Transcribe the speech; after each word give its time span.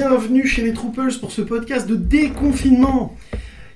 Bienvenue 0.00 0.46
chez 0.46 0.62
les 0.62 0.72
Troopers 0.72 1.18
pour 1.18 1.32
ce 1.32 1.42
podcast 1.42 1.88
de 1.88 1.96
déconfinement. 1.96 3.16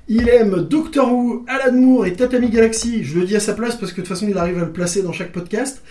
Il 0.07 0.29
aime 0.29 0.69
Doctor 0.71 1.13
Who, 1.13 1.45
Alan 1.49 1.73
Moore 1.73 2.07
et 2.07 2.13
Tatami 2.13 2.49
Galaxy. 2.49 3.03
Je 3.03 3.19
le 3.19 3.27
dis 3.27 3.35
à 3.35 3.41
sa 3.41 3.55
place 3.55 3.75
parce 3.75 3.91
que 3.91 3.97
de 3.97 4.07
toute 4.07 4.15
façon 4.15 4.29
il 4.29 4.39
arrive 4.39 4.59
à 4.59 4.61
le 4.61 4.71
placer 4.71 5.03
dans 5.03 5.13
chaque 5.13 5.33
podcast. 5.33 5.83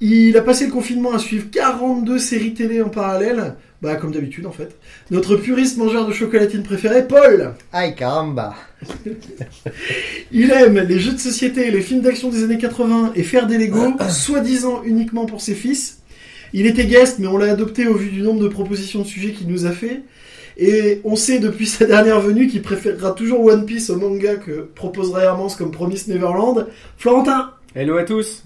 Il 0.00 0.34
a 0.38 0.40
passé 0.40 0.64
le 0.64 0.72
confinement 0.72 1.12
à 1.12 1.18
suivre 1.18 1.50
42 1.50 2.18
séries 2.18 2.54
télé 2.54 2.80
en 2.80 2.88
parallèle. 2.88 3.56
Bah 3.82 3.96
comme 3.96 4.12
d'habitude 4.12 4.46
en 4.46 4.50
fait. 4.50 4.78
Notre 5.10 5.36
puriste 5.36 5.76
mangeur 5.76 6.06
de 6.06 6.12
chocolatine 6.14 6.62
préféré, 6.62 7.06
Paul. 7.06 7.52
Aïe 7.70 7.94
caramba 7.94 8.54
Il 10.32 10.52
aime 10.52 10.78
les 10.88 10.98
jeux 10.98 11.12
de 11.12 11.18
société 11.18 11.70
les 11.70 11.82
films 11.82 12.00
d'action 12.00 12.30
des 12.30 12.44
années 12.44 12.56
80 12.56 13.12
et 13.14 13.22
faire 13.22 13.46
des 13.46 13.58
Lego, 13.58 13.92
soi-disant 14.08 14.82
uniquement 14.84 15.26
pour 15.26 15.42
ses 15.42 15.54
fils. 15.54 15.98
Il 16.58 16.66
était 16.66 16.86
guest, 16.86 17.18
mais 17.18 17.26
on 17.26 17.36
l'a 17.36 17.52
adopté 17.52 17.86
au 17.86 17.92
vu 17.92 18.08
du 18.08 18.22
nombre 18.22 18.40
de 18.42 18.48
propositions 18.48 19.02
de 19.02 19.06
sujets 19.06 19.32
qu'il 19.32 19.46
nous 19.46 19.66
a 19.66 19.72
fait. 19.72 20.00
Et 20.56 21.02
on 21.04 21.14
sait 21.14 21.38
depuis 21.38 21.66
sa 21.66 21.84
dernière 21.84 22.18
venue 22.18 22.48
qu'il 22.48 22.62
préférera 22.62 23.12
toujours 23.12 23.44
One 23.44 23.66
Piece 23.66 23.90
au 23.90 23.96
manga 23.96 24.36
que 24.36 24.66
proposerait 24.74 25.24
Hermance 25.24 25.54
comme 25.54 25.70
Promise 25.70 26.08
Neverland. 26.08 26.66
Florentin 26.96 27.50
Hello 27.74 27.98
à 27.98 28.04
tous 28.04 28.42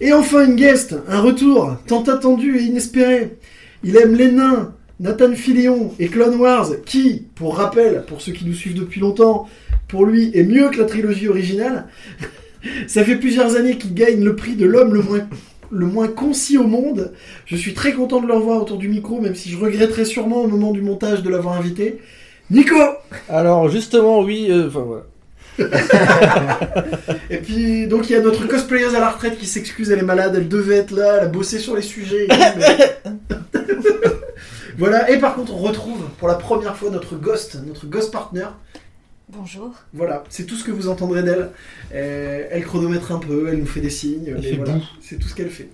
Et 0.00 0.12
enfin 0.12 0.46
une 0.46 0.54
guest, 0.54 0.94
un 1.08 1.20
retour, 1.20 1.76
tant 1.88 2.04
attendu 2.04 2.56
et 2.56 2.62
inespéré. 2.62 3.36
Il 3.82 3.96
aime 3.96 4.14
les 4.14 4.30
nains, 4.30 4.72
Nathan 5.00 5.34
Fillion 5.34 5.92
et 5.98 6.06
Clone 6.06 6.36
Wars, 6.36 6.70
qui, 6.86 7.26
pour 7.34 7.56
rappel, 7.56 8.04
pour 8.06 8.20
ceux 8.20 8.30
qui 8.30 8.44
nous 8.44 8.54
suivent 8.54 8.78
depuis 8.78 9.00
longtemps, 9.00 9.48
pour 9.88 10.06
lui 10.06 10.30
est 10.34 10.44
mieux 10.44 10.70
que 10.70 10.78
la 10.78 10.84
trilogie 10.84 11.26
originale. 11.26 11.88
Ça 12.86 13.02
fait 13.02 13.16
plusieurs 13.16 13.56
années 13.56 13.76
qu'il 13.76 13.92
gagne 13.92 14.22
le 14.22 14.36
prix 14.36 14.54
de 14.54 14.66
l'homme 14.66 14.94
le 14.94 15.02
moins, 15.02 15.28
le 15.70 15.86
moins 15.86 16.08
concis 16.08 16.58
au 16.58 16.66
monde. 16.66 17.12
Je 17.46 17.56
suis 17.56 17.74
très 17.74 17.92
content 17.92 18.20
de 18.20 18.26
le 18.26 18.34
revoir 18.34 18.60
autour 18.62 18.78
du 18.78 18.88
micro, 18.88 19.20
même 19.20 19.34
si 19.34 19.50
je 19.50 19.58
regretterai 19.58 20.04
sûrement 20.04 20.42
au 20.42 20.46
moment 20.48 20.70
du 20.72 20.82
montage 20.82 21.22
de 21.22 21.30
l'avoir 21.30 21.56
invité. 21.56 22.00
Nico 22.50 22.76
Alors 23.28 23.68
justement, 23.68 24.20
oui, 24.20 24.46
euh, 24.50 24.68
enfin 24.68 24.80
voilà. 24.86 25.04
Et 27.30 27.38
puis, 27.38 27.86
donc 27.86 28.10
il 28.10 28.12
y 28.12 28.16
a 28.16 28.20
notre 28.20 28.46
cosplayer 28.48 28.86
à 28.86 29.00
la 29.00 29.10
retraite 29.10 29.38
qui 29.38 29.46
s'excuse, 29.46 29.90
elle 29.90 30.00
est 30.00 30.02
malade, 30.02 30.34
elle 30.36 30.48
devait 30.48 30.76
être 30.76 30.90
là, 30.90 31.16
elle 31.18 31.24
a 31.24 31.28
bossé 31.28 31.58
sur 31.58 31.76
les 31.76 31.82
sujets. 31.82 32.26
mais- 32.28 33.12
voilà, 34.78 35.10
et 35.10 35.18
par 35.18 35.34
contre, 35.36 35.54
on 35.54 35.58
retrouve 35.58 36.02
pour 36.18 36.28
la 36.28 36.34
première 36.34 36.76
fois 36.76 36.90
notre 36.90 37.16
ghost, 37.16 37.56
notre 37.66 37.86
ghost 37.86 38.10
partner. 38.12 38.46
Bonjour. 39.30 39.72
Voilà, 39.94 40.22
c'est 40.28 40.44
tout 40.44 40.54
ce 40.54 40.64
que 40.64 40.70
vous 40.70 40.88
entendrez 40.88 41.22
d'elle. 41.22 41.50
Euh, 41.94 42.46
elle 42.50 42.64
chronomètre 42.64 43.10
un 43.10 43.18
peu, 43.18 43.48
elle 43.48 43.58
nous 43.58 43.66
fait 43.66 43.80
des 43.80 43.88
signes. 43.88 44.34
Mais 44.36 44.42
fait 44.42 44.56
voilà, 44.56 44.74
c'est 45.00 45.18
tout 45.18 45.28
ce 45.28 45.34
qu'elle 45.34 45.48
fait. 45.48 45.70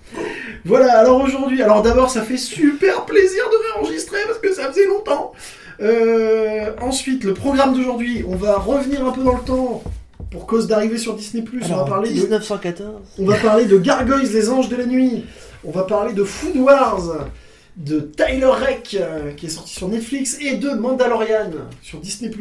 Voilà, 0.63 0.97
alors 0.97 1.21
aujourd'hui, 1.21 1.61
alors 1.61 1.81
d'abord, 1.81 2.09
ça 2.09 2.21
fait 2.21 2.37
super 2.37 3.05
plaisir 3.05 3.43
de 3.49 3.73
réenregistrer 3.73 4.19
parce 4.25 4.39
que 4.39 4.53
ça 4.53 4.71
faisait 4.71 4.87
longtemps. 4.87 5.33
Euh, 5.81 6.71
ensuite, 6.79 7.25
le 7.25 7.33
programme 7.33 7.73
d'aujourd'hui, 7.73 8.23
on 8.25 8.35
va 8.35 8.57
revenir 8.57 9.05
un 9.05 9.11
peu 9.11 9.23
dans 9.23 9.35
le 9.35 9.43
temps 9.43 9.83
pour 10.29 10.47
cause 10.47 10.67
d'arriver 10.67 10.97
sur 10.97 11.15
Disney+. 11.15 11.43
on 11.69 11.75
va 11.75 11.83
parler 11.83 12.09
de 12.09 12.15
1914. 12.15 13.01
on 13.19 13.25
va 13.25 13.37
parler 13.37 13.65
de 13.65 13.77
Gargoyles, 13.77 14.31
les 14.31 14.49
anges 14.49 14.69
de 14.69 14.77
la 14.77 14.85
nuit. 14.85 15.25
On 15.65 15.71
va 15.71 15.83
parler 15.83 16.13
de 16.13 16.23
Food 16.23 16.55
Wars, 16.55 17.27
de 17.75 17.99
Tyler 17.99 18.45
Reck, 18.45 18.97
euh, 18.99 19.33
qui 19.33 19.47
est 19.47 19.49
sorti 19.49 19.73
sur 19.73 19.89
Netflix, 19.89 20.37
et 20.39 20.55
de 20.55 20.69
Mandalorian 20.69 21.51
sur 21.81 21.99
Disney+. 21.99 22.31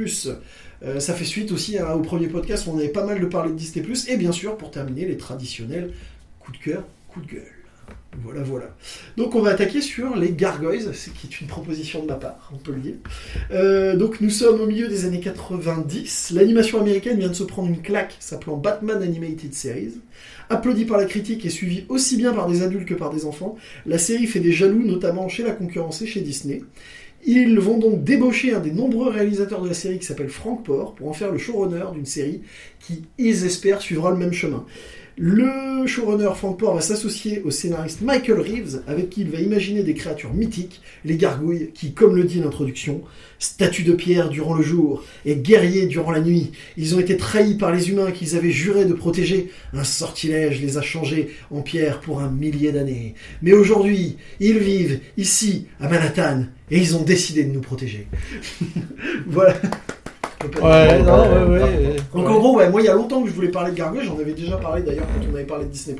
Euh, 0.83 0.99
ça 1.01 1.15
fait 1.15 1.25
suite 1.25 1.53
aussi 1.53 1.79
au 1.81 2.01
premier 2.01 2.29
podcast 2.29 2.67
où 2.67 2.71
on 2.71 2.79
avait 2.79 2.89
pas 2.89 3.05
mal 3.05 3.21
de 3.21 3.27
parler 3.27 3.53
de 3.53 3.57
Disney+. 3.57 3.85
Et 4.09 4.17
bien 4.17 4.33
sûr, 4.33 4.57
pour 4.57 4.71
terminer, 4.71 5.07
les 5.07 5.17
traditionnels 5.17 5.93
coup 6.41 6.53
de 6.53 6.59
cœur, 6.59 6.85
coup 7.09 7.21
de 7.21 7.27
gueule. 7.27 7.53
Voilà, 8.23 8.43
voilà. 8.43 8.67
Donc 9.17 9.37
on 9.37 9.41
va 9.41 9.51
attaquer 9.51 9.81
sur 9.81 10.17
les 10.17 10.33
Gargoyles, 10.33 10.95
ce 10.95 11.11
qui 11.11 11.29
est 11.29 11.41
une 11.41 11.47
proposition 11.47 12.03
de 12.03 12.09
ma 12.09 12.15
part, 12.15 12.51
on 12.53 12.59
peut 12.59 12.73
le 12.73 12.81
dire. 12.81 12.95
Euh, 13.53 13.97
donc 13.97 14.21
nous 14.21 14.31
sommes 14.31 14.61
au 14.61 14.67
milieu 14.67 14.89
des 14.89 15.05
années 15.05 15.21
90. 15.21 16.33
L'animation 16.33 16.81
américaine 16.81 17.19
vient 17.19 17.29
de 17.29 17.35
se 17.35 17.45
prendre 17.45 17.69
une 17.69 17.81
claque 17.81 18.17
s'appelant 18.19 18.57
Batman 18.57 19.01
Animated 19.01 19.55
Series. 19.55 19.95
Applaudi 20.49 20.85
par 20.85 20.99
la 20.99 21.05
critique 21.05 21.47
et 21.47 21.51
suivi 21.51 21.85
aussi 21.89 22.17
bien 22.17 22.33
par 22.33 22.49
des 22.49 22.63
adultes 22.63 22.89
que 22.89 22.95
par 22.95 23.11
des 23.11 23.25
enfants, 23.25 23.57
la 23.87 23.99
série 23.99 24.27
fait 24.27 24.41
des 24.41 24.53
jaloux, 24.53 24.83
notamment 24.85 25.29
chez 25.29 25.45
la 25.45 25.53
concurrence 25.53 26.03
et 26.03 26.07
chez 26.07 26.21
Disney. 26.21 26.63
Ils 27.25 27.59
vont 27.59 27.79
donc 27.79 28.03
débaucher 28.03 28.55
un 28.55 28.61
des 28.61 28.73
nombreux 28.73 29.11
réalisateurs 29.11 29.61
de 29.61 29.69
la 29.69 29.75
série 29.75 29.99
qui 29.99 30.07
s'appelle 30.07 30.31
Frank 30.31 30.65
Porr 30.65 30.95
pour 30.95 31.09
en 31.09 31.13
faire 31.13 31.31
le 31.31 31.39
showrunner 31.39 31.85
d'une 31.93 32.07
série 32.07 32.43
qui, 32.79 33.05
ils 33.19 33.45
espèrent, 33.45 33.83
suivra 33.83 34.11
le 34.11 34.17
même 34.17 34.33
chemin. 34.33 34.65
Le 35.23 35.87
showrunner 35.87 36.31
Frank 36.35 36.59
Porr 36.59 36.77
va 36.77 36.81
s'associer 36.81 37.43
au 37.43 37.51
scénariste 37.51 38.01
Michael 38.01 38.41
Reeves, 38.41 38.81
avec 38.87 39.11
qui 39.11 39.21
il 39.21 39.29
va 39.29 39.39
imaginer 39.39 39.83
des 39.83 39.93
créatures 39.93 40.33
mythiques, 40.33 40.81
les 41.05 41.19
gargouilles, 41.19 41.73
qui, 41.75 41.93
comme 41.93 42.17
le 42.17 42.25
dit 42.25 42.41
l'introduction, 42.41 43.03
statues 43.39 43.83
de 43.83 43.93
pierre 43.93 44.31
durant 44.31 44.55
le 44.55 44.63
jour 44.63 45.05
et 45.27 45.37
guerriers 45.37 45.85
durant 45.85 46.11
la 46.11 46.23
nuit. 46.23 46.53
Ils 46.79 46.95
ont 46.95 47.01
été 47.01 47.19
trahis 47.19 47.59
par 47.59 47.71
les 47.71 47.91
humains 47.91 48.13
qu'ils 48.13 48.35
avaient 48.35 48.51
juré 48.51 48.87
de 48.87 48.95
protéger. 48.95 49.51
Un 49.75 49.85
sortilège 49.85 50.63
les 50.63 50.79
a 50.79 50.83
changés 50.83 51.29
en 51.51 51.61
pierre 51.61 52.01
pour 52.01 52.21
un 52.23 52.31
millier 52.31 52.73
d'années. 52.73 53.15
Mais 53.43 53.53
aujourd'hui, 53.53 54.17
ils 54.41 54.59
vivent 54.59 55.01
ici, 55.19 55.67
à 55.81 55.89
Manhattan, 55.91 56.47
et 56.71 56.79
ils 56.79 56.97
ont 56.97 57.03
décidé 57.03 57.45
de 57.45 57.53
nous 57.53 57.61
protéger. 57.61 58.07
voilà. 59.27 59.61
Ouais, 60.43 61.03
non, 61.03 61.49
ouais, 61.51 61.61
ouais. 61.61 61.97
Donc 62.15 62.29
en 62.29 62.39
gros, 62.39 62.57
ouais, 62.57 62.71
moi 62.71 62.81
il 62.81 62.87
y 62.87 62.89
a 62.89 62.95
longtemps 62.95 63.23
que 63.23 63.29
je 63.29 63.35
voulais 63.35 63.51
parler 63.51 63.73
de 63.73 63.77
Gargoyle, 63.77 64.07
j'en 64.07 64.19
avais 64.19 64.33
déjà 64.33 64.57
parlé 64.57 64.83
d'ailleurs 64.83 65.07
quand 65.07 65.27
on 65.31 65.35
avait 65.35 65.45
parlé 65.45 65.67
de 65.67 65.71
Disney+. 65.71 65.97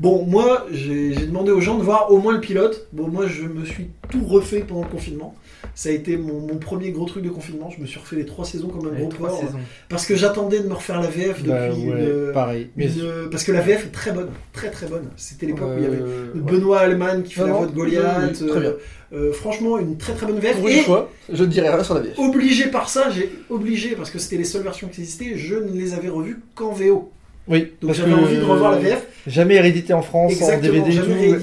Bon, 0.00 0.24
moi 0.24 0.66
j'ai 0.70 1.12
j'ai 1.12 1.26
demandé 1.26 1.50
aux 1.50 1.60
gens 1.60 1.76
de 1.76 1.82
voir 1.82 2.12
au 2.12 2.18
moins 2.18 2.32
le 2.32 2.40
pilote. 2.40 2.86
Bon, 2.92 3.08
moi 3.08 3.26
je 3.26 3.42
me 3.42 3.64
suis 3.64 3.88
tout 4.10 4.24
refait 4.24 4.60
pendant 4.60 4.82
le 4.82 4.88
confinement. 4.88 5.34
Ça 5.74 5.88
a 5.88 5.92
été 5.92 6.16
mon, 6.16 6.40
mon 6.40 6.56
premier 6.58 6.90
gros 6.92 7.04
truc 7.04 7.24
de 7.24 7.30
confinement. 7.30 7.68
Je 7.70 7.80
me 7.80 7.86
suis 7.86 7.98
refait 7.98 8.14
les 8.16 8.24
trois 8.26 8.44
saisons 8.44 8.68
comme 8.68 8.86
un 8.88 8.94
Les 8.94 9.00
gros 9.02 9.10
trois 9.10 9.28
porc. 9.30 9.40
saisons. 9.40 9.58
Parce 9.88 10.06
que 10.06 10.14
j'attendais 10.14 10.60
de 10.60 10.68
me 10.68 10.74
refaire 10.74 11.00
la 11.00 11.08
VF 11.08 11.38
depuis 11.42 11.48
Bah, 11.50 11.68
ouais, 11.70 12.26
une- 12.26 12.32
pareil. 12.32 12.70
Mais 12.76 12.86
une- 12.86 13.28
parce 13.30 13.42
que 13.42 13.50
la 13.50 13.60
VF 13.60 13.86
est 13.86 13.90
très 13.90 14.12
bonne, 14.12 14.28
très 14.52 14.70
très 14.70 14.86
bonne. 14.86 15.08
C'était 15.16 15.46
l'époque 15.46 15.70
où 15.74 15.78
il 15.78 15.82
y 15.84 15.86
avait 15.86 15.98
euh, 16.00 16.32
ouais. 16.34 16.40
Benoît 16.42 16.78
Allman 16.80 17.22
qui 17.24 17.34
fait 17.34 17.40
Non, 17.40 17.46
la 17.48 17.52
voix 17.54 17.66
de 17.66 17.72
Goliath. 17.72 18.04
oui, 18.20 18.38
oui, 18.42 18.48
très 18.48 18.60
bien. 18.60 18.70
euh, 18.70 18.76
euh, 19.14 19.32
franchement, 19.32 19.78
une 19.78 19.96
très 19.96 20.14
très 20.14 20.26
bonne 20.26 20.38
VF. 20.38 20.58
Pour 20.58 20.68
Et 20.68 20.78
une 20.78 20.84
fois, 20.84 21.10
je 21.32 21.42
ne 21.42 21.48
dirai 21.50 21.68
rien 21.70 21.82
sur 21.82 21.94
la 21.94 22.00
VF. 22.02 22.18
obligé 22.18 22.68
par 22.68 22.88
ça, 22.88 23.10
j'ai 23.10 23.32
obligé 23.50 23.96
parce 23.96 24.10
que 24.10 24.18
c'était 24.20 24.36
les 24.36 24.44
seules 24.44 24.62
versions 24.62 24.86
qui 24.88 25.00
existaient. 25.00 25.36
Je 25.36 25.56
ne 25.56 25.72
les 25.72 25.92
avais 25.94 26.08
revues 26.08 26.40
qu'en 26.54 26.70
VO. 26.72 27.10
Oui, 27.48 27.72
Donc 27.80 27.94
j'avais 27.94 28.12
envie 28.12 28.36
de 28.36 28.42
revoir 28.42 28.72
la 28.72 28.78
VF. 28.78 29.06
Jamais 29.26 29.60
réédité 29.60 29.92
en 29.92 30.02
France, 30.02 30.32
Exactement, 30.32 30.82
en 30.82 30.86
DVD 30.86 30.96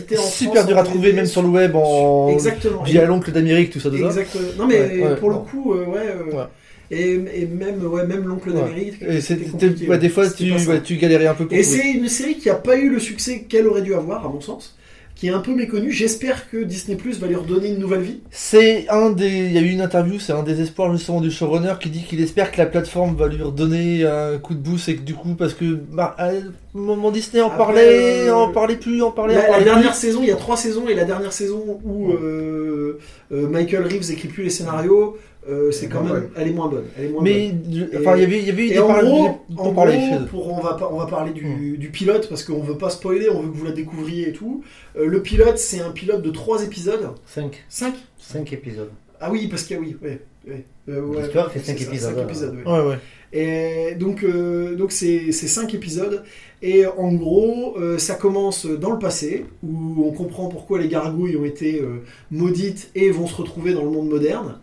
tout. 0.07 0.16
en 0.16 0.21
Super 0.21 0.53
France, 0.55 0.67
dur 0.67 0.77
à 0.77 0.83
trouver, 0.83 1.13
même 1.13 1.25
sur 1.25 1.41
le 1.41 1.49
web, 1.49 1.75
en. 1.75 2.29
Exactement. 2.29 2.83
Via 2.83 3.05
l'oncle 3.05 3.31
d'Amérique, 3.31 3.71
tout 3.71 3.79
ça, 3.79 3.89
tout 3.89 3.97
ça. 3.97 4.21
Non 4.57 4.66
mais 4.67 4.79
Ouais, 4.79 5.01
ouais, 5.09 5.16
pour 5.17 5.29
le 5.29 5.38
coup, 5.38 5.73
euh, 5.73 5.85
ouais. 5.85 5.99
euh, 6.31 6.35
Ouais. 6.35 6.43
Et, 6.91 7.13
et 7.13 7.45
même, 7.47 7.83
ouais, 7.83 8.05
même 8.05 8.23
l'oncle 8.27 8.49
Ouais. 8.49 8.55
d'Amérique. 8.61 8.95
Et 9.01 9.19
c'était 9.21 9.45
c'était, 9.45 9.67
compliqué, 9.67 9.88
ouais, 9.89 9.97
des 9.97 10.09
fois, 10.09 10.29
tu, 10.29 10.53
tu 10.83 10.95
galérais 10.97 11.27
un 11.27 11.33
peu 11.33 11.45
pour 11.47 11.57
Et 11.57 11.63
c'est 11.63 11.91
une 11.91 12.07
série 12.07 12.35
qui 12.35 12.49
a 12.49 12.55
pas 12.55 12.77
eu 12.77 12.89
le 12.89 12.99
succès 12.99 13.45
qu'elle 13.49 13.66
aurait 13.67 13.81
dû 13.81 13.95
avoir, 13.95 14.23
à 14.25 14.29
mon 14.29 14.39
sens, 14.41 14.77
qui 15.16 15.28
est 15.28 15.31
un 15.31 15.40
peu 15.40 15.56
méconnue. 15.56 15.92
J'espère 15.92 16.50
que 16.50 16.58
Disney 16.58 16.98
Plus 16.98 17.20
va 17.20 17.28
lui 17.28 17.36
redonner 17.36 17.70
une 17.70 17.80
nouvelle 17.80 18.02
vie. 18.02 18.20
C'est 18.31 18.88
un 18.90 19.09
des. 19.09 19.28
Il 19.28 19.53
y 19.53 19.58
a 19.58 19.62
eu 19.62 19.70
une 19.70 19.82
interview, 19.82 20.20
c'est 20.20 20.34
un 20.34 20.44
des 20.44 20.62
espoirs 20.62 20.91
justement 20.91 21.22
du 21.22 21.32
showrunner 21.32 21.76
qui 21.79 21.90
dit 21.90 22.03
qu'il 22.03 22.22
espère 22.22 22.52
que 22.52 22.58
la 22.58 22.66
plateforme 22.66 23.16
va 23.16 23.28
lui 23.28 23.41
redonner 23.41 24.06
un 24.06 24.38
coup 24.38 24.53
de 24.53 24.59
boost 24.59 24.90
et 24.90 24.97
que 24.97 25.02
du 25.02 25.14
coup, 25.14 25.35
parce 25.35 25.53
que 25.53 25.66
bah, 25.73 26.16
à 26.17 26.32
moment 26.76 27.12
Disney 27.12 27.41
en 27.41 27.47
Après, 27.47 27.58
parlait, 27.58 28.28
euh, 28.28 28.35
en 28.35 28.52
parlait 28.52 28.76
plus, 28.76 29.02
en 29.02 29.12
parlait, 29.12 29.38
en 29.38 29.52
La, 29.52 29.64
dernière 29.64 29.96
saison, 29.96 30.20
il 30.22 30.28
y 30.28 30.32
a 30.32 30.35
trois 30.35 30.58
saisons, 30.58 30.88
et 30.88 30.94
la 30.94 31.06
dernière 31.06 31.34
saison 31.34 31.79
où 31.84 32.11
euh, 32.11 33.00
euh, 33.32 33.47
Michael 33.47 33.84
Reeves 33.84 34.11
écrit 34.11 34.28
plus 34.28 34.44
les 34.44 34.50
scénarios, 34.50 35.18
euh, 35.50 35.72
c'est 35.72 35.88
quand 35.88 36.03
Ouais. 36.06 36.14
même, 36.14 36.30
elle 36.36 36.47
est 36.47 36.53
moins 36.53 36.68
bonne. 36.68 36.86
Elle 36.97 37.06
est 37.06 37.09
moins 37.09 37.24
bonne. 37.24 37.32
Mais 37.32 37.52
enfin, 38.00 38.16
il 38.18 38.22
y 38.22 38.26
avait, 38.26 38.40
il 38.40 38.47
y 38.47 38.50
avait 38.52 38.66
eu 38.66 38.70
des 38.70 38.80
en 38.80 38.88
gros, 39.02 39.26
en 39.28 39.34
pour 39.56 39.74
parler 39.76 39.97
gros, 39.97 40.26
pour, 40.26 40.53
on, 40.53 40.59
va, 40.62 40.74
pas- 40.74 40.90
on 40.92 40.97
va 40.97 41.06
parler 41.08 41.32
du, 41.34 41.78
du 41.78 41.90
pilote 41.90 42.28
parce 42.30 42.44
qu'on 42.44 42.62
veut 42.62 42.78
pas 42.78 42.90
spoiler, 42.90 43.30
on 43.30 43.42
veut 43.42 43.52
que 43.52 43.58
vous 43.58 43.66
la 43.66 43.72
découvriez 43.72 44.30
et 44.30 44.34
tout. 44.34 44.64
Euh, 44.97 45.06
le 45.08 45.22
pilote, 45.22 45.58
c'est 45.58 45.80
un 45.82 45.92
pilote 45.92 46.22
de 46.22 46.32
trois 46.32 46.64
épisodes. 46.64 47.09
5. 47.26 47.64
5 47.70 47.94
5 48.18 48.53
épisodes. 48.53 48.90
Ah 49.22 49.32
oui, 49.32 49.47
parce 49.47 49.64
qu'il 49.64 49.76
y 49.78 49.80
a 49.80 49.82
oui, 49.82 49.96
ouais. 50.03 50.20
ouais. 50.47 50.66
Euh, 50.90 51.02
ouais, 51.02 51.22
L'histoire 51.22 51.52
fait 51.52 51.59
c'est 51.59 51.72
cinq 51.72 51.80
ça, 51.80 51.86
épisodes, 51.90 52.09
cinq 52.12 52.18
ouais. 52.18 52.24
épisodes, 52.24 52.56
ouais. 52.66 52.72
Ouais, 52.72 52.88
ouais. 52.90 52.97
Et 53.34 53.96
donc, 53.96 54.24
euh, 54.24 54.76
donc 54.76 54.92
c'est 54.92 55.32
c'est 55.32 55.47
cinq 55.47 55.74
épisodes. 55.74 56.24
Et 56.62 56.86
en 56.86 57.14
gros, 57.14 57.76
euh, 57.80 57.97
ça 57.97 58.16
commence 58.16 58.66
dans 58.66 58.92
le 58.92 59.00
passé, 59.00 59.46
où 59.64 60.06
on 60.06 60.12
comprend 60.12 60.47
pourquoi 60.47 60.80
les 60.80 60.88
gargouilles 60.88 61.38
ont 61.38 61.46
été 61.46 61.82
euh, 61.82 62.03
maudites 62.32 62.90
et 62.96 63.09
vont 63.09 63.28
se 63.28 63.36
retrouver 63.36 63.74
dans 63.74 63.84
le 63.84 63.90
monde 63.92 64.09
moderne. 64.09 64.59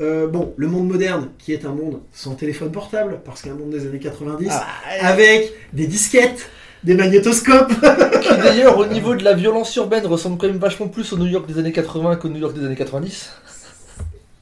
Euh, 0.00 0.26
bon, 0.26 0.52
le 0.56 0.66
monde 0.68 0.88
moderne, 0.88 1.30
qui 1.38 1.52
est 1.54 1.64
un 1.64 1.72
monde 1.72 2.00
sans 2.12 2.34
téléphone 2.34 2.70
portable, 2.70 3.20
parce 3.24 3.40
qu'un 3.42 3.54
monde 3.54 3.70
des 3.70 3.86
années 3.86 3.98
90, 3.98 4.48
Ah, 4.50 4.66
avec 5.00 5.52
des 5.72 5.86
disquettes, 5.86 6.50
des 6.84 6.94
magnétoscopes. 6.94 7.72
qui 8.22 8.36
d'ailleurs, 8.36 8.78
au 8.78 8.84
niveau 8.86 9.14
de 9.14 9.24
la 9.24 9.32
violence 9.32 9.74
urbaine, 9.76 10.04
ressemble 10.06 10.36
quand 10.36 10.48
même 10.48 10.58
vachement 10.58 10.88
plus 10.88 11.12
au 11.14 11.18
New 11.18 11.26
York 11.26 11.46
des 11.48 11.58
années 11.58 11.72
80 11.72 12.16
qu'au 12.16 12.28
New 12.28 12.38
York 12.40 12.54
des 12.58 12.64
années 12.66 12.76
90. 12.76 13.30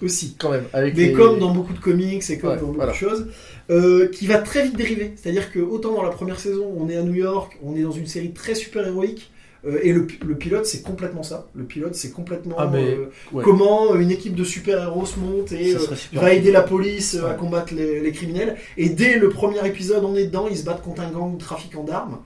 aussi. 0.02 0.36
Quand 0.38 0.50
même. 0.50 0.64
Avec 0.74 0.96
Mais 0.96 1.06
les- 1.06 1.12
comme 1.12 1.38
dans 1.38 1.54
beaucoup 1.54 1.72
de 1.72 1.78
comics 1.78 2.28
et 2.28 2.38
comme 2.38 2.50
Ouais, 2.50 2.56
dans 2.56 2.62
beaucoup 2.62 2.74
voilà. 2.76 2.92
de 2.92 2.96
choses, 2.96 3.28
euh, 3.70 4.08
qui 4.08 4.26
va 4.26 4.38
très 4.38 4.62
vite 4.64 4.76
dériver. 4.76 5.14
C'est-à-dire 5.16 5.50
que 5.50 5.60
autant 5.60 5.94
dans 5.94 6.02
la 6.02 6.10
première 6.10 6.38
saison, 6.40 6.66
on 6.76 6.90
est 6.90 6.96
à 6.96 7.02
New 7.02 7.14
York, 7.14 7.56
on 7.62 7.74
est 7.76 7.82
dans 7.82 7.92
une 7.92 8.06
série 8.06 8.32
très 8.32 8.54
super 8.54 8.86
héroïque. 8.86 9.30
Euh, 9.66 9.78
et 9.82 9.92
le, 9.92 10.06
pi- 10.06 10.18
le 10.26 10.34
pilote, 10.36 10.66
c'est 10.66 10.82
complètement 10.82 11.22
ça. 11.22 11.46
Le 11.54 11.64
pilote, 11.64 11.94
c'est 11.94 12.10
complètement 12.10 12.56
Ah, 12.58 12.68
mais- 12.72 12.82
euh, 12.94 13.10
ouais. 13.32 13.42
comment 13.44 13.94
une 13.94 14.10
équipe 14.10 14.34
de 14.34 14.44
super-héros 14.44 15.06
se 15.06 15.18
monte 15.18 15.52
et 15.52 15.74
euh, 15.74 15.78
va 16.12 16.34
aider 16.34 16.52
la 16.52 16.62
police 16.62 17.14
euh, 17.14 17.30
à 17.30 17.34
combattre 17.34 17.72
les, 17.74 18.00
les 18.00 18.12
criminels. 18.12 18.56
Et 18.76 18.90
dès 18.90 19.16
le 19.18 19.28
premier 19.30 19.66
épisode, 19.66 20.04
on 20.04 20.14
est 20.16 20.24
dedans, 20.26 20.46
ils 20.50 20.56
se 20.58 20.64
battent 20.64 20.82
contre 20.82 21.02
un 21.02 21.10
gang 21.10 21.36
de 21.36 21.40
trafiquants 21.42 21.84
d'armes. 21.84 22.18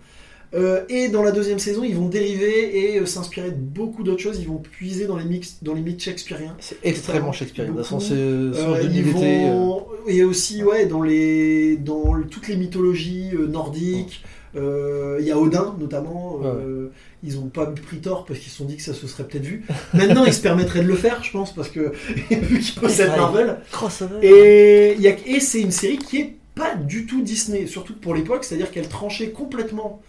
Euh, 0.54 0.82
et 0.88 1.08
dans 1.08 1.22
la 1.22 1.30
deuxième 1.30 1.58
saison, 1.58 1.84
ils 1.84 1.94
vont 1.94 2.08
dériver 2.08 2.92
et 2.94 2.98
euh, 3.00 3.04
s'inspirer 3.06 3.50
de 3.50 3.56
beaucoup 3.56 4.02
d'autres 4.02 4.22
choses. 4.22 4.38
Ils 4.40 4.48
vont 4.48 4.56
puiser 4.56 5.06
dans 5.06 5.16
les 5.16 5.24
mix, 5.26 5.58
dans 5.62 5.74
les 5.74 5.82
mythes 5.82 6.02
shakespeariens. 6.02 6.56
C'est 6.60 6.78
extrêmement 6.84 7.32
shakespearien. 7.32 7.72
De 7.72 7.76
toute 7.76 7.84
façon, 7.84 8.00
c'est 8.00 8.14
Euh, 8.14 8.52
euh, 8.54 9.02
vont 9.12 9.86
et 10.06 10.24
aussi 10.24 10.62
ouais 10.64 10.86
dans 10.86 11.02
les 11.02 11.76
dans 11.76 12.14
le- 12.14 12.24
toutes 12.26 12.48
les 12.48 12.56
mythologies 12.56 13.30
euh, 13.34 13.46
nordiques. 13.46 14.24
Euh, 14.56 15.18
Il 15.20 15.26
y 15.26 15.30
a 15.30 15.38
Odin 15.38 15.76
notamment. 15.78 16.40
euh, 16.44 16.88
Ils 17.22 17.36
ont 17.38 17.48
pas 17.48 17.66
pris 17.66 17.98
tort 17.98 18.24
parce 18.24 18.38
qu'ils 18.40 18.50
se 18.50 18.56
sont 18.58 18.64
dit 18.64 18.76
que 18.76 18.82
ça 18.82 18.94
se 18.94 19.06
serait 19.06 19.24
peut-être 19.24 19.44
vu. 19.44 19.66
Maintenant, 19.92 20.24
ils 20.24 20.32
se 20.32 20.40
permettraient 20.40 20.82
de 20.82 20.88
le 20.88 20.94
faire, 20.94 21.22
je 21.22 21.30
pense, 21.32 21.52
parce 21.54 21.68
que 21.68 21.92
vu 22.30 22.60
qu'ils 22.60 22.80
possèdent. 22.80 23.08
Marvel. 23.16 23.58
crossover. 23.70 24.14
Et, 24.22 24.94
il 24.94 25.00
y 25.02 25.08
a- 25.08 25.16
et 25.26 25.40
c'est 25.40 25.60
une 25.60 25.72
série 25.72 25.98
qui 25.98 26.18
est 26.20 26.34
pas 26.54 26.74
du 26.74 27.04
tout 27.06 27.20
Disney, 27.20 27.66
surtout 27.66 27.94
pour 27.94 28.14
l'époque, 28.14 28.44
c'est-à-dire 28.44 28.70
qu'elle 28.70 28.88
tranchait 28.88 29.30
complètement 29.30 30.00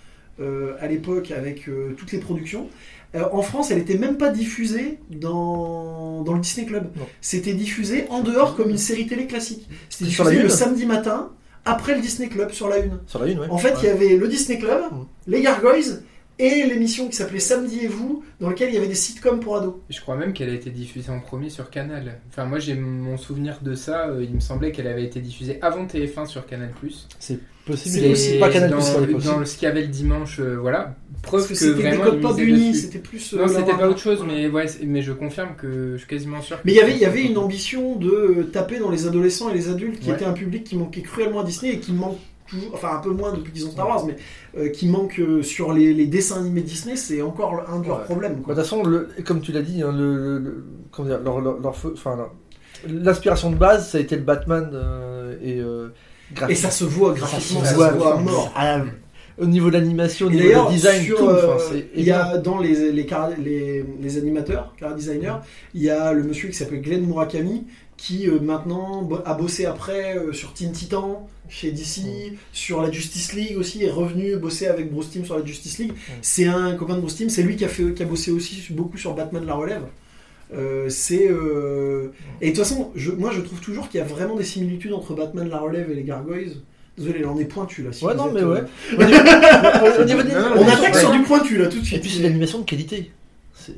à 0.80 0.88
l'époque 0.88 1.32
avec 1.32 1.68
euh, 1.68 1.94
toutes 1.98 2.12
les 2.12 2.20
productions. 2.20 2.68
Euh, 3.16 3.24
en 3.32 3.42
France, 3.42 3.72
elle 3.72 3.80
était 3.80 3.98
même 3.98 4.18
pas 4.18 4.30
diffusée 4.30 5.00
dans, 5.10 6.22
dans 6.22 6.34
le 6.34 6.40
Disney 6.40 6.68
Club. 6.68 6.88
C'était 7.22 7.54
diffusé 7.54 8.06
en 8.10 8.22
dehors 8.22 8.56
comme 8.56 8.70
une 8.70 8.78
série 8.78 9.08
télé 9.08 9.26
classique. 9.26 9.68
C'était 9.90 10.12
Sur 10.12 10.24
la 10.26 10.30
diffusé 10.32 10.48
le 10.48 10.52
une 10.52 10.56
samedi 10.58 10.86
matin 10.86 11.30
après 11.66 11.96
le 11.96 12.02
Disney 12.02 12.30
Club 12.30 12.52
sur 12.52 12.70
la 12.70 12.78
une. 12.80 13.00
Sur 13.08 13.20
la 13.20 13.28
une, 13.32 13.40
ouais. 13.40 13.48
En 13.50 13.58
fait, 13.58 13.74
il 13.82 13.86
y 13.86 13.90
avait 13.90 14.16
le 14.16 14.28
Disney 14.28 14.60
Club, 14.60 14.82
Mm. 14.92 14.96
les 15.28 15.42
Gargoyles 15.42 16.04
et 16.40 16.66
l'émission 16.66 17.08
qui 17.08 17.16
s'appelait 17.16 17.40
Samedi 17.40 17.82
et 17.84 17.88
vous, 17.88 18.24
dans 18.40 18.50
lequel 18.50 18.70
il 18.70 18.76
y 18.76 18.78
avait 18.78 18.88
des 18.88 18.96
sitcoms 18.96 19.40
pour 19.40 19.58
ados. 19.58 19.76
Je 19.90 20.00
crois 20.02 20.16
même 20.16 20.34
qu'elle 20.34 20.50
a 20.50 20.54
été 20.54 20.70
diffusée 20.70 21.12
en 21.12 21.20
premier 21.20 21.50
sur 21.50 21.70
Canal. 21.70 22.20
Enfin, 22.30 22.46
moi 22.46 22.60
j'ai 22.60 22.76
mon 22.76 23.18
souvenir 23.18 23.60
de 23.62 23.76
ça. 23.76 24.08
euh, 24.08 24.24
il 24.24 24.34
me 24.34 24.40
semblait 24.40 24.72
qu'elle 24.72 24.88
avait 24.88 25.04
été 25.04 25.20
diffusée 25.20 25.60
avant 25.62 25.86
TF1 25.86 26.26
sur 26.28 26.46
Canal. 26.46 26.70
C'est 27.20 27.40
possible. 27.66 28.16
C'est 28.16 28.40
pas 28.40 28.50
Canal 28.50 28.70
dans, 28.72 28.78
l'époque. 29.02 29.24
dans 29.24 29.46
ce 29.46 29.56
qu'il 29.58 29.68
y 29.68 29.72
avait 29.72 29.82
le 29.82 29.88
dimanche, 29.88 30.40
euh, 30.40 30.56
voilà. 30.60 30.96
Preuve 31.22 31.42
Parce 31.46 31.48
que 31.60 31.66
que, 31.66 31.76
c'était 31.76 31.98
vraiment 31.98 32.74
c'était 32.74 33.00
plus. 33.00 33.34
euh, 33.34 33.40
Non, 33.42 33.48
c'était 33.50 33.74
pas 33.78 33.90
autre 33.90 34.00
chose, 34.00 34.24
mais 34.26 34.48
ouais, 34.48 34.66
mais 34.86 35.02
je 35.02 35.12
confirme 35.12 35.50
que 35.58 35.92
je 35.94 35.98
suis 35.98 36.08
quasiment 36.08 36.42
sûr. 36.42 36.58
Mais 36.64 36.72
il 36.72 36.76
y 36.78 36.80
avait, 36.82 36.94
il 36.94 37.00
y 37.00 37.06
avait 37.06 37.24
une 37.26 37.38
ambition 37.38 37.98
de 37.98 38.48
taper 38.54 38.80
dans 38.80 38.90
les 38.90 39.06
adolescents 39.06 39.50
et 39.50 39.54
les 39.54 39.68
adultes, 39.70 40.00
qui 40.00 40.10
Ouais. 40.10 40.16
était 40.16 40.24
un 40.26 40.32
public 40.34 40.64
qui 40.64 40.78
manquait 40.78 41.02
cruellement 41.02 41.42
à 41.42 41.44
Disney 41.44 41.74
et 41.74 41.80
qui 41.80 41.92
manque 41.92 42.18
toujours, 42.50 42.72
enfin 42.74 42.96
un 42.96 43.00
peu 43.00 43.12
moins 43.12 43.34
depuis 43.34 43.52
qu'ils 43.54 43.66
ont 43.68 43.72
Star 43.72 43.88
Wars, 43.88 44.06
mais 44.06 44.16
euh, 44.58 44.70
qui 44.70 44.88
manque 44.88 45.20
euh, 45.20 45.42
sur 45.44 45.72
les, 45.74 45.94
les 45.94 46.06
dessins 46.08 46.40
animés 46.40 46.62
Disney, 46.62 46.96
c'est 46.96 47.22
encore 47.22 47.64
un 47.70 47.80
de 47.80 47.88
leurs 47.88 48.00
Ouais. 48.00 48.04
problèmes. 48.06 48.34
Bah, 48.36 48.40
quoi. 48.46 48.56
De 48.56 48.60
toute 48.62 48.70
façon, 48.70 48.84
le- 48.84 49.10
comme 49.26 49.42
tu 49.42 49.52
l'as 49.52 49.62
dit, 49.62 49.82
hein, 49.82 49.94
le, 49.96 50.16
le- 50.16 50.40
le- 50.40 50.66
comment 50.92 51.08
dire, 51.10 51.20
leur, 51.24 51.40
leur- 51.42 51.60
leur 51.60 51.76
feu- 51.76 51.94
enfin, 51.96 52.16
leur- 52.16 52.32
l'inspiration 52.88 53.52
de 53.52 53.56
base, 53.56 53.90
ça 53.90 53.98
a 53.98 54.02
été 54.02 54.16
le 54.16 54.22
Batman 54.24 54.70
euh, 54.74 55.36
et 55.44 55.60
euh, 55.60 55.90
ça 56.56 56.72
se 56.72 56.84
voit 56.86 57.14
Ça 57.14 57.20
graphiquement, 57.22 57.60
se 57.62 57.66
ça 57.66 57.72
se 57.72 57.76
voit, 57.76 57.92
voit 57.92 58.16
à 58.16 58.20
mort. 58.20 58.52
à 58.56 58.78
la- 58.80 58.86
au 59.38 59.46
niveau 59.46 59.70
de 59.70 59.74
l'animation, 59.76 60.28
au 60.28 60.30
niveau 60.30 60.68
du 60.68 60.74
design, 60.76 61.02
sur, 61.02 61.18
tout. 61.18 61.24
enfin, 61.30 61.56
c'est 61.72 61.88
il 61.96 62.04
y 62.04 62.12
a 62.12 62.38
dans 62.38 62.60
les, 62.60 62.92
les, 62.92 63.06
cara- 63.06 63.30
les, 63.42 63.86
les 64.02 64.18
animateurs, 64.18 64.74
cara 64.78 64.94
designers, 64.94 65.36
il 65.74 65.82
y 65.82 65.90
a 65.90 66.12
le 66.12 66.24
monsieur 66.24 66.50
qui 66.50 66.56
s'appelle 66.56 66.82
Glenn 66.82 67.06
Murakami 67.06 67.66
qui 67.96 68.28
euh, 68.30 68.40
maintenant 68.42 69.08
a 69.26 69.34
bossé 69.34 69.66
après 69.66 70.18
euh, 70.18 70.34
sur 70.34 70.54
Teen 70.54 70.72
Titan 70.74 71.28
chez 71.50 71.72
DC, 71.72 72.02
sur 72.54 72.82
la 72.82 72.92
Justice 72.92 73.34
League 73.34 73.58
aussi, 73.58 73.84
est 73.84 73.90
revenu 73.92 74.36
bosser 74.38 74.68
avec 74.68 74.92
Bruce 74.92 75.10
Timm 75.10 75.26
sur 75.26 75.38
la 75.38 75.44
Justice 75.46 75.80
League. 75.80 75.94
C'est 76.22 76.46
un 76.46 76.74
copain 76.76 76.96
de 76.96 77.02
Bruce 77.02 77.16
Timm, 77.16 77.30
c'est 77.30 77.44
lui 77.44 77.56
qui 77.56 77.66
a, 77.66 77.68
fait, 77.68 77.94
qui 77.94 78.04
a 78.04 78.06
bossé 78.06 78.32
aussi 78.32 78.66
beaucoup 78.72 78.98
sur 78.98 79.14
Batman 79.14 79.46
la 79.46 79.54
relève. 79.56 79.84
Euh, 80.56 80.90
c'est 80.90 81.28
euh, 81.30 82.08
et 82.42 82.50
de 82.52 82.56
toute 82.56 82.64
façon, 82.64 82.90
je, 82.96 83.12
moi 83.12 83.30
je 83.36 83.42
trouve 83.42 83.60
toujours 83.60 83.88
qu'il 83.88 84.00
y 84.00 84.04
a 84.04 84.06
vraiment 84.06 84.36
des 84.36 84.44
similitudes 84.44 84.94
entre 84.94 85.14
Batman 85.14 85.48
la 85.48 85.60
relève 85.60 85.92
et 85.92 85.96
les 85.96 86.04
Gargoyles. 86.04 86.54
Désolé, 86.98 87.20
là 87.20 87.28
on 87.34 87.40
est 87.40 87.46
pointu 87.46 87.84
là. 87.84 87.94
si 87.94 88.04
Ouais, 88.04 88.16
non, 88.16 88.32
mais 88.34 88.42
euh, 88.42 88.56
ouais. 88.56 88.64
Non, 88.98 90.52
On 90.58 90.68
attaque 90.68 90.96
sur 90.96 91.12
du 91.12 91.22
pointu 91.22 91.58
là 91.58 91.68
tout 91.68 91.78
de 91.78 91.84
Et 91.84 91.86
suite. 91.86 92.02
puis 92.02 92.10
c'est 92.10 92.24
l'animation 92.24 92.60
de 92.60 92.66
qualité. 92.66 93.12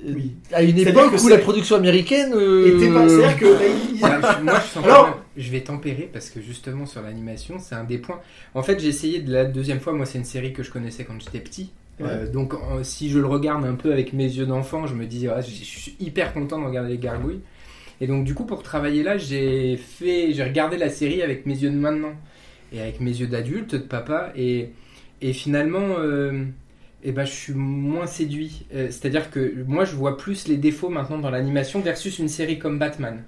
Oui. 0.08 0.32
À 0.54 0.64
une 0.64 0.78
époque 0.78 1.16
que 1.16 1.22
où 1.22 1.28
la 1.28 1.38
production 1.40 1.76
américaine. 1.76 2.32
euh, 2.34 2.78
était 2.78 2.92
pas- 2.94 3.08
C'est-à-dire 3.10 3.38
que 3.38 3.46
bah, 3.46 3.60
il- 3.94 4.04
Ouais, 4.04 4.10
je- 4.40 4.44
moi, 4.44 4.54
je, 4.66 4.74
sens 4.74 4.86
Alors- 4.86 5.21
je 5.38 5.52
vais 5.52 5.62
tempérer 5.62 6.10
parce 6.12 6.30
que 6.30 6.42
justement 6.42 6.86
sur 6.86 7.02
l'animation, 7.02 7.60
c'est 7.60 7.76
un 7.76 7.84
des 7.84 7.98
points. 7.98 8.20
En 8.54 8.64
fait, 8.64 8.80
j'ai 8.80 8.88
essayé 8.90 9.22
de 9.22 9.32
la 9.32 9.46
deuxième 9.46 9.80
fois. 9.80 9.94
Moi, 9.94 10.06
c'est 10.06 10.18
une 10.18 10.26
série 10.26 10.54
que 10.54 10.64
je 10.64 10.72
connaissais 10.72 11.04
quand 11.06 11.20
j'étais 11.22 11.40
petit. 11.40 11.72
Euh, 12.02 12.28
donc, 12.32 12.54
en- 12.56 12.84
si 12.84 13.10
je 13.10 13.20
le 13.20 13.28
regarde 13.28 13.66
un 13.66 13.76
peu 13.76 13.92
avec 13.94 14.14
mes 14.14 14.26
yeux 14.26 14.46
d'enfant, 14.46 14.88
je 14.88 14.96
me 14.96 15.06
dis, 15.06 15.22
je 15.28 15.42
je 15.42 15.64
suis 15.80 15.96
hyper 16.00 16.34
content 16.34 16.60
de 16.60 16.66
regarder 16.66 16.90
les 16.92 16.98
gargouilles. 16.98 17.42
Et 18.02 18.08
donc, 18.08 18.26
du 18.26 18.34
coup, 18.34 18.46
pour 18.46 18.64
travailler 18.64 19.04
là, 19.04 19.18
j'ai 19.18 19.78
fait, 19.78 20.34
j'ai 20.34 20.44
regardé 20.44 20.78
la 20.78 20.90
série 20.90 21.22
avec 21.22 21.46
mes 21.46 21.56
yeux 21.58 21.70
de 21.70 21.76
maintenant 21.78 22.14
et 22.74 22.82
avec 22.82 23.00
mes 23.02 23.12
yeux 23.12 23.28
d'adulte, 23.28 23.74
de 23.76 23.80
papa, 23.80 24.32
et, 24.36 24.70
et 25.22 25.34
finalement. 25.34 25.98
euh, 26.00 26.46
eh 27.04 27.12
ben, 27.12 27.26
je 27.26 27.32
suis 27.32 27.54
moins 27.54 28.06
séduit. 28.08 28.66
Euh, 28.76 28.88
C'est-à-dire 28.92 29.32
que 29.32 29.64
moi, 29.68 29.86
je 29.86 29.96
vois 29.96 30.18
plus 30.18 30.48
les 30.48 30.58
défauts 30.58 30.90
maintenant 30.90 31.18
dans 31.18 31.32
l'animation 31.32 31.80
versus 31.82 32.20
une 32.20 32.30
série 32.30 32.60
comme 32.60 32.78
Batman. 32.80 33.24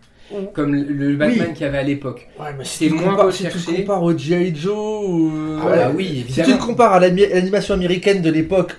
Comme 0.53 0.73
le, 0.73 1.15
Batman 1.15 1.53
qu'il 1.53 1.61
y 1.61 1.69
avait 1.69 1.77
à 1.77 1.83
l'époque. 1.83 2.27
Ouais, 2.39 2.45
C'est 2.59 2.65
si 2.65 2.87
tu 2.87 2.93
moins 2.95 3.11
compares- 3.11 3.31
Si 3.33 3.43
tu 3.43 3.47
recherché. 3.49 3.71
le 3.71 3.77
compares 3.79 4.03
au 4.03 4.17
G.I. 4.17 4.55
Joe. 4.55 4.73
euh, 4.75 5.59
Ah 5.61 5.91
Si 6.29 6.41
tu 6.43 6.51
le 6.51 6.57
compares 6.57 6.93
à 6.93 6.99
l'animation 6.99 7.73
américaine 7.75 8.21
de 8.21 8.31
l'époque, 8.31 8.73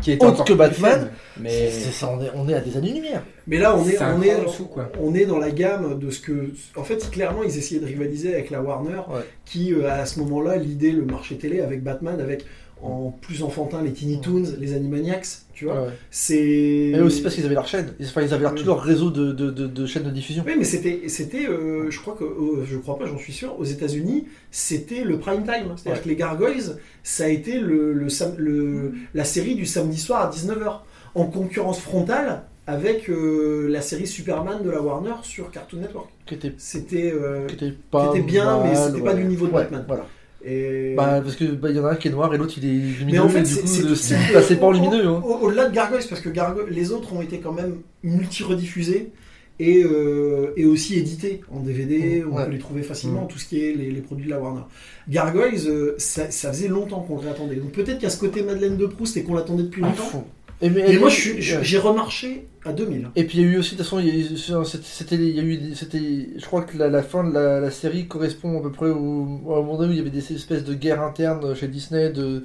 qui 0.00 0.12
est 0.12 0.24
autre 0.24 0.42
que 0.44 0.52
Batman, 0.54 1.10
mais 1.40 1.70
on, 2.02 2.20
est, 2.22 2.30
on 2.34 2.48
est 2.48 2.54
à 2.54 2.60
des 2.60 2.76
années-lumière. 2.76 3.22
Mais 3.46 3.58
là, 3.58 3.76
on 3.76 3.86
est, 3.88 3.96
on, 3.98 4.00
cran 4.00 4.22
est, 4.22 4.34
en 4.34 4.42
dessous, 4.44 4.64
quoi. 4.66 4.90
on 5.00 5.14
est 5.14 5.26
dans 5.26 5.38
la 5.38 5.50
gamme 5.50 5.98
de 5.98 6.10
ce 6.10 6.20
que. 6.20 6.50
En 6.76 6.82
fait, 6.82 7.08
clairement, 7.10 7.42
ils 7.44 7.56
essayaient 7.56 7.80
de 7.80 7.86
rivaliser 7.86 8.32
avec 8.34 8.50
la 8.50 8.60
Warner, 8.62 8.96
Ouais. 9.08 9.20
qui, 9.44 9.72
euh, 9.74 9.88
à 9.90 10.06
ce 10.06 10.18
moment-là, 10.20 10.56
lidait 10.56 10.90
le 10.90 11.04
marché 11.04 11.36
télé 11.36 11.60
avec 11.60 11.82
Batman, 11.84 12.20
avec 12.20 12.44
en 12.82 13.10
plus 13.10 13.42
enfantin 13.42 13.82
les 13.82 13.92
Teeny 13.92 14.20
Toons, 14.20 14.44
les 14.60 14.74
Animaniacs, 14.74 15.26
tu 15.54 15.64
vois. 15.64 15.82
Ouais. 15.84 15.88
C'est. 16.10 16.90
Mais 16.92 17.00
aussi 17.00 17.22
parce 17.22 17.34
qu'ils 17.34 17.46
avaient 17.46 17.54
leur 17.54 17.66
chaîne. 17.66 17.94
Ils, 17.98 18.06
enfin, 18.06 18.22
ils 18.22 18.34
avaient 18.34 18.42
leur- 18.42 18.54
tout 18.54 18.64
leur 18.66 18.80
réseau 18.82 19.10
de, 19.10 19.32
de, 19.32 19.50
de, 19.50 19.66
de 19.66 19.86
chaînes 19.86 20.02
de 20.04 20.10
diffusion. 20.10 20.44
Oui, 20.46 20.52
mais 20.58 20.64
c'était, 20.64 21.08
c'était, 21.08 21.46
euh, 21.48 21.90
je 21.90 21.98
crois 22.00 22.14
que, 22.18 22.24
euh, 22.24 22.64
je 22.66 22.76
crois 22.76 22.98
pas, 22.98 23.06
j'en 23.06 23.18
suis 23.18 23.32
sûr, 23.32 23.58
aux 23.58 23.64
États-Unis, 23.64 24.26
c'était 24.50 25.04
le 25.04 25.18
prime 25.18 25.42
time. 25.44 25.72
C'est-à-dire 25.76 25.92
Ouais. 25.92 26.04
que 26.04 26.08
les 26.08 26.16
Gargoyles, 26.16 26.76
ça 27.02 27.24
a 27.24 27.28
été 27.28 27.58
le, 27.60 27.92
le, 27.94 28.92
la 29.14 29.24
série 29.24 29.54
du 29.54 29.64
samedi 29.66 29.98
soir 29.98 30.22
à 30.22 30.30
19h, 30.30 30.80
en 31.14 31.24
concurrence 31.26 31.80
frontale 31.80 32.42
avec 32.68 33.08
euh, 33.08 33.68
la 33.70 33.80
série 33.80 34.06
Superman 34.08 34.62
de 34.62 34.68
la 34.70 34.82
Warner 34.82 35.14
sur 35.22 35.50
Cartoon 35.50 35.78
Network. 35.80 36.08
Qui 36.26 36.34
était, 36.34 36.52
C'était, 36.58 37.12
euh, 37.14 37.46
qui 37.46 37.54
était 37.54 37.72
pas. 37.90 38.10
Qui 38.12 38.18
était 38.18 38.26
bien, 38.26 38.62
mais 38.64 38.74
c'était 38.74 39.00
pas 39.00 39.14
du 39.14 39.24
niveau 39.24 39.46
de 39.46 39.52
Ouais, 39.52 39.62
Batman. 39.62 39.84
Voilà. 39.86 40.06
Et 40.46 40.94
Bah, 40.96 41.20
parce 41.22 41.34
que 41.36 41.44
bah, 41.44 41.70
y 41.70 41.78
en 41.80 41.84
a 41.84 41.90
un 41.92 41.96
qui 41.96 42.08
est 42.08 42.10
noir 42.10 42.32
et 42.34 42.38
l'autre 42.38 42.54
il 42.58 42.64
est 42.64 42.72
lumineux. 42.98 43.12
mais 43.12 43.18
en 43.18 43.28
fait, 43.28 43.44
c'est, 43.44 44.32
passé 44.32 44.58
au- 44.60 44.72
lumineux. 44.72 45.06
Hein. 45.06 45.22
au- 45.24 45.46
Au-delà 45.46 45.68
de 45.68 45.74
Gargoyles, 45.74 46.04
parce 46.08 46.20
que 46.20 46.28
Gargoyles, 46.28 46.72
les 46.72 46.92
autres 46.92 47.12
ont 47.12 47.22
été 47.22 47.38
quand 47.40 47.52
même 47.52 47.76
multi-rediffusés 48.02 49.10
et, 49.58 49.82
euh, 49.84 50.52
et 50.56 50.66
aussi 50.66 50.98
édités 50.98 51.40
en 51.50 51.60
DVD. 51.60 52.22
On 52.30 52.36
Ouais. 52.36 52.44
peut 52.44 52.52
les 52.52 52.58
trouver 52.58 52.82
facilement, 52.82 53.24
Mm. 53.24 53.28
tout 53.28 53.38
ce 53.38 53.46
qui 53.48 53.60
est 53.64 53.72
les, 53.72 53.90
les 53.90 54.00
produits 54.02 54.26
de 54.26 54.30
la 54.30 54.38
Warner. 54.40 54.62
Gargoyles, 55.08 55.58
euh, 55.66 55.94
ça, 55.98 56.30
ça 56.30 56.52
faisait 56.52 56.68
longtemps 56.68 57.00
qu'on 57.00 57.14
le 57.16 57.20
réattendait. 57.22 57.56
Donc 57.56 57.72
peut-être 57.72 57.94
qu'il 57.94 58.02
y 58.04 58.06
a 58.06 58.10
ce 58.10 58.18
côté 58.20 58.42
Madeleine 58.42 58.76
de 58.76 58.86
Proust 58.86 59.16
et 59.16 59.22
qu'on 59.22 59.34
l'attendait 59.34 59.62
depuis 59.64 59.82
Ah, 59.84 59.88
longtemps. 59.88 60.26
Et, 60.62 60.70
mais, 60.70 60.82
Mais 60.86 60.94
et- 60.94 60.98
moi, 60.98 61.08
ouais. 61.08 61.36
j'ai 61.40 61.78
remarché 61.78 62.46
à 62.66 62.72
2000. 62.72 63.08
Et 63.16 63.24
puis 63.24 63.38
il 63.38 63.44
y 63.44 63.48
a 63.48 63.52
eu 63.52 63.58
aussi, 63.58 63.72
de 63.72 63.78
toute 63.78 63.86
façon, 63.86 63.98
il 64.00 64.06
y 64.06 64.10
a 64.10 64.14
eu- 64.14 64.36
c'était, 64.64 64.84
c'était- 64.84 65.16
il 65.16 65.36
y 65.36 65.40
a 65.40 65.42
eu, 65.42 65.74
c'était, 65.74 66.28
je 66.36 66.44
crois 66.46 66.62
que 66.62 66.76
la, 66.76 66.88
la 66.88 67.02
fin 67.02 67.24
de 67.24 67.32
la, 67.32 67.60
la 67.60 67.70
série 67.70 68.06
correspond 68.08 68.58
à 68.58 68.62
peu 68.62 68.72
près 68.72 68.88
au, 68.90 68.96
au 68.98 69.62
moment 69.62 69.78
où 69.78 69.84
il 69.90 69.96
y 69.96 70.00
avait 70.00 70.10
des 70.10 70.32
espèces 70.32 70.64
de 70.64 70.74
guerres 70.74 71.02
internes 71.02 71.54
chez 71.54 71.68
Disney, 71.68 72.10
de, 72.10 72.44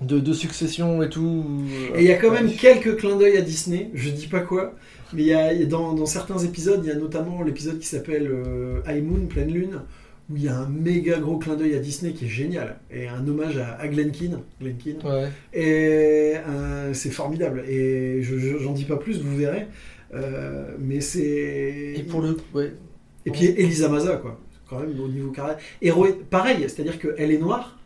de, 0.00 0.20
de 0.20 0.32
succession 0.32 1.02
et 1.02 1.08
tout. 1.08 1.44
Et 1.94 2.02
il 2.02 2.08
y 2.08 2.12
a 2.12 2.16
quand 2.16 2.30
même 2.30 2.52
quelques 2.52 2.96
clins 2.96 3.16
d'œil 3.16 3.36
à 3.36 3.40
Disney, 3.42 3.90
je 3.94 4.10
dis 4.10 4.28
pas 4.28 4.40
quoi, 4.40 4.74
mais 5.12 5.22
il 5.22 5.28
y 5.28 5.34
a, 5.34 5.52
il 5.52 5.60
y 5.60 5.62
a 5.64 5.66
dans, 5.66 5.92
dans 5.94 6.06
certains 6.06 6.38
épisodes, 6.38 6.80
il 6.84 6.88
y 6.88 6.92
a 6.92 6.94
notamment 6.96 7.42
l'épisode 7.42 7.78
qui 7.78 7.86
s'appelle 7.86 8.28
euh, 8.30 8.80
High 8.86 9.02
Moon, 9.04 9.26
pleine 9.26 9.52
lune, 9.52 9.80
où 10.30 10.36
il 10.36 10.44
y 10.44 10.48
a 10.48 10.56
un 10.58 10.68
méga 10.68 11.18
gros 11.18 11.38
clin 11.38 11.56
d'œil 11.56 11.74
à 11.74 11.78
Disney 11.78 12.12
qui 12.12 12.26
est 12.26 12.28
génial, 12.28 12.78
et 12.90 13.08
un 13.08 13.26
hommage 13.26 13.56
à, 13.58 13.74
à 13.76 13.88
Glenkin, 13.88 14.40
Glenkin, 14.60 14.96
Ouais. 15.04 15.28
et 15.54 16.34
euh, 16.46 16.92
c'est 16.94 17.10
formidable, 17.10 17.64
et 17.68 18.22
je, 18.22 18.38
je- 18.38 18.58
j'en 18.58 18.72
dis 18.72 18.84
pas 18.84 18.96
plus, 18.96 19.20
vous 19.22 19.36
verrez, 19.36 19.66
euh, 20.14 20.74
mais 20.78 21.00
c'est... 21.00 21.94
Et 21.96 22.02
pour 22.08 22.20
le, 22.20 22.36
ouais. 22.54 22.72
Et 23.26 23.30
puis 23.30 23.44
Elisa 23.46 23.88
Maza, 23.88 24.16
quoi, 24.16 24.38
quand 24.68 24.80
même 24.80 24.98
au 25.00 25.08
niveau 25.08 25.30
carré. 25.30 25.54
Héroïne, 25.82 26.14
pareil, 26.30 26.58
c'est-à-dire 26.62 26.98
qu'elle 26.98 27.30
est 27.30 27.38
noire, 27.38 27.78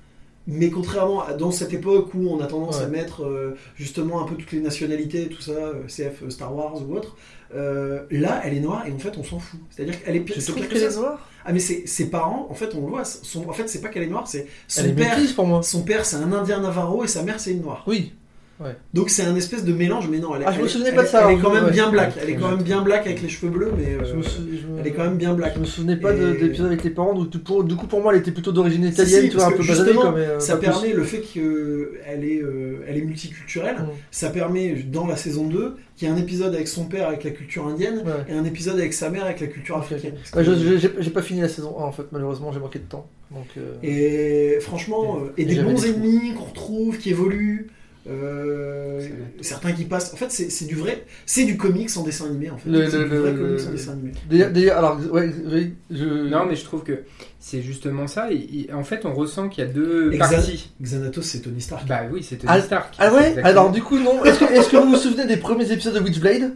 mais 0.49 0.71
contrairement 0.71 1.23
à 1.23 1.35
dans 1.35 1.53
cette 1.53 1.73
époque 1.73 2.13
où 2.15 2.29
on 2.29 2.41
a 2.41 2.47
tendance 2.47 2.79
Ouais. 2.79 2.85
à 2.85 2.89
mettre 2.89 3.23
euh, 3.25 3.57
justement 3.77 4.21
un 4.23 4.27
peu 4.27 4.35
toutes 4.35 4.51
les 4.53 4.61
nationalités, 4.61 5.29
tout 5.29 5.41
ça, 5.43 5.73
CF, 5.87 6.29
Star 6.29 6.55
Wars 6.55 6.83
ou 6.89 6.97
autre, 6.97 7.17
euh, 7.55 8.03
là 8.11 8.41
elle 8.45 8.55
est 8.55 8.61
noire 8.61 8.85
et 8.87 8.93
en 8.93 8.99
fait 8.99 9.17
on 9.19 9.25
s'en 9.25 9.39
fout. 9.39 9.61
C'est-à-dire 9.71 10.03
qu'elle 10.03 10.17
est 10.17 10.21
pire, 10.21 10.37
c'est 10.41 10.53
pire 10.53 10.69
que 10.69 10.75
qu'elle 10.75 10.83
est 10.85 10.91
ça. 10.91 11.01
noire 11.01 11.29
Ah 11.45 11.53
mais 11.53 11.59
c'est- 11.59 11.87
ses 11.87 12.09
parents, 12.11 12.47
en 12.51 12.55
fait 12.55 12.75
on 12.75 12.81
le 12.83 12.87
voit, 12.89 13.05
son, 13.05 13.49
en 13.49 13.53
fait 13.53 13.69
c'est 13.69 13.81
pas 13.81 13.89
qu'elle 13.89 14.05
est 14.05 14.07
noire, 14.09 14.27
c'est 14.29 14.41
Elle 14.41 14.47
son 14.69 14.85
est 14.87 14.93
père. 14.93 15.17
métisse 15.19 15.33
pour 15.33 15.47
moi. 15.47 15.63
Son 15.63 15.83
père 15.83 16.05
c'est 16.05 16.17
un 16.17 16.33
Indien 16.33 16.61
Navarro 16.61 17.05
et 17.05 17.09
sa 17.09 17.23
mère 17.23 17.39
c'est 17.41 17.53
une 17.53 17.63
noire. 17.63 17.83
Oui. 17.87 18.13
Ouais. 18.63 18.77
Donc 18.95 19.11
c'est 19.11 19.25
un 19.25 19.35
espèce 19.35 19.65
de 19.65 19.73
mélange, 19.73 20.09
mais 20.11 20.19
non, 20.19 20.35
elle, 20.37 20.43
est- 20.43 20.45
Ah, 20.47 20.53
je 20.53 20.59
me 20.59 20.65
elle- 20.65 20.69
souvenais 20.71 20.91
elle- 20.91 20.95
pas 20.97 21.03
de 21.03 21.09
ça, 21.09 21.25
Elle 21.25 21.35
est 21.35 21.39
hein, 21.39 21.41
quand 21.43 21.53
même 21.53 21.65
ouais. 21.65 21.71
bien 21.73 21.91
black. 21.91 22.15
Ouais, 22.17 22.23
Elle 22.23 22.31
est 22.31 22.37
quand 22.37 22.51
même 22.51 22.63
bien 22.63 22.83
black 22.83 23.07
avec 23.07 23.21
les 23.23 23.29
cheveux 23.29 23.51
bleus, 23.51 23.73
mais 23.77 23.95
euh, 23.95 24.05
Je 24.05 24.15
me 24.15 24.23
sou- 24.23 24.43
je 24.53 24.67
me- 24.67 24.79
elle 24.81 24.87
est 24.87 24.93
quand 24.93 25.05
même 25.05 25.17
bien 25.17 25.35
black. 25.35 25.55
Je 25.57 25.61
me 25.61 25.65
souvenais 25.65 25.97
pas 25.97 26.13
de- 26.13 26.19
Et- 26.35 26.39
de 26.39 26.45
l'épisode 26.47 26.67
avec 26.69 26.85
les 26.85 26.91
parents, 26.91 27.15
donc 27.15 27.31
du 27.31 27.39
coup, 27.41 27.63
du 27.65 27.75
coup 27.77 27.87
pour 27.87 28.01
moi 28.03 28.13
elle 28.15 28.21
était 28.21 28.31
plutôt 28.31 28.53
d'origine 28.53 28.85
italienne, 28.85 29.23
si, 29.25 29.29
tu 29.31 29.37
vois, 29.37 29.47
un 29.47 29.53
peu 29.53 29.65
basanée 29.67 29.95
comme. 29.95 30.15
euh, 30.17 30.39
Ça 30.39 30.57
plus. 30.57 30.67
permet 30.69 30.93
le 30.93 31.03
fait 31.05 31.21
qu'elle 31.21 32.25
est, 32.25 32.41
euh, 32.43 32.85
elle 32.87 32.97
est 32.97 33.03
multiculturelle. 33.03 33.77
Mm. 33.77 33.89
Ça 34.11 34.31
permet 34.31 34.75
dans 34.91 35.07
la 35.07 35.17
saison 35.17 35.47
2 35.47 35.77
qu'il 35.97 36.09
y 36.09 36.11
ait 36.11 36.15
un 36.15 36.19
épisode 36.19 36.55
avec 36.55 36.69
son 36.69 36.85
père 36.85 37.09
avec 37.09 37.25
la 37.25 37.31
culture 37.31 37.67
indienne 37.67 37.99
Ouais. 38.05 38.13
et 38.29 38.33
un 38.33 38.45
épisode 38.45 38.79
avec 38.79 38.93
sa 38.93 39.11
mère 39.11 39.25
avec 39.25 39.41
la 39.41 39.47
culture 39.49 39.77
africaine. 39.77 40.15
Bah, 40.35 40.43
j'ai 40.43 40.79
j'ai 40.79 41.11
pas 41.11 41.23
fini 41.23 41.41
la 41.41 41.49
saison 41.49 41.75
1 41.79 41.83
en 41.85 41.93
fait, 41.93 42.05
malheureusement 42.13 42.53
j'ai 42.53 42.61
manqué 42.61 42.79
de 42.79 42.85
temps. 42.85 43.07
Donc, 43.31 43.47
euh, 43.57 43.77
Et 43.83 44.61
franchement, 44.61 45.19
et, 45.39 45.45
des 45.47 45.57
bons 45.63 45.85
ennemis 45.87 46.35
qu'on 46.37 46.45
retrouve, 46.45 46.99
qui 46.99 47.11
évoluent. 47.11 47.71
Euh, 48.09 49.01
certains 49.41 49.73
qui 49.73 49.85
passent. 49.85 50.13
En 50.13 50.17
fait, 50.17 50.31
c'est 50.31 50.65
du 50.67 50.75
vrai. 50.75 51.05
C'est 51.27 51.45
du 51.45 51.57
comics 51.57 51.91
en 51.97 52.03
dessin 52.03 52.27
animé. 52.27 52.51
En 52.51 52.59
fait, 52.59 52.69
Le- 52.71 52.89
c'est 52.91 52.99
le- 52.99 53.09
du 53.09 53.17
vrai 53.17 53.33
le- 53.33 53.39
comics 53.39 53.67
en 53.69 53.71
dessin 53.71 53.93
animé. 53.93 54.13
D'ailleurs, 54.29 54.79
alors, 54.79 54.99
ouais, 55.13 55.31
oui, 55.47 55.75
je. 55.91 56.05
Non, 56.29 56.45
mais 56.47 56.57
je 56.57 56.65
trouve 56.65 56.83
que 56.83 57.03
c'est 57.41 57.63
justement 57.63 58.07
ça. 58.07 58.33
Et, 58.33 58.67
et 58.69 58.73
en 58.73 58.85
fait, 58.85 59.05
on 59.05 59.15
ressent 59.15 59.49
qu'il 59.49 59.65
y 59.65 59.67
a 59.67 59.71
deux 59.71 60.11
Exa- 60.11 60.19
parties. 60.19 60.71
Xanatos, 60.83 61.25
c'est 61.25 61.41
Tony 61.41 61.61
Stark. 61.61 61.87
Bah 61.87 62.03
oui, 62.13 62.23
c'est 62.23 62.39
Ah, 62.47 62.55
Tony 62.55 62.67
Stark. 62.67 62.95
Ah 62.99 63.13
ouais 63.13 63.21
Exactement. 63.21 63.47
Alors 63.47 63.71
du 63.73 63.83
coup 63.83 63.99
non. 63.99 64.25
Est-ce 64.25 64.41
que, 64.41 64.45
est-ce 64.53 64.69
que 64.69 64.77
vous 64.77 64.91
vous 64.91 64.97
souvenez 64.97 65.27
des 65.27 65.37
premiers 65.37 65.71
épisodes 65.71 65.95
de 65.95 66.01
Witchblade? 66.01 66.55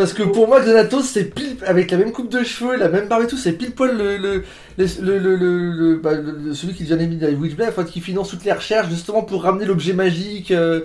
Parce 0.00 0.14
que 0.14 0.22
pour 0.22 0.48
moi 0.48 0.60
Xanatos 0.62 1.04
c'est 1.04 1.24
pile 1.24 1.56
avec 1.66 1.90
la 1.90 1.98
même 1.98 2.10
coupe 2.10 2.30
de 2.30 2.42
cheveux, 2.42 2.74
la 2.78 2.88
même 2.88 3.06
barbe 3.06 3.24
et 3.24 3.26
tout, 3.26 3.36
c'est 3.36 3.52
pile 3.52 3.72
poil 3.72 3.98
le, 3.98 4.16
le, 4.16 4.44
le, 4.78 4.86
le, 5.02 5.18
le- 5.18 5.36
le- 5.36 5.72
le- 5.72 5.96
bah, 5.98 6.12
le- 6.14 6.54
celui 6.54 6.72
qui 6.72 6.84
devient 6.84 6.94
ennemi 7.04 7.16
de 7.18 7.26
Witchblade, 7.28 7.68
en 7.68 7.72
fait, 7.72 7.84
qui 7.90 8.00
finance 8.00 8.30
toutes 8.30 8.42
les 8.46 8.52
recherches 8.52 8.88
justement 8.88 9.20
pour 9.22 9.42
ramener 9.42 9.66
l'objet 9.66 9.92
magique 9.92 10.52
euh, 10.52 10.80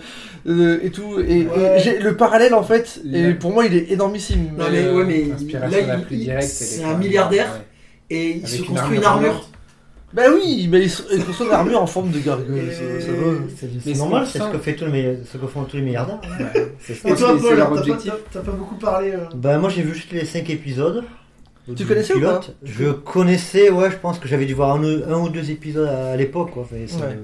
euh, 0.49 0.79
et 0.83 0.89
tout. 0.91 1.17
Et, 1.21 1.45
Ouais. 1.47 1.77
et 1.77 1.79
j'ai- 1.81 1.99
le 1.99 2.17
parallèle 2.17 2.53
en 2.53 2.63
fait, 2.63 2.99
et 3.13 3.31
pour 3.35 3.53
moi 3.53 3.65
il 3.65 3.73
est 3.73 3.89
énormissime. 3.93 4.49
Non, 4.57 4.65
mais, 4.69 4.89
ouais, 4.91 5.05
mais 5.05 5.23
L'inspiration 5.29 5.87
là, 5.87 5.97
il- 6.11 6.41
c'est 6.43 6.83
un 6.83 6.97
milliardaire. 6.97 7.53
ouais. 7.53 8.15
et 8.17 8.29
il 8.31 8.45
Avec 8.45 8.49
se 8.49 8.63
construit 8.63 8.97
une 8.97 9.03
armure 9.05 9.29
armure. 9.29 9.49
Bah 10.13 10.23
oui, 10.33 10.67
mais 10.71 10.83
il, 10.83 10.89
se- 10.89 11.03
il 11.13 11.25
construit 11.25 11.47
une 11.47 11.53
armure 11.53 11.81
en 11.81 11.87
forme 11.87 12.09
de 12.11 12.19
ça, 12.19 12.37
ça 12.37 13.11
va. 13.11 13.33
C'est 13.83 13.93
normal, 13.97 14.25
c'est 14.25 14.39
ce 14.39 14.49
que, 14.51 14.57
fait 14.59 14.75
tous 14.75 14.85
les, 14.85 14.91
milli- 14.91 15.25
ce 15.25 15.37
que 15.37 15.45
font 15.47 15.63
tous 15.63 15.75
les 15.77 15.83
milliardaires. 15.83 16.19
hein. 16.23 16.43
Ouais. 16.55 16.73
C'est 16.79 16.93
ça. 16.93 17.09
Et 17.09 17.15
toi, 17.15 17.33
c'est 17.37 17.41
Paul, 17.47 17.57
leur 17.57 17.67
t'as 17.69 17.73
pas, 17.75 17.79
objectif. 17.81 18.11
t'as- 18.31 18.39
t'as 18.39 18.45
pas 18.45 18.51
beaucoup 18.51 18.75
parlé. 18.75 19.11
euh, 19.11 19.17
Bah 19.35 19.57
moi 19.57 19.69
j'ai 19.69 19.81
vu 19.81 19.93
juste 19.93 20.11
les 20.13 20.23
5 20.25 20.49
épisodes. 20.49 21.03
Tu 21.67 21.73
Du 21.73 21.85
connaissais 21.85 22.13
ou 22.13 22.21
pas 22.21 22.39
pilote. 22.39 22.55
Je 22.63 22.91
connaissais, 22.91 23.69
ouais, 23.71 23.89
je 23.91 23.97
pense 23.97 24.19
que 24.19 24.27
j'avais 24.27 24.45
dû 24.45 24.53
voir 24.53 24.75
un, 24.75 24.83
un 24.83 25.17
ou 25.19 25.29
deux 25.29 25.49
épisodes 25.51 25.87
à, 25.87 26.11
à 26.11 26.15
l'époque, 26.15 26.51
quoi. 26.51 26.63
Enfin, 26.63 26.75
ça- 26.87 27.07
Ouais. 27.07 27.17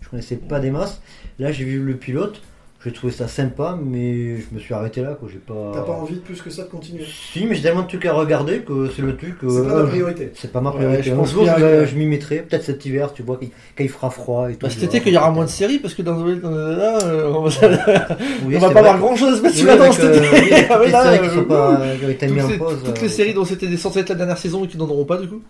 Je 0.00 0.08
connaissais 0.10 0.36
pas 0.36 0.60
des 0.60 0.70
masses. 0.70 1.00
Là 1.38 1.50
j'ai 1.52 1.64
vu 1.64 1.78
le 1.80 1.96
pilote, 1.96 2.42
j'ai 2.84 2.92
trouvé 2.92 3.12
ça 3.12 3.28
sympa, 3.28 3.78
mais 3.82 4.36
je 4.36 4.44
me 4.52 4.58
suis 4.60 4.74
arrêté 4.74 5.00
là, 5.00 5.16
quoi. 5.18 5.26
J'ai 5.32 5.38
pas. 5.38 5.70
T'as 5.72 5.80
pas 5.80 5.92
envie 5.92 6.16
de 6.16 6.20
plus 6.20 6.42
que 6.42 6.50
ça 6.50 6.64
de 6.64 6.68
continuer? 6.68 7.04
Si, 7.04 7.46
mais 7.46 7.54
j'ai 7.54 7.62
tellement 7.62 7.82
de 7.82 7.88
trucs 7.88 8.04
à 8.04 8.12
regarder 8.12 8.58
que 8.58 8.90
c'est 8.94 9.00
le 9.00 9.16
truc. 9.16 9.36
C'est 9.40 9.46
euh, 9.46 9.64
pas 9.64 9.70
ta 9.74 9.80
je- 9.80 9.86
priorité. 9.86 10.30
C'est 10.34 10.52
pas 10.52 10.60
ma 10.60 10.70
Ouais, 10.70 10.76
priorité. 10.76 11.02
je 11.04 11.14
pense 11.14 11.32
y 11.32 11.86
je, 11.86 11.96
m'y 11.96 12.04
mettrai. 12.06 12.40
Peut-être 12.40 12.64
cet 12.64 12.84
hiver, 12.84 13.14
tu 13.14 13.22
vois, 13.22 13.38
quand 13.38 13.84
il, 13.84 13.88
fera 13.88 14.10
froid 14.10 14.50
et 14.50 14.54
tout. 14.54 14.66
Bah, 14.66 14.70
cet 14.70 14.82
été 14.82 15.00
qu'il 15.00 15.14
y 15.14 15.16
aura 15.16 15.30
moins 15.30 15.46
de 15.46 15.50
séries 15.50 15.78
parce 15.78 15.94
que 15.94 16.02
dans, 16.02 16.14
dans, 16.16 16.50
là, 16.50 16.98
euh, 17.04 17.32
on 17.32 17.42
va, 17.44 17.50
Oui, 18.44 18.56
on 18.56 18.58
va 18.58 18.70
pas 18.70 18.80
avoir 18.80 18.98
grand 18.98 19.16
chose 19.16 19.42
à 19.44 19.50
se 19.50 19.58
Oui, 19.60 19.64
mettre 19.64 19.82
avec, 19.82 19.92
cet 19.94 20.04
euh, 20.04 20.36
été. 20.36 20.66
Ah, 20.94 21.18
toutes 21.18 22.30
mais 22.30 22.42
les 22.42 23.08
séries 23.08 23.20
euh, 23.20 23.22
euh, 23.22 23.24
les 23.28 23.32
dont 23.32 23.44
c'était 23.44 23.76
censé 23.78 24.00
être 24.00 24.10
la 24.10 24.14
dernière 24.14 24.38
saison 24.38 24.64
et 24.64 24.68
qui 24.68 24.76
n'en 24.76 24.88
auront 24.88 25.04
pas 25.06 25.16
du 25.16 25.28
coup. 25.28 25.40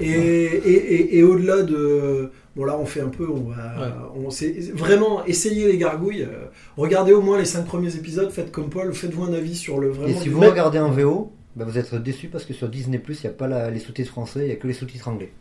Et, 0.00 0.06
et, 0.10 0.94
et, 0.94 1.18
et 1.18 1.22
au-delà 1.22 1.62
de. 1.62 2.30
Bon, 2.54 2.64
là, 2.64 2.76
on 2.78 2.84
fait 2.86 3.00
un 3.00 3.08
peu. 3.08 3.26
On 3.30 3.48
va. 3.50 3.54
Ouais. 3.54 3.92
On 4.26 4.30
sait 4.30 4.54
vraiment 4.74 5.24
essayer 5.24 5.70
les 5.70 5.78
gargouilles. 5.78 6.22
euh, 6.22 6.46
regardez 6.76 7.12
au 7.12 7.22
moins 7.22 7.38
les 7.38 7.44
5 7.46 7.64
premiers 7.64 7.94
épisodes. 7.96 8.30
Faites 8.30 8.52
comme 8.52 8.68
Paul. 8.68 8.92
Faites-vous 8.92 9.24
un 9.24 9.32
avis 9.32 9.56
sur 9.56 9.78
le 9.78 9.88
Et 9.88 9.92
vraiment. 9.92 10.20
si 10.20 10.28
le- 10.28 10.34
vous 10.34 10.40
regardez 10.40 10.78
en 10.78 10.90
VO, 10.90 11.32
bah, 11.56 11.64
vous 11.66 11.78
êtes 11.78 11.94
déçus 11.94 12.28
parce 12.28 12.44
que 12.44 12.52
sur 12.52 12.68
Disney 12.68 13.00
il 13.08 13.14
n'y 13.24 13.26
a 13.26 13.30
pas 13.30 13.48
la- 13.48 13.70
les 13.70 13.78
sous-titres 13.78 14.10
français, 14.10 14.40
il 14.40 14.46
n'y 14.46 14.52
a 14.52 14.56
que 14.56 14.66
les 14.66 14.74
sous-titres 14.74 15.08
anglais. 15.08 15.32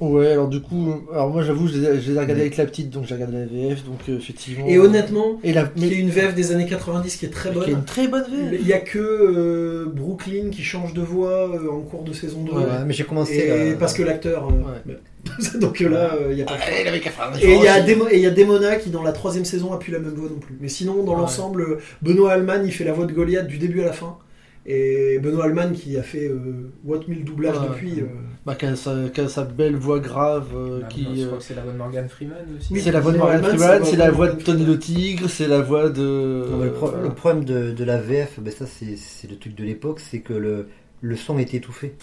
Ouais, 0.00 0.28
alors 0.32 0.48
du 0.48 0.62
coup, 0.62 0.94
alors 1.12 1.28
moi 1.28 1.42
j'avoue, 1.42 1.68
je 1.68 1.74
les 1.76 1.84
ai, 1.84 2.18
regardés 2.18 2.40
avec 2.40 2.56
la 2.56 2.64
petite, 2.64 2.88
donc 2.88 3.04
j'ai 3.04 3.12
regardé 3.16 3.36
la 3.36 3.44
VF, 3.44 3.84
donc 3.84 3.98
euh, 4.08 4.16
effectivement. 4.16 4.64
Et 4.66 4.78
honnêtement, 4.78 5.38
et 5.44 5.52
la, 5.52 5.70
il 5.76 5.86
y 5.92 5.94
a 5.94 5.98
une 5.98 6.08
VF 6.08 6.34
des 6.34 6.52
années 6.52 6.64
90 6.64 7.16
qui 7.18 7.26
est 7.26 7.28
très 7.28 7.50
qui 7.50 7.56
est 7.56 7.60
bonne. 7.60 7.70
une 7.70 7.84
très 7.84 8.08
bonne 8.08 8.24
VF. 8.24 8.60
Il 8.62 8.66
y 8.66 8.72
a 8.72 8.78
que 8.78 8.98
euh, 8.98 9.92
Brooklyn 9.94 10.48
qui 10.50 10.62
change 10.62 10.94
de 10.94 11.02
voix 11.02 11.50
euh, 11.54 11.70
en 11.70 11.80
cours 11.82 12.02
de 12.04 12.14
saison 12.14 12.42
2. 12.44 12.50
Ouais. 12.52 12.64
mais 12.86 12.94
j'ai 12.94 13.04
commencé. 13.04 13.34
Et 13.34 13.50
euh, 13.50 13.76
parce 13.78 13.92
que 13.92 14.02
l'acteur. 14.02 14.48
euh, 14.48 14.94
Donc 15.60 15.80
euh, 15.82 15.88
là, 15.88 16.14
euh, 16.14 16.28
il 16.32 16.38
y 16.38 16.42
a 16.42 16.44
pas 16.46 16.54
de 16.56 16.60
choix. 16.60 16.70
Et 17.42 17.54
il 17.54 17.62
y, 17.62 17.68
a 17.68 17.78
effort 17.78 17.84
aussi. 17.84 17.94
Demo- 17.94 18.08
et 18.10 18.16
il 18.16 18.22
y 18.22 18.26
a 18.26 18.30
Demona 18.30 18.76
qui 18.76 18.90
dans 18.90 19.02
la 19.02 19.12
troisième 19.12 19.44
saison 19.44 19.72
a 19.72 19.78
plus 19.78 19.92
la 19.92 19.98
même 19.98 20.14
voix 20.14 20.28
non 20.28 20.38
plus. 20.38 20.56
Mais 20.60 20.68
sinon, 20.68 21.02
dans 21.04 21.12
Ouais. 21.14 21.18
l'ensemble, 21.20 21.62
euh, 21.62 21.78
Benoît 22.02 22.32
Alman 22.32 22.62
il 22.64 22.72
fait 22.72 22.84
la 22.84 22.92
voix 22.92 23.06
de 23.06 23.12
Goliath 23.12 23.46
du 23.46 23.58
début 23.58 23.82
à 23.82 23.86
la 23.86 23.92
fin. 23.92 24.16
Et 24.66 25.18
Benoît 25.22 25.44
Alman 25.46 25.72
qui 25.72 25.96
a 25.96 26.02
fait 26.02 26.26
euh, 26.28 26.70
what 26.84 27.00
mille 27.08 27.24
doublages 27.24 27.58
Ouais. 27.58 27.68
depuis. 27.68 28.00
euh, 28.00 28.04
Bah, 28.46 28.54
qui 28.54 28.66
a 28.66 28.76
sa, 28.76 28.94
qui 29.12 29.20
a 29.20 29.28
sa 29.28 29.44
belle 29.44 29.74
voix 29.76 30.00
grave, 30.00 30.48
euh, 30.54 30.80
Ah, 30.84 30.88
qui. 30.88 31.02
non, 31.04 31.14
je 31.14 31.22
euh, 31.22 31.26
crois 31.26 31.38
que 31.38 31.44
c'est 31.44 31.54
la 31.54 31.62
voix 31.62 31.72
de 31.72 31.78
Morgan 31.78 32.08
Freeman 32.08 32.36
aussi. 32.58 32.72
Oui, 32.72 32.80
c'est 32.82 32.92
la 32.92 33.00
voix 33.00 33.12
de 33.12 33.18
Morgan 33.18 33.42
Freeman, 33.42 33.80
c'est 33.84 33.90
c'est 33.92 33.96
la 33.96 34.10
voix 34.10 34.28
de 34.28 34.42
Tony 34.42 34.64
le 34.66 34.78
Tigre, 34.78 35.28
c'est 35.30 35.48
la 35.48 35.60
voix 35.60 35.88
de. 35.88 36.44
non, 36.50 36.62
le, 36.64 36.70
pro- 36.72 36.88
euh, 36.94 37.02
le 37.02 37.10
problème 37.10 37.44
de, 37.44 37.72
de 37.72 37.84
la 37.84 37.98
VF, 37.98 38.38
ben 38.40 38.52
ça 38.52 38.66
c'est 38.66 38.96
c'est 38.96 39.30
le 39.30 39.36
truc 39.38 39.54
de 39.54 39.64
l'époque, 39.64 40.00
c'est 40.00 40.20
que 40.20 40.34
le, 40.34 40.68
le 41.00 41.16
son 41.16 41.38
est 41.38 41.54
étouffé. 41.54 41.94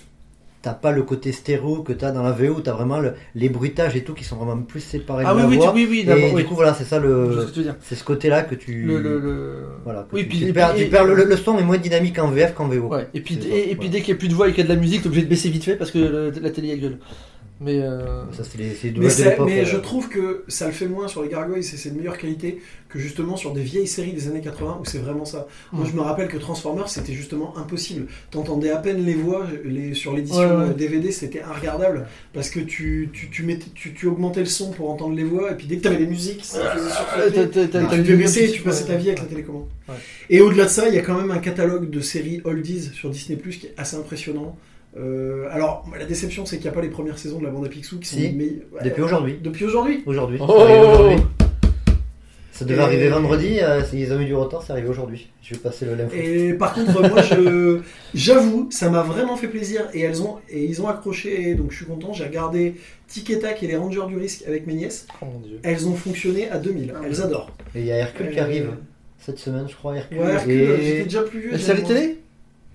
T'as 0.64 0.74
pas 0.74 0.92
le 0.92 1.04
côté 1.04 1.32
stéréo 1.32 1.84
que 1.84 1.94
t'as 1.94 2.12
dans 2.12 2.24
la 2.24 2.32
VO, 2.32 2.60
t'as 2.62 2.74
vraiment 2.74 3.00
le- 3.00 3.14
les 3.36 3.48
bruitages 3.48 3.96
et 3.96 4.04
tout 4.04 4.14
qui 4.16 4.24
sont 4.24 4.36
vraiment 4.38 4.58
plus 4.64 4.80
séparés 4.82 5.24
Ah 5.26 5.32
de 5.34 5.36
oui, 5.38 5.42
la 5.44 5.48
oui, 5.50 5.56
voix. 5.58 5.68
tu- 5.68 5.74
oui, 5.76 5.88
oui, 5.90 6.06
et 6.10 6.32
oui. 6.34 6.42
du 6.42 6.46
coup 6.48 6.56
voilà, 6.56 6.74
c'est 6.74 6.84
ça 6.84 7.00
le, 7.00 7.46
c'est 7.82 7.96
ce 7.96 8.04
côté-là 8.04 8.42
que 8.42 8.56
tu, 8.56 8.82
Le, 8.84 9.00
le, 9.00 9.20
le- 9.20 9.64
voilà, 9.84 10.02
que 10.10 10.16
Oui, 10.16 10.24
tu, 10.24 10.30
puis- 10.30 10.40
tu 10.40 10.48
et 10.48 10.54
perds, 10.54 10.74
puis- 10.74 10.86
tu 10.86 10.90
perds 10.90 11.06
le, 11.06 11.24
le 11.24 11.38
son 11.38 11.58
est 11.60 11.64
moins 11.64 11.78
dynamique 11.78 12.18
en 12.20 12.30
VF 12.32 12.54
qu'en 12.56 12.68
VO. 12.68 12.88
Ouais, 12.88 13.08
et 13.14 13.22
puis, 13.22 13.36
et, 13.36 13.42
ça, 13.42 13.48
et 13.72 13.76
puis 13.76 13.90
dès 13.90 14.02
qu'il 14.02 14.14
n'y 14.14 14.18
a 14.18 14.20
plus 14.20 14.28
de 14.30 14.34
voix 14.34 14.50
et 14.50 14.52
qu'il 14.52 14.64
y 14.64 14.66
a 14.66 14.70
de 14.70 14.74
la 14.74 14.80
musique, 14.82 15.02
t'es 15.04 15.08
obligé 15.08 15.24
de 15.24 15.30
baisser 15.30 15.50
vite 15.50 15.64
fait 15.64 15.76
parce 15.76 15.92
que 15.92 16.32
la 16.42 16.50
télé 16.50 16.72
a 16.74 16.76
gueule. 16.78 16.98
Mais. 17.60 17.80
euh, 17.82 18.32
Ça 18.34 18.44
c'est 18.44 18.58
les, 18.60 18.92
Mais, 19.00 19.08
mais 19.46 19.62
euh, 19.62 19.66
je 19.66 19.78
trouve 19.78 20.10
que 20.10 20.44
ça 20.48 20.68
le 20.68 20.74
fait 20.74 20.88
moins 20.88 21.08
sur 21.08 21.24
les 21.24 21.30
gargoyles, 21.30 21.64
c'est 21.64 21.78
c'est 21.78 21.90
de 21.90 21.98
meilleure 21.98 22.18
qualité 22.18 22.60
que 22.90 23.00
justement 23.00 23.36
sur 23.36 23.52
des 23.54 23.62
vieilles 23.64 23.88
séries 23.88 24.14
des 24.14 24.28
années 24.28 24.42
80 24.42 24.78
où 24.82 24.86
c'est 24.86 25.00
vraiment 25.00 25.26
ça. 25.26 25.48
Moi 25.74 25.84
Mm. 25.86 25.90
je 25.90 25.96
me 25.96 26.02
rappelle 26.02 26.28
que 26.28 26.38
Transformers 26.38 26.88
c'était 26.90 27.14
justement 27.14 27.58
impossible. 27.58 28.08
T'entendais 28.32 28.70
à 28.70 28.78
peine 28.78 29.04
les 29.04 29.16
voix 29.16 29.48
les, 29.66 29.94
sur 29.94 30.14
l'édition 30.16 30.60
Ouais, 30.60 30.68
ouais. 30.68 30.74
DVD, 30.76 31.12
c'était 31.12 31.42
regardable 31.44 32.08
parce 32.34 32.50
que 32.50 32.60
tu, 32.60 33.10
tu, 33.12 33.30
tu, 33.30 33.44
mettais- 33.44 33.72
tu, 33.74 33.94
tu 33.94 34.06
augmentais 34.08 34.42
le 34.42 34.46
son 34.46 34.72
pour 34.72 34.90
entendre 34.92 35.16
les 35.16 35.24
voix 35.24 35.52
et 35.52 35.56
puis 35.56 35.66
dès 35.68 35.78
que 35.78 35.82
t'avais 35.82 35.98
les 36.00 36.08
musiques, 36.08 36.46
ça 36.46 36.60
faisait 36.76 36.90
Tu 38.04 38.44
et 38.44 38.52
tu 38.52 38.60
ouais, 38.60 38.66
passais 38.66 38.86
ta 38.86 38.96
vie 38.96 39.08
avec 39.10 39.20
ouais. 39.20 39.26
la 39.26 39.30
télécommande. 39.30 39.66
Ouais. 39.90 39.96
Et 40.30 40.42
au-delà 40.42 40.66
de 40.66 40.70
ça, 40.70 40.88
il 40.88 40.94
y 40.96 41.00
a 41.00 41.02
quand 41.02 41.20
même 41.20 41.32
un 41.32 41.40
catalogue 41.40 41.90
de 41.90 42.00
séries 42.02 42.42
oldies 42.44 42.92
sur 42.94 43.10
Disney 43.10 43.38
Plus 43.40 43.58
qui 43.58 43.68
est 43.68 43.74
assez 43.78 43.96
impressionnant. 43.96 44.56
Euh, 45.00 45.48
alors, 45.52 45.86
la 45.98 46.06
déception, 46.06 46.46
c'est 46.46 46.58
qu'il 46.58 46.66
n'y 46.66 46.72
a 46.72 46.74
pas 46.74 46.82
les 46.82 46.90
premières 46.90 47.18
saisons 47.20 47.40
de 47.40 47.44
la 47.46 47.52
bande 47.52 47.66
à 47.66 47.70
Picsou 47.70 48.00
qui 48.00 48.08
sont 48.10 48.16
Si. 48.18 48.24
ouais, 48.28 48.60
Depuis 48.84 49.02
aujourd'hui. 49.02 49.38
Depuis 49.42 49.66
aujourd'hui. 49.66 50.04
Aujourd'hui. 50.06 50.40
Oh 50.42 50.66
ça 52.52 52.66
devait 52.66 52.80
Et- 52.82 52.84
arriver 52.86 53.10
vendredi, 53.10 53.60
euh, 53.62 53.82
ils 53.94 54.12
ont 54.12 54.20
eu 54.20 54.26
du 54.26 54.34
retard, 54.34 54.64
c'est 54.66 54.72
arrivé 54.74 54.88
aujourd'hui. 54.90 55.30
Je 55.44 55.54
vais 55.54 55.60
passer 55.60 55.86
le 55.86 55.94
l'info. 55.94 56.16
Et 56.16 56.54
par 56.54 56.74
contre, 56.74 57.08
moi, 57.08 57.22
je, 57.22 57.82
j'avoue, 58.16 58.68
ça 58.72 58.90
m'a 58.90 59.04
vraiment 59.04 59.36
fait 59.38 59.48
plaisir 59.48 59.88
et 59.94 60.02
elles 60.02 60.24
ont 60.24 60.38
et 60.50 60.64
ils 60.66 60.82
ont 60.82 60.88
accroché, 60.88 61.54
donc 61.54 61.70
je 61.72 61.76
suis 61.78 61.86
content. 61.86 62.14
J'ai 62.14 62.24
regardé 62.24 62.74
Tic 63.08 63.30
et 63.30 63.38
Tac 63.38 63.62
et 63.62 63.68
les 63.68 63.76
Rangers 63.76 64.08
du 64.08 64.18
risque 64.18 64.44
avec 64.48 64.66
mes 64.66 64.74
nièces. 64.74 65.06
Oh 65.22 65.26
mon 65.32 65.40
dieu. 65.40 65.60
Elles 65.62 65.88
ont 65.88 65.94
fonctionné 65.94 66.50
à 66.50 66.58
2000. 66.58 66.96
Elles 67.06 67.22
adorent. 67.22 67.52
Et 67.76 67.82
il 67.82 67.86
y 67.86 67.92
a 67.92 67.98
Hercule 67.98 68.32
qui 68.32 68.40
Euh, 68.40 68.44
arrive 68.44 68.70
cette 69.20 69.38
semaine, 69.38 69.68
je 69.70 69.76
crois. 69.76 69.96
Hercule. 69.96 70.18
Ouais, 70.20 70.32
Hercule, 70.32 70.78
j'étais 70.82 71.04
déjà 71.04 71.22
plus 71.22 71.40
vieux. 71.42 71.52
La 71.52 71.60
série 71.60 71.84
demandé. 71.84 71.94
télé? 71.94 72.18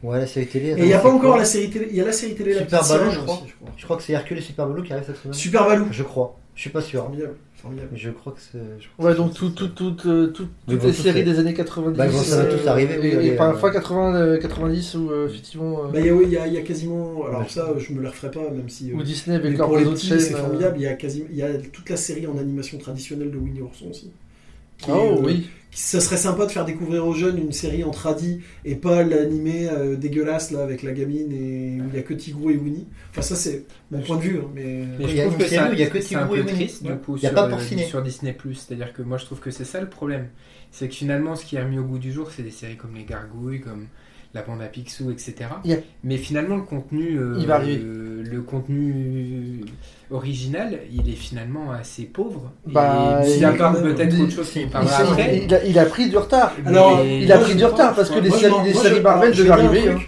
Ouais, 0.03 0.19
la 0.19 0.27
série 0.27 0.47
télé. 0.47 0.71
Et 0.71 0.79
il 0.79 0.85
n'y 0.87 0.93
a 0.95 0.99
pas 0.99 1.11
encore 1.13 1.37
la 1.37 1.45
série 1.45 1.71
télé. 1.71 1.87
Il 1.91 1.97
y 1.97 2.01
a 2.01 2.05
la 2.05 2.13
série 2.13 2.35
télé 2.35 2.55
La 2.55 2.61
Super 2.63 2.83
je 2.83 3.19
crois. 3.21 3.35
aussi, 3.35 3.45
je 3.49 3.55
crois. 3.55 3.73
Je 3.77 3.85
crois 3.85 3.97
que 3.97 4.03
c'est 4.03 4.13
Hercule 4.13 4.39
et 4.39 4.41
Super 4.41 4.67
Balou 4.67 4.83
qui 4.83 4.93
arrivent 4.93 5.05
cette 5.07 5.17
semaine. 5.17 5.33
Super 5.35 5.67
Balou. 5.67 5.87
Je 5.91 6.03
crois. 6.03 6.37
Je 6.55 6.61
suis 6.61 6.71
pas 6.71 6.81
sûr. 6.83 7.03
Formidable. 7.05 7.35
Formidable. 7.55 7.89
Je 7.95 8.11
crois 8.11 8.33
que 8.33 8.41
c'est. 8.41 8.59
Ouais, 9.03 9.13
que 9.13 9.17
donc 9.19 9.33
tout, 9.35 9.51
tout, 9.51 9.69
tout, 9.69 9.97
euh, 10.07 10.27
tout- 10.27 10.49
toutes 10.69 10.83
les 10.83 10.93
séries 10.93 11.23
des 11.23 11.39
années 11.39 11.55
90. 11.55 11.97
Bah, 11.97 12.11
ça 12.11 12.45
tous 12.47 12.67
arriver, 12.67 12.99
oui, 13.01 13.07
Et, 13.07 13.17
allez, 13.17 13.27
et 13.29 13.37
par 13.37 13.51
euh, 13.51 13.55
fois 13.55 13.71
80, 13.71 14.17
euh, 14.17 14.39
90 14.39 14.95
où 14.97 15.11
euh, 15.13 15.29
effectivement. 15.29 15.85
euh, 15.85 15.89
Bah, 15.93 16.01
il 16.01 16.07
y, 16.07 16.09
a- 16.09 16.15
oui, 16.15 16.25
il 16.27 16.33
y 16.33 16.37
a, 16.37 16.47
il 16.49 16.55
y 16.55 16.59
a 16.59 16.63
quasiment. 16.63 17.25
Alors 17.27 17.43
Ouais. 17.43 17.47
ça, 17.49 17.69
je 17.79 17.93
me 17.93 18.03
le 18.03 18.09
referai 18.09 18.33
pas, 18.33 18.51
même 18.51 18.69
si. 18.69 18.91
euh, 18.91 18.97
Ou 18.97 19.03
Disney 19.05 19.39
mais 19.39 19.47
avec 19.47 19.57
leurs 19.59 19.69
pour 19.69 19.77
les 19.79 19.85
autres 19.85 19.95
petits, 19.95 20.09
chaînes. 20.09 20.19
c'est 20.21 20.35
euh, 20.35 20.39
formidable. 20.39 20.75
Il 20.79 20.83
y 20.83 20.87
a 20.89 20.95
quasi, 20.95 21.25
il 21.31 21.37
y 21.37 21.43
a 21.43 21.55
toute 21.73 21.89
la 21.89 21.97
série 21.97 22.27
en 22.27 22.37
animation 22.37 22.77
traditionnelle 22.79 23.31
de 23.31 23.37
Winnie 23.39 23.61
Ourson 23.63 23.87
aussi. 23.91 24.11
Qui 24.83 24.91
Oh 24.91 25.17
euh, 25.19 25.23
oui. 25.23 25.41
qui- 25.71 25.81
Ça 25.81 26.01
serait 26.01 26.19
sympa 26.19 26.45
de 26.45 26.51
faire 26.51 26.67
découvrir 26.67 27.07
aux 27.07 27.15
jeunes 27.15 27.39
une 27.39 27.53
série 27.53 27.83
en 27.83 27.91
tradi 27.91 28.41
et 28.67 28.75
pas 28.75 29.03
l'animé 29.03 29.69
euh, 29.73 29.97
dégueulasse 29.97 30.51
là 30.51 30.63
avec 30.63 30.83
la 30.83 30.93
gamine 30.93 31.33
et 31.33 31.81
où 31.81 31.89
il 31.91 31.97
y 31.97 31.99
a 31.99 32.03
que 32.03 32.13
Tigrou 32.13 32.51
et 32.51 32.57
Winnie. 32.59 32.87
Enfin 33.11 33.23
ça 33.23 33.37
c'est 33.37 33.65
mon 33.91 34.01
point 34.03 34.17
de 34.19 34.23
vue, 34.23 34.39
hein, 34.39 34.51
mais. 34.55 34.83
Je 35.01 35.23
trouve 35.23 35.39
que 35.39 35.43
où 35.45 35.73
il 35.73 35.79
y 35.79 35.83
a 35.83 35.87
que 35.87 36.01
c'est 36.03 36.15
un 36.17 36.21
Tigrou 36.27 36.35
et 36.37 36.41
Winnie. 36.41 36.53
triste 36.53 36.83
du 36.83 36.91
Ouais. 36.91 36.99
coup 36.99 37.17
Il 37.17 37.23
y 37.23 37.27
a 37.27 37.31
sur, 37.31 37.35
pas 37.37 37.47
euh, 37.47 37.51
Porcinet. 37.51 37.85
sur 37.87 38.03
Disney+. 38.03 38.37
C'est-à-dire 38.55 38.93
que 38.93 39.01
moi 39.01 39.17
je 39.17 39.25
trouve 39.25 39.41
que 39.41 39.51
c'est 39.51 39.65
ça 39.65 39.81
le 39.81 39.89
problème. 39.89 40.29
C'est 40.73 40.89
que 40.89 40.95
finalement 40.95 41.37
ce 41.37 41.47
qui 41.47 41.57
est 41.57 41.63
remis 41.63 41.79
au 41.79 41.85
goût 41.85 41.99
du 41.99 42.13
jour 42.13 42.31
c'est 42.31 42.43
des 42.43 42.51
séries 42.51 42.77
comme 42.77 42.95
Les 42.95 43.05
Gargouilles, 43.05 43.61
comme 43.61 43.87
la 44.35 44.43
bande 44.43 44.63
à 44.63 44.67
Picsou, 44.67 45.11
etc. 45.11 45.35
Yeah. 45.65 45.79
Mais 46.05 46.17
finalement, 46.17 46.57
le 46.57 46.63
contenu, 46.63 47.19
euh, 47.19 47.37
Il 47.39 47.47
va 47.47 47.57
arriver. 47.57 47.77
Le, 47.83 48.23
le 48.23 48.41
contenu 48.43 49.61
original, 50.11 50.81
il 50.93 51.09
est 51.09 51.17
finalement 51.17 51.71
assez 51.73 52.05
pauvre. 52.05 52.53
Bah, 52.67 53.21
et, 53.25 53.37
il- 53.37 53.45
peut-être 53.83 54.21
autre 54.21 54.33
chose 54.33 54.49
après. 55.11 55.41
a, 55.55 55.65
il 55.65 55.79
a 55.79 55.87
pris 55.87 56.09
du 56.09 56.17
retard. 56.17 56.55
Alors, 56.65 57.03
mais- 57.05 57.23
il 57.23 57.33
a 57.33 57.37
moi, 57.37 57.45
pris 57.45 57.55
du 57.57 57.65
retard 57.65 57.95
parce 57.95 58.11
que 58.11 58.19
les 58.21 58.29
moi, 58.29 58.39
séries, 58.39 58.55
les 58.65 58.75
séries 58.75 59.01
Marvel 59.01 59.35
je 59.35 59.43
devaient 59.43 59.49
vais 59.57 59.65
arriver. 59.67 59.89
hein. 59.91 59.99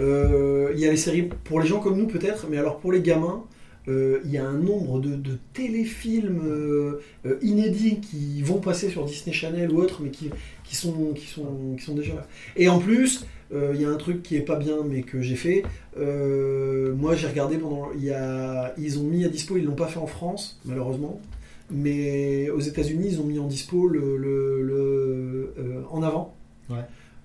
Euh, 0.00 0.70
Il 0.74 0.80
y 0.80 0.86
a 0.86 0.90
les 0.90 0.96
séries 0.96 1.28
pour 1.44 1.60
les 1.60 1.66
gens 1.66 1.80
comme 1.80 1.96
nous 1.98 2.06
peut-être, 2.06 2.46
mais 2.50 2.56
alors 2.58 2.78
pour 2.78 2.92
les 2.92 3.00
gamins, 3.00 3.42
euh, 3.88 4.20
il 4.24 4.30
y 4.30 4.38
a 4.38 4.44
un 4.44 4.52
nombre 4.58 5.00
de, 5.00 5.14
de 5.16 5.38
téléfilms 5.54 6.40
euh, 6.46 7.00
inédits 7.42 8.00
qui 8.00 8.42
vont 8.42 8.58
passer 8.58 8.90
sur 8.90 9.04
Disney 9.06 9.32
Channel 9.34 9.70
ou 9.72 9.78
autre, 9.80 10.00
mais 10.02 10.10
qui, 10.10 10.30
qui, 10.64 10.76
sont, 10.76 11.12
qui, 11.16 11.26
sont, 11.26 11.74
qui 11.76 11.84
sont 11.84 11.94
déjà 11.94 12.14
là. 12.14 12.26
Et 12.56 12.68
en 12.68 12.78
plus, 12.78 13.24
il 13.52 13.80
y 13.80 13.84
a 13.84 13.90
un 13.90 13.96
truc 13.96 14.22
qui 14.22 14.36
est 14.36 14.42
pas 14.42 14.56
bien, 14.56 14.78
mais 14.84 15.02
que 15.02 15.20
j'ai 15.22 15.36
fait. 15.36 15.62
Euh, 15.98 16.94
moi, 16.94 17.14
j'ai 17.14 17.26
regardé 17.26 17.58
pendant. 17.58 17.88
Ils 17.96 18.98
ont 18.98 19.04
mis 19.04 19.24
à 19.24 19.28
dispo, 19.28 19.56
ils 19.56 19.64
l'ont 19.64 19.74
pas 19.74 19.86
fait 19.86 19.98
en 19.98 20.06
France, 20.06 20.60
malheureusement. 20.64 21.20
Mais 21.70 22.48
aux 22.50 22.60
États-Unis, 22.60 23.08
ils 23.12 23.20
ont 23.20 23.24
mis 23.24 23.38
en 23.38 23.46
dispo 23.46 23.88
le, 23.88 25.52
euh, 25.58 25.82
en 25.90 26.02
avant. 26.02 26.34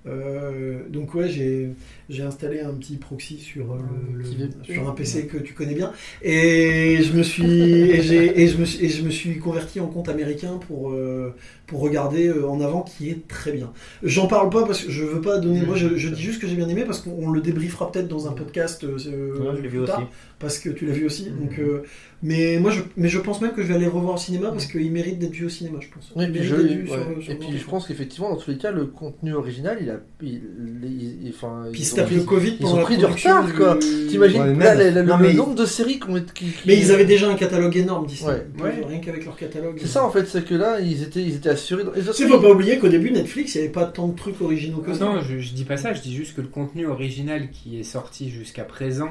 Euh, 0.05 0.79
donc 0.89 1.13
ouais, 1.15 1.29
j'ai 1.29 1.69
j'ai 2.09 2.23
installé 2.23 2.59
un 2.59 2.73
petit 2.73 2.97
proxy 2.97 3.37
sur 3.37 3.71
euh, 3.71 3.77
le, 4.13 4.23
Petit 4.23 4.35
le- 4.35 4.45
VPN. 4.47 4.63
sur 4.65 4.89
un 4.89 4.91
PC 4.91 5.27
que 5.27 5.37
tu 5.37 5.53
connais 5.53 5.75
bien 5.75 5.93
et 6.21 6.97
je 7.01 7.13
me 7.13 7.23
suis 7.23 7.43
et, 7.45 8.01
je 8.01 8.57
me 8.57 8.65
suis 8.65 8.85
et 8.85 8.89
je 8.89 9.01
me 9.03 9.09
suis 9.09 9.39
converti 9.39 9.79
en 9.79 9.87
compte 9.87 10.09
américain 10.09 10.59
pour 10.67 10.91
euh, 10.91 11.33
pour 11.67 11.79
regarder 11.79 12.27
euh, 12.27 12.45
en 12.49 12.59
avant 12.59 12.81
qui 12.81 13.09
est 13.09 13.27
très 13.29 13.53
bien. 13.53 13.71
J'en 14.03 14.27
parle 14.27 14.49
pas 14.49 14.65
parce 14.65 14.83
que 14.83 14.91
je 14.91 15.03
veux 15.05 15.21
pas 15.21 15.37
donner. 15.39 15.61
Moi, 15.61 15.77
je, 15.77 15.95
je 15.95 16.09
dis 16.09 16.21
juste 16.21 16.41
que 16.41 16.47
j'ai 16.47 16.55
bien 16.55 16.67
aimé 16.67 16.83
parce 16.85 16.99
qu'on 16.99 17.31
le 17.31 17.39
débriefera 17.39 17.89
peut-être 17.91 18.09
dans 18.09 18.27
un 18.27 18.33
podcast. 18.33 18.83
euh, 18.83 18.97
Ouais, 19.39 19.55
je 19.55 19.61
l'ai 19.61 19.69
vu 19.69 19.77
plus 19.77 19.85
tard, 19.87 19.99
aussi. 19.99 20.07
parce 20.39 20.59
que 20.59 20.69
tu 20.69 20.85
l'as 20.85 20.91
vu 20.93 21.05
aussi. 21.05 21.29
Donc, 21.31 21.57
euh, 21.59 21.83
mais 22.23 22.57
moi, 22.57 22.71
je 22.71 22.81
mais 22.97 23.09
je 23.09 23.19
pense 23.19 23.41
même 23.41 23.51
que 23.51 23.61
je 23.61 23.67
vais 23.67 23.75
aller 23.75 23.85
le 23.85 23.91
revoir 23.91 24.15
au 24.15 24.17
cinéma 24.17 24.49
parce 24.49 24.65
qu'il 24.65 24.89
mérite 24.91 25.19
d'être 25.19 25.33
vu 25.33 25.45
au 25.45 25.49
cinéma, 25.49 25.77
je 25.81 25.87
pense. 25.93 26.11
Oui, 26.15 26.23
Il 26.25 26.31
puis 26.31 26.43
je- 26.43 26.55
d'être 26.55 26.71
vu 26.71 26.81
ouais. 26.83 26.87
sur- 26.87 27.23
sur 27.23 27.33
et 27.33 27.35
puis 27.35 27.49
je 27.57 27.65
pense 27.65 27.87
qu'effectivement, 27.87 28.29
dans 28.29 28.37
tous 28.37 28.51
les 28.51 28.57
cas, 28.57 28.71
le 28.71 28.85
contenu 28.85 29.33
original, 29.33 29.77
il 29.81 29.89
a. 29.89 29.99
Il, 30.21 30.41
il- 30.83 31.27
il- 31.27 31.29
enfin, 31.35 31.63
Puis 31.71 31.81
ils 31.81 31.83
il 31.83 31.85
se 31.85 31.99
ont- 32.01 32.07
le 32.09 32.23
Covid 32.23 32.57
ils 32.59 32.65
ont 32.65 32.81
pris 32.81 32.97
du 32.97 33.05
retard, 33.05 33.53
quoi. 33.53 33.75
du- 33.75 34.07
T'imagines 34.07 34.41
Ouais, 34.41 34.75
le, 34.75 34.89
le- 34.91 35.03
non, 35.03 35.17
le 35.17 35.23
mais- 35.27 35.33
nombre 35.33 35.55
de 35.55 35.65
séries 35.65 35.99
qu'on 35.99 36.13
qui, 36.21 36.45
qui- 36.45 36.53
Mais 36.65 36.77
ils 36.77 36.91
avaient 36.91 37.05
déjà 37.05 37.29
un 37.29 37.35
catalogue 37.35 37.75
énorme 37.75 38.07
Disney. 38.07 38.43
Ouais. 38.61 38.71
Rien 38.87 38.99
qu'avec 38.99 39.25
leur 39.25 39.35
catalogue. 39.35 39.77
C'est 39.79 39.87
ça 39.87 40.05
en 40.05 40.09
fait, 40.11 40.25
c'est 40.27 40.45
que 40.45 40.55
là, 40.55 40.79
ils 40.79 41.03
étaient, 41.03 41.21
ils 41.23 41.35
étaient 41.35 41.49
assurés. 41.49 41.83
Et 41.95 41.99
de 42.01 42.03
faut 42.11 42.39
pas 42.39 42.51
oublier 42.51 42.79
qu'au 42.79 42.87
début, 42.89 43.11
Netflix, 43.11 43.55
il 43.55 43.57
n'y 43.59 43.63
avait 43.65 43.73
pas 43.73 43.85
tant 43.85 44.07
de 44.07 44.15
trucs 44.15 44.39
originaux 44.41 44.77
que 44.79 44.93
ça. 44.93 45.03
Non, 45.05 45.21
je, 45.21 45.39
je 45.39 45.53
dis 45.53 45.65
pas 45.65 45.77
ça, 45.77 45.93
je 45.93 46.01
dis 46.01 46.15
juste 46.15 46.35
que 46.35 46.41
le 46.41 46.47
contenu 46.47 46.85
original 46.87 47.49
qui 47.51 47.79
est 47.79 47.83
sorti 47.83 48.29
jusqu'à 48.29 48.63
présent, 48.63 49.09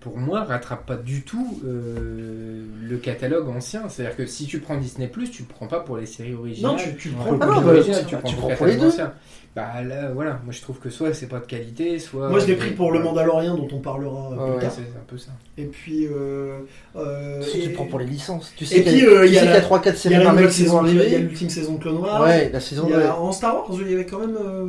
pour 0.00 0.18
moi, 0.18 0.44
rattrape 0.44 0.86
pas 0.86 0.96
du 0.96 1.22
tout 1.22 1.60
euh, 1.64 2.64
le 2.82 2.96
catalogue 2.96 3.48
ancien. 3.48 3.88
C'est-à-dire 3.88 4.16
que 4.16 4.26
si 4.26 4.46
tu 4.46 4.60
prends 4.60 4.76
Disney, 4.76 5.08
tu 5.30 5.42
le 5.42 5.48
prends 5.48 5.66
pas 5.66 5.80
pour 5.80 5.96
les 5.96 6.06
séries 6.06 6.34
originales. 6.34 6.72
Non, 6.72 6.76
tu, 6.76 6.94
tu 6.96 7.10
Ah 7.18 7.24
prends 7.24 7.36
bah, 7.36 7.46
tu, 8.06 8.16
prends, 8.36 8.54
pour 8.54 8.66
les 8.66 8.76
deux. 8.76 8.90
Bah 9.56 9.82
là, 9.82 10.10
voilà, 10.12 10.38
moi 10.44 10.52
je 10.52 10.60
trouve 10.60 10.78
que 10.78 10.90
soit 10.90 11.14
c'est 11.14 11.28
pas 11.28 11.38
de 11.40 11.46
qualité, 11.46 11.98
soit. 11.98 12.28
Moi, 12.28 12.40
je 12.40 12.46
l'ai 12.46 12.56
pris 12.56 12.72
pour 12.72 12.92
le. 12.92 13.00
Mandalorian 13.00 13.56
dont 13.56 13.68
on 13.72 13.78
parlera 13.78 14.32
euh, 14.32 14.36
Ah 14.38 14.44
plus 14.44 14.52
ouais, 14.56 14.60
tard. 14.60 14.72
C'est 14.74 14.82
un 14.82 15.04
peu 15.08 15.16
ça. 15.16 15.30
Et 15.56 15.64
puis. 15.64 16.06
Euh, 16.06 16.58
euh, 16.94 17.38
de 17.38 17.42
toute 17.42 17.46
façon, 17.46 17.58
et- 17.58 17.62
tu 17.62 17.70
prends 17.70 17.86
pour 17.86 17.98
les 17.98 18.04
licences. 18.04 18.52
Tu 18.54 18.64
Et 18.64 18.66
sais 18.66 18.80
puis, 18.82 18.90
qu'il 18.90 18.98
y 18.98 19.06
euh, 19.06 19.20
a, 19.22 19.24
il 19.26 19.32
y 19.32 19.38
a 19.38 19.44
y 19.44 19.46
la- 19.46 19.54
a 19.54 19.60
3-4 19.60 19.80
Il 19.82 19.86
y 19.86 19.88
a 19.88 19.94
séries 19.94 20.16
nouvelle 20.28 20.50
qui 20.50 20.64
vont 20.64 20.84
saison, 20.84 20.86
il 20.86 21.10
y 21.10 21.14
a 21.14 21.18
l'ultime 21.18 21.48
saison 21.48 21.72
de 21.74 21.80
Clone 21.80 21.96
Wars. 21.96 22.20
Ouais, 22.22 22.50
la 22.52 22.60
saison 22.60 22.86
y 22.90 22.92
a. 22.92 23.16
En 23.18 23.32
Star 23.32 23.54
Wars, 23.54 23.66
il 23.80 23.90
y 23.90 23.94
avait 23.94 24.04
quand 24.04 24.18
même. 24.18 24.36
euh. 24.38 24.66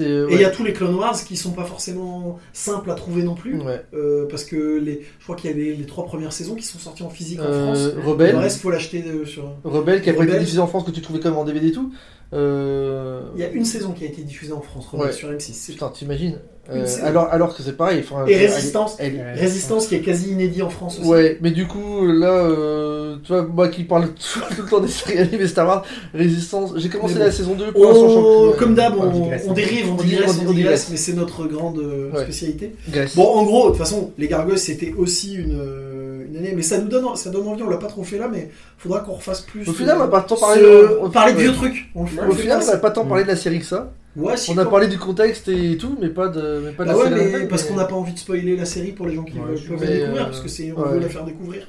Et 0.00 0.34
il 0.34 0.40
y 0.40 0.44
a 0.44 0.50
tous 0.50 0.62
les 0.62 0.74
Clone 0.74 0.94
Wars 0.94 1.16
qui 1.24 1.34
sont 1.36 1.52
pas 1.52 1.64
forcément 1.64 2.38
simples 2.52 2.90
à 2.90 2.94
trouver 2.94 3.22
non 3.22 3.34
plus. 3.34 3.58
Ouais. 3.62 3.80
euh, 3.94 4.26
parce 4.30 4.44
que 4.44 4.78
les, 4.78 5.06
je 5.18 5.24
crois 5.24 5.36
qu'il 5.36 5.50
y 5.50 5.54
a 5.54 5.56
les, 5.56 5.74
les 5.74 5.86
trois 5.86 6.04
premières 6.04 6.34
saisons 6.34 6.54
qui 6.54 6.64
sont 6.64 6.78
sorties 6.78 7.02
en 7.02 7.08
physique 7.08 7.40
en 7.40 7.44
Euh, 7.44 7.64
France. 7.94 8.04
Rebelle. 8.04 8.32
Le 8.32 8.38
reste, 8.38 8.60
faut 8.60 8.70
l'acheter 8.70 9.02
euh, 9.08 9.24
sur. 9.24 9.54
Rebelle 9.64 10.02
qui 10.02 10.10
a 10.10 10.12
pas 10.12 10.18
été 10.24 10.32
Rebelle. 10.32 10.40
diffusé 10.44 10.60
en 10.60 10.66
France 10.66 10.84
que 10.84 10.90
tu 10.90 11.00
trouvais 11.00 11.18
quand 11.18 11.30
même 11.30 11.38
en 11.38 11.44
DVD 11.44 11.68
et 11.68 11.72
tout. 11.72 11.90
Euh... 12.34 13.22
Il 13.34 13.40
y 13.40 13.44
a 13.44 13.48
une 13.50 13.64
saison 13.64 13.92
qui 13.92 14.04
a 14.04 14.06
été 14.06 14.22
diffusée 14.22 14.52
en 14.52 14.60
France, 14.60 14.86
Ouais. 14.92 15.12
sur 15.12 15.30
M6. 15.30 15.52
c'est 15.54 15.72
Putain, 15.72 15.88
t'imagines 15.90 16.38
Euh, 16.70 16.84
alors, 17.02 17.28
alors 17.30 17.56
que 17.56 17.62
c'est 17.62 17.74
pareil. 17.78 18.00
enfin, 18.04 18.26
Et 18.26 18.32
elle- 18.34 18.50
Résistance. 18.52 18.96
elle- 18.98 19.14
Ouais. 19.14 19.32
Résistance 19.32 19.86
qui 19.86 19.94
est 19.94 20.00
quasi 20.02 20.32
inédit 20.32 20.60
en 20.60 20.68
France 20.68 20.98
aussi. 21.00 21.08
Ouais, 21.08 21.38
mais 21.40 21.50
du 21.50 21.66
coup, 21.66 22.06
là, 22.06 22.30
euh, 22.44 23.16
tu 23.24 23.32
vois, 23.32 23.42
moi 23.46 23.68
qui 23.68 23.84
parle 23.84 24.08
tout, 24.08 24.40
tout 24.54 24.62
le 24.64 24.68
temps 24.68 24.80
des 24.80 24.88
séries 24.88 25.16
animées 25.20 25.46
Star 25.46 25.66
Wars, 25.66 25.86
Résistance, 26.12 26.72
j'ai 26.76 26.90
commencé 26.90 27.14
la 27.14 27.32
saison 27.32 27.54
2, 27.54 27.72
pour 27.72 27.84
l'instant, 27.86 28.08
j'en 28.10 28.20
Oh, 28.22 28.54
comme 28.58 28.74
d'hab, 28.74 28.92
on, 28.98 29.04
on 29.48 29.52
dérive, 29.54 29.90
on 29.92 29.94
digresse, 29.94 30.38
on 30.46 30.52
digresse, 30.52 30.88
mais 30.90 30.98
c'est 30.98 31.14
notre 31.14 31.46
grande 31.46 31.78
euh, 31.78 32.10
Ouais. 32.12 32.24
spécialité. 32.24 32.74
Grèce. 32.90 33.16
Bon, 33.16 33.24
en 33.26 33.44
gros, 33.44 33.64
de 33.64 33.68
toute 33.70 33.78
façon, 33.78 34.12
les 34.18 34.28
Gargoyles, 34.28 34.58
c'était 34.58 34.92
aussi 34.92 35.36
une, 35.36 35.58
euh, 35.58 35.97
une 36.28 36.36
année, 36.36 36.52
mais 36.54 36.62
ça 36.62 36.78
nous 36.78 36.88
donne, 36.88 37.04
ça 37.16 37.30
donne 37.30 37.46
envie, 37.46 37.62
on 37.62 37.68
l'a 37.70 37.76
pas 37.78 37.86
trop 37.86 38.04
fait 38.04 38.18
là, 38.18 38.28
mais 38.28 38.50
faudra 38.76 39.00
qu'on 39.00 39.12
refasse 39.14 39.40
plus. 39.42 39.68
Au 39.68 39.72
final, 39.72 39.96
on 39.96 40.00
va 40.00 40.08
pas 40.08 40.20
tant 40.22 40.36
parler, 40.36 40.60
ce- 40.62 40.98
on- 41.00 41.10
parler 41.10 41.32
de 41.34 41.38
vieux 41.38 41.52
trucs. 41.52 41.90
On, 41.94 42.02
le 42.02 42.08
fait- 42.08 42.20
on 42.20 42.24
le 42.26 42.30
Au 42.30 42.34
final, 42.34 42.60
on 42.62 42.66
n'a 42.66 42.76
pas 42.78 42.90
tant 42.90 43.04
parlé 43.06 43.24
de 43.24 43.28
la 43.28 43.36
série 43.36 43.58
que 43.60 43.64
ça. 43.66 43.92
Ouais, 44.16 44.36
si, 44.36 44.50
On 44.50 44.58
a 44.58 44.64
parlé 44.66 44.88
du 44.88 44.98
contexte 44.98 45.48
et 45.48 45.76
tout, 45.76 45.96
mais 46.00 46.08
pas 46.08 46.28
de, 46.28 46.60
mais 46.64 46.72
pas 46.72 46.82
de 46.84 46.88
Bah 46.88 46.94
la 46.94 46.98
ouais, 46.98 47.08
série. 47.08 47.32
mais 47.42 47.46
parce 47.46 47.62
mais- 47.64 47.68
qu'on 47.70 47.76
n'a 47.76 47.84
pas 47.84 47.94
envie 47.94 48.12
de 48.14 48.18
spoiler 48.18 48.56
la 48.56 48.64
série 48.64 48.90
pour 48.92 49.06
les 49.06 49.14
gens 49.14 49.22
qui 49.22 49.34
Ouais, 49.38 49.44
veulent, 49.46 49.60
peuvent 49.60 49.80
la 49.84 49.86
découvrir, 49.96 50.22
euh, 50.22 50.24
parce 50.24 50.40
que 50.40 50.48
c'est, 50.48 50.72
on 50.72 50.82
veut 50.82 50.98
la 50.98 51.08
faire 51.08 51.24
découvrir. 51.24 51.68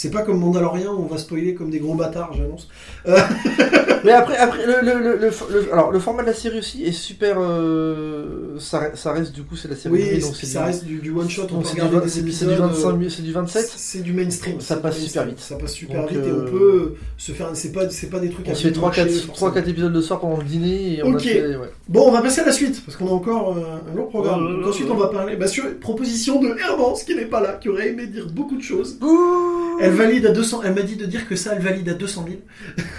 C'est 0.00 0.10
pas 0.12 0.22
comme 0.22 0.38
Mandalorian 0.38 0.94
où 0.94 1.02
on 1.02 1.06
va 1.12 1.18
spoiler 1.18 1.54
comme 1.54 1.70
des 1.70 1.80
gros 1.80 1.94
bâtards, 1.96 2.32
j'annonce. 2.32 2.68
Mais 4.04 4.12
après, 4.12 4.36
après 4.36 4.64
le, 4.64 4.80
le, 4.80 5.00
le, 5.00 5.16
le- 5.16 5.30
le- 5.50 5.72
alors, 5.72 5.90
le 5.90 5.98
format 5.98 6.22
de 6.22 6.28
la 6.28 6.34
série 6.34 6.60
aussi 6.60 6.84
est 6.84 6.92
super. 6.92 7.36
euh, 7.40 8.56
ça, 8.60 8.94
ça 8.94 9.12
reste 9.12 9.32
du 9.32 9.42
coup, 9.42 9.56
c'est 9.56 9.66
la 9.66 9.74
série 9.74 9.94
Oui, 9.94 10.18
donc 10.20 10.36
c'est- 10.36 10.46
ça 10.46 10.60
du- 10.60 10.66
reste 10.66 10.84
du, 10.84 10.98
du 10.98 11.10
one 11.10 11.28
shot, 11.28 11.48
on 11.52 11.64
c'est 11.64 11.74
du, 11.74 12.08
c'est 12.08 12.20
épisodes. 12.20 12.48
du 12.50 12.54
euh, 12.54 12.66
25 12.68 12.92
mi- 12.92 13.10
c'est 13.10 13.22
du 13.22 13.32
27. 13.32 13.72
C'est 13.76 14.02
du 14.02 14.12
mainstream. 14.12 14.60
Ça 14.60 14.76
passe 14.76 14.98
super 14.98 15.24
vite. 15.26 15.40
Ça 15.40 15.56
passe 15.56 15.72
super 15.72 16.02
Donc, 16.02 16.10
vite 16.10 16.20
et 16.24 16.28
euh, 16.28 16.44
on 16.46 16.50
peut 16.50 16.94
se 17.16 17.32
faire. 17.32 17.50
C'est 17.54 17.72
pas, 17.72 17.90
c'est 17.90 18.08
pas 18.08 18.20
des 18.20 18.30
trucs 18.30 18.46
On 18.48 18.54
se 18.54 18.62
fait 18.62 18.70
film 18.70 18.80
marché, 18.84 19.02
3-4 19.04 19.08
forcément. 19.36 19.66
épisodes 19.66 19.92
le 19.92 20.00
soir 20.02 20.20
pendant 20.20 20.36
le 20.36 20.44
dîner 20.44 20.98
et 20.98 21.02
on 21.02 21.08
Ok. 21.08 21.16
a 21.16 21.18
fait, 21.18 21.56
ouais. 21.56 21.70
Bon, 21.88 22.06
on 22.06 22.12
va 22.12 22.22
passer 22.22 22.42
à 22.42 22.46
la 22.46 22.52
suite 22.52 22.80
parce 22.86 22.96
qu'on 22.96 23.08
a 23.08 23.10
encore 23.10 23.56
euh, 23.58 23.90
un 23.92 23.96
long 23.96 24.06
programme. 24.06 24.46
Oh 24.48 24.60
Donc 24.60 24.68
ensuite, 24.68 24.88
on 24.92 24.96
va 24.96 25.08
parler 25.08 25.34
bah, 25.34 25.48
sur 25.48 25.64
une 25.66 25.74
proposition 25.74 26.40
de 26.40 26.56
Hermance 26.56 27.02
qui 27.02 27.16
n'est 27.16 27.24
pas 27.26 27.40
là, 27.40 27.58
qui 27.60 27.68
aurait 27.68 27.88
aimé 27.88 28.06
dire 28.06 28.26
beaucoup 28.32 28.56
de 28.56 28.62
choses. 28.62 28.94
Bouh 29.00 29.80
Elle 29.88 29.94
valide 30.04 30.26
à 30.26 30.30
200. 30.32 30.62
Elle 30.64 30.74
m'a 30.74 30.82
dit 30.82 30.96
de 30.96 31.06
dire 31.06 31.26
que 31.28 31.36
ça, 31.36 31.54
elle 31.54 31.62
valide 31.62 31.88
à 31.88 31.94
200 31.94 32.26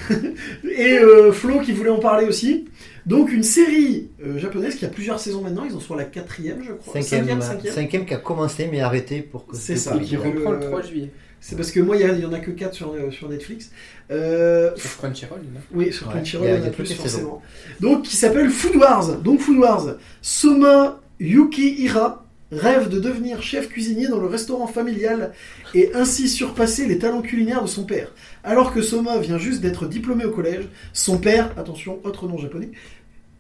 000. 0.10 0.20
et 0.64 0.98
euh, 1.00 1.32
Flo 1.32 1.60
qui 1.62 1.72
voulait 1.72 1.90
en 1.90 2.00
parler 2.00 2.26
aussi. 2.28 2.66
Donc 3.06 3.32
une 3.32 3.44
série 3.44 4.10
euh, 4.24 4.38
japonaise 4.38 4.76
qui 4.76 4.86
a 4.86 4.90
plusieurs 4.90 5.20
saisons 5.20 5.42
maintenant. 5.42 5.66
Ils 5.66 5.76
en 5.76 5.80
sont 5.80 5.94
à 5.96 5.98
la 5.98 6.04
quatrième, 6.06 6.62
je 6.64 6.74
crois. 6.74 7.02
Cinquième, 7.02 7.42
cinquième. 7.42 7.74
cinquième 7.74 8.06
qui 8.06 8.14
a 8.14 8.18
commencé 8.18 8.68
mais 8.72 8.82
arrêté 8.82 9.22
pour 9.22 9.48
que 9.48 9.56
C'est 9.56 9.76
ça. 9.78 9.96
Et 9.96 10.02
qui 10.02 10.16
reprend 10.18 10.52
le 10.52 10.58
euh, 10.64 10.68
3 10.70 10.82
juillet. 10.84 11.12
C'est 11.42 11.56
parce 11.56 11.72
que 11.72 11.80
moi, 11.80 11.96
il 11.96 12.02
y, 12.02 12.04
a- 12.04 12.12
il 12.12 12.20
y 12.20 12.26
en 12.26 12.34
a 12.34 12.40
que 12.40 12.52
4 12.52 12.74
sur, 12.74 12.92
euh, 12.92 13.12
sur 13.12 13.30
Netflix. 13.30 13.72
Euh, 14.12 14.72
Sur 14.76 14.98
Crunchyroll, 14.98 15.40
là. 15.40 15.62
Oui, 15.74 15.94
sur 15.94 16.08
Ouais, 16.08 16.14
Crunchyroll, 16.16 16.48
il 16.48 16.50
y 16.50 16.54
a- 16.54 16.58
il 16.58 16.60
y 16.60 16.62
en 16.62 16.64
il 16.64 16.66
y 16.66 16.68
a 16.68 16.70
a 16.70 16.74
plus 16.74 16.90
les 16.90 16.96
forcément. 16.96 17.42
Donc, 17.80 18.04
qui 18.04 18.18
s'appelle 18.18 18.50
Food 18.50 18.76
Wars. 18.76 19.16
Donc, 19.20 19.40
Food 19.40 19.58
Wars. 19.60 19.96
Soma 20.22 21.00
Yukihira 21.22 22.26
rêve 22.52 22.90
de 22.90 23.00
devenir 23.00 23.42
chef 23.44 23.70
cuisinier 23.70 24.08
dans 24.08 24.20
le 24.20 24.26
restaurant 24.28 24.68
familial 24.68 25.34
et 25.76 25.92
ainsi 25.94 26.28
surpasser 26.28 26.86
les 26.88 26.98
talents 26.98 27.22
culinaires 27.22 27.62
de 27.62 27.68
son 27.68 27.84
père. 27.84 28.08
Alors 28.44 28.74
que 28.74 28.82
Soma 28.82 29.18
vient 29.20 29.38
juste 29.38 29.62
d'être 29.62 29.86
diplômé 29.88 30.26
au 30.26 30.32
collège, 30.32 30.66
son 30.94 31.18
père, 31.20 31.52
attention, 31.58 32.00
autre 32.04 32.28
nom 32.28 32.38
japonais, 32.38 32.72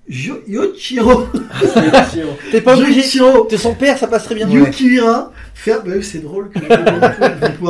Jo- 0.07 0.41
Yoichiro, 0.47 1.27
T'es 2.51 2.61
pas 2.61 2.75
obligé. 2.83 3.01
T'es 3.45 3.57
son 3.57 3.75
père, 3.75 3.95
ça 3.97 4.07
passerait 4.07 4.33
bien. 4.35 4.47
Yukihira 4.65 5.31
faire. 5.53 5.83
Bah 5.83 5.91
oui, 5.97 6.03
c'est 6.03 6.17
drôle 6.19 6.49
que 6.49 6.59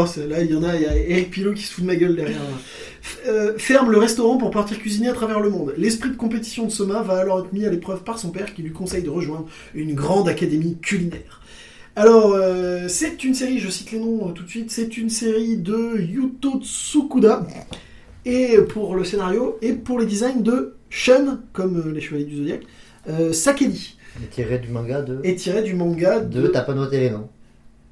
se- 0.08 0.22
Là, 0.22 0.42
il 0.42 0.52
y 0.52 0.56
en 0.56 0.64
a, 0.64 0.76
il 0.76 0.82
y 0.84 0.86
a 0.86 0.96
Eric 0.96 1.32
Pilot 1.32 1.54
qui 1.54 1.64
se 1.64 1.74
fout 1.74 1.84
de 1.84 1.88
ma 1.88 1.96
gueule 1.98 2.16
derrière. 2.16 2.40
Euh, 3.28 3.58
ferme 3.58 3.92
le 3.92 3.98
restaurant 3.98 4.38
pour 4.38 4.52
partir 4.52 4.80
cuisiner 4.80 5.10
à 5.10 5.14
travers 5.14 5.40
le 5.40 5.50
monde. 5.50 5.74
L'esprit 5.78 6.10
de 6.10 6.16
compétition 6.16 6.66
de 6.66 6.70
Soma 6.72 7.02
va 7.02 7.18
alors 7.18 7.40
être 7.40 7.54
mis 7.54 7.66
à 7.66 7.70
l'épreuve 7.70 8.04
par 8.04 8.20
son 8.20 8.30
père 8.32 8.54
qui 8.54 8.62
lui 8.62 8.72
conseille 8.72 9.04
de 9.04 9.10
rejoindre 9.10 9.48
une 9.74 9.94
grande 9.94 10.28
académie 10.28 10.78
culinaire. 10.82 11.42
Alors, 11.96 12.34
euh, 12.34 12.88
c'est 12.88 13.24
une 13.24 13.34
série, 13.34 13.60
je 13.60 13.70
cite 13.70 13.92
les 13.92 14.00
noms 14.00 14.30
euh, 14.30 14.32
tout 14.32 14.44
de 14.44 14.50
suite, 14.50 14.72
c'est 14.72 14.98
une 14.98 15.10
série 15.10 15.58
de 15.58 16.00
Yuto 16.00 16.62
Tsukuda, 16.62 17.46
et 18.26 18.58
pour 18.70 18.96
le 18.96 19.04
scénario, 19.04 19.58
et 19.62 19.74
pour 19.74 20.00
les 20.00 20.06
designs 20.06 20.42
de 20.42 20.76
Shun, 20.90 21.42
comme 21.52 21.92
les 21.92 22.00
Chevaliers 22.00 22.26
du 22.26 22.38
Zodiaque, 22.38 22.64
euh, 23.10 23.34
Sakedi, 23.34 23.98
Il 24.18 24.26
est 24.26 24.30
tiré 24.30 24.60
du 24.60 24.70
manga 24.70 25.02
de. 25.02 25.20
et 25.24 25.36
tiré 25.36 25.62
du 25.62 25.74
manga 25.74 26.20
de... 26.20 26.44
de 26.44 26.48
T'as 26.48 26.62
pas 26.62 26.74
noté 26.74 27.00
les 27.00 27.10
noms 27.10 27.28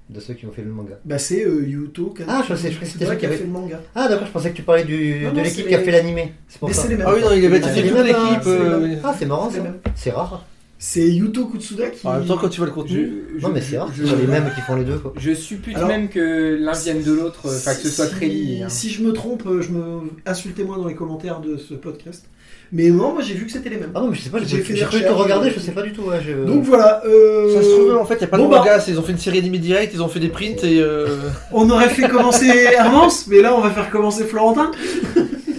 de 0.10 0.20
ceux 0.22 0.34
qui 0.36 0.46
ont 0.46 0.52
fait 0.52 0.62
le 0.62 0.72
manga. 0.72 0.96
Bah 1.06 1.18
c'est 1.20 1.44
euh, 1.46 1.66
Yuto 1.68 2.08
Kan- 2.18 2.24
Ah, 2.28 2.42
je 2.48 2.56
sais, 2.56 2.70
je 2.72 2.76
croyais 2.76 2.80
que 2.80 2.86
c'était 3.00 3.18
qui 3.18 3.26
a 3.26 3.30
avait- 3.30 3.38
fait 3.38 3.44
le 3.44 3.50
manga. 3.50 3.82
Ah 3.96 4.08
d'accord, 4.08 4.28
je 4.28 4.32
pensais 4.32 4.52
que 4.52 4.56
tu 4.56 4.62
parlais 4.64 4.86
du, 4.86 5.20
Non, 5.24 5.32
de 5.32 5.36
non, 5.38 5.44
l'équipe 5.44 5.64
c'est 5.64 5.68
qui 5.68 5.76
a 5.76 5.80
les- 5.80 5.84
fait 5.84 5.92
l'animé. 5.92 6.34
C'est 6.48 6.60
pour 6.60 6.70
Mais 6.70 6.74
ça. 6.74 6.84
c'est 6.84 6.88
les 6.90 6.96
mêmes. 6.96 7.08
Ah 7.10 7.14
oui, 7.16 7.22
non, 7.22 7.28
il 7.34 7.42
C'est 7.42 7.74
dit 7.74 7.82
les 7.82 7.90
toute 7.90 7.98
mêmes, 7.98 8.06
l'équipe. 8.08 8.46
les 8.46 8.52
euh. 8.52 8.96
Ah 9.04 9.16
c'est 9.20 9.26
marrant 9.26 9.50
C'est 9.50 9.58
ça. 9.58 9.64
les 9.64 9.70
mêmes. 9.70 9.80
C'est 9.96 10.12
rare. 10.12 10.46
C'est 10.80 11.10
Yuto 11.10 11.48
Kutsuda 11.48 11.90
qui. 11.90 12.06
En 12.08 12.14
même 12.20 12.26
temps, 12.28 12.38
quand 12.38 12.50
tu 12.50 12.58
vois 12.60 12.68
le 12.68 12.74
contenu. 12.74 13.10
Je- 13.36 13.42
Non, 13.42 13.50
mais 13.50 13.62
c'est 13.62 13.80
rare, 13.80 13.92
je- 13.96 14.06
c'est 14.06 14.16
les 14.16 14.28
mêmes 14.28 14.52
qui 14.56 14.62
font 14.62 14.76
les 14.76 14.86
deux. 14.86 15.00
Quoi. 15.00 15.12
Je 15.18 15.34
suppute 15.34 15.76
Alors- 15.76 15.88
même 15.90 16.08
que 16.08 16.56
l'un 16.60 16.72
vienne 16.74 17.02
de 17.02 17.12
l'autre, 17.14 17.42
enfin 17.48 17.74
que 17.74 17.82
ce 17.82 17.90
soit 17.90 18.06
Si- 18.06 18.12
très 18.16 18.28
lié. 18.28 18.62
hein. 18.62 18.70
Si 18.70 18.90
je 18.92 19.02
me 19.04 19.12
trompe, 19.12 19.44
euh, 19.48 19.62
je 19.62 19.72
me 19.72 20.02
insultez-moi 20.28 20.78
dans 20.78 20.88
les 20.88 20.94
commentaires 20.96 21.42
de 21.42 21.58
ce 21.58 21.74
podcast. 21.74 22.26
Mais 22.72 22.90
non, 22.90 23.14
moi 23.14 23.22
j'ai 23.22 23.34
vu 23.34 23.46
que 23.46 23.52
c'était 23.52 23.70
les 23.70 23.78
mêmes. 23.78 23.92
Ah 23.96 24.02
non, 24.02 24.10
mais 24.10 24.16
je 24.16 24.22
sais 24.24 24.30
pas, 24.30 24.40
J'ai 24.44 24.58
de 24.58 24.64
recherches, 24.64 24.94
regarder, 25.14 25.50
euh, 25.50 25.54
je 25.56 25.60
sais 25.60 25.72
pas 25.72 25.82
du 25.84 25.94
tout. 25.94 26.02
Ouais, 26.04 26.20
je- 26.22 26.44
Donc 26.46 26.64
voilà. 26.64 27.02
euh, 27.06 27.54
Ça 27.56 27.62
se 27.64 27.70
trouve, 27.70 27.96
en 27.98 28.06
fait, 28.06 28.16
il 28.16 28.20
n'y 28.20 28.24
a 28.26 28.28
pas 28.28 28.38
bon, 28.38 28.46
de 28.46 28.50
bah- 28.52 28.58
manga, 28.60 28.80
ils 28.88 29.00
ont 29.00 29.04
fait 29.04 29.14
une 29.14 29.18
série 29.18 29.38
animée 29.40 29.60
direct, 29.60 29.92
ils 29.94 30.02
ont 30.04 30.08
fait 30.10 30.20
des 30.20 30.28
prints 30.30 30.64
et. 30.64 30.80
euh, 30.82 31.18
On 31.54 31.70
aurait 31.70 31.90
fait 31.90 32.08
commencer 32.10 32.48
Hermance, 32.78 33.28
mais 33.28 33.42
là 33.42 33.56
on 33.56 33.62
va 33.62 33.70
faire 33.72 33.90
commencer 33.90 34.24
Florentin. 34.26 34.72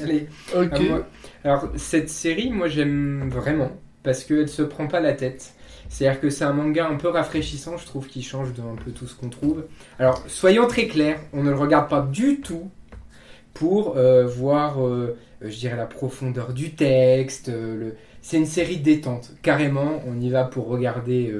Allez, 0.02 0.26
Ok. 0.56 0.80
moi. 0.88 1.06
Alors 1.44 1.68
cette 1.76 2.10
série, 2.10 2.50
moi 2.50 2.68
j'aime 2.68 3.30
vraiment 3.32 3.70
parce 4.02 4.24
qu'elle 4.24 4.48
se 4.48 4.62
prend 4.62 4.86
pas 4.86 5.00
la 5.00 5.12
tête. 5.12 5.52
C'est-à-dire 5.90 6.20
que 6.20 6.28
c'est 6.28 6.44
un 6.44 6.52
manga 6.52 6.86
un 6.86 6.96
peu 6.96 7.08
rafraîchissant, 7.08 7.78
je 7.78 7.86
trouve, 7.86 8.06
qui 8.08 8.22
change 8.22 8.52
de 8.52 8.60
un 8.60 8.76
peu 8.84 8.90
tout 8.90 9.06
ce 9.06 9.14
qu'on 9.14 9.30
trouve. 9.30 9.64
Alors 9.98 10.22
soyons 10.26 10.66
très 10.66 10.86
clairs, 10.86 11.18
on 11.32 11.42
ne 11.42 11.48
le 11.50 11.56
regarde 11.56 11.88
pas 11.88 12.02
du 12.02 12.40
tout 12.40 12.68
pour 13.58 13.96
euh, 13.96 14.24
voir, 14.24 14.86
euh, 14.86 15.16
euh, 15.42 15.50
je 15.50 15.56
dirais, 15.58 15.76
la 15.76 15.86
profondeur 15.86 16.52
du 16.52 16.74
texte. 16.74 17.48
le... 17.48 17.94
C'est 18.22 18.36
une 18.36 18.46
série 18.46 18.76
détente, 18.76 19.32
carrément. 19.42 20.00
On 20.06 20.20
y 20.20 20.30
va 20.30 20.44
pour 20.44 20.68
regarder. 20.68 21.32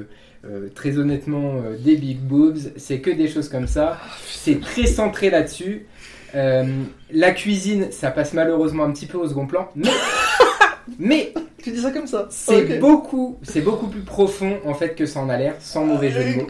euh, 0.45 0.69
très 0.73 0.97
honnêtement, 0.97 1.55
des 1.83 1.97
big 1.97 2.19
boobs, 2.19 2.57
c'est 2.77 2.99
que 2.99 3.09
des 3.09 3.27
choses 3.27 3.49
comme 3.49 3.67
ça. 3.67 3.99
C'est 4.25 4.59
très 4.61 4.85
centré 4.85 5.29
là-dessus. 5.29 5.85
La 6.33 7.31
cuisine, 7.31 7.87
ça 7.91 8.09
passe 8.11 8.33
malheureusement 8.33 8.83
un 8.85 8.91
petit 8.91 9.05
peu 9.05 9.17
au 9.17 9.27
second 9.27 9.47
plan, 9.47 9.69
mais, 9.75 9.89
mais 10.99 11.33
Tu 11.61 11.71
dis 11.71 11.81
ça 11.81 11.91
comme 11.91 12.07
ça 12.07 12.27
c'est 12.29 12.79
beaucoup, 12.79 13.37
c'est 13.43 13.61
beaucoup 13.61 13.87
plus 13.87 14.01
profond 14.01 14.59
en 14.65 14.73
fait 14.73 14.95
que 14.95 15.05
ça 15.05 15.19
en 15.19 15.27
a 15.29 15.37
l'air, 15.37 15.55
sans 15.59 15.85
mauvais 15.85 16.09
jeu 16.11 16.23
de 16.23 16.31
mots. 16.31 16.47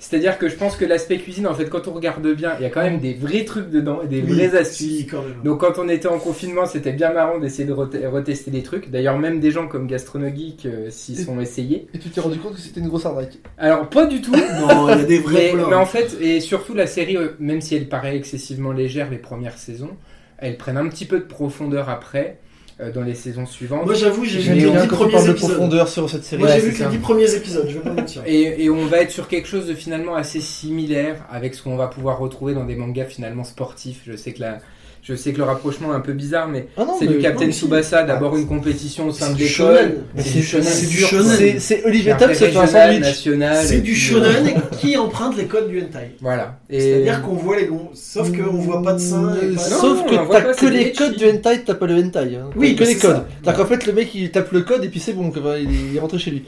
C'est-à-dire 0.00 0.38
que 0.38 0.48
je 0.48 0.56
pense 0.56 0.76
que 0.76 0.84
l'aspect 0.86 1.18
cuisine, 1.18 1.46
en 1.46 1.54
fait, 1.54 1.66
quand 1.68 1.86
on 1.86 1.92
regarde 1.92 2.26
bien, 2.34 2.54
il 2.58 2.62
y 2.62 2.64
a 2.66 2.70
quand 2.70 2.80
même 2.82 2.98
des 3.00 3.14
vrais 3.14 3.44
trucs 3.44 3.68
dedans, 3.70 4.00
et 4.02 4.08
des 4.08 4.22
Oui, 4.22 4.32
vraies 4.32 4.56
astuces. 4.56 5.06
quand 5.10 5.22
même. 5.22 5.36
Donc 5.44 5.60
quand 5.60 5.78
on 5.78 5.88
était 5.90 6.08
en 6.08 6.18
confinement, 6.18 6.64
c'était 6.66 6.92
bien 6.92 7.12
marrant 7.12 7.38
d'essayer 7.38 7.68
de 7.68 7.72
rete- 7.74 8.04
retester 8.08 8.50
des 8.50 8.62
trucs. 8.62 8.90
D'ailleurs, 8.90 9.18
même 9.18 9.38
des 9.40 9.50
gens 9.50 9.68
comme 9.68 9.86
Gastronogeek 9.86 10.64
euh, 10.66 10.88
s'y 10.90 11.14
sont 11.22 11.38
essayés. 11.38 11.86
Et 11.94 11.98
tu 11.98 12.08
t'es 12.08 12.20
rendu 12.20 12.38
compte 12.38 12.54
que 12.54 12.60
c'était 12.60 12.80
une 12.80 12.88
grosse 12.88 13.04
arnaque? 13.06 13.38
Alors 13.58 13.88
pas 13.90 14.06
du 14.06 14.20
tout. 14.22 14.32
Non, 14.60 14.88
il 14.88 14.98
y 14.98 15.02
a 15.02 15.04
des 15.04 15.18
vrais 15.18 15.52
Mais, 15.54 15.62
mais 15.68 15.74
en 15.76 15.86
fait, 15.86 16.16
et 16.20 16.40
surtout 16.40 16.74
la 16.74 16.86
série, 16.86 17.16
euh, 17.16 17.36
même 17.38 17.60
si 17.60 17.76
elle 17.76 17.88
paraît 17.88 18.16
excessivement 18.16 18.72
légère 18.72 19.10
les 19.10 19.18
premières 19.18 19.58
saisons, 19.58 19.90
elles 20.38 20.56
prennent 20.56 20.78
un 20.78 20.88
petit 20.88 21.04
peu 21.04 21.18
de 21.18 21.24
profondeur 21.24 21.88
après, 21.90 22.38
euh, 22.38 22.46
dans 22.94 23.02
les 23.02 23.14
saisons 23.14 23.46
suivantes. 23.46 23.84
Moi 23.84 23.94
j'avoue, 23.94 24.24
j'ai 24.24 24.40
vu 24.40 24.54
les 24.54 24.70
bien 24.70 24.82
dix 24.82 24.88
quand 24.88 24.96
tu 24.96 24.96
premiers 24.96 25.12
parles 25.12 25.26
de 25.26 25.30
épisodes. 25.32 25.50
profondeur 25.50 25.88
sur 25.88 26.08
cette 26.08 26.24
série. 26.24 26.42
Moi 26.42 26.50
j'ai 26.52 26.60
vu 26.60 26.72
que 26.72 26.82
les 26.82 26.88
10 26.90 26.98
premiers 26.98 27.34
épisodes, 27.34 27.66
je 27.68 27.74
vais 27.74 27.84
pas 27.84 27.92
mentir. 27.92 28.22
Et, 28.26 28.64
et 28.64 28.70
on 28.70 28.86
va 28.86 28.98
être 28.98 29.10
sur 29.10 29.28
quelque 29.28 29.48
chose 29.48 29.66
de 29.66 29.74
finalement 29.74 30.14
assez 30.14 30.40
similaire 30.40 31.26
avec 31.30 31.54
ce 31.54 31.62
qu'on 31.62 31.76
va 31.76 31.88
pouvoir 31.88 32.18
retrouver 32.18 32.54
dans 32.54 32.64
des 32.64 32.76
mangas 32.76 33.06
finalement 33.06 33.44
sportifs. 33.44 34.02
Je 34.06 34.16
sais 34.16 34.32
que 34.32 34.40
la, 34.40 34.58
je 35.02 35.14
sais 35.14 35.32
que 35.32 35.38
le 35.38 35.44
rapprochement 35.44 35.92
est 35.92 35.96
un 35.96 36.00
peu 36.00 36.12
bizarre, 36.12 36.46
mais 36.48 36.68
Ah 36.76 36.84
non, 36.84 36.94
c'est 36.98 37.06
mais- 37.06 37.12
du 37.14 37.18
Captain 37.20 37.46
non. 37.46 37.52
Tsubasa. 37.52 38.02
D'abord 38.04 38.36
une 38.36 38.46
compétition 38.46 39.06
au 39.08 39.12
sein 39.12 39.26
C'est 39.26 39.32
de 39.32 39.36
du 39.38 39.44
l'école. 39.44 39.92
C'est 40.18 40.34
du 40.34 40.42
shonen. 40.42 40.64
c'est. 40.64 41.36
C'est 41.36 41.58
c'est 41.60 41.84
Olivier 41.84 42.14
Top 42.18 42.32
fait 42.32 42.56
un 42.56 42.66
sandwich. 42.66 43.00
national. 43.00 43.64
C'est 43.64 43.80
du 43.80 43.92
puis, 43.92 44.00
shonen 44.00 44.46
euh, 44.46 44.76
qui 44.78 44.96
emprunte 44.96 45.36
les 45.36 45.46
codes 45.46 45.68
du 45.68 45.80
hentai. 45.80 46.16
Voilà. 46.20 46.58
Et- 46.68 46.80
C'est-à-dire 46.80 47.22
qu'on 47.22 47.34
voit 47.34 47.56
les 47.58 47.66
gons, 47.66 47.88
sauf 47.94 48.30
qu'on 48.30 48.58
voit 48.58 48.82
pas 48.82 48.92
de 48.92 48.98
seins. 48.98 49.34
Euh, 49.34 49.56
Sauf 49.56 49.98
non, 50.00 50.04
que 50.04 50.14
t'as 50.14 50.24
pas, 50.26 50.40
que 50.42 50.56
c'est 50.58 50.70
les 50.70 50.84
des 50.84 50.92
codes 50.92 51.16
du 51.16 51.24
hentai, 51.30 51.62
t'as 51.64 51.74
pas 51.74 51.86
le 51.86 51.94
hentai. 51.94 52.18
Hein. 52.36 52.50
Oui, 52.56 52.74
T'as 52.76 52.78
que 52.78 52.78
bah, 52.84 52.88
les 52.88 52.94
c'est 52.94 53.00
codes. 53.06 53.22
C'est-à-dire 53.42 53.62
qu'en 53.62 53.68
fait, 53.68 53.86
le 53.86 53.92
mec 53.94 54.14
il 54.14 54.30
tape 54.30 54.52
le 54.52 54.60
code 54.60 54.84
et 54.84 54.88
puis 54.88 55.00
c'est 55.00 55.12
bon, 55.14 55.32
il 55.58 55.96
est 55.96 56.00
rentré 56.00 56.18
chez 56.18 56.30
lui. 56.30 56.44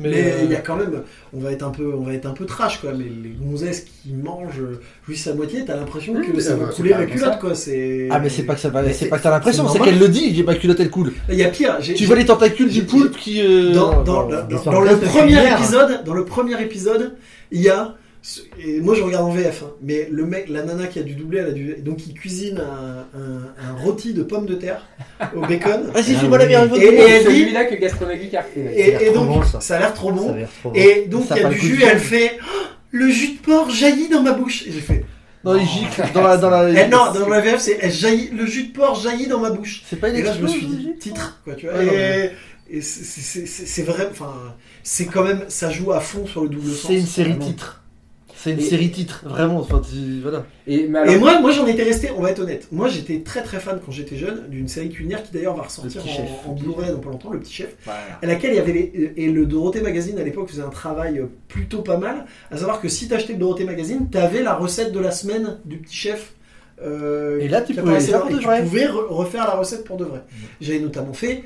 Mais, 0.00 0.08
Mais 0.10 0.32
euh, 0.32 0.44
il 0.44 0.50
y 0.50 0.54
a 0.56 0.60
quand 0.60 0.76
même, 0.76 1.02
on 1.32 1.40
va 1.40 1.52
être 1.52 1.62
un 1.62 1.70
peu, 1.70 1.92
on 1.94 2.02
va 2.02 2.14
être 2.14 2.26
un 2.26 2.32
peu 2.32 2.46
trash 2.46 2.80
quoi. 2.80 2.92
Mais 2.96 3.04
les 3.04 3.30
gonzesses 3.40 3.80
qui 3.84 4.12
mangent 4.12 4.62
juste 5.08 5.28
à 5.28 5.34
moitié, 5.34 5.64
t'as 5.64 5.76
l'impression 5.76 6.14
que 6.14 6.40
ça 6.40 6.56
va 6.56 6.66
couler 6.66 6.90
comme 6.90 7.06
culotte 7.06 7.32
ça. 7.32 7.38
quoi. 7.38 7.54
C'est. 7.54 8.08
Ah, 8.10 8.18
mais 8.18 8.28
c'est 8.28 8.44
pas 8.44 8.54
que 8.54 8.60
ça 8.60 8.70
va, 8.70 8.90
c'est 8.92 9.06
pas 9.06 9.18
que 9.18 9.22
t'as 9.22 9.30
l'impression, 9.30 9.68
c'est 9.68 9.78
qu'elle 9.80 9.98
le 9.98 10.08
dit, 10.08 10.34
j'ai 10.34 10.42
ma 10.42 10.54
culotte 10.54 10.80
elle 10.80 10.90
coule. 10.90 11.12
Il 11.28 11.36
y 11.36 11.44
a 11.44 11.48
pire. 11.48 11.76
j'ai- 11.80 11.94
Tu 11.94 12.06
vois 12.06 12.16
les 12.16 12.24
tentacules 12.24 12.70
du 12.70 12.82
poulpe 12.84 13.16
qui. 13.16 13.40
euh, 13.42 13.72
dans, 13.72 13.90
le 14.00 14.96
premier 14.98 15.52
épisode, 15.52 16.04
dans 16.04 16.14
le 16.14 16.24
premier 16.24 16.60
épisode, 16.62 17.16
il 17.52 17.60
y 17.60 17.68
a, 17.68 17.94
et 18.62 18.80
moi 18.80 18.94
je 18.94 19.02
regarde 19.02 19.24
en 19.24 19.30
VF, 19.30 19.62
hein, 19.64 19.70
mais 19.82 20.06
le 20.10 20.26
mec, 20.26 20.48
la 20.48 20.62
nana 20.62 20.86
qui 20.88 20.98
a 20.98 21.02
dû 21.02 21.14
doubler, 21.14 21.38
elle 21.38 21.46
a 21.46 21.52
dû, 21.52 21.76
donc 21.80 22.06
il 22.06 22.12
cuisine 22.12 22.58
un, 22.60 23.18
un, 23.18 23.68
un 23.70 23.72
rôti 23.82 24.12
de 24.12 24.22
pommes 24.22 24.44
de 24.46 24.54
terre 24.54 24.86
au 25.34 25.40
bacon. 25.40 25.90
Vas-y, 25.94 26.14
Ah 26.16 26.20
fais-moi 26.20 26.38
la 26.38 26.46
meilleure 26.46 26.76
Et- 26.76 26.80
et 26.84 26.98
elle 27.00 27.18
dit- 27.26 27.40
celui-là 27.40 27.64
que 27.64 27.74
Gastronomique 27.76 28.34
a 28.34 28.42
fait. 28.42 29.06
Et, 29.06 29.10
donc 29.12 29.26
bon, 29.28 29.42
ça. 29.42 29.60
ça. 29.60 29.76
a 29.76 29.80
l'air 29.80 29.94
trop 29.94 30.12
bon. 30.12 30.36
trop. 30.60 30.72
Et 30.74 31.06
donc 31.08 31.24
il 31.30 31.36
y 31.36 31.40
a 31.44 31.48
du 31.48 31.58
jus, 31.58 31.82
et 31.82 31.86
elle 31.86 31.98
fait 31.98 32.38
Oh, 32.42 32.46
le 32.90 33.08
jus 33.08 33.36
de 33.36 33.38
porc 33.40 33.70
jaillit 33.70 34.08
dans 34.08 34.22
ma 34.22 34.32
bouche. 34.32 34.66
Et 34.66 34.72
j'ai 34.72 34.80
fait. 34.80 35.04
Non, 35.42 35.56
il 35.56 35.66
gicle 35.66 36.02
dans 36.12 36.22
la. 36.22 36.36
Dans 36.36 36.50
la... 36.50 36.68
Eh, 36.68 36.88
non, 36.88 37.12
dans 37.14 37.28
la 37.28 37.40
VF 37.40 37.58
c'est 37.58 37.78
elle 37.80 37.90
jaillit, 37.92 38.28
le 38.36 38.44
jus 38.44 38.64
de 38.64 38.72
porc 38.72 39.00
jaillit 39.00 39.28
dans 39.28 39.40
ma 39.40 39.48
bouche. 39.50 39.82
C'est 39.88 39.96
pas 39.96 40.10
une 40.10 40.16
Et 40.16 40.22
là 40.22 40.34
je 40.34 40.42
me 40.42 40.48
suis 40.48 40.66
dit 40.66 40.90
titre 41.00 41.40
quoi 41.44 41.54
tu 41.54 41.66
vois. 41.66 41.76
Ouais, 41.78 42.34
et 42.70 42.76
et 42.76 42.82
c'est- 42.82 43.82
vrai, 43.82 44.08
enfin 44.10 44.34
c'est 44.82 45.06
quand 45.06 45.24
même 45.24 45.44
ça 45.48 45.70
joue 45.70 45.92
à 45.92 46.00
fond 46.00 46.26
sur 46.26 46.42
le 46.42 46.50
double 46.50 46.70
sens. 46.70 46.86
C'est 46.88 46.96
une 46.98 47.06
série 47.06 47.30
vraiment. 47.30 47.46
titre. 47.46 47.79
C'est 48.42 48.52
une 48.52 48.58
Et- 48.58 48.62
série 48.62 48.90
titre, 48.90 49.22
vraiment. 49.26 49.58
Enfin, 49.58 49.80
tu- 49.86 50.20
voilà. 50.22 50.46
Et, 50.66 50.86
mais 50.88 51.00
alors- 51.00 51.14
Et 51.14 51.18
moi, 51.18 51.40
moi 51.42 51.50
j'en 51.50 51.66
étais 51.66 51.82
resté, 51.82 52.08
on 52.16 52.22
va 52.22 52.30
être 52.30 52.38
honnête. 52.40 52.68
Moi 52.72 52.88
j'étais 52.88 53.20
très 53.20 53.42
très 53.42 53.60
fan 53.60 53.78
quand 53.84 53.92
j'étais 53.92 54.16
jeune 54.16 54.48
d'une 54.48 54.66
série 54.66 54.88
culinaire 54.88 55.22
qui 55.22 55.30
d'ailleurs 55.32 55.56
va 55.56 55.64
ressortir 55.64 56.02
en, 56.46 56.50
en 56.50 56.54
Blu-ray 56.54 56.90
dans 56.90 56.98
pas 57.00 57.10
longtemps, 57.10 57.30
le 57.30 57.38
petit 57.40 57.52
chef. 57.52 57.76
À 58.22 58.26
laquelle 58.26 58.52
il 58.52 58.56
y 58.56 58.60
avait 58.60 58.72
les, 58.72 59.12
et 59.16 59.30
le 59.30 59.44
Dorothée 59.44 59.82
Magazine 59.82 60.18
à 60.18 60.22
l'époque 60.24 60.48
faisait 60.48 60.62
un 60.62 60.70
travail 60.70 61.22
plutôt 61.48 61.82
pas 61.82 61.98
mal. 61.98 62.24
À 62.50 62.56
savoir 62.56 62.80
que 62.80 62.88
si 62.88 63.08
t'achetais 63.08 63.34
le 63.34 63.38
Dorothée 63.40 63.64
Magazine, 63.64 64.08
t'avais 64.10 64.42
la 64.42 64.54
recette 64.54 64.92
de 64.92 65.00
la 65.00 65.10
semaine 65.10 65.58
du 65.66 65.76
petit 65.76 65.94
chef. 65.96 66.32
euh, 66.82 67.40
Et 67.40 67.48
là, 67.48 67.60
tu 67.60 67.74
pouvais 67.74 67.92
là, 68.00 68.24
et. 68.30 68.32
Tu 68.38 68.62
pouvais 68.62 68.86
re- 68.86 69.06
refaire 69.08 69.44
la 69.46 69.54
recette 69.56 69.84
pour 69.84 69.98
de 69.98 70.04
vrai. 70.06 70.22
J'avais 70.62 70.80
notamment 70.80 71.12
fait 71.12 71.44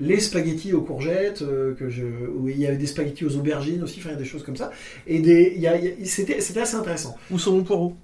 les 0.00 0.18
spaghettis 0.20 0.72
aux 0.72 0.82
courgettes, 0.82 1.42
euh, 1.42 1.74
que 1.74 1.88
je, 1.88 2.02
où 2.04 2.48
il 2.48 2.58
y 2.58 2.66
avait 2.66 2.76
des 2.76 2.86
spaghettis 2.86 3.24
aux 3.24 3.36
aubergines 3.36 3.82
aussi, 3.82 4.00
enfin 4.00 4.10
il 4.10 4.12
y 4.12 4.16
a 4.16 4.18
des 4.18 4.24
choses 4.24 4.42
comme 4.42 4.56
ça. 4.56 4.70
Et 5.06 5.20
des, 5.20 5.54
y 5.56 5.66
a- 5.68 5.76
il 5.76 5.84
y 5.84 5.88
a- 5.88 5.92
c'était, 6.04 6.40
c'était 6.40 6.60
assez 6.60 6.74
intéressant. 6.76 7.16
Où 7.30 7.38
sont 7.38 7.52
mon 7.52 7.62
poireau 7.62 7.94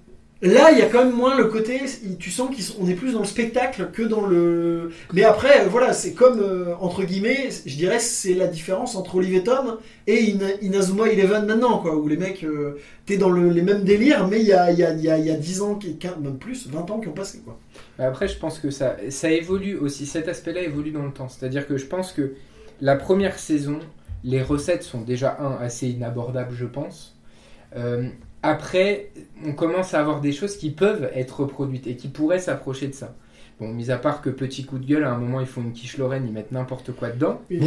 Là, 0.43 0.71
il 0.71 0.79
y 0.79 0.81
a 0.81 0.87
quand 0.87 1.05
même 1.05 1.13
moins 1.13 1.37
le 1.37 1.45
côté. 1.45 1.79
Tu 2.17 2.31
sens 2.31 2.49
qu'on 2.49 2.87
est 2.87 2.95
plus 2.95 3.13
dans 3.13 3.19
le 3.19 3.25
spectacle 3.25 3.89
que 3.93 4.01
dans 4.01 4.25
le. 4.25 4.91
Mais 5.13 5.23
après, 5.23 5.67
voilà, 5.67 5.93
c'est 5.93 6.13
comme 6.13 6.39
euh, 6.39 6.73
entre 6.79 7.03
guillemets, 7.03 7.49
je 7.67 7.75
dirais, 7.75 7.99
c'est 7.99 8.33
la 8.33 8.47
différence 8.47 8.95
entre 8.95 9.15
Olivier 9.15 9.43
Tom 9.43 9.77
et 10.07 10.15
Ina- 10.31 10.57
Inazuma 10.63 11.09
Eleven 11.09 11.45
maintenant, 11.45 11.77
quoi, 11.77 11.95
où 11.95 12.07
les 12.07 12.17
mecs, 12.17 12.43
euh, 12.43 12.79
t'es 13.05 13.17
dans 13.17 13.29
le- 13.29 13.49
les 13.49 13.61
mêmes 13.61 13.83
délires, 13.83 14.27
mais 14.27 14.39
il 14.39 14.47
y 14.47 14.53
a, 14.53 14.71
y, 14.71 14.83
a, 14.83 14.93
y, 14.95 15.09
a, 15.09 15.17
il 15.19 15.25
y 15.25 15.29
a 15.29 15.35
10 15.37 15.61
ans, 15.61 15.75
qui- 15.75 15.97
quinze- 15.97 16.17
même 16.19 16.39
plus, 16.39 16.67
20 16.67 16.89
ans 16.89 16.99
qui 16.99 17.07
ont 17.07 17.13
passé, 17.13 17.41
quoi. 17.45 17.59
Après, 17.99 18.27
je 18.27 18.39
pense 18.39 18.57
que 18.57 18.71
ça, 18.71 18.97
ça 19.09 19.29
évolue 19.29 19.75
aussi. 19.77 20.07
Cet 20.07 20.27
aspect-là 20.27 20.61
évolue 20.63 20.89
dans 20.89 21.03
le 21.05 21.11
temps. 21.11 21.29
C'est-à-dire 21.29 21.67
que 21.67 21.77
je 21.77 21.85
pense 21.85 22.13
que 22.13 22.33
la 22.81 22.95
première 22.95 23.37
saison, 23.37 23.77
les 24.23 24.41
recettes 24.41 24.81
sont 24.81 25.01
déjà, 25.01 25.37
un, 25.39 25.63
assez 25.63 25.87
inabordables, 25.87 26.55
je 26.55 26.65
pense. 26.65 27.15
Euh, 27.75 28.07
après, 28.43 29.11
on 29.45 29.53
commence 29.53 29.93
à 29.93 29.99
avoir 29.99 30.19
des 30.21 30.31
choses 30.31 30.55
qui 30.57 30.71
peuvent 30.71 31.09
être 31.15 31.41
reproduites 31.41 31.87
et 31.87 31.95
qui 31.95 32.07
pourraient 32.07 32.39
s'approcher 32.39 32.87
de 32.87 32.93
ça. 32.93 33.13
Bon, 33.59 33.67
mis 33.67 33.91
à 33.91 33.97
part 33.97 34.21
que 34.21 34.31
petit 34.31 34.65
coup 34.65 34.79
de 34.79 34.85
gueule, 34.87 35.03
à 35.03 35.11
un 35.11 35.17
moment, 35.17 35.39
ils 35.39 35.45
font 35.45 35.61
une 35.61 35.71
quiche 35.71 35.97
Lorraine, 35.99 36.23
ils 36.25 36.33
mettent 36.33 36.51
n'importe 36.51 36.91
quoi 36.93 37.09
dedans. 37.09 37.39
Mais 37.51 37.59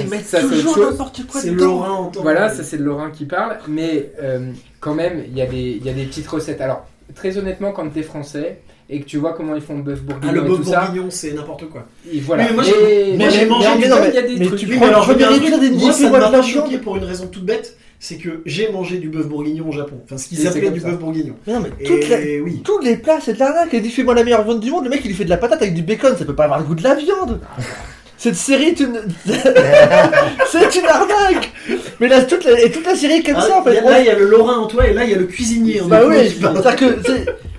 ils 0.00 0.08
mettent 0.08 0.24
Ça, 0.24 0.40
toujours 0.40 0.78
n'importe 0.78 1.26
quoi 1.26 1.40
C'est 1.42 1.50
dedans. 1.50 2.10
Voilà, 2.22 2.48
ça 2.48 2.64
c'est 2.64 2.78
le 2.78 2.84
Lorrain 2.84 3.10
qui 3.10 3.26
parle, 3.26 3.58
mais 3.68 4.10
euh, 4.22 4.52
quand 4.80 4.94
même, 4.94 5.22
il 5.28 5.36
y, 5.36 5.42
a 5.42 5.46
des- 5.46 5.76
il 5.78 5.84
y 5.84 5.90
a 5.90 5.92
des 5.92 6.04
petites 6.06 6.28
recettes. 6.28 6.62
Alors, 6.62 6.86
très 7.14 7.36
honnêtement, 7.36 7.72
quand 7.72 7.86
t'es 7.90 8.02
français 8.02 8.62
et 8.88 9.00
que 9.00 9.04
tu 9.04 9.18
vois 9.18 9.34
comment 9.34 9.54
ils 9.54 9.60
font 9.60 9.76
le 9.76 9.82
bœuf 9.82 10.00
Ah, 10.08 10.12
bourguignon 10.12 10.32
le 10.32 10.38
et 10.38 10.48
bœuf 10.48 10.56
tout 10.64 10.64
bourguignon, 10.70 11.06
c'est 11.10 11.32
n'importe 11.34 11.68
quoi. 11.68 11.86
et 12.10 12.20
voilà. 12.20 12.44
Mais 12.44 12.52
moi, 12.54 12.62
mais, 12.64 12.70
j'ai- 12.70 13.16
mais- 13.18 13.46
mangé 13.46 13.68
mais 13.78 14.22
des 14.22 14.36
mais 14.38 14.46
trucs. 14.46 14.58
tu 14.60 14.66
prends 14.68 14.80
mais 14.80 14.86
alors, 14.86 15.02
je 15.02 15.10
veux 15.12 15.16
dire, 15.18 15.30
épisode 15.32 15.62
et 15.62 15.70
moi, 15.72 15.92
ça 15.92 16.08
m'a 16.10 16.38
de 16.38 16.42
choqué 16.42 16.78
pour 16.78 16.96
une 16.96 17.04
raison 17.04 17.26
toute 17.26 17.44
bête, 17.44 17.76
c'est 18.00 18.16
que 18.16 18.42
j'ai 18.46 18.70
mangé 18.70 18.98
du 18.98 19.08
bœuf 19.08 19.26
bourguignon 19.26 19.68
au 19.68 19.72
Japon. 19.72 20.00
Enfin, 20.04 20.16
ce 20.18 20.28
qu'ils 20.28 20.46
appelaient 20.46 20.70
du 20.70 20.80
bœuf 20.80 20.98
bourguignon. 20.98 21.34
Mais 21.46 21.52
non, 21.54 21.60
mais 21.60 21.70
Et 21.80 21.84
toute 21.84 22.08
la- 22.08 22.18
oui. 22.44 22.62
tous 22.64 22.78
les 22.80 22.96
plats, 22.96 23.18
c'est 23.20 23.34
de 23.34 23.38
l'arnaque. 23.40 23.70
Il 23.72 23.82
dit 23.82 23.90
fais-moi 23.90 24.14
la 24.14 24.22
meilleure 24.24 24.44
viande 24.44 24.60
du 24.60 24.70
monde. 24.70 24.84
Le 24.84 24.90
mec, 24.90 25.00
il 25.04 25.08
lui 25.08 25.14
fait 25.16 25.24
de 25.24 25.30
la 25.30 25.36
patate 25.36 25.62
avec 25.62 25.74
du 25.74 25.82
bacon. 25.82 26.16
Ça 26.16 26.24
peut 26.24 26.34
pas 26.34 26.44
avoir 26.44 26.58
le 26.60 26.64
goût 26.64 26.74
de 26.76 26.82
la 26.84 26.94
viande. 26.94 27.40
Cette 28.16 28.34
série 28.36 28.64
est 28.70 28.80
une. 28.80 29.00
c'est 29.26 30.74
une 30.76 30.86
arnaque. 30.86 31.52
Mais 32.00 32.08
là, 32.08 32.22
toute 32.22 32.44
la... 32.44 32.60
et 32.60 32.70
toute 32.70 32.84
la 32.86 32.94
série 32.96 33.14
est 33.14 33.22
comme 33.22 33.36
Ah, 33.36 33.42
ça 33.42 33.58
en 33.60 33.64
fait. 33.64 33.78
a- 33.78 33.82
là, 33.82 34.00
il 34.00 34.06
y 34.06 34.10
a 34.10 34.16
le 34.18 34.26
Lorrain 34.28 34.58
en 34.58 34.66
toi 34.66 34.86
et 34.86 34.92
là, 34.92 35.04
il 35.04 35.10
y 35.10 35.14
a 35.14 35.18
le 35.18 35.26
cuisinier. 35.26 35.80
en 35.80 35.86
Bah 35.86 36.02
oui, 36.06 36.16
que 36.38 36.84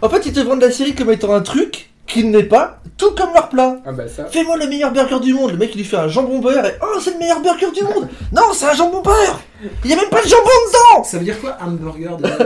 en 0.01 0.09
fait 0.09 0.25
ils 0.25 0.33
te 0.33 0.39
vendent 0.39 0.61
la 0.61 0.71
série 0.71 0.93
comme 0.95 1.11
étant 1.11 1.33
un 1.33 1.41
truc 1.41 1.88
qui 2.09 2.25
n'est 2.25 2.43
pas, 2.43 2.81
tout 2.97 3.11
comme 3.11 3.33
leur 3.33 3.47
plat. 3.47 3.77
Ah 3.85 3.91
bah 3.93 4.07
ça. 4.07 4.25
Fais-moi 4.25 4.57
le 4.57 4.67
meilleur 4.67 4.91
burger 4.91 5.19
du 5.21 5.33
monde. 5.33 5.51
Le 5.51 5.57
mec 5.57 5.69
il 5.73 5.77
lui 5.77 5.85
fait 5.85 5.97
un 5.97 6.09
jambon 6.09 6.39
beurre 6.39 6.65
et 6.65 6.73
oh 6.81 6.99
c'est 6.99 7.13
le 7.13 7.19
meilleur 7.19 7.39
burger 7.41 7.71
du 7.73 7.83
monde. 7.83 8.09
Non 8.33 8.41
c'est 8.53 8.65
un 8.65 8.73
jambon 8.73 9.01
beurre. 9.01 9.39
Il 9.85 9.89
y 9.89 9.93
a 9.93 9.95
même 9.95 10.09
pas 10.09 10.21
de 10.21 10.27
jambon 10.27 10.49
dedans. 10.67 11.03
Ça 11.03 11.17
veut 11.17 11.23
dire 11.23 11.39
quoi 11.39 11.57
hamburger 11.61 12.17
déjà 12.17 12.37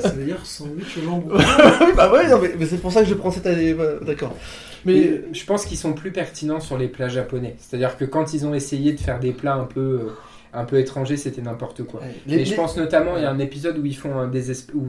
Ça 0.00 0.10
veut 0.10 0.24
dire 0.24 0.38
sandwich 0.44 0.98
au 0.98 1.04
jambon. 1.04 1.30
oui 1.80 1.92
bah 1.96 2.12
ouais 2.12 2.28
non 2.28 2.38
mais, 2.40 2.54
mais 2.58 2.66
c'est 2.66 2.76
pour 2.76 2.92
ça 2.92 3.02
que 3.02 3.08
je 3.08 3.14
prends 3.14 3.30
cette 3.30 3.46
année. 3.46 3.74
D'accord. 4.02 4.34
Mais 4.84 4.92
Mais 4.92 5.22
je 5.32 5.44
pense 5.44 5.64
qu'ils 5.64 5.78
sont 5.78 5.94
plus 5.94 6.12
pertinents 6.12 6.60
sur 6.60 6.78
les 6.78 6.88
plats 6.88 7.08
japonais. 7.08 7.56
C'est-à-dire 7.58 7.96
que 7.96 8.04
quand 8.04 8.34
ils 8.34 8.46
ont 8.46 8.54
essayé 8.54 8.92
de 8.92 9.00
faire 9.00 9.18
des 9.18 9.32
plats 9.32 9.54
un 9.54 9.64
peu, 9.64 9.80
euh, 9.80 10.12
un 10.52 10.64
peu 10.64 10.78
étranger, 10.78 11.16
c'était 11.16 11.42
n'importe 11.42 11.82
quoi. 11.84 12.00
Et 12.28 12.44
je 12.44 12.54
pense 12.54 12.76
notamment, 12.76 13.16
il 13.16 13.22
y 13.22 13.26
a 13.26 13.30
un 13.30 13.38
épisode 13.38 13.78
où 13.78 13.84
ils 13.86 13.96
font 13.96 14.18
un 14.18 14.28
désesp... 14.28 14.72
où, 14.74 14.80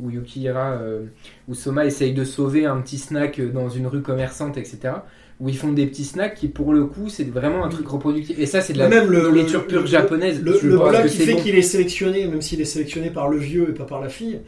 où 0.00 0.10
Yukihira, 0.10 0.72
euh, 0.72 1.04
où 1.48 1.54
Soma 1.54 1.84
essaye 1.84 2.14
de 2.14 2.24
sauver 2.24 2.64
un 2.66 2.80
petit 2.80 2.98
snack 2.98 3.38
euh, 3.38 3.50
dans 3.50 3.68
une 3.68 3.86
rue 3.86 4.00
commerçante, 4.02 4.56
etc. 4.56 4.94
Où 5.40 5.48
ils 5.48 5.56
font 5.56 5.72
des 5.72 5.86
petits 5.86 6.04
snacks 6.04 6.34
qui, 6.34 6.48
pour 6.48 6.72
le 6.72 6.86
coup, 6.86 7.08
c'est 7.08 7.24
vraiment 7.28 7.64
un 7.64 7.68
truc 7.68 7.86
reproductif. 7.88 8.38
Et 8.38 8.46
ça, 8.46 8.60
c'est 8.60 8.72
de 8.72 8.78
la 8.78 8.88
Même 8.88 9.10
le- 9.10 9.22
nourriture 9.22 9.66
pure 9.66 9.86
japonaise. 9.86 10.40
Le, 10.42 10.58
le 10.62 10.78
plat 10.78 11.02
qui 11.02 11.16
fait 11.18 11.34
bon. 11.34 11.40
qu'il 11.42 11.54
est 11.56 11.62
sélectionné, 11.62 12.26
même 12.26 12.40
s'il 12.42 12.60
est 12.60 12.64
sélectionné 12.66 13.10
par 13.10 13.28
le 13.28 13.38
vieux 13.38 13.68
et 13.70 13.74
pas 13.74 13.84
par 13.84 14.00
la 14.00 14.08
fille, 14.08 14.40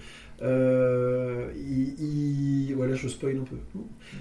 euh, 0.42 1.46
il, 1.56 1.94
il- 1.98 2.74
Voilà, 2.76 2.94
je 2.94 3.08
spoil 3.08 3.36
un 3.40 3.44
peu. 3.44 3.56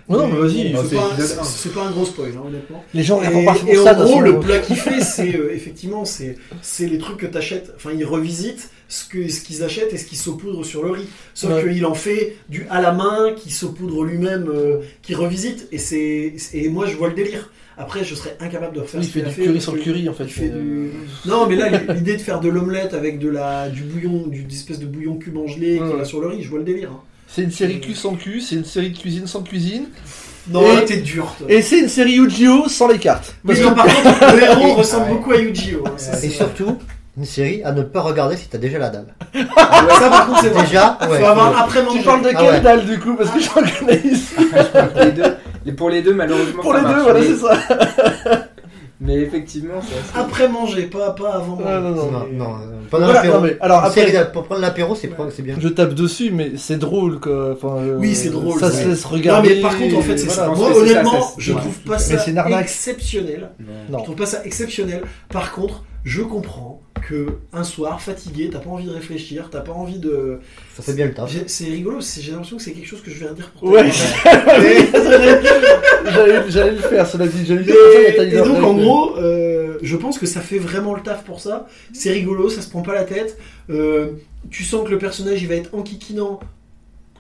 Oh 0.08 0.18
non, 0.18 0.28
mais 0.28 0.38
vas-y. 0.40 0.74
C'est 0.90 0.96
pas, 0.96 1.42
un. 1.42 1.44
c'est 1.44 1.74
pas 1.74 1.84
un 1.86 1.92
gros 1.92 2.06
spoil, 2.06 2.32
hein, 2.38 2.44
honnêtement. 2.48 2.84
Les 2.94 3.04
gens 3.04 3.22
Et, 3.22 3.46
pas 3.46 3.56
et 3.68 3.76
ça. 3.76 4.00
en 4.00 4.04
gros, 4.06 4.22
le 4.22 4.40
plat 4.40 4.60
qu'il 4.60 4.76
fait, 4.76 5.02
c'est 5.02 5.36
euh, 5.36 5.54
effectivement, 5.54 6.06
c'est 6.06 6.38
les 6.80 6.98
trucs 6.98 7.18
que 7.18 7.26
t'achètes. 7.26 7.74
Enfin, 7.76 7.92
il 7.98 8.06
revisite 8.06 8.70
ce 8.94 9.42
qu'ils 9.42 9.64
achètent 9.64 9.94
et 9.94 9.98
ce 9.98 10.06
qu'ils 10.06 10.18
saupoudrent 10.18 10.64
sur 10.66 10.84
le 10.84 10.92
riz. 10.92 11.08
Sauf 11.34 11.52
Ouais. 11.54 11.74
qu'il 11.74 11.86
en 11.86 11.94
fait 11.96 12.36
du 12.50 12.66
à 12.70 12.82
la 12.82 12.92
main, 12.92 13.34
qui 13.36 13.52
saupoudre 13.52 14.04
lui-même, 14.04 14.48
euh, 14.54 14.80
qui 15.02 15.16
revisite. 15.16 15.68
Et 15.72 15.78
c'est 15.78 16.34
et 16.54 16.70
moi, 16.70 16.86
je 16.86 16.96
vois 16.96 17.08
le 17.10 17.16
délire. 17.16 17.50
Après, 17.78 18.04
je 18.04 18.14
serais 18.14 18.38
incapable 18.40 18.76
de 18.76 18.82
refaire 18.82 19.02
Il 19.02 19.08
ce 19.08 19.12
fait 19.12 19.20
qu'il 19.22 19.26
a 19.28 19.30
du 19.30 19.36
fait. 19.36 19.42
curry 19.44 19.54
parce 19.54 19.64
sur 19.64 19.74
le 19.74 19.80
que- 19.80 19.84
curry 19.84 20.08
en 20.10 20.14
fait. 20.14 20.24
il 20.26 20.30
fait 20.30 20.52
Euh, 20.54 20.90
du- 20.92 21.30
Non, 21.30 21.48
mais 21.48 21.56
là, 21.56 21.70
l'idée 21.96 22.16
de 22.18 22.22
faire 22.22 22.40
de 22.40 22.48
l'omelette 22.50 22.94
avec 22.94 23.18
de 23.18 23.30
la, 23.30 23.70
du 23.70 23.82
bouillon, 23.82 24.28
du, 24.28 24.44
des 24.44 24.56
espèces 24.56 24.78
de 24.80 24.86
bouillon 24.86 25.16
cube 25.16 25.38
gelé 25.48 25.80
Ouais. 25.80 25.98
va 25.98 26.06
sur 26.06 26.22
le 26.22 26.28
riz, 26.28 26.44
je 26.44 26.50
vois 26.50 26.60
le 26.60 26.66
délire. 26.66 26.92
hein. 26.92 27.00
C'est 27.28 27.42
une 27.42 27.52
série 27.52 27.80
cul 27.80 27.96
sans 27.96 28.14
cul, 28.14 28.42
c'est 28.42 28.56
une 28.58 28.66
série 28.66 28.92
de 28.92 28.98
cuisine 29.00 29.26
sans 29.26 29.42
cuisine, 29.42 29.86
Non, 30.52 30.62
Et- 30.82 30.86
t'es 30.86 30.98
dur. 30.98 31.34
toi. 31.38 31.48
et 31.50 31.64
c'est 31.64 31.80
une 31.80 31.88
série 31.90 32.14
Yu-Gi-Oh 32.18 32.68
sans 32.68 32.88
les 32.90 33.00
cartes. 33.00 33.34
Parce 33.48 33.58
que 33.60 33.74
par 33.74 33.86
contre, 33.88 34.36
le 34.36 34.44
héros 34.44 34.74
ressemble 34.76 35.06
Ouais. 35.06 35.10
beaucoup 35.18 35.32
à 35.32 35.38
Yu-Gi-Oh! 35.40 35.84
hein, 35.88 35.96
Et 36.22 36.30
surtout, 36.30 36.78
une 37.18 37.26
série 37.26 37.62
à 37.64 37.72
ne 37.72 37.84
pas 37.84 38.02
regarder 38.02 38.36
si 38.38 38.48
t'as 38.48 38.58
déjà 38.58 38.80
la 38.80 38.90
dalle. 38.90 39.14
ça, 39.34 40.10
par 40.10 40.28
contre, 40.28 40.42
c'est. 40.42 40.50
Déjà, 40.62 40.98
ouais. 41.10 41.20
Faut 41.20 41.26
avoir 41.26 41.62
après 41.62 41.84
manger. 41.84 42.00
tu 42.00 42.06
parles 42.06 42.22
de 42.24 42.30
Ah 42.34 42.40
quelle 42.40 42.50
ouais. 42.54 42.62
dalle 42.62 42.86
du 42.86 43.00
coup 43.00 43.16
Parce 43.16 43.30
que 43.30 43.40
j'en 43.40 43.54
connais 43.54 44.02
ici. 44.06 44.34
les 44.96 45.12
deux, 45.12 45.24
les- 45.66 45.74
pour 45.74 45.90
les 45.90 46.02
deux, 46.02 46.14
malheureusement, 46.14 46.62
Pour 46.64 46.74
ça 46.74 46.80
les 46.82 46.88
deux, 46.94 47.02
voilà, 47.02 47.20
mais, 47.20 47.26
c'est 47.28 47.36
ça. 47.38 48.48
mais 49.02 49.16
effectivement, 49.18 49.82
c'est 49.82 50.20
Après 50.20 50.48
manger, 50.48 50.84
pas, 50.84 51.12
pas 51.12 51.34
avant 51.36 51.60
Ah, 51.66 51.80
manger. 51.80 51.96
non, 51.96 52.12
non. 52.12 52.12
Non, 52.12 52.26
non, 52.32 52.56
euh, 52.56 52.82
pendant 52.90 53.06
Voilà, 53.06 53.20
l'apéro. 53.22 53.36
non, 53.38 53.44
mais 53.44 53.58
alors 53.62 53.84
après- 53.84 54.06
série 54.12 54.26
pour 54.34 54.44
prendre 54.46 54.62
l'apéro, 54.62 54.96
c'est 54.96 55.10
c'est 55.36 55.42
bien. 55.44 55.56
Je 55.60 55.68
tape 55.68 55.94
dessus, 55.94 56.32
mais 56.32 56.54
c'est 56.58 56.78
drôle 56.78 57.20
quoi. 57.20 57.54
Enfin, 57.54 57.76
euh, 57.78 57.98
Oui, 58.00 58.16
c'est 58.16 58.30
drôle, 58.30 58.60
Ça 58.60 58.72
se 58.72 58.88
laisse 58.88 59.04
Non, 59.06 59.10
regarder. 59.12 59.50
mais 59.56 59.62
par 59.62 59.78
contre, 59.78 59.98
en 59.98 60.02
fait, 60.02 60.18
c'est 60.18 60.28
voilà. 60.34 60.56
ça. 60.56 60.60
Moi, 60.60 60.76
honnêtement, 60.78 61.22
ça, 61.22 61.28
je 61.38 61.54
ouais. 61.54 61.60
trouve 61.60 61.80
pas 61.80 61.94
Mais 61.94 62.00
ça 62.00 62.60
exceptionnel. 62.62 63.50
Non. 63.60 63.66
Je 63.88 63.92
Non. 63.92 64.02
trouve 64.04 64.16
pas 64.16 64.26
ça 64.26 64.44
exceptionnel. 64.46 65.02
Par 65.30 65.52
contre, 65.52 65.84
je 66.06 66.22
comprends 66.22 66.82
que 67.08 67.28
un 67.52 67.64
soir, 67.64 68.02
fatigué, 68.02 68.50
t'as 68.52 68.60
pas 68.60 68.70
envie 68.70 68.86
de 68.86 68.92
réfléchir, 68.92 69.50
t'as 69.52 69.62
pas 69.62 69.72
envie 69.74 70.00
de. 70.00 70.40
Ça 70.76 70.84
fait 70.84 70.94
bien 70.94 71.08
le 71.08 71.14
taf. 71.14 71.32
C'est 71.48 71.66
rigolo, 71.66 72.00
j'ai 72.02 72.32
l'impression 72.32 72.58
que 72.58 72.64
c'est 72.64 72.74
quelque 72.74 72.88
chose 72.88 73.02
que 73.02 73.12
je 73.12 73.20
viens 73.20 73.32
de 73.32 73.36
dire 73.36 73.52
pour 73.52 73.64
Ouais, 73.70 73.90
j'allais 76.50 76.72
le 76.72 76.78
faire, 76.78 77.08
cela 77.08 77.28
dit. 77.28 77.46
J'allais 77.46 77.64
le 77.64 77.66
Mais- 77.66 77.72
dire. 77.72 77.76
comme 77.76 78.16
ça, 78.16 78.24
il 78.24 78.34
y 78.34 78.38
a 78.38 78.42
et 78.42 78.48
donc 78.48 78.64
en 78.64 78.74
gros, 78.74 79.18
euh, 79.18 79.78
je 79.82 79.98
pense 79.98 80.20
que 80.20 80.26
ça 80.26 80.42
fait 80.42 80.60
vraiment 80.60 80.94
le 80.96 81.02
taf 81.02 81.24
pour 81.24 81.40
ça. 81.40 81.68
C'est 81.94 82.12
rigolo, 82.12 82.50
ça 82.50 82.62
se 82.62 82.70
prend 82.70 82.82
pas 82.82 82.94
la 82.94 83.04
tête. 83.04 83.38
Euh, 83.70 84.12
tu 84.50 84.64
sens 84.64 84.86
que 84.86 84.92
le 84.92 84.98
personnage 84.98 85.42
il 85.42 85.48
va 85.48 85.56
être 85.56 85.74
enquiquinant. 85.74 86.40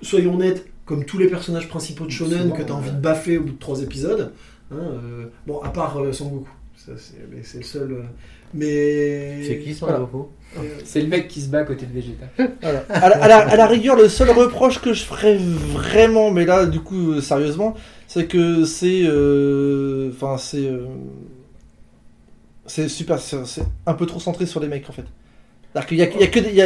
Soyons 0.02 0.38
nets, 0.38 0.65
comme 0.86 1.06
tous 1.06 1.17
les 1.17 1.28
personnages 1.28 1.69
principaux 1.69 2.06
de 2.06 2.12
Shonen 2.12 2.52
que 2.52 2.58
t'as 2.62 2.67
ouais. 2.67 2.72
envie 2.74 2.91
de 2.91 2.98
baffer 3.00 3.38
au 3.38 3.43
bout 3.43 3.54
de 3.54 3.60
trois 3.60 3.82
épisodes. 3.82 4.32
Hein, 4.72 4.76
euh, 4.76 5.26
bon, 5.48 5.62
à 5.62 5.69
part 5.69 5.98
euh, 6.02 6.12
Son 6.12 6.28
Goku, 6.28 6.50
ça 6.76 6.91
c'est 6.98 7.26
mais 7.32 7.41
c'est 7.43 7.60
le 7.60 7.63
seul. 7.63 8.04
Mais 8.53 9.43
C'est 9.45 9.59
qui 9.59 9.73
son 9.73 9.85
Voilà. 9.87 9.99
Goku 10.01 10.27
euh, 10.57 10.61
C'est 10.83 11.01
le 11.01 11.07
mec 11.07 11.27
qui 11.27 11.41
se 11.41 11.47
bat 11.49 11.59
à 11.59 11.63
côté 11.63 11.85
de 11.85 11.93
Vegeta. 11.93 12.25
Voilà. 12.61 12.85
À, 12.89 13.09
la, 13.09 13.23
à 13.23 13.27
la- 13.27 13.37
à 13.49 13.55
la 13.55 13.67
rigueur, 13.67 13.95
le 13.95 14.07
seul 14.09 14.29
reproche 14.29 14.79
que 14.81 14.93
je 14.93 15.03
ferais 15.03 15.35
vraiment, 15.37 16.29
mais 16.31 16.45
là, 16.45 16.65
du 16.65 16.79
coup, 16.79 17.13
euh, 17.13 17.21
sérieusement, 17.21 17.73
c'est 18.07 18.27
que 18.27 18.63
c'est. 18.65 19.01
euh, 19.05 20.11
Enfin, 20.13 20.37
c'est. 20.37 20.65
euh, 20.67 20.85
c'est 22.65 22.87
super. 22.87 23.19
C'est 23.19 23.45
c'est 23.45 23.63
un 23.85 23.93
peu 23.93 24.05
trop 24.05 24.19
centré 24.19 24.45
sur 24.45 24.59
les 24.59 24.67
mecs, 24.67 24.89
en 24.89 24.93
fait. 24.93 25.03
C'est-à-dire 25.73 25.87
qu'il 25.87 25.97
y 25.97 26.01
a, 26.03 26.09
il 26.13 26.19
y 26.21 26.23
a 26.23 26.27
que 26.27 26.39
des. 26.39 26.49
il 26.49 26.55
y 26.55 26.61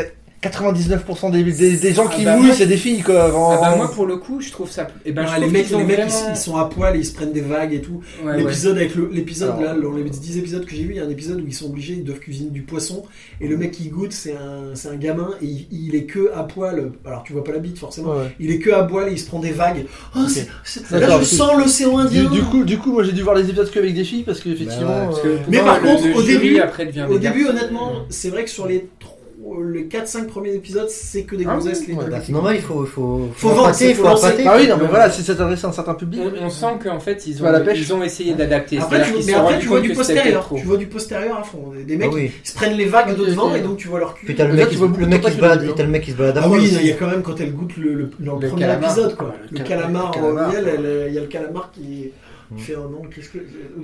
a- 0.00 0.04
c'est- 0.52 0.52
il 0.52 0.64
y 0.64 0.68
a- 0.68 0.68
il 0.68 0.90
y 0.90 0.96
a 0.96 0.98
99% 0.98 1.30
des, 1.30 1.42
des, 1.44 1.76
des 1.76 1.92
gens 1.94 2.04
Ah 2.08 2.14
qui 2.14 2.24
bah 2.24 2.36
mouillent, 2.36 2.46
moi- 2.46 2.54
c'est 2.54 2.66
des 2.66 2.76
filles, 2.76 3.02
quoi. 3.02 3.34
En- 3.34 3.52
Ah 3.52 3.58
bah 3.60 3.76
moi 3.76 3.90
pour 3.90 4.06
le 4.06 4.16
coup 4.16 4.40
je 4.40 4.50
trouve 4.50 4.70
ça 4.70 4.86
et 5.04 5.12
ben 5.12 5.22
ouais, 5.22 5.28
je 5.36 5.40
les 5.40 5.46
mecs, 5.50 5.70
les 5.70 5.76
ils- 5.76 5.84
vraiment- 5.84 6.30
ils, 6.32 6.36
sont 6.36 6.56
à 6.56 6.64
poil 6.66 6.96
et 6.96 6.98
ils 7.00 7.04
se 7.06 7.12
prennent 7.14 7.32
des 7.32 7.40
vagues 7.40 7.72
et 7.74 7.80
tout. 7.80 8.00
Ouais, 8.24 8.30
ouais. 8.32 8.38
l'épisode 8.38 8.76
avec 8.76 8.94
le 8.94 9.08
l'épisode 9.12 9.50
Alors- 9.58 9.74
là, 9.74 9.74
dans 9.80 9.92
les 9.92 10.04
10 10.04 10.38
épisodes 10.38 10.64
que 10.64 10.74
j'ai 10.74 10.82
vu, 10.84 10.90
il 10.90 10.96
y 10.96 11.00
a 11.00 11.04
un 11.04 11.08
épisode 11.10 11.40
où 11.40 11.44
ils 11.46 11.54
sont 11.54 11.66
obligés, 11.66 11.94
ils 11.94 12.04
doivent 12.04 12.18
cuisiner 12.20 12.50
du 12.50 12.62
poisson 12.62 13.04
et 13.40 13.48
le 13.48 13.56
mec 13.56 13.72
qui 13.72 13.88
goûte, 13.88 14.12
c'est 14.12 14.32
un, 14.36 14.74
c'est 14.74 14.88
un 14.88 14.96
gamin 14.96 15.30
et 15.42 15.46
il, 15.46 15.66
il 15.70 15.94
est 15.94 16.04
que 16.04 16.30
à 16.34 16.42
poil. 16.44 16.92
Alors 17.04 17.22
tu 17.24 17.32
vois 17.32 17.44
pas 17.44 17.52
la 17.52 17.58
bite 17.58 17.78
forcément. 17.78 18.12
Ouais. 18.16 18.34
Il 18.40 18.50
est 18.50 18.58
que 18.58 18.70
à 18.70 18.84
poil 18.84 19.08
et 19.08 19.12
il 19.12 19.18
se 19.18 19.26
prend 19.26 19.38
des 19.40 19.52
vagues. 19.52 19.86
Oh, 20.16 20.20
c'est- 20.28 20.46
c'est- 20.64 20.90
là, 20.98 21.18
je 21.20 21.24
sens 21.24 21.56
l'océan 21.58 21.98
Indien. 21.98 22.24
Du, 22.24 22.28
du 22.38 22.42
coup, 22.42 22.64
du 22.64 22.78
coup, 22.78 22.92
moi 22.92 23.02
j'ai 23.04 23.12
dû 23.12 23.22
voir 23.22 23.34
les 23.34 23.44
épisodes 23.44 23.70
qu'avec 23.70 23.94
des 23.94 24.04
filles 24.04 24.22
parce 24.24 24.40
que 24.40 24.48
effectivement. 24.50 24.88
Bah 24.88 25.04
Parce 25.06 25.20
que 25.20 25.28
euh, 25.28 25.36
Mais 25.48 25.58
non, 25.58 25.64
par 25.64 25.80
le- 25.80 25.86
contre, 25.88 26.06
le 26.08 26.14
au 26.16 26.22
début- 26.22 26.58
après 26.60 26.84
Au 27.10 27.18
début, 27.18 27.46
honnêtement, 27.46 27.92
c'est 28.08 28.30
vrai 28.30 28.44
que 28.44 28.50
sur 28.50 28.66
les, 28.66 28.86
tro- 29.00 29.13
les 29.62 29.84
4-5 29.84 30.26
premiers 30.26 30.54
épisodes, 30.54 30.88
c'est 30.88 31.22
que 31.22 31.36
des 31.36 31.44
Ah 31.48 31.54
gonzesses. 31.54 31.80
oui, 31.80 31.86
les 31.88 31.94
ouais, 31.94 32.04
deux. 32.04 32.10
Bah, 32.10 32.18
C'est 32.24 32.32
normal, 32.32 32.56
il 32.56 32.62
faut, 32.62 32.84
faut, 32.84 33.28
Faut 33.36 33.50
appâter, 33.50 33.72
c'est- 33.88 33.94
faut 33.94 34.06
appâter. 34.06 34.44
Ah 34.46 34.56
oui, 34.58 34.66
non, 34.68 34.76
mais 34.80 34.86
voilà, 34.88 35.10
si 35.10 35.22
ça 35.22 35.36
s'adresse 35.36 35.64
à 35.64 35.68
un 35.68 35.72
certain 35.72 35.94
public. 35.94 36.20
On, 36.40 36.46
on 36.46 36.50
sent 36.50 36.66
qu'en 36.82 37.00
fait 37.00 37.26
ils 37.26 37.40
la 37.40 37.60
ont, 37.60 37.64
pêche 37.64 37.78
ils 37.80 37.92
ont 37.94 38.02
essayé 38.02 38.34
d'adapter. 38.34 38.78
Après, 38.78 39.02
tu, 39.04 39.12
mais 39.26 39.34
après, 39.34 39.58
tu 39.58 39.66
vois 39.68 39.80
du 39.80 39.92
postérieur. 39.92 40.50
Tu 40.56 40.62
vois 40.64 40.76
du 40.76 40.86
postérieur 40.86 41.38
à 41.38 41.42
fond. 41.42 41.72
Des, 41.76 41.84
des 41.84 41.94
Ah 41.94 41.98
mecs 42.06 42.12
oui. 42.14 42.30
qui 42.42 42.50
se 42.50 42.54
prennent 42.54 42.76
les 42.76 42.86
vagues 42.86 43.16
de 43.16 43.22
Ok, 43.22 43.28
devant 43.28 43.54
et 43.54 43.60
donc 43.60 43.76
tu 43.76 43.88
vois 43.88 43.98
leur 44.00 44.14
cul. 44.14 44.26
Puis 44.26 44.34
t'as 44.34 44.46
le 44.46 44.54
mec, 44.54 44.68
qui- 44.68 44.76
vois 44.76 44.88
beaucoup 44.88 45.00
le 45.00 45.06
de 45.06 45.10
mec 45.10 45.22
qui 45.22 45.32
se 45.32 45.40
balade, 45.40 45.60
dedans. 45.62 45.72
et 45.72 45.76
t'as 45.76 45.82
le 45.84 45.90
mec 45.90 46.02
qui 46.04 46.10
se 46.10 46.16
balade 46.16 46.38
à 46.38 46.42
Ah 46.44 46.48
oui, 46.48 46.68
il 46.80 46.86
y 46.86 46.90
a 46.92 46.94
quand 46.94 47.06
même 47.08 47.22
quand 47.22 47.40
elle 47.40 47.52
goûte 47.52 47.76
le, 47.76 48.08
premier 48.48 48.72
épisode, 48.74 49.14
quoi. 49.16 49.34
Ah, 49.38 49.46
Le, 49.50 49.58
calamar, 49.60 50.16
en 50.18 50.32
miel, 50.32 51.06
il 51.08 51.14
y 51.14 51.18
a 51.18 51.20
le 51.20 51.26
calamar 51.28 51.70
qui 51.72 52.10
fait 52.58 52.74
un 52.74 52.78
nom. 52.80 53.02
Qu'est-ce 53.12 53.30
que. 53.30 53.38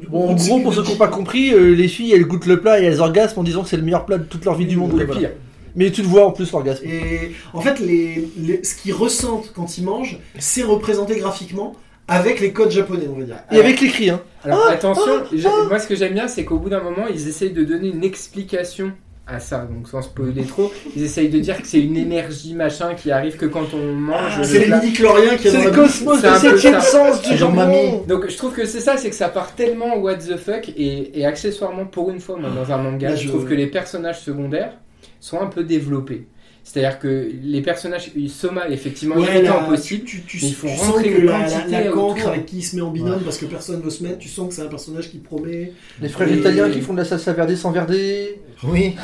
Bon, 0.09 0.29
en 0.31 0.35
gros, 0.35 0.61
pour 0.61 0.73
ceux 0.75 0.83
qui 0.83 0.93
n'ont 0.93 0.99
pas 0.99 1.09
compris, 1.09 1.53
euh, 1.53 1.75
les 1.75 1.89
filles 1.89 2.13
elles 2.13 2.25
goûtent 2.27 2.47
le 2.47 2.61
plat 2.61 2.81
et 2.81 2.85
elles 2.85 3.01
orgasment 3.01 3.41
en 3.41 3.43
disant 3.43 3.63
que 3.63 3.69
c'est 3.69 3.77
le 3.77 3.83
meilleur 3.83 4.05
plat 4.07 4.19
de 4.19 4.23
toute 4.25 4.45
leur 4.45 4.55
vie 4.55 4.67
du 4.67 4.77
monde. 4.77 4.97
Le 4.99 5.07
pire. 5.07 5.31
Mais 5.77 5.91
tu 5.91 6.03
le 6.03 6.09
vois 6.09 6.27
en 6.27 6.31
plus 6.33 6.51
l'orgasme. 6.53 6.85
Et 6.85 7.33
en 7.55 7.61
fait, 7.61 7.79
les, 7.81 8.29
les- 8.39 8.65
ce 8.65 8.75
qu'ils 8.75 8.95
ressentent 8.95 9.53
quand 9.55 9.79
ils 9.79 9.85
mangent, 9.85 10.19
c'est 10.39 10.63
représenté 10.63 11.17
graphiquement 11.19 11.73
avec 12.09 12.41
les 12.41 12.53
codes 12.53 12.71
japonais, 12.73 13.07
on 13.09 13.19
va 13.19 13.25
dire. 13.25 13.37
Et 13.53 13.59
avec 13.61 13.81
les 13.81 13.89
cris, 13.89 14.11
hein. 14.11 14.21
Alors 14.45 14.67
attention, 14.69 15.13
j'ai- 15.33 15.49
moi 15.69 15.79
ce 15.79 15.87
que 15.87 15.95
j'aime 15.95 16.15
bien 16.15 16.27
c'est 16.29 16.45
qu'au 16.45 16.59
bout 16.59 16.69
d'un 16.71 16.83
moment 16.83 17.07
ils 17.09 17.29
essayent 17.29 17.53
de 17.53 17.63
donner 17.63 17.89
une 17.89 18.03
explication 18.03 18.93
à 19.27 19.39
ça, 19.39 19.59
donc 19.71 19.87
sans 19.87 20.03
spoiler 20.03 20.43
trop, 20.43 20.73
ils 20.97 21.05
essayent 21.05 21.29
de 21.29 21.39
dire 21.39 21.61
que 21.63 21.69
c'est 21.69 21.79
une 21.81 21.97
énergie 21.97 22.55
machin 22.55 22.95
qui 22.95 23.13
arrive 23.13 23.37
que 23.37 23.47
quand 23.47 23.67
on 23.75 23.93
mange. 23.93 24.33
Ah, 24.35 24.39
le 24.39 24.45
c'est 24.45 24.59
les 24.67 24.75
midi-chloriens 24.75 25.37
qui 25.37 25.51
C'est 25.51 25.63
le 25.67 25.71
cosmos 25.71 26.19
c'est 26.21 26.31
de 26.33 26.37
septième 26.37 26.81
sens 26.81 27.23
du 27.23 27.37
Genre 27.37 27.53
mamie. 27.53 27.93
Donc 28.09 28.29
je 28.29 28.37
trouve 28.37 28.53
que 28.55 28.65
c'est 28.65 28.81
ça, 28.81 28.97
c'est 28.97 29.11
que 29.11 29.15
ça 29.15 29.29
part 29.29 29.55
tellement 29.55 29.97
what 29.99 30.17
the 30.17 30.37
fuck 30.37 30.69
et, 30.77 31.17
et 31.21 31.25
accessoirement 31.27 31.85
pour 31.85 32.11
une 32.11 32.19
fois 32.19 32.39
moi 32.41 32.51
dans 32.51 32.73
un 32.73 32.79
manga, 32.79 33.15
je- 33.15 33.29
trouve 33.29 33.47
que 33.47 33.55
les 33.55 33.69
personnages 33.69 34.21
secondaires 34.21 34.73
sont 35.21 35.41
un 35.41 35.47
peu 35.47 35.63
développés. 35.65 36.27
C'est-à-dire 36.63 36.99
que 36.99 37.31
les 37.43 37.63
personnages, 37.63 38.13
Soma 38.29 38.69
effectivement 38.69 39.17
il 39.17 39.23
Ouais, 39.23 39.37
est 39.39 39.43
là, 39.43 39.61
impossible. 39.63 40.05
Tu, 40.05 40.21
tu, 40.23 40.39
mais 40.43 40.49
il 40.49 40.51
tu 40.51 40.55
faut 40.55 40.69
sens 40.69 40.89
rentrer 40.91 41.11
que 41.11 41.21
la, 41.23 41.39
la, 41.39 41.45
quantité 41.49 41.71
la 41.71 41.91
cancre 41.91 42.29
avec 42.29 42.47
qui 42.47 42.59
il 42.59 42.63
se 42.63 42.77
met 42.77 42.83
en 42.83 42.91
binôme 42.91 43.21
parce 43.25 43.39
que 43.39 43.47
personne 43.47 43.81
veut 43.81 43.89
se 43.91 44.03
mettre, 44.03 44.19
tu 44.19 44.29
sens 44.29 44.49
que 44.49 44.55
c'est 44.55 44.63
un 44.63 44.67
personnage 44.67 45.11
qui 45.11 45.19
promet. 45.19 45.73
Les 46.03 46.09
frères 46.11 46.31
Et- 46.31 46.37
italiens 46.37 46.69
qui 46.71 46.83
font 46.83 46.93
de 46.93 46.99
la 46.99 47.05
salsa 47.07 47.33
verdée 47.33 47.57
sans 47.57 47.71
verdé. 47.73 48.41
Oui. 48.63 48.95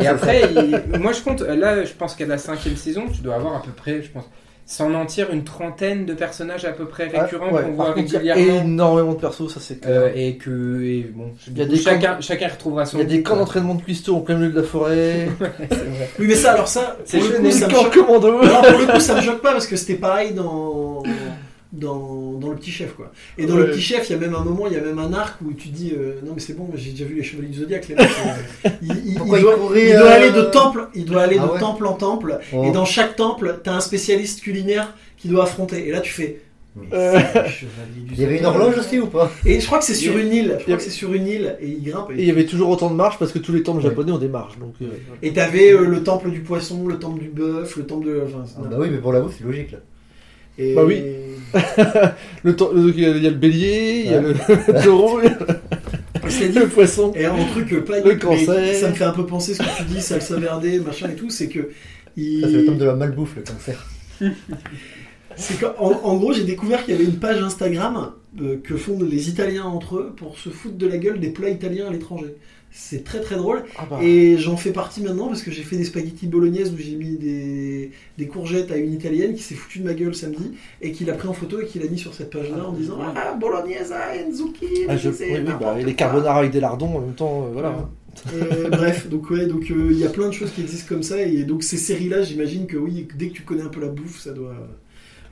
Et 0.00 0.06
après, 0.08 0.42
il- 0.54 0.98
moi 1.00 1.12
je 1.12 1.20
compte, 1.22 1.40
là 1.42 1.84
je 1.84 1.92
pense 1.92 2.14
qu'à 2.16 2.26
la 2.26 2.36
cinquième 2.36 2.76
saison, 2.76 3.04
tu 3.14 3.22
dois 3.22 3.36
avoir 3.36 3.54
à 3.56 3.62
peu 3.62 3.70
près, 3.70 4.02
je 4.02 4.10
pense, 4.10 4.24
sans 4.68 4.88
mentir, 4.88 5.30
une 5.32 5.44
trentaine 5.44 6.06
de 6.06 6.12
personnages 6.12 6.64
à 6.64 6.72
peu 6.72 6.86
près 6.86 7.04
récurrents 7.06 7.52
Ouais, 7.52 7.62
qu'on 7.62 7.70
voit 7.72 7.92
contre, 7.92 7.98
il 7.98 8.24
y 8.24 8.30
a 8.30 8.34
régulièrement. 8.34 8.64
énormément 8.64 9.12
de 9.12 9.20
persos, 9.20 9.48
ça 9.54 9.60
c'est 9.60 9.80
clair. 9.80 9.94
Euh, 10.02 10.10
et 10.14 10.36
que, 10.36 10.82
et 10.82 11.08
bon, 11.14 11.30
Il 11.46 11.56
y 11.56 11.62
a 11.62 11.66
des 11.66 11.76
chacun, 11.76 12.20
chacun 12.20 12.48
retrouvera 12.48 12.84
son. 12.84 12.98
Il 12.98 13.02
y 13.02 13.04
a 13.04 13.08
des 13.08 13.22
camps 13.22 13.36
d'entraînement 13.36 13.76
de 13.76 13.82
cuistots 13.82 14.16
en 14.16 14.20
plein 14.20 14.34
milieu 14.36 14.50
de 14.50 14.60
la 14.60 14.66
forêt. 14.66 15.28
C'est 15.40 15.44
vrai. 15.76 16.10
Oui, 16.18 16.26
mais 16.26 16.34
ça, 16.34 16.52
alors 16.54 16.66
ça, 16.66 16.96
C'est 17.04 17.18
le, 17.20 17.68
camps 17.72 17.90
commando. 17.90 18.40
alors, 18.40 18.62
pour 18.62 18.78
le 18.80 18.86
coup, 18.92 19.00
ça 19.00 19.14
me 19.14 19.20
choque 19.20 19.40
pas 19.40 19.52
parce 19.52 19.68
que 19.68 19.76
c'était 19.76 19.94
pareil 19.94 20.32
dans. 20.34 21.02
Dans, 21.76 22.32
dans 22.32 22.48
le 22.50 22.56
petit 22.56 22.70
chef 22.70 22.94
quoi. 22.94 23.12
Et 23.38 23.44
dans 23.46 23.56
le 23.56 23.70
petit 23.70 23.80
chef, 23.82 24.08
il 24.08 24.12
y 24.12 24.16
a 24.16 24.18
même 24.18 24.34
un 24.34 24.42
moment, 24.44 24.66
il 24.66 24.72
y 24.72 24.76
a 24.76 24.80
même 24.80 24.98
un 24.98 25.12
arc 25.12 25.38
où 25.44 25.52
tu 25.52 25.68
dis 25.68 25.92
euh, 25.96 26.14
non 26.24 26.32
mais 26.34 26.40
c'est 26.40 26.54
bon, 26.56 26.68
j'ai 26.74 26.92
déjà 26.92 27.04
vu 27.04 27.14
les 27.16 27.22
chevaliers 27.22 27.48
du 27.48 27.58
zodiaque 27.58 27.88
les 27.88 27.94
mecs. 27.96 28.08
euh, 28.64 28.68
il, 28.82 28.88
il- 28.88 29.12
il 29.12 29.14
doit, 29.40 29.54
courait, 29.56 29.88
il 29.90 29.96
doit 29.96 30.06
euh, 30.06 30.14
aller 30.14 30.30
de 30.32 30.42
temple, 30.42 30.88
il 30.94 31.04
doit 31.04 31.22
aller 31.22 31.36
Ah 31.40 31.46
de 31.46 31.52
ouais. 31.52 31.60
temple 31.60 31.86
en 31.86 31.92
temple 31.94 32.38
Oh. 32.52 32.64
et 32.64 32.70
dans 32.72 32.84
chaque 32.84 33.16
temple, 33.16 33.60
t'as 33.62 33.74
un 33.74 33.80
spécialiste 33.80 34.40
culinaire 34.40 34.94
qui 35.18 35.28
doit 35.28 35.44
affronter. 35.44 35.86
Et 35.86 35.90
là 35.92 36.00
tu 36.00 36.12
fais 36.12 36.40
Euh. 36.92 37.18
Il 38.12 38.20
y 38.20 38.24
avait 38.24 38.38
une 38.38 38.44
horloge 38.46 38.76
aussi 38.78 38.98
ou 38.98 39.06
pas? 39.06 39.30
Et 39.44 39.60
je 39.60 39.66
crois 39.66 39.78
que 39.78 39.84
c'est 39.84 39.94
sur 39.94 40.16
une 40.18 40.32
île. 40.32 40.56
Je 40.58 40.64
crois 40.64 40.76
que 40.76 40.82
c'est 40.82 40.90
sur 40.90 41.12
une 41.14 41.26
île 41.26 41.56
et 41.60 41.68
il 41.68 41.82
grimpe. 41.82 42.10
Et 42.12 42.20
il 42.22 42.26
y 42.26 42.30
avait 42.30 42.44
toujours 42.46 42.68
autant 42.70 42.90
de 42.90 42.94
marches 42.96 43.18
parce 43.18 43.32
que 43.32 43.38
tous 43.38 43.52
les 43.52 43.62
temples 43.62 43.78
Ouais. 43.82 43.88
japonais 43.88 44.12
ont 44.12 44.18
des 44.18 44.28
marches. 44.28 44.58
Donc, 44.58 44.74
euh, 44.82 44.86
Et 45.22 45.32
t'avais 45.32 45.72
euh, 45.72 45.86
le 45.86 46.02
temple 46.02 46.30
du 46.30 46.40
poisson, 46.40 46.86
le 46.86 46.98
temple 46.98 47.20
du 47.20 47.28
bœuf, 47.28 47.76
le 47.76 47.86
temple 47.86 48.06
de. 48.06 48.22
Enfin, 48.26 48.44
Ah 48.58 48.62
Bah 48.70 48.76
oui, 48.78 48.88
mais 48.90 48.98
pour 48.98 49.12
la 49.12 49.20
bouffe, 49.20 49.36
c'est 49.38 49.44
logique 49.44 49.72
là. 49.72 49.78
Et- 50.58 50.74
Bah 50.74 50.84
oui. 50.84 51.02
le 52.42 52.52
le- 52.74 52.92
il 52.96 53.00
y 53.22 53.26
a 53.26 53.30
le 53.30 53.36
bélier, 53.36 54.02
il 54.04 54.10
y 54.10 54.14
a 54.14 54.20
le, 54.20 54.32
le 54.48 54.82
taureau. 54.84 55.20
Dit. 55.20 55.28
Le 56.58 56.66
poisson. 56.66 57.12
Et 57.14 57.24
un 57.24 57.36
truc 57.52 57.84
pas 57.84 58.00
Le 58.00 58.16
cancer. 58.16 58.74
ça 58.74 58.88
me 58.90 58.94
fait 58.94 59.04
un 59.04 59.12
peu 59.12 59.24
penser 59.26 59.54
ce 59.54 59.60
que 59.62 59.76
tu 59.78 59.84
dis, 59.84 60.00
salsa 60.02 60.36
verde, 60.36 60.66
machin 60.84 61.08
et 61.10 61.14
tout, 61.14 61.30
c'est 61.30 61.48
que 61.48 61.70
il- 62.16 62.40
Ça, 62.42 62.48
c'est 62.48 62.56
le 62.58 62.66
tome 62.66 62.78
de 62.78 62.84
la 62.84 62.94
malbouffe, 62.94 63.36
le 63.36 63.42
cancer. 63.42 63.86
c'est 65.36 65.60
qu'en 65.60 65.74
en 65.78 66.16
gros 66.16 66.32
j'ai 66.32 66.44
découvert 66.44 66.84
qu'il 66.84 66.94
y 66.94 66.96
avait 66.96 67.04
une 67.06 67.18
page 67.18 67.42
Instagram 67.42 68.12
euh, 68.40 68.56
que 68.62 68.76
font 68.76 68.98
les 69.02 69.28
Italiens 69.28 69.64
entre 69.64 69.96
eux 69.98 70.12
pour 70.16 70.38
se 70.38 70.48
foutre 70.48 70.76
de 70.76 70.86
la 70.86 70.96
gueule 70.96 71.20
des 71.20 71.28
plats 71.30 71.50
italiens 71.50 71.88
à 71.88 71.90
l'étranger. 71.92 72.34
C'est 72.78 73.04
très 73.04 73.20
très 73.20 73.36
drôle 73.36 73.64
Ah 73.78 73.86
bah. 73.88 73.98
et 74.02 74.36
j'en 74.36 74.56
fais 74.58 74.70
partie 74.70 75.00
maintenant 75.02 75.28
parce 75.28 75.42
que 75.42 75.50
j'ai 75.50 75.62
fait 75.62 75.76
des 75.76 75.84
spaghettis 75.84 76.26
bolognaise 76.26 76.70
où 76.74 76.76
j'ai 76.78 76.94
mis 76.94 77.16
des, 77.16 77.90
des 78.18 78.26
courgettes 78.26 78.70
à 78.70 78.76
une 78.76 78.92
italienne 78.92 79.34
qui 79.34 79.42
s'est 79.42 79.54
foutue 79.54 79.78
de 79.78 79.84
ma 79.84 79.94
gueule 79.94 80.14
samedi 80.14 80.52
et 80.82 80.92
qui 80.92 81.04
l'a 81.06 81.14
pris 81.14 81.26
en 81.26 81.32
photo 81.32 81.58
et 81.60 81.64
qui 81.64 81.78
l'a 81.78 81.88
mis 81.88 81.98
sur 81.98 82.12
cette 82.12 82.28
page 82.30 82.50
là 82.50 82.64
en 82.68 82.72
disant 82.72 82.98
ah 83.16 83.32
bolognaise 83.32 83.94
et 84.14 84.30
zucchini 84.30 84.80
Ah, 84.88 84.96
je- 84.98 85.08
oui, 85.08 85.16
oui, 85.30 85.52
bah, 85.58 85.76
et 85.80 85.84
les 85.84 85.94
carbonara 85.94 86.40
avec 86.40 86.50
des 86.50 86.60
lardons 86.60 86.96
en 86.98 87.00
même 87.00 87.14
temps, 87.14 87.46
euh, 87.46 87.52
voilà. 87.54 87.88
Euh, 88.34 88.68
bref, 88.70 89.08
donc 89.08 89.30
ouais, 89.30 89.46
donc 89.46 89.70
euh, 89.70 89.88
il 89.90 89.98
y 89.98 90.04
a 90.04 90.10
plein 90.10 90.26
de 90.28 90.32
choses 90.32 90.50
qui 90.50 90.60
existent 90.60 90.88
comme 90.88 91.02
ça 91.02 91.20
et 91.22 91.44
donc 91.44 91.62
ces 91.62 91.78
séries-là, 91.78 92.22
j'imagine 92.22 92.66
que 92.66 92.76
oui, 92.76 93.08
dès 93.18 93.28
que 93.28 93.32
tu 93.34 93.42
connais 93.42 93.62
un 93.62 93.68
peu 93.68 93.80
la 93.80 93.88
bouffe, 93.88 94.20
ça 94.20 94.32
doit. 94.32 94.54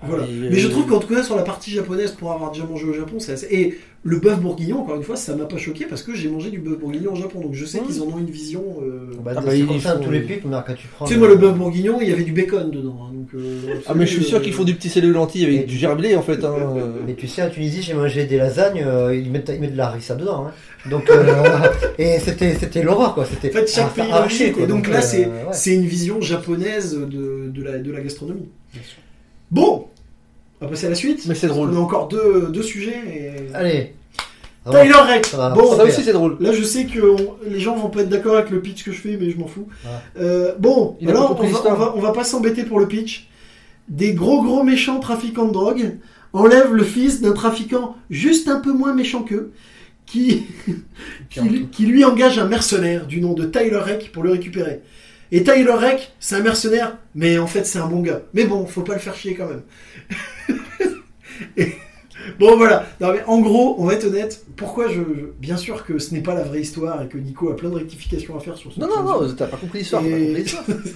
Voilà. 0.03 0.25
Ah, 0.27 0.33
Mais 0.51 0.59
je 0.59 0.69
trouve 0.69 0.87
qu'en 0.87 0.99
tout 0.99 1.09
cas 1.15 1.23
sur 1.23 1.37
la 1.37 1.45
partie 1.45 1.71
japonaise, 1.71 2.13
pour 2.13 2.33
avoir 2.33 2.53
déjà 2.53 2.65
mangé 2.67 2.85
au 2.87 2.93
Japon, 2.93 3.21
c'est 3.21 3.33
assez... 3.33 3.47
et 3.51 3.79
le 4.07 4.19
bœuf 4.19 4.39
bourguignon, 4.39 4.81
encore 4.81 4.97
une 4.97 5.03
fois, 5.03 5.17
ça 5.17 5.35
m'a 5.35 5.47
pas 5.47 5.57
choqué 5.57 5.87
parce 5.87 6.03
que 6.03 6.15
j'ai 6.15 6.29
mangé 6.29 6.51
du 6.51 6.59
bœuf 6.59 6.79
bourguignon 6.79 7.15
au 7.15 7.17
Japon, 7.17 7.41
donc 7.41 7.55
je 7.55 7.65
sais 7.65 7.81
Mmh. 7.81 7.87
qu'ils 7.87 8.03
en 8.03 8.05
ont 8.07 8.19
une 8.19 8.27
vision. 8.31 8.63
euh, 8.83 9.11
Bah, 9.25 9.33
Ah, 9.35 9.41
bah, 9.41 9.47
c'est 9.51 9.59
ils 9.61 9.67
comme 9.67 9.81
ça 9.81 9.93
font- 9.93 9.99
dans 10.01 10.05
tous 10.05 10.11
les 10.11 10.21
pics, 10.21 10.45
mais 10.45 10.57
quand 10.67 10.75
tu 10.75 10.87
prends. 10.89 11.07
Tu 11.07 11.15
sais, 11.15 11.19
moi, 11.19 11.27
le 11.29 11.37
bœuf 11.37 11.55
bourguignon, 11.57 11.99
il 12.03 12.09
y 12.11 12.13
avait 12.13 12.23
du 12.23 12.33
bacon 12.33 12.71
dedans. 12.71 12.99
hein, 13.09 13.13
donc, 13.15 13.29
euh, 13.35 13.61
Ah, 13.87 13.95
mais 13.95 14.05
je 14.05 14.13
suis 14.13 14.25
sûr 14.25 14.39
euh, 14.39 14.41
qu'ils 14.43 14.53
font 14.53 14.65
du 14.65 14.75
petit 14.75 14.91
sel 14.91 15.05
de 15.05 15.11
lentilles 15.11 15.45
avec 15.47 15.63
Et- 15.63 15.65
du 15.65 15.77
gerblé 15.79 16.17
en 16.17 16.23
fait. 16.23 16.45
Hein. 16.45 16.55
euh. 16.77 16.93
Mais 17.07 17.15
tu 17.15 17.27
sais, 17.29 17.43
en 17.43 17.49
Tunisie, 17.49 17.81
j'ai 17.81 17.95
mangé 17.95 18.27
des 18.27 18.37
lasagnes, 18.37 18.83
euh, 18.87 19.17
ils, 19.17 19.31
mettent, 19.31 19.51
ils 19.55 19.59
mettent 19.61 19.73
de 19.73 19.79
la 19.79 19.87
harissa 19.87 20.15
dedans. 20.17 20.49
Hein. 20.49 20.53
Donc, 20.91 21.09
euh, 21.09 21.25
et 21.99 22.19
c'était, 22.19 22.55
c'était 22.57 22.83
l'horreur, 22.83 23.15
quoi. 23.15 23.25
C'était 23.25 23.49
En 23.57 23.61
fait, 23.61 23.67
chaque 23.71 23.95
pays 23.95 24.03
arracher, 24.03 24.15
arraché, 24.19 24.53
quoi. 24.53 24.65
Et 24.65 24.67
donc 24.67 24.87
là, 24.89 25.01
c'est 25.01 25.25
ouais. 25.27 25.33
c'est 25.53 25.75
une 25.75 25.87
vision 25.87 26.21
japonaise 26.21 26.95
de, 26.95 27.49
de, 27.49 27.63
la, 27.63 27.79
de 27.79 27.91
la 27.91 28.03
gastronomie. 28.03 28.49
Bien 28.75 28.83
sûr. 28.83 28.99
Bon, 29.51 29.87
on 30.61 30.65
va 30.67 30.71
passer 30.71 30.87
à 30.87 30.91
la 30.91 30.95
suite. 30.95 31.25
Mais 31.27 31.35
c'est 31.35 31.47
drôle. 31.49 31.71
On 31.73 31.77
a 31.77 31.81
encore 31.81 32.09
deux, 32.09 32.49
deux 32.51 32.63
sujets. 32.63 32.97
Et... 33.51 33.55
Allez. 33.55 33.95
Tyler 34.71 34.95
Rex. 34.95 35.35
Bon, 35.55 35.77
Ça 35.77 35.85
aussi 35.85 36.03
c'est 36.03 36.13
drôle. 36.15 36.39
Là, 36.41 36.53
je 36.53 36.63
sais 36.63 36.87
que 36.87 37.01
on- 37.01 37.35
les 37.47 37.61
gens 37.61 37.77
vont 37.77 37.91
pas 37.91 38.01
être 38.01 38.09
d'accord 38.09 38.37
avec 38.37 38.49
le 38.51 38.63
pitch 38.63 38.83
que 38.83 38.93
je 38.93 38.99
fais, 38.99 39.19
mais 39.21 39.31
je 39.31 39.37
m'en 39.37 39.47
fous. 39.47 39.69
Euh, 40.19 40.55
bon, 40.59 40.97
Il 41.03 41.11
alors, 41.11 41.39
on 41.39 41.47
va, 41.47 41.71
on, 41.71 41.75
va, 41.75 41.93
on 41.97 42.01
va 42.01 42.13
pas 42.13 42.25
s'embêter 42.25 42.65
pour 42.65 42.81
le 42.81 42.89
pitch. 42.89 43.29
Des 43.91 44.15
gros 44.15 44.43
gros 44.43 44.63
méchants 44.63 45.01
trafiquants 45.01 45.45
de 45.47 45.53
drogue 45.53 45.99
enlèvent 46.33 46.73
le 46.73 46.83
fils 46.85 47.21
d'un 47.21 47.33
trafiquant 47.33 47.95
juste 48.09 48.49
un 48.49 48.59
peu 48.59 48.73
moins 48.73 48.95
méchant 48.95 49.23
qu'eux, 49.23 49.53
qui, 50.07 50.45
qui, 51.29 51.41
lui- 51.41 51.67
qui 51.71 51.85
lui 51.85 52.03
engage 52.03 52.39
un 52.39 52.47
mercenaire 52.47 53.07
du 53.07 53.21
nom 53.21 53.35
de 53.35 53.45
Tyler 53.45 53.77
Reck 53.77 54.13
pour 54.13 54.23
le 54.23 54.31
récupérer. 54.31 54.81
Et 55.37 55.43
Tyler 55.43 55.73
Reck, 55.73 56.13
c'est 56.21 56.37
un 56.37 56.41
mercenaire, 56.43 56.97
mais 57.15 57.39
en 57.39 57.47
fait 57.47 57.65
c'est 57.65 57.79
un 57.79 57.87
bon 57.87 58.01
gars. 58.01 58.23
Mais 58.35 58.45
bon, 58.45 58.67
faut 58.67 58.83
pas 58.83 58.95
le 58.95 59.01
faire 59.01 59.15
chier 59.17 59.35
quand 59.35 59.49
même. 59.49 59.63
Et- 61.57 61.73
Bon 62.39 62.57
voilà, 62.57 62.87
Non, 63.03 63.13
mais 63.13 63.23
en 63.27 63.39
gros, 63.41 63.75
on 63.79 63.85
va 63.85 63.95
être 63.95 64.07
honnête, 64.07 64.47
pourquoi 64.57 64.89
je... 64.89 64.95
je- 64.95 65.27
Bien 65.41 65.59
sûr 65.59 65.85
que 65.85 65.99
ce 65.99 66.15
n'est 66.15 66.23
pas 66.23 66.35
la 66.35 66.43
vraie 66.43 66.63
histoire 66.63 67.03
et 67.03 67.09
que 67.09 67.19
Nico 67.19 67.51
a 67.51 67.57
plein 67.57 67.69
de 67.69 67.75
rectifications 67.75 68.35
à 68.35 68.41
faire 68.41 68.57
sur 68.57 68.73
ce 68.73 68.81
Non, 68.81 68.87
non, 68.89 69.03
non, 69.21 69.35
t'as 69.35 69.47
pas 69.47 69.59
compris 69.59 69.81
l'histoire. 69.81 70.03
Et- 70.07 70.43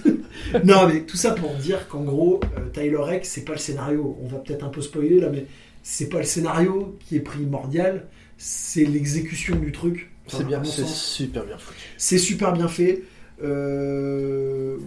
non, 0.63 0.87
mais 0.87 1.01
tout 1.01 1.17
ça 1.17 1.31
pour 1.31 1.53
dire 1.55 1.87
qu'en 1.87 2.01
gros, 2.01 2.39
euh, 2.57 2.69
Tyler 2.73 2.95
Reck, 2.97 3.25
c'est 3.27 3.45
pas 3.45 3.51
le 3.51 3.57
scénario. 3.59 4.17
On 4.23 4.27
va 4.27 4.39
peut-être 4.39 4.63
un 4.65 4.69
peu 4.69 4.81
spoiler 4.81 5.19
là, 5.19 5.29
mais 5.29 5.45
c'est 5.83 6.09
pas 6.09 6.17
le 6.17 6.23
scénario 6.23 6.97
qui 7.05 7.17
est 7.17 7.19
primordial, 7.21 8.07
c'est 8.37 8.85
l'exécution 8.85 9.55
du 9.55 9.71
truc. 9.71 10.09
Enfin, 10.25 10.37
C'est 10.39 10.43
bien, 10.47 10.63
c'est 10.63 10.87
super 10.87 11.43
bien 11.45 11.57
foutu. 11.59 11.77
c'est 11.97 12.17
super 12.17 12.53
bien 12.53 12.67
fait. 12.67 13.03
Euh, 13.43 14.77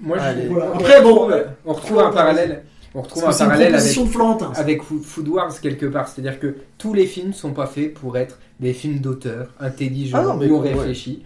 Moi, 0.00 0.18
je-. 0.18 0.48
Voilà. 0.48 0.70
Après, 0.74 1.02
bon, 1.02 1.14
retrouve- 1.14 1.44
on 1.66 1.72
retrouve 1.72 1.98
un 2.00 2.10
parallèle. 2.10 2.62
On 2.94 3.00
retrouve 3.02 3.24
un 3.24 3.32
parallèle 3.32 3.74
avec, 3.74 4.80
de 4.80 4.84
Food 5.02 5.28
Wars 5.28 5.60
quelque 5.60 5.86
part. 5.86 6.08
C'est-à-dire 6.08 6.38
que 6.38 6.56
tous 6.78 6.92
les 6.92 7.06
films 7.06 7.32
sont 7.32 7.52
pas 7.52 7.66
faits 7.66 7.94
pour 7.94 8.18
être 8.18 8.38
des 8.60 8.74
films 8.74 8.98
d'auteur 8.98 9.48
intelligents 9.60 10.18
Ah 10.20 10.24
non, 10.24 10.36
mais 10.36 10.48
où 10.48 10.56
on 10.56 10.60
ouais. 10.62 10.74
réfléchit. 10.74 11.22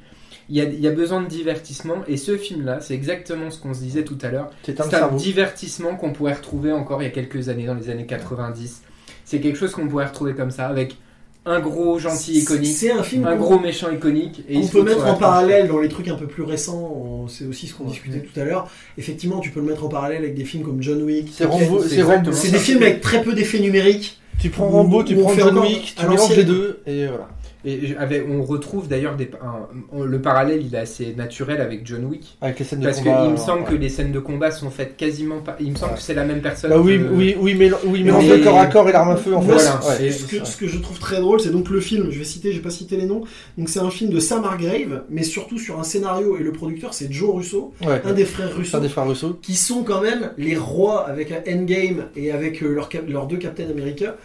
Il 0.49 0.55
y, 0.57 0.61
a, 0.61 0.64
il 0.64 0.79
y 0.79 0.87
a 0.87 0.92
besoin 0.92 1.22
de 1.22 1.27
divertissement 1.27 1.96
et 2.07 2.16
ce 2.16 2.37
film-là, 2.37 2.79
c'est 2.81 2.94
exactement 2.94 3.51
ce 3.51 3.61
qu'on 3.61 3.75
se 3.75 3.81
disait 3.81 4.05
tout 4.05 4.16
à 4.22 4.29
l'heure. 4.29 4.51
C'est 4.62 4.81
un 4.81 4.85
un 4.85 5.12
divertissement 5.16 5.96
qu'on 5.96 6.12
pourrait 6.12 6.35
retrouver 6.35 6.70
encore 6.70 7.03
il 7.03 7.07
y 7.07 7.09
a 7.09 7.11
quelques 7.11 7.49
années, 7.49 7.66
dans 7.66 7.75
les 7.75 7.90
années 7.90 8.07
90. 8.07 8.83
C'est 9.25 9.40
quelque 9.40 9.59
chose 9.59 9.72
qu'on 9.72 9.88
pourrait 9.88 10.07
retrouver 10.07 10.35
comme 10.35 10.53
ça, 10.53 10.68
avec 10.68 10.99
un 11.47 11.61
gros 11.61 11.99
gentil 11.99 12.41
iconique, 12.41 12.77
C'est 12.77 12.91
un 12.91 13.03
film 13.03 13.25
un 13.27 13.37
gros 13.37 13.59
méchant 13.59 13.91
iconique. 13.91 14.43
Et 14.49 14.55
il 14.57 14.65
On 14.65 14.69
peut 14.69 14.83
mettre 14.83 15.07
en 15.07 15.15
parallèle 15.15 15.69
dans 15.69 15.79
les 15.79 15.89
trucs 15.89 16.09
un 16.09 16.17
peu 16.17 16.27
plus 16.27 16.43
récents, 16.43 17.27
c'est 17.29 17.47
aussi 17.47 17.69
ce 17.69 17.75
qu'on 17.75 17.85
Ouais. 17.85 17.91
discutait 17.91 18.19
tout 18.21 18.39
à 18.41 18.45
l'heure. 18.45 18.69
Effectivement, 18.99 19.39
tu 19.39 19.51
peux 19.51 19.61
le 19.61 19.67
mettre 19.67 19.85
en 19.85 19.89
parallèle 19.89 20.19
avec 20.19 20.35
des 20.35 20.45
films 20.45 20.65
comme 20.65 20.83
John 20.83 21.03
Wick. 21.03 21.33
C'est 21.33 22.51
des 22.51 22.59
films 22.59 22.83
avec 22.83 23.01
très 23.01 23.23
peu 23.23 23.33
d'effets 23.33 23.61
numériques. 23.61 24.21
Tu 24.39 24.51
prends 24.51 24.69
Rambo, 24.69 25.03
tu 25.03 25.17
prends 25.17 25.35
John 25.35 25.59
Wick, 25.61 25.95
tu 25.97 26.07
mélanges 26.07 26.37
les 26.37 26.45
deux, 26.45 26.81
et 26.87 27.07
voilà. 27.07 27.29
Et 27.67 27.87
je- 27.89 27.97
avec- 27.97 28.25
on 28.31 28.43
retrouve 28.45 28.87
d'ailleurs 28.89 29.17
des, 29.17 29.29
un- 29.43 29.67
on- 29.93 30.05
le 30.05 30.21
parallèle, 30.23 30.63
il 30.65 30.75
est 30.75 30.79
assez 30.79 31.13
naturel 31.15 31.61
avec 31.61 31.85
John 31.85 32.05
Wick. 32.05 32.39
Avec 32.41 32.59
les 32.61 32.65
scènes 32.65 32.79
de 32.81 32.85
Parce 32.85 32.99
qu'il 33.01 33.07
combat. 33.11 33.29
me 33.29 33.37
semble 33.37 33.63
ouais. 33.65 33.71
que 33.71 33.75
les 33.75 33.89
scènes 33.89 34.13
de 34.13 34.21
combat 34.21 34.51
sont 34.53 34.71
faites 34.71 34.97
quasiment 34.97 35.41
pas. 35.41 35.57
Il 35.61 35.73
me 35.73 35.77
semble 35.77 35.93
Ouais. 35.93 35.97
que 35.99 36.03
c'est 36.05 36.15
la 36.15 36.25
même 36.25 36.41
personne. 36.41 36.71
Bah 36.71 36.79
oui, 36.79 36.99
que- 36.99 37.05
oui, 37.13 37.37
oui, 37.41 37.55
mais 37.55 37.71
oui, 37.85 38.03
mais 38.05 38.13
Mais- 38.13 38.39
le 38.39 38.45
corps 38.45 38.59
à 38.61 38.67
corps 38.67 38.89
et 38.89 38.93
l'arme 38.93 39.11
à 39.11 39.17
feu 39.17 39.35
en 39.35 39.43
fait. 39.43 39.53
Voilà. 39.53 39.81
ce- 39.83 40.27
que, 40.27 40.45
ce 40.47 40.57
que 40.57 40.69
je 40.69 40.79
trouve 40.79 40.99
très 41.01 41.21
drôle, 41.21 41.41
c'est 41.41 41.51
donc 41.51 41.69
le 41.69 41.81
film, 41.81 42.11
je 42.11 42.19
vais 42.19 42.25
citer, 42.25 42.53
j'ai 42.53 42.61
pas 42.61 42.71
cité 42.71 42.97
les 42.97 43.07
noms, 43.07 43.23
donc 43.59 43.69
c'est 43.69 43.81
un 43.81 43.91
film 43.91 44.11
de 44.11 44.21
Sam 44.21 44.45
Hargrave, 44.45 45.03
mais 45.11 45.25
surtout 45.25 45.59
sur 45.59 45.79
un 45.81 45.85
scénario, 45.85 46.37
et 46.39 46.43
le 46.45 46.53
producteur 46.53 46.95
c'est 46.95 47.13
Joe 47.13 47.35
Russo, 47.35 47.73
Ouais. 47.85 48.01
un 48.05 48.13
des 48.13 48.25
frères 48.25 48.55
Russo, 48.57 48.77
un 48.77 48.81
des 48.81 48.89
frères 48.89 49.07
Russo. 49.09 49.39
qui 49.43 49.57
sont 49.57 49.83
quand 49.83 50.01
même 50.03 50.31
les 50.39 50.57
rois 50.57 51.09
avec 51.09 51.33
un 51.33 51.43
Endgame 51.53 52.05
et 52.15 52.31
avec 52.31 52.63
euh, 52.63 52.79
leurs 53.09 53.27
deux 53.27 53.39
Captain 53.39 53.69
America, 53.71 54.17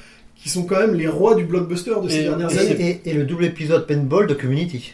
qui 0.41 0.49
sont 0.49 0.63
quand 0.63 0.79
même 0.79 0.95
les 0.95 1.07
rois 1.07 1.35
du 1.35 1.43
blockbuster 1.45 1.93
de 2.03 2.09
ces 2.09 2.19
Et- 2.19 2.23
dernières 2.23 2.51
Et, 2.51 2.59
années. 2.71 3.01
et- 3.05 3.09
et 3.09 3.13
le 3.13 3.23
double 3.25 3.45
épisode 3.45 3.85
Paintball 3.87 4.27
de 4.27 4.33
Community. 4.33 4.93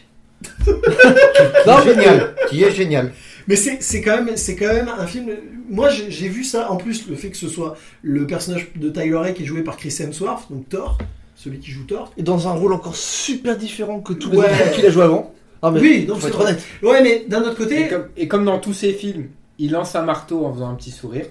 Non, 1.66 1.76
Qui 1.82 1.88
est 1.88 1.94
génial. 1.94 2.34
Qui 2.48 2.62
est 2.64 2.70
génial. 2.70 3.12
Mais 3.46 3.56
c'est 3.56 3.78
c'est 3.80 4.02
quand 4.02 4.22
même 4.22 4.36
c'est 4.36 4.56
quand 4.56 4.72
même 4.72 4.88
un 4.98 5.06
film. 5.06 5.30
Moi 5.70 5.88
j'ai 5.90 6.10
j'ai 6.10 6.28
vu 6.28 6.44
ça 6.44 6.70
en 6.70 6.76
plus 6.76 7.08
le 7.08 7.16
fait 7.16 7.30
que 7.30 7.36
ce 7.36 7.48
soit 7.48 7.76
le 8.02 8.26
personnage 8.26 8.68
de 8.76 8.88
Tyler 8.90 9.14
Rake 9.16 9.34
qui 9.34 9.42
est 9.44 9.46
joué 9.46 9.62
par 9.62 9.76
Chris 9.76 9.94
Hemsworth, 10.00 10.50
donc 10.50 10.68
Thor, 10.68 10.98
celui 11.34 11.58
qui 11.58 11.70
joue 11.70 11.84
Thor. 11.84 12.12
Et 12.18 12.22
dans 12.22 12.46
un 12.48 12.52
rôle 12.52 12.72
encore 12.74 12.94
super 12.96 13.56
différent 13.56 14.00
que 14.00 14.12
tous 14.12 14.30
les 14.30 14.38
Ouais. 14.38 14.44
autres 14.44 14.72
qu'il 14.72 14.86
a 14.86 14.90
joué 14.90 15.02
avant. 15.04 15.34
Ah, 15.62 15.70
mais 15.72 15.80
Oui, 15.80 16.04
non, 16.08 16.14
faut 16.14 16.28
c'est 16.28 16.34
honnête. 16.36 16.62
Ouais, 16.84 17.02
mais 17.02 17.24
d'un 17.26 17.40
autre 17.40 17.56
côté, 17.56 17.86
Et 17.86 17.88
comme, 17.88 18.04
et 18.16 18.28
comme 18.28 18.44
dans 18.44 18.58
tous 18.60 18.74
ses 18.74 18.92
films, 18.92 19.26
il 19.60 19.72
lance 19.72 19.96
un 19.96 20.02
marteau 20.02 20.46
en 20.46 20.52
faisant 20.54 20.70
un 20.70 20.74
petit 20.74 20.90
sourire. 20.92 21.26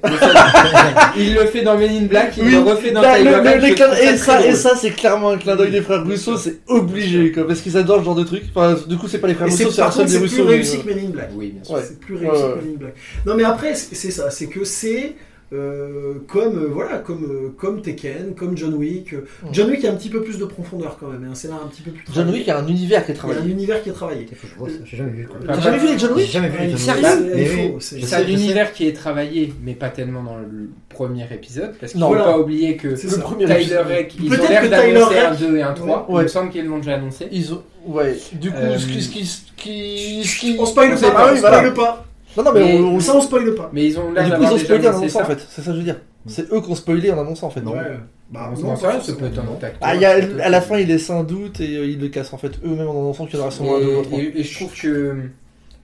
il 1.18 1.34
le 1.34 1.46
fait 1.46 1.62
dans 1.64 1.78
Men 1.78 1.90
in 1.92 2.06
Black, 2.08 2.34
il 2.38 2.44
Oui. 2.44 2.52
le 2.52 2.60
refait 2.60 2.92
dans 2.92 3.02
Tiger 3.02 3.24
le- 3.24 3.66
et, 4.04 4.18
ça, 4.18 4.40
et 4.42 4.44
drôle. 4.44 4.56
ça, 4.56 4.76
c'est 4.76 4.92
clairement 4.92 5.30
un 5.30 5.38
clin 5.38 5.56
d'œil 5.56 5.72
des 5.72 5.82
frères 5.82 6.04
Russo, 6.06 6.38
c'est 6.38 6.60
obligé, 6.68 7.32
quoi, 7.32 7.48
parce 7.48 7.62
qu'ils 7.62 7.78
adorent 7.78 8.00
ce 8.00 8.06
genre 8.06 8.16
de 8.16 8.24
truc. 8.24 8.44
Enfin, 8.54 8.76
du 8.88 8.98
coup, 8.98 9.08
c'est 9.08 9.20
pas 9.20 9.28
les 9.28 9.34
frères 9.34 9.48
Russo, 9.48 9.72
c'est 9.72 9.82
contre 9.82 10.04
des 10.04 10.08
c'est 10.12 10.20
plus 10.20 10.42
réussi 10.42 10.80
que 10.82 10.88
Men 10.88 11.00
in 11.06 11.10
Black. 11.10 11.30
Oui, 11.36 11.52
bien 11.56 11.64
sûr. 11.64 11.76
Ouais. 11.76 11.82
C'est 11.88 12.00
plus 12.00 12.16
réussi 12.16 12.32
Ouais, 12.44 12.52
que 12.54 12.66
Men 12.66 12.74
in 12.74 12.78
Black. 12.80 12.94
Non 13.26 13.36
mais 13.36 13.44
après 13.44 13.74
c'est 13.76 13.96
c'est 13.96 14.12
ça, 14.12 14.30
c'est 14.30 14.48
que 14.48 14.64
c'est 14.64 15.16
euh, 15.54 16.16
comme 16.28 16.58
euh, 16.58 16.68
voilà 16.72 16.98
comme 16.98 17.24
euh, 17.24 17.50
comme 17.58 17.82
Tekken, 17.82 18.36
comme 18.36 18.58
John 18.58 18.74
Wick. 18.74 19.14
Euh, 19.14 19.26
Ouais. 19.44 19.50
John 19.54 19.70
Wick 19.70 19.86
a 19.86 19.92
un 19.92 19.96
petit 19.96 20.10
peu 20.10 20.22
plus 20.22 20.38
de 20.40 20.46
profondeur 20.46 20.98
quand 21.00 21.08
même, 21.08 21.24
et 21.24 21.28
un 21.28 21.36
scénario 21.36 21.64
un 21.66 21.68
petit 21.70 21.82
peu 21.84 21.92
plus. 21.92 22.04
John 22.08 22.14
travaillé. 22.26 22.40
Wick 22.40 22.50
a 22.50 22.58
un 22.60 22.68
univers 22.68 23.06
qui 23.06 23.12
est 23.12 23.14
Il 23.14 23.18
y 23.18 23.20
a 23.22 23.24
un 23.24 23.32
travaillé. 23.34 23.52
univers 23.54 23.84
qui 23.84 23.90
est 23.90 23.94
travaillé. 23.94 24.28
Il 24.30 24.36
faut 24.38 24.48
que 24.48 24.54
je 24.54 24.60
vois 24.60 24.70
ça. 24.70 24.76
J'ai 24.84 24.98
jamais 24.98 25.12
vu. 25.12 25.28
quoi. 25.28 25.38
T'as 25.46 25.60
jamais 25.62 25.78
vu 25.78 25.88
les 25.88 25.98
John 26.00 26.10
J'ai 26.16 26.22
Wick 26.24 26.32
jamais 26.32 26.50
vu. 26.50 26.78
Sérieux 26.78 27.76
c'est- 27.80 28.14
un 28.16 28.28
univers 28.28 28.74
qui 28.74 28.88
est 28.88 28.94
travaillé, 28.94 29.54
mais 29.64 29.74
pas 29.74 29.90
tellement 29.90 30.24
dans 30.24 30.38
le 30.38 30.70
premier 30.90 31.26
épisode, 31.32 31.74
parce 31.80 31.92
qu'il 31.94 32.02
faut 32.02 32.08
voilà. 32.08 32.24
pas 32.26 32.40
oublier 32.40 32.76
que 32.76 32.96
C'est 32.96 33.12
Le 33.16 33.22
premier 33.22 33.46
Tyler 33.46 33.60
épisode. 33.62 33.88
Rake, 33.88 34.16
ils 34.20 34.30
Peut-être 34.30 34.44
ont 34.46 34.50
l'air 34.50 34.62
que 34.62 34.68
Tyler 34.68 34.94
d'annoncer 34.94 35.18
un 35.20 35.30
Rake- 35.30 35.40
2 35.40 35.58
et 35.58 35.62
un 35.62 35.74
3. 35.74 36.06
Il 36.10 36.16
Ouais. 36.16 36.24
me 36.24 36.28
semble 36.28 36.50
qu'ils 36.52 36.66
l'ont 36.66 36.78
déjà 36.78 36.96
annoncé. 36.96 37.28
Ils 37.32 37.54
ont. 37.54 37.62
Ouais, 37.86 38.18
du 38.34 38.52
coup, 38.52 38.58
Euh, 38.60 38.78
ce 38.78 38.88
qui. 38.88 39.02
Ce 39.02 39.10
qui, 39.56 40.24
ce 40.26 40.40
qui, 40.40 40.56
On 40.60 40.66
spoil 40.66 40.90
pas, 41.00 41.32
on 41.34 41.36
spoil 41.38 41.74
pas. 41.74 42.07
Non, 42.36 42.44
non, 42.44 42.52
mais 42.54 42.60
Mais- 42.64 42.80
on, 42.80 42.88
on 42.92 42.96
le 42.96 43.00
Ça 43.02 43.16
on 43.16 43.22
spoil 43.22 43.56
pas. 43.56 43.70
Mais 43.74 43.86
ils 43.86 43.98
ont 44.00 44.12
l'air 44.12 44.26
du 44.26 44.32
coup, 44.32 44.44
ils 44.44 44.54
ont 44.54 44.58
spoilé 44.58 44.88
en 44.88 44.92
annonçant 44.92 45.20
en 45.20 45.24
ça. 45.24 45.26
fait, 45.26 45.40
c'est 45.50 45.62
ça 45.62 45.68
que 45.68 45.74
je 45.74 45.78
veux 45.78 45.84
dire. 45.84 46.00
C'est 46.26 46.52
eux 46.52 46.62
qui 46.62 46.70
ont 46.72 46.76
spoilé 46.76 47.12
en 47.12 47.20
annonçant 47.20 47.48
en 47.48 47.50
fait. 47.52 47.62
Non. 47.62 47.72
Ouais. 47.72 48.00
Bah, 48.30 48.52
On 48.54 48.60
non, 48.62 48.76
s'en 48.76 48.88
pas 48.88 49.00
sait, 49.00 49.12
ça 49.14 49.18
peut 49.18 49.26
être 49.26 49.40
un. 49.40 49.46
Ah, 49.82 49.96
il 49.96 50.02
y 50.02 50.06
a, 50.06 50.18
à 50.44 50.50
la 50.50 50.60
fin, 50.62 50.78
il 50.78 50.88
laisse 50.90 51.10
un 51.10 51.24
doute 51.24 51.62
et 51.62 51.78
euh, 51.78 51.86
ils 51.86 52.00
le 52.00 52.10
cassent 52.10 52.34
en 52.34 52.38
fait 52.38 52.52
eux-mêmes 52.66 52.88
en 52.90 52.92
annonçant 52.92 53.26
qu'il 53.26 53.36
y 53.36 53.38
en 53.42 53.44
aura 53.44 53.52
sûrement 53.52 53.78
un 53.78 53.80
2 53.80 53.96
ou 53.96 54.00
un 54.00 54.04
3. 54.04 54.20
Et, 54.20 54.22
et- 54.24 54.40
et 54.40 54.44
je 54.44 54.56
trouve 54.56 54.74
que 54.74 55.16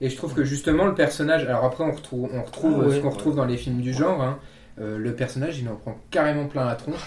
et 0.02 0.10
je 0.10 0.16
trouve 0.16 0.34
que 0.34 0.44
justement 0.44 0.84
le 0.84 0.94
personnage 0.94 1.44
alors 1.46 1.64
après 1.64 1.84
on 1.84 1.92
retrouve 1.92 2.28
on 2.34 2.42
retrouve 2.42 2.74
Ah 2.82 2.86
ouais, 2.88 2.94
ce 2.96 3.00
qu'on 3.00 3.06
ouais. 3.08 3.12
retrouve 3.14 3.36
dans 3.36 3.46
les 3.46 3.56
films 3.56 3.80
du 3.80 3.94
genre 3.94 4.20
hein, 4.20 4.38
euh, 4.80 4.98
le 4.98 5.14
personnage 5.14 5.58
il 5.60 5.68
en 5.68 5.76
prend 5.76 5.96
carrément 6.10 6.46
plein 6.46 6.64
la 6.64 6.74
tronche 6.74 6.98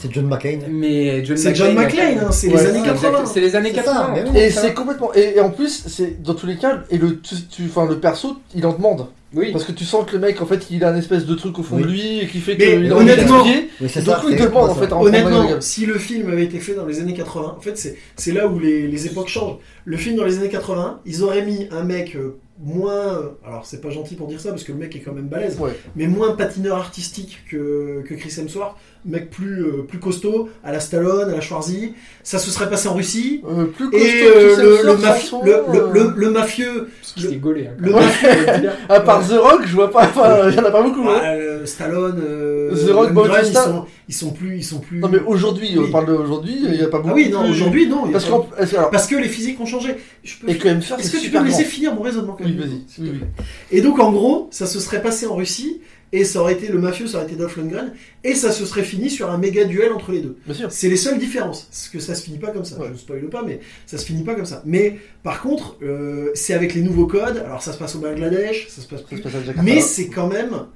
C'est 0.00 0.10
John 0.12 0.26
McClane. 0.26 0.62
mais 0.70 1.22
John 1.24 1.36
C'est 1.36 1.54
John 1.54 1.74
McClane, 1.74 2.18
hein, 2.18 2.30
c'est 2.32 2.48
Ouais, 2.48 2.54
les 2.54 2.66
années 2.66 2.80
c'est 2.82 2.86
80. 2.86 3.26
c'est 3.26 3.40
les 3.40 3.56
années 3.56 3.72
C'est 3.74 3.82
ça, 3.82 3.92
80 3.92 4.08
mais 4.14 4.20
on 4.20 4.22
oui. 4.22 4.24
trouve 4.30 4.36
Et 4.38 4.50
ça. 4.50 4.60
c'est 4.62 4.74
complètement. 4.74 5.14
Et, 5.14 5.34
et 5.36 5.40
en 5.40 5.50
plus, 5.50 5.84
c'est 5.86 6.22
dans 6.22 6.34
tous 6.34 6.46
les 6.46 6.56
cas, 6.56 6.82
et 6.90 6.96
le, 6.98 7.20
tu, 7.20 7.34
tu- 7.50 7.64
enfin, 7.66 7.86
le 7.86 7.98
perso, 8.00 8.36
il 8.54 8.64
en 8.66 8.72
demande. 8.72 9.08
Oui. 9.34 9.50
Parce 9.50 9.64
que 9.64 9.72
tu 9.72 9.84
sens 9.84 10.06
que 10.06 10.12
le 10.12 10.20
mec, 10.20 10.40
en 10.40 10.46
fait, 10.46 10.68
il 10.70 10.84
a 10.84 10.90
un 10.90 10.96
espèce 10.96 11.26
de 11.26 11.34
truc 11.34 11.58
au 11.58 11.62
fond 11.64 11.76
de 11.78 11.84
lui 11.84 12.20
et 12.20 12.26
qui 12.28 12.38
fait 12.38 12.56
Mais 12.56 12.66
qu'il 12.78 12.92
a 12.92 12.96
honnêtement-. 12.96 13.42
Oui, 13.44 13.88
ça. 13.88 14.00
il 14.30 14.36
demande, 14.36 14.70
en 14.70 14.74
fait, 14.76 14.92
Honnêtement, 14.92 15.60
si 15.60 15.86
le 15.86 15.98
film 15.98 16.30
avait 16.30 16.44
été 16.44 16.58
fait 16.60 16.74
dans 16.74 16.86
les 16.86 17.00
années 17.00 17.14
80, 17.14 17.56
en 17.58 17.60
fait, 17.60 17.76
c'est 17.76 17.96
c'est 18.16 18.30
là 18.32 18.46
où 18.46 18.58
les, 18.60 18.86
les 18.86 19.06
époques 19.06 19.28
changent. 19.28 19.56
Le 19.84 19.96
film 19.96 20.16
dans 20.16 20.24
les 20.24 20.38
années 20.38 20.48
80, 20.48 21.00
ils 21.04 21.22
auraient 21.24 21.44
mis 21.44 21.66
un 21.72 21.82
mec 21.82 22.14
euh, 22.14 22.38
moins. 22.58 23.34
Alors, 23.44 23.66
c'est 23.66 23.80
pas 23.80 23.90
gentil 23.90 24.14
pour 24.14 24.28
dire 24.28 24.40
ça, 24.40 24.50
parce 24.50 24.64
que 24.64 24.72
le 24.72 24.78
mec 24.78 24.94
est 24.96 25.00
quand 25.00 25.12
même 25.12 25.28
balèze, 25.28 25.58
Ouais. 25.58 25.72
mais 25.96 26.06
moins 26.06 26.34
patineur 26.36 26.76
artistique 26.76 27.40
que, 27.50 28.02
que 28.06 28.14
Chris 28.14 28.34
Hemsworth. 28.40 28.76
Mec 29.06 29.28
plus, 29.28 29.62
euh, 29.62 29.82
plus 29.86 29.98
costaud, 29.98 30.48
à 30.64 30.72
la 30.72 30.80
Stallone, 30.80 31.28
à 31.28 31.34
la 31.34 31.40
Schwarzy. 31.42 31.92
Ça 32.22 32.38
se 32.38 32.50
serait 32.50 32.70
passé 32.70 32.88
en 32.88 32.94
Russie. 32.94 33.42
Euh, 33.46 33.64
plus 33.66 33.90
costaud 33.90 34.06
Et 34.06 34.10
que 34.10 34.26
euh, 34.26 34.56
le, 34.56 34.86
le, 34.86 34.92
mafi- 34.96 35.02
franchement, 35.28 35.42
le, 35.44 35.52
le, 35.72 35.92
le- 35.92 36.12
le 36.16 36.30
mafieux. 36.30 36.88
Parce 37.00 37.12
qu'il 37.12 37.22
s'est 37.28 37.36
gaulé. 37.36 37.66
hein, 37.66 37.72
Le 37.76 37.90
quand 37.92 37.98
même. 37.98 38.06
mafieux. 38.06 38.70
À 38.88 39.00
part 39.00 39.20
The 39.28 39.32
Rock, 39.38 39.60
je 39.66 39.74
vois 39.74 39.90
pas. 39.90 40.10
Il 40.48 40.54
y 40.54 40.58
en 40.58 40.64
a 40.64 40.70
pas 40.70 40.82
beaucoup. 40.82 41.06
hein. 41.08 41.18
Ah, 41.22 41.32
euh, 41.34 41.66
Stallone, 41.66 42.18
euh, 42.26 42.70
The 42.74 42.90
Rock, 42.92 43.08
Lundgren, 43.14 43.44
ils 43.46 43.52
sont, 43.54 43.84
ils 44.08 44.14
sont 44.14 44.30
plus, 44.30 44.56
ils 44.56 44.64
sont 44.64 44.78
plus. 44.80 45.00
Non, 45.00 45.08
mais 45.10 45.18
aujourd'hui, 45.26 45.68
Oui. 45.76 45.84
on 45.88 45.92
parle 45.92 46.06
d'aujourd'hui, 46.06 46.56
il 46.66 46.74
y 46.74 46.82
a 46.82 46.88
pas 46.88 46.98
beaucoup. 46.98 47.10
Ah 47.10 47.14
oui, 47.14 47.28
non, 47.30 47.42
plus- 47.42 47.50
aujourd'hui, 47.50 47.86
non. 47.88 48.08
Parce 48.10 48.24
pas- 48.24 48.46
est-ce 48.58 48.70
que- 48.72 48.76
alors, 48.78 48.90
Parce 48.90 49.06
que 49.06 49.16
les 49.16 49.28
physiques 49.28 49.60
ont 49.60 49.66
changé. 49.66 49.96
Je 50.22 50.34
peux- 50.38 50.48
Et 50.50 50.56
que 50.56 50.66
Hemsworth, 50.68 51.00
Est-ce 51.00 51.10
c'est 51.10 51.18
que 51.18 51.22
tu 51.24 51.30
peux 51.30 51.40
me 51.40 51.46
laisser 51.46 51.64
finir 51.64 51.94
mon 51.94 52.00
raisonnement 52.00 52.32
quand 52.38 52.44
Oui, 52.44 52.52
même 52.52 52.60
vas-y. 52.68 52.82
s'il 52.88 53.04
Oui, 53.04 53.10
plaît 53.18 53.26
Et 53.70 53.82
donc 53.82 53.98
en 54.00 54.10
gros, 54.12 54.48
ça 54.50 54.66
se 54.66 54.80
serait 54.80 55.02
passé 55.02 55.26
en 55.26 55.34
Russie 55.34 55.80
et 56.14 56.24
ça 56.24 56.40
aurait 56.40 56.52
été 56.52 56.68
le 56.68 56.78
mafieux, 56.78 57.08
ça 57.08 57.16
aurait 57.18 57.26
été 57.26 57.34
Dolph 57.34 57.56
Lundgren 57.56 57.92
et 58.22 58.36
ça 58.36 58.52
se 58.52 58.64
serait 58.64 58.84
fini 58.84 59.10
sur 59.10 59.30
un 59.30 59.36
méga 59.36 59.64
duel 59.64 59.92
entre 59.92 60.12
les 60.12 60.20
deux. 60.20 60.36
C'est 60.70 60.88
les 60.88 60.96
seules 60.96 61.18
différences. 61.18 61.62
Parce 61.64 61.88
que 61.88 61.98
ça 61.98 62.14
se 62.14 62.22
finit 62.22 62.38
pas 62.38 62.52
comme 62.52 62.64
ça. 62.64 62.78
Ouais. 62.78 62.86
Je 62.86 62.92
ne 62.92 62.96
spoil 62.98 63.28
pas, 63.28 63.42
mais 63.42 63.58
ça 63.84 63.98
se 63.98 64.06
finit 64.06 64.22
pas 64.22 64.36
comme 64.36 64.44
ça. 64.44 64.62
Mais 64.64 64.98
par 65.24 65.42
contre, 65.42 65.76
euh, 65.82 66.30
c'est 66.34 66.54
avec 66.54 66.74
les 66.74 66.82
nouveaux 66.82 67.08
codes. 67.08 67.38
Alors 67.38 67.62
ça 67.62 67.72
se 67.72 67.78
passe 67.78 67.96
au 67.96 67.98
Bangladesh, 67.98 68.68
ça 68.68 68.80
se 68.80 68.86
passe 68.86 69.00
Ça 69.10 69.16
se 69.16 69.22
passe. 69.22 69.64
Mais 69.64 69.80
c'est 69.80 70.06
quand 70.06 70.28
même 70.28 70.66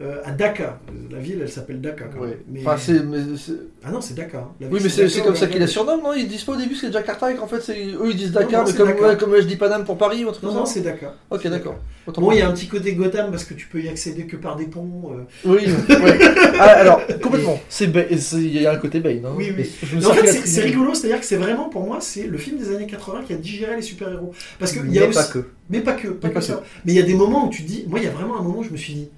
euh, 0.00 0.20
à 0.24 0.30
Dhaka. 0.32 0.78
La 1.10 1.18
ville, 1.18 1.38
elle 1.42 1.48
s'appelle 1.48 1.80
Dhaka. 1.80 2.04
Quand 2.12 2.20
Ouais. 2.20 2.28
même. 2.28 2.38
Mais... 2.48 2.60
Enfin, 2.60 2.76
c'est. 2.78 3.02
mais 3.04 3.18
c'est- 3.36 3.52
Ah 3.84 3.90
non, 3.90 4.00
c'est 4.00 4.14
Dhaka. 4.14 4.38
hein. 4.38 4.48
La 4.60 4.68
Oui, 4.68 4.78
mais 4.82 4.88
c'est 4.88 5.06
Dhaka 5.06 5.20
comme 5.22 5.36
ça 5.36 5.46
qu'ils 5.48 5.60
la 5.60 5.66
surnomment, 5.66 6.02
non 6.02 6.12
Ils 6.14 6.28
disent 6.28 6.44
pas 6.44 6.52
au 6.52 6.56
début 6.56 6.74
que 6.74 6.80
c'est 6.80 6.92
Jakarta 6.92 7.32
et 7.32 7.34
qu'en 7.34 7.46
fait, 7.48 7.60
c'est 7.60 7.76
eux 7.84 8.08
ils 8.10 8.16
disent 8.16 8.32
Non, 8.32 8.40
non, 8.42 8.64
mais 8.66 8.72
comme, 8.74 8.88
Dakar. 8.88 9.08
ouais, 9.08 9.16
comme 9.16 9.36
je 9.36 9.42
dis 9.42 9.56
Paname 9.56 9.84
pour 9.84 9.98
Paris 9.98 10.24
ou 10.24 10.28
un 10.28 10.32
truc 10.32 10.44
Non, 10.44 10.54
non, 10.54 10.66
c'est 10.66 10.80
Dhaka. 10.80 11.14
Ok, 11.30 11.46
d'accord. 11.48 11.76
Bon, 12.16 12.32
il 12.32 12.38
y 12.38 12.40
a 12.40 12.48
un 12.48 12.52
petit 12.52 12.68
côté 12.68 12.94
Gotham 12.94 13.30
parce 13.30 13.44
que 13.44 13.52
tu 13.54 13.66
peux 13.66 13.80
y 13.82 13.88
accéder 13.88 14.26
que 14.26 14.36
par 14.36 14.56
des 14.56 14.64
ponts. 14.66 15.12
euh. 15.12 15.22
Oui, 15.44 15.66
ouais. 15.88 16.18
Ah, 16.58 16.64
alors, 16.78 17.00
complètement. 17.22 17.60
Ba- 17.88 18.00
Il 18.10 18.62
y 18.62 18.66
a 18.66 18.72
un 18.72 18.76
côté 18.76 19.00
Bane. 19.00 19.24
Hein. 19.26 19.32
Oui, 19.36 19.52
oui. 19.56 19.68
Mais 19.94 20.06
en 20.06 20.12
fait, 20.14 20.26
c'est 20.32 20.60
rigolo, 20.62 20.94
c'est-à-dire 20.94 21.20
que 21.20 21.26
c'est 21.26 21.36
vraiment 21.36 21.68
pour 21.68 21.84
moi, 21.84 21.98
c'est 22.00 22.26
le 22.26 22.38
film 22.38 22.56
des 22.58 22.74
années 22.74 22.86
80 22.86 23.22
qui 23.26 23.32
a 23.34 23.36
digéré 23.36 23.76
les 23.76 23.82
super-héros. 23.82 24.32
Parce 24.58 24.72
que 24.72 24.78
il 24.80 24.94
y 24.94 24.98
Mais 24.98 25.04
a 25.04 25.08
aussi... 25.08 25.18
pas 25.18 25.24
que. 25.24 25.44
Mais 25.70 25.80
pas 25.80 25.92
que, 25.92 26.08
pas 26.08 26.28
Mais 26.28 26.30
que 26.30 26.34
pas 26.34 26.40
ça. 26.40 26.62
Mais 26.86 26.92
il 26.92 26.96
y 26.96 27.00
a 27.02 27.04
des 27.04 27.14
moments 27.14 27.46
où 27.46 27.50
tu 27.50 27.62
dis, 27.62 27.84
moi, 27.88 27.98
il 27.98 28.04
y 28.04 28.08
a 28.08 28.10
vraiment 28.10 28.38
un 28.38 28.42
moment 28.42 28.60
où 28.60 28.64
je 28.64 28.70
me 28.70 28.76
suis 28.78 28.94
dit, 28.94 29.08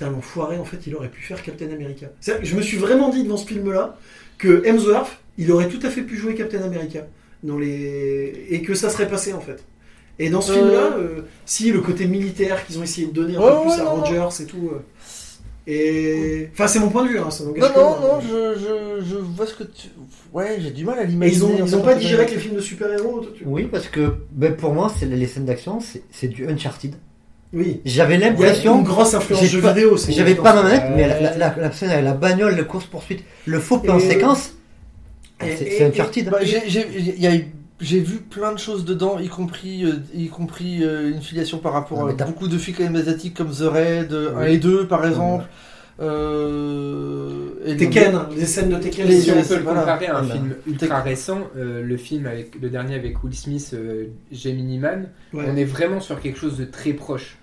putain, 0.00 0.10
l'enfoiré, 0.12 0.56
en 0.56 0.64
fait, 0.64 0.78
il 0.86 0.94
aurait 0.94 1.08
pu 1.10 1.22
faire 1.22 1.42
Captain 1.42 1.66
America. 1.70 2.06
Je 2.42 2.56
me 2.56 2.62
suis 2.62 2.78
vraiment 2.78 3.10
dit 3.10 3.22
devant 3.22 3.36
ce 3.36 3.46
film-là 3.46 3.96
que 4.38 4.62
Hemsworth, 4.66 5.18
il 5.36 5.52
aurait 5.52 5.68
tout 5.68 5.80
à 5.86 5.90
fait 5.90 6.02
pu 6.02 6.16
jouer 6.16 6.34
Captain 6.34 6.62
America 6.62 7.06
dans 7.42 7.58
les 7.58 8.46
et 8.48 8.62
que 8.62 8.74
ça 8.74 8.88
serait 8.88 9.08
passé 9.08 9.32
en 9.34 9.40
fait. 9.40 9.62
Et 10.18 10.28
dans 10.30 10.40
ce 10.40 10.52
Euh. 10.52 10.54
film-là, 10.56 10.96
euh, 10.98 11.20
si 11.46 11.70
le 11.72 11.80
côté 11.80 12.06
militaire 12.06 12.66
qu'ils 12.66 12.78
ont 12.78 12.82
essayé 12.82 13.06
de 13.08 13.12
donner 13.12 13.36
un 13.36 13.40
Ouais, 13.40 13.50
peu 13.50 13.60
plus 13.62 13.70
ouais, 13.70 13.80
à 13.80 13.84
non, 13.84 13.96
non. 13.98 14.02
Rogers 14.02 14.42
et 14.42 14.46
tout. 14.46 14.70
euh, 14.72 14.80
Et 15.66 16.48
enfin, 16.52 16.66
c'est 16.66 16.78
mon 16.78 16.88
point 16.88 17.04
de 17.04 17.08
vue, 17.10 17.18
hein, 17.18 17.30
ça 17.30 17.44
Non, 17.44 17.50
n'engage 17.50 17.76
non, 17.76 18.00
non, 18.00 18.20
je, 18.20 18.58
je, 18.58 19.04
je 19.04 19.16
vois 19.16 19.46
ce 19.46 19.54
que 19.54 19.64
tu. 19.64 19.88
Ouais, 20.32 20.56
j'ai 20.60 20.70
du 20.70 20.84
mal 20.84 20.98
à 20.98 21.04
l'imaginer. 21.04 21.36
ils 21.38 21.44
ont, 21.62 21.66
ils 21.66 21.76
ont 21.76 21.82
pas 21.82 21.94
digéré 21.94 22.24
que 22.26 22.32
les 22.32 22.38
films 22.38 22.56
de 22.56 22.60
super-héros. 22.60 23.20
toi, 23.20 23.32
tu- 23.36 23.44
Oui, 23.46 23.64
parce 23.70 23.88
que 23.88 24.14
ben, 24.32 24.54
pour 24.56 24.72
moi, 24.72 24.90
c'est 24.98 25.06
les 25.06 25.26
scènes 25.26 25.44
d'action, 25.44 25.78
c'est 25.80 26.02
c'est 26.10 26.28
du 26.28 26.46
Uncharted. 26.48 26.94
Oui. 27.52 27.80
J'avais 27.84 28.16
l'impression 28.16 28.78
une 28.78 28.84
grosse 28.84 29.14
influence 29.14 29.44
jeu 29.44 29.60
pas- 29.60 29.72
vidéo. 29.72 29.96
J'avais 30.08 30.34
pas 30.36 30.54
ma 30.54 30.62
manette, 30.62 30.84
mais 30.94 31.08
la, 31.08 31.36
la, 31.56 31.72
scène 31.72 31.90
avec 31.90 32.04
la 32.04 32.12
bagnole, 32.14 32.54
le 32.56 32.64
course-poursuite, 32.64 33.24
le 33.46 33.58
faux 33.58 33.78
plan 33.78 33.98
Et- 33.98 34.08
séquence, 34.08 34.52
c'est 35.40 35.84
Uncharted. 35.84 36.30
Bah, 36.30 36.38
j'ai- 36.42 38.00
vu 38.00 38.18
plein 38.18 38.52
de 38.52 38.58
choses 38.58 38.84
dedans, 38.84 39.18
y 39.18 39.28
compris, 39.28 39.84
euh, 39.84 39.94
y 40.14 40.28
compris 40.28 40.84
euh, 40.84 41.10
une 41.10 41.22
filiation 41.22 41.58
par 41.58 41.72
rapport 41.72 41.98
Non, 42.06 42.08
à 42.08 42.24
beaucoup 42.24 42.46
de 42.46 42.58
films 42.58 42.94
asiatiques 42.94 43.34
comme 43.34 43.50
The 43.50 43.62
Raid 43.62 44.12
euh, 44.12 44.36
1 44.36 44.42
Oui. 44.44 44.52
et 44.52 44.58
2 44.58 44.86
par 44.86 45.04
exemple. 45.06 45.46
Euh, 46.00 47.76
Tekken, 47.78 48.18
les 48.36 48.46
scènes 48.46 48.70
de 48.70 48.76
Tekken. 48.76 49.06
Les- 49.06 49.20
Si 49.20 49.30
on 49.30 49.42
peut 49.42 49.56
le 49.56 49.62
voilà. 49.62 49.80
comparer 49.80 50.06
à 50.06 50.18
un 50.18 50.22
Voilà. 50.22 50.34
film 50.40 50.54
ultra 50.66 51.00
récent, 51.00 51.40
euh, 51.56 51.82
le 51.82 51.96
film 51.96 52.26
avec 52.26 52.60
le 52.60 52.68
dernier 52.70 52.94
avec 52.94 53.22
Will 53.22 53.34
Smith, 53.34 53.70
euh, 53.74 54.06
Gemini 54.32 54.78
Man, 54.78 55.08
Ouais. 55.32 55.44
on 55.48 55.56
est 55.56 55.64
vraiment 55.64 56.00
sur 56.00 56.20
quelque 56.20 56.38
chose 56.38 56.56
de 56.58 56.64
très 56.64 56.92
proche. 56.92 57.36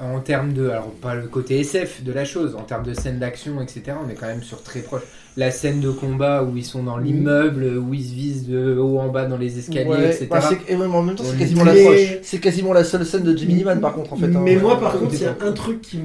En 0.00 0.20
termes 0.20 0.52
de, 0.54 0.68
alors 0.70 0.90
pas 0.90 1.14
le 1.14 1.26
côté 1.26 1.60
SF 1.60 2.02
de 2.02 2.12
la 2.12 2.24
chose, 2.24 2.54
en 2.54 2.62
termes 2.62 2.84
de 2.84 2.94
scènes 2.94 3.18
d'action, 3.18 3.60
etc., 3.60 3.82
on 4.04 4.08
est 4.08 4.14
quand 4.14 4.26
même 4.26 4.42
sur 4.42 4.62
très 4.62 4.80
proche. 4.80 5.02
La 5.36 5.50
scène 5.50 5.80
de 5.80 5.90
combat 5.90 6.42
où 6.42 6.56
ils 6.56 6.64
sont 6.64 6.82
dans 6.82 6.96
l'immeuble, 6.98 7.64
où 7.78 7.92
ils 7.94 8.02
se 8.04 8.14
visent 8.14 8.48
de 8.48 8.76
haut 8.78 8.98
en 8.98 9.08
bas 9.08 9.26
dans 9.26 9.36
les 9.36 9.58
escaliers, 9.58 9.88
Ouais, 9.90 10.06
etc. 10.10 10.28
bah, 10.30 10.40
c'est- 10.40 10.72
et 10.72 10.76
même 10.76 10.94
en 10.94 11.02
même 11.02 11.14
temps, 11.16 11.24
c'est 11.24 11.36
quasiment, 11.38 11.64
est- 11.66 12.20
c'est 12.22 12.38
quasiment 12.38 12.72
la 12.72 12.84
seule 12.84 13.04
scène 13.06 13.22
de 13.22 13.36
Jimmy 13.36 13.64
Man 13.64 13.80
par 13.80 13.94
contre 13.94 14.12
en 14.14 14.16
fait. 14.16 14.26
hein. 14.26 14.40
Mais 14.42 14.56
moi, 14.56 14.78
par 14.80 14.98
contre, 14.98 15.14
il 15.14 15.20
y 15.22 15.24
a 15.26 15.36
un 15.40 15.52
truc 15.52 15.80
qui. 15.82 16.00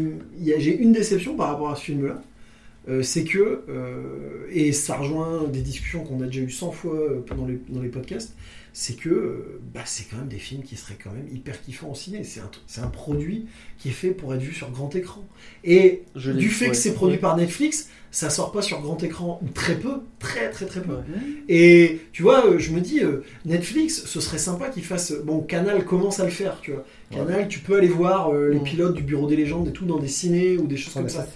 J'ai 0.58 0.78
une 0.78 0.92
déception 0.92 1.36
par 1.36 1.48
rapport 1.50 1.70
à 1.72 1.76
ce 1.76 1.82
film-là. 1.84 2.22
Euh, 2.90 3.02
c'est 3.04 3.26
que, 3.26 3.64
euh, 3.70 4.02
et 4.50 4.72
ça 4.72 4.96
rejoint 4.96 5.44
des 5.52 5.60
discussions 5.60 6.06
qu'on 6.06 6.22
a 6.22 6.26
déjà 6.26 6.40
eues 6.42 6.50
100 6.50 6.72
fois 6.72 6.96
euh, 6.96 7.22
pendant 7.28 7.46
les, 7.46 7.60
dans 7.68 7.82
les 7.82 7.90
podcasts, 7.90 8.34
c'est 8.80 8.94
que 8.94 9.10
euh, 9.10 9.60
bah, 9.74 9.82
c'est 9.86 10.04
quand 10.08 10.18
même 10.18 10.28
des 10.28 10.38
films 10.38 10.62
qui 10.62 10.76
seraient 10.76 11.00
quand 11.04 11.10
même 11.10 11.26
hyper 11.34 11.60
kiffants 11.64 11.90
au 11.90 11.96
ciné. 11.96 12.24
C'est 12.24 12.42
un, 12.42 12.84
un 12.84 12.88
produit 12.90 13.48
qui 13.80 13.90
est 13.90 13.92
fait 13.92 14.12
pour 14.12 14.36
être 14.36 14.40
vu 14.42 14.54
sur 14.54 14.70
grand 14.70 14.96
écran. 14.96 15.26
Et 15.64 16.04
Je 16.16 16.32
du 16.32 16.48
fait 16.48 16.70
que 16.70 16.76
c'est 16.76 16.94
produit 16.94 17.18
par 17.18 17.36
Netflix, 17.36 17.90
ça 18.12 18.30
sort 18.30 18.52
pas 18.52 18.62
sur 18.62 18.80
grand 18.82 19.02
écran 19.02 19.40
ou 19.44 19.50
très 19.50 19.74
peu, 19.74 20.02
très 20.20 20.52
très 20.52 20.68
très 20.68 20.84
peu. 20.84 20.94
Ouais. 20.94 21.02
Et 21.50 22.02
tu 22.12 22.22
vois, 22.22 22.46
euh, 22.46 22.60
je 22.60 22.70
me 22.70 22.80
dis, 22.80 23.00
euh, 23.04 23.24
Netflix, 23.46 24.04
ce 24.06 24.22
serait 24.22 24.38
sympa 24.38 24.70
qu'ils 24.70 24.86
fassent. 24.86 25.14
Bon, 25.26 25.40
Canal 25.40 25.84
commence 25.84 26.20
à 26.20 26.26
le 26.26 26.30
faire, 26.30 26.60
tu 26.62 26.72
vois. 26.74 26.86
Canal, 27.10 27.48
tu 27.48 27.58
peux 27.62 27.78
aller 27.78 27.88
voir 27.88 28.32
euh, 28.32 28.50
les 28.50 28.60
pilotes 28.60 28.94
du 28.94 29.02
Bureau 29.02 29.26
des 29.28 29.38
légendes 29.38 29.68
et 29.70 29.72
tout 29.72 29.86
dans 29.86 29.98
des 29.98 30.08
ciné 30.08 30.56
ou 30.60 30.68
des 30.68 30.78
choses 30.78 30.96
Ouais, 30.96 31.02
comme 31.02 31.04
mais 31.06 31.10
ça. 31.10 31.28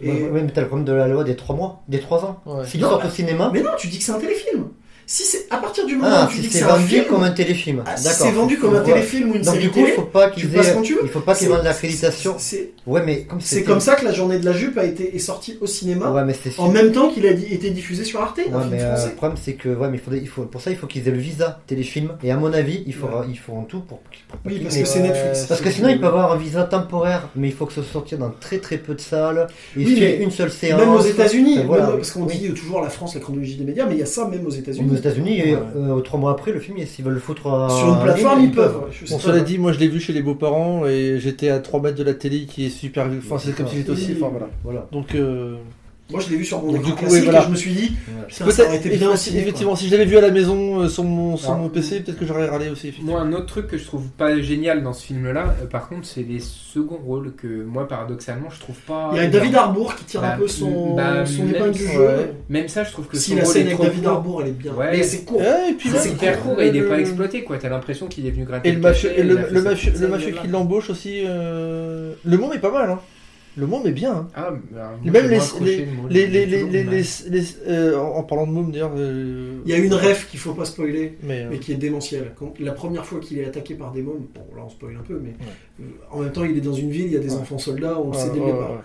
Et- 0.00 0.10
Ouais, 0.12 0.28
ouais, 0.30 0.42
mais 0.44 0.52
t'as 0.52 0.60
le 0.60 0.68
problème 0.68 0.86
de 0.86 0.92
la 0.92 1.08
loi 1.08 1.24
des 1.24 1.34
3 1.34 1.56
mois, 1.56 1.82
des 1.88 1.98
3 1.98 2.24
ans. 2.24 2.40
Sortent 2.88 3.02
bah, 3.02 3.08
au 3.08 3.10
cinéma, 3.12 3.50
Mais 3.52 3.62
non, 3.62 3.70
tu 3.76 3.88
dis 3.88 3.98
que 3.98 4.04
c'est 4.04 4.12
un 4.12 4.20
téléfilm. 4.20 4.68
Si 5.06 5.22
c'est 5.24 5.46
à 5.50 5.58
partir 5.58 5.84
du 5.86 5.96
moment 5.96 6.08
ah, 6.10 6.24
où 6.26 6.30
tu 6.30 6.36
si 6.36 6.42
dis 6.42 6.48
que 6.48 6.54
c'est 6.54 6.64
vendu 6.64 6.86
film, 6.86 7.04
comme 7.06 7.22
un 7.24 7.30
téléfilm. 7.30 7.82
ah, 7.86 7.96
si 7.96 8.08
c'est 8.08 8.30
vendu 8.30 8.58
comme 8.58 8.74
un 8.74 8.80
téléfilm 8.80 9.30
ou 9.30 9.34
une 9.34 9.42
Donc 9.42 9.54
série 9.54 9.64
du 9.66 9.70
coup, 9.70 9.78
il 9.80 9.84
télé, 9.84 9.96
faut 9.96 10.02
pas 10.02 10.30
tu 10.30 10.46
aient... 10.46 10.72
quand 10.72 10.82
tu 10.82 10.94
veux. 10.94 11.00
il 11.04 11.08
faut 11.10 11.20
pas 11.20 11.34
qu'ils 11.34 11.48
vendent 11.48 11.64
l'accréditation. 11.64 12.36
C'est 12.38 12.70
Ouais, 12.86 13.02
mais 13.04 13.24
comme 13.24 13.40
c'est 13.40 13.62
comme 13.64 13.80
ça 13.80 13.96
que 13.96 14.04
la 14.04 14.12
journée 14.12 14.38
de 14.38 14.44
la 14.44 14.52
jupe 14.52 14.78
a 14.78 14.84
été 14.84 15.14
est 15.14 15.18
sortie 15.18 15.58
au 15.60 15.66
cinéma 15.66 16.10
Ouais, 16.10 16.24
mais 16.24 16.34
en 16.58 16.68
même 16.70 16.92
temps 16.92 17.08
qu'il 17.08 17.26
a 17.26 17.30
été 17.30 17.70
diffusé 17.70 18.04
sur 18.04 18.20
Arte, 18.20 18.38
Ouais, 18.38 18.44
mais 18.70 18.78
euh, 18.82 19.06
le 19.06 19.12
problème 19.12 19.38
c'est 19.42 19.54
que 19.54 19.68
ouais, 19.68 19.88
mais 19.88 19.98
il 20.12 20.18
il 20.22 20.28
faut, 20.28 20.42
pour 20.42 20.60
ça 20.60 20.70
il 20.70 20.76
faut 20.76 20.86
qu'ils 20.86 21.06
aient 21.06 21.12
le 21.12 21.18
visa 21.18 21.60
téléfilm. 21.66 22.16
Et 22.22 22.30
à 22.30 22.36
mon 22.36 22.52
avis 22.52 22.82
il 22.86 22.94
ils 23.28 23.38
feront 23.38 23.62
tout 23.64 23.80
pour, 23.80 23.98
pour 24.00 24.38
Oui, 24.46 24.60
parce 24.60 24.76
que 24.76 24.84
c'est 24.84 25.00
Netflix. 25.00 25.46
parce 25.46 25.60
que 25.60 25.70
sinon 25.70 25.88
ils 25.88 26.00
peuvent 26.00 26.14
avoir 26.14 26.32
un 26.32 26.36
visa 26.36 26.64
temporaire 26.64 27.28
mais 27.36 27.48
il 27.48 27.54
faut 27.54 27.66
que 27.66 27.72
ce 27.72 27.82
soit 27.82 27.92
sorti 27.92 28.16
dans 28.16 28.30
très 28.30 28.58
très 28.58 28.78
peu 28.78 28.94
de 28.94 29.00
salles. 29.00 29.46
Mais 29.76 29.84
une 30.18 30.30
seule 30.30 30.50
séance 30.50 30.80
Même 30.80 30.90
aux 30.94 31.00
États-Unis, 31.00 31.58
même- 31.58 31.68
parce 31.68 32.10
qu'on 32.12 32.26
dit 32.26 32.52
toujours 32.54 32.80
la 32.80 32.90
France, 32.90 33.14
la 33.14 33.20
chronologie 33.20 33.56
des 33.56 33.64
médias, 33.64 33.86
mais 33.86 33.94
il 33.94 34.00
y 34.00 34.02
a 34.02 34.06
ça 34.06 34.26
même 34.28 34.46
aux 34.46 34.50
aux 34.94 34.98
États-Unis. 34.98 35.38
Et 35.40 35.54
Ouais. 35.54 35.62
euh, 35.76 36.00
trois 36.00 36.18
mois 36.18 36.30
après 36.32 36.52
le 36.52 36.60
film 36.60 36.78
s'ils 36.86 37.04
veulent 37.04 37.14
le 37.14 37.20
foutre 37.20 37.46
à- 37.48 37.68
Sur 37.70 37.88
une 37.94 38.00
plateforme, 38.02 38.40
ils 38.42 38.50
peuvent. 38.52 38.80
Bon, 39.10 39.18
cela 39.18 39.40
dit, 39.40 39.58
moi 39.58 39.72
je 39.72 39.78
l'ai 39.80 39.88
vu 39.88 40.00
chez 40.00 40.12
les 40.12 40.22
beaux-parents 40.22 40.86
et 40.86 41.18
j'étais 41.18 41.48
à 41.48 41.58
3 41.60 41.80
mètres 41.80 41.96
de 41.98 42.04
la 42.04 42.14
télé 42.14 42.46
qui 42.46 42.66
est 42.66 42.70
super. 42.70 43.06
Enfin, 43.18 43.38
c'est 43.38 43.54
comme 43.56 43.66
si 43.68 43.76
j'étais 43.76 43.90
aussi. 43.90 44.12
Enfin, 44.16 44.28
voilà. 44.30 44.48
voilà 44.64 44.86
Donc, 44.92 45.14
euh, 45.14 45.56
Moi, 46.10 46.20
je 46.20 46.28
l'ai 46.28 46.36
vu 46.36 46.44
sur 46.44 46.60
mon 46.62 46.66
Donc, 46.72 46.76
écran 46.82 46.86
du 46.90 46.92
coup, 46.96 46.98
classique 47.06 47.24
voilà. 47.24 47.40
et 47.40 47.44
je 47.44 47.48
me 47.50 47.56
suis 47.56 47.70
dit, 47.72 47.92
putain, 48.28 48.50
ça 48.50 48.64
aurait 48.66 48.76
été 48.76 48.90
bien 48.90 49.10
aussi. 49.10 49.30
quoi. 49.30 49.40
effectivement, 49.40 49.74
si 49.74 49.86
je 49.86 49.92
l'avais 49.92 50.04
vu 50.04 50.18
à 50.18 50.20
la 50.20 50.30
maison 50.30 50.80
euh, 50.82 50.88
sur 50.88 51.02
mon, 51.02 51.38
sur 51.38 51.48
Alors, 51.52 51.62
mon 51.62 51.68
PC, 51.70 52.00
peut-être 52.00 52.18
que 52.18 52.26
j'aurais 52.26 52.46
râlé 52.46 52.68
aussi. 52.68 52.92
Moi, 53.00 53.18
un 53.22 53.32
autre 53.32 53.46
truc 53.46 53.68
que 53.68 53.78
je 53.78 53.84
trouve 53.86 54.02
pas 54.08 54.38
génial 54.42 54.82
dans 54.82 54.92
ce 54.92 55.06
film-là, 55.06 55.54
euh, 55.62 55.66
par 55.66 55.88
contre, 55.88 56.06
c'est 56.06 56.20
les 56.22 56.40
seconds 56.40 57.00
rôles 57.02 57.32
que 57.34 57.46
moi, 57.64 57.88
paradoxalement, 57.88 58.50
je 58.50 58.60
trouve 58.60 58.76
pas. 58.86 59.08
Il 59.12 59.16
y 59.16 59.20
a 59.20 59.28
David 59.28 59.54
Harbour 59.54 59.94
qui 59.96 60.04
tire 60.04 60.20
Bah, 60.20 60.34
un 60.34 60.38
peu 60.38 60.46
son, 60.46 60.94
bah, 60.94 61.24
son 61.24 61.48
épingle 61.48 61.72
du 61.72 61.86
jeu. 61.88 61.98
ouais. 61.98 62.34
Même 62.50 62.68
ça, 62.68 62.84
je 62.84 62.92
trouve 62.92 63.06
que 63.06 63.16
Si 63.16 63.30
son 63.30 63.36
la 63.36 63.44
rôle 63.44 63.52
scène 63.54 63.62
est 63.62 63.64
avec 63.68 63.76
trop 63.76 63.84
David. 63.84 64.06
Harbour, 64.06 64.42
elle 64.42 64.48
est 64.48 64.52
bien. 64.52 64.72
Ouais. 64.74 64.90
Mais 64.92 65.02
c'est 65.04 65.24
court. 65.24 65.40
Ouais, 65.40 65.70
et 65.70 65.72
puis 65.72 65.88
C'est 65.96 66.10
hyper 66.10 66.38
court 66.42 66.60
et 66.60 66.68
il 66.68 66.76
est 66.76 66.80
le- 66.80 66.88
pas 66.88 67.00
exploité, 67.00 67.44
quoi. 67.44 67.56
T'as 67.56 67.70
l'impression 67.70 68.08
qu'il 68.08 68.26
est 68.26 68.30
venu 68.30 68.44
gratter. 68.44 68.68
Et 68.68 68.72
le 68.72 68.78
mafieux, 69.62 70.32
qui 70.42 70.48
l'embauche 70.48 70.90
aussi. 70.90 71.22
euh, 71.26 72.12
Le 72.24 72.36
monde 72.36 72.52
est 72.54 72.58
pas 72.58 72.70
mal. 72.70 72.90
Hein. 72.90 72.98
Le 73.56 73.66
monde 73.66 73.86
est 73.86 73.92
bien. 73.92 74.12
hein. 74.16 74.28
Ah, 74.34 74.52
bah, 74.72 74.98
Même 75.04 75.28
les- 77.30 77.46
euh, 77.68 77.96
en 77.98 78.16
en 78.16 78.22
parlant 78.24 78.46
de 78.48 78.52
môme 78.52 78.72
d'ailleurs. 78.72 78.92
euh, 78.96 79.60
Il 79.64 79.70
y 79.70 79.74
a 79.74 79.78
une 79.78 79.94
ref 79.94 80.28
qu'il 80.28 80.40
faut 80.40 80.54
pas 80.54 80.64
spoiler, 80.64 81.16
Mais, 81.22 81.42
euh, 81.42 81.48
mais 81.50 81.58
qui 81.60 81.70
est 81.72 81.76
démentielle. 81.76 82.32
Quand- 82.36 82.54
la 82.58 82.72
première 82.72 83.06
fois 83.06 83.20
qu'il 83.20 83.38
est 83.38 83.44
attaqué 83.44 83.74
par 83.74 83.92
des 83.92 84.02
mômes, 84.02 84.26
bon 84.34 84.56
là 84.56 84.62
on 84.66 84.68
spoil 84.68 84.96
un 84.96 85.02
peu, 85.02 85.20
mais 85.22 85.34
euh, 85.80 85.84
en 86.10 86.20
même 86.22 86.32
temps 86.32 86.44
il 86.44 86.56
est 86.56 86.60
dans 86.60 86.72
une 86.72 86.90
ville, 86.90 87.06
il 87.06 87.12
y 87.12 87.16
a 87.16 87.20
des 87.20 87.32
Ouais. 87.34 87.40
enfants 87.40 87.58
soldats, 87.58 87.98
on 88.00 88.10
le 88.10 88.16
sait 88.18 88.30
dès 88.30 88.40
le 88.40 88.46
départ. 88.46 88.82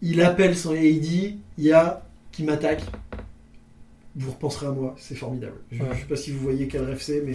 Il 0.00 0.20
appelle 0.22 0.54
son 0.56 0.74
et 0.74 0.88
il 0.88 1.00
dit 1.00 1.38
il 1.58 1.64
y 1.64 1.72
a 1.72 2.06
qui 2.30 2.44
m'attaque. 2.44 2.82
Vous 4.16 4.30
repenserez 4.30 4.66
à 4.66 4.70
moi, 4.70 4.94
c'est 4.96 5.16
formidable. 5.16 5.56
Je, 5.72 5.82
Ouais. 5.82 5.88
je 5.92 5.98
sais 6.00 6.06
pas 6.06 6.14
si 6.16 6.30
vous 6.30 6.38
voyez 6.38 6.68
quel 6.68 6.82
rêve 6.84 7.00
c'est, 7.02 7.20
mais 7.26 7.34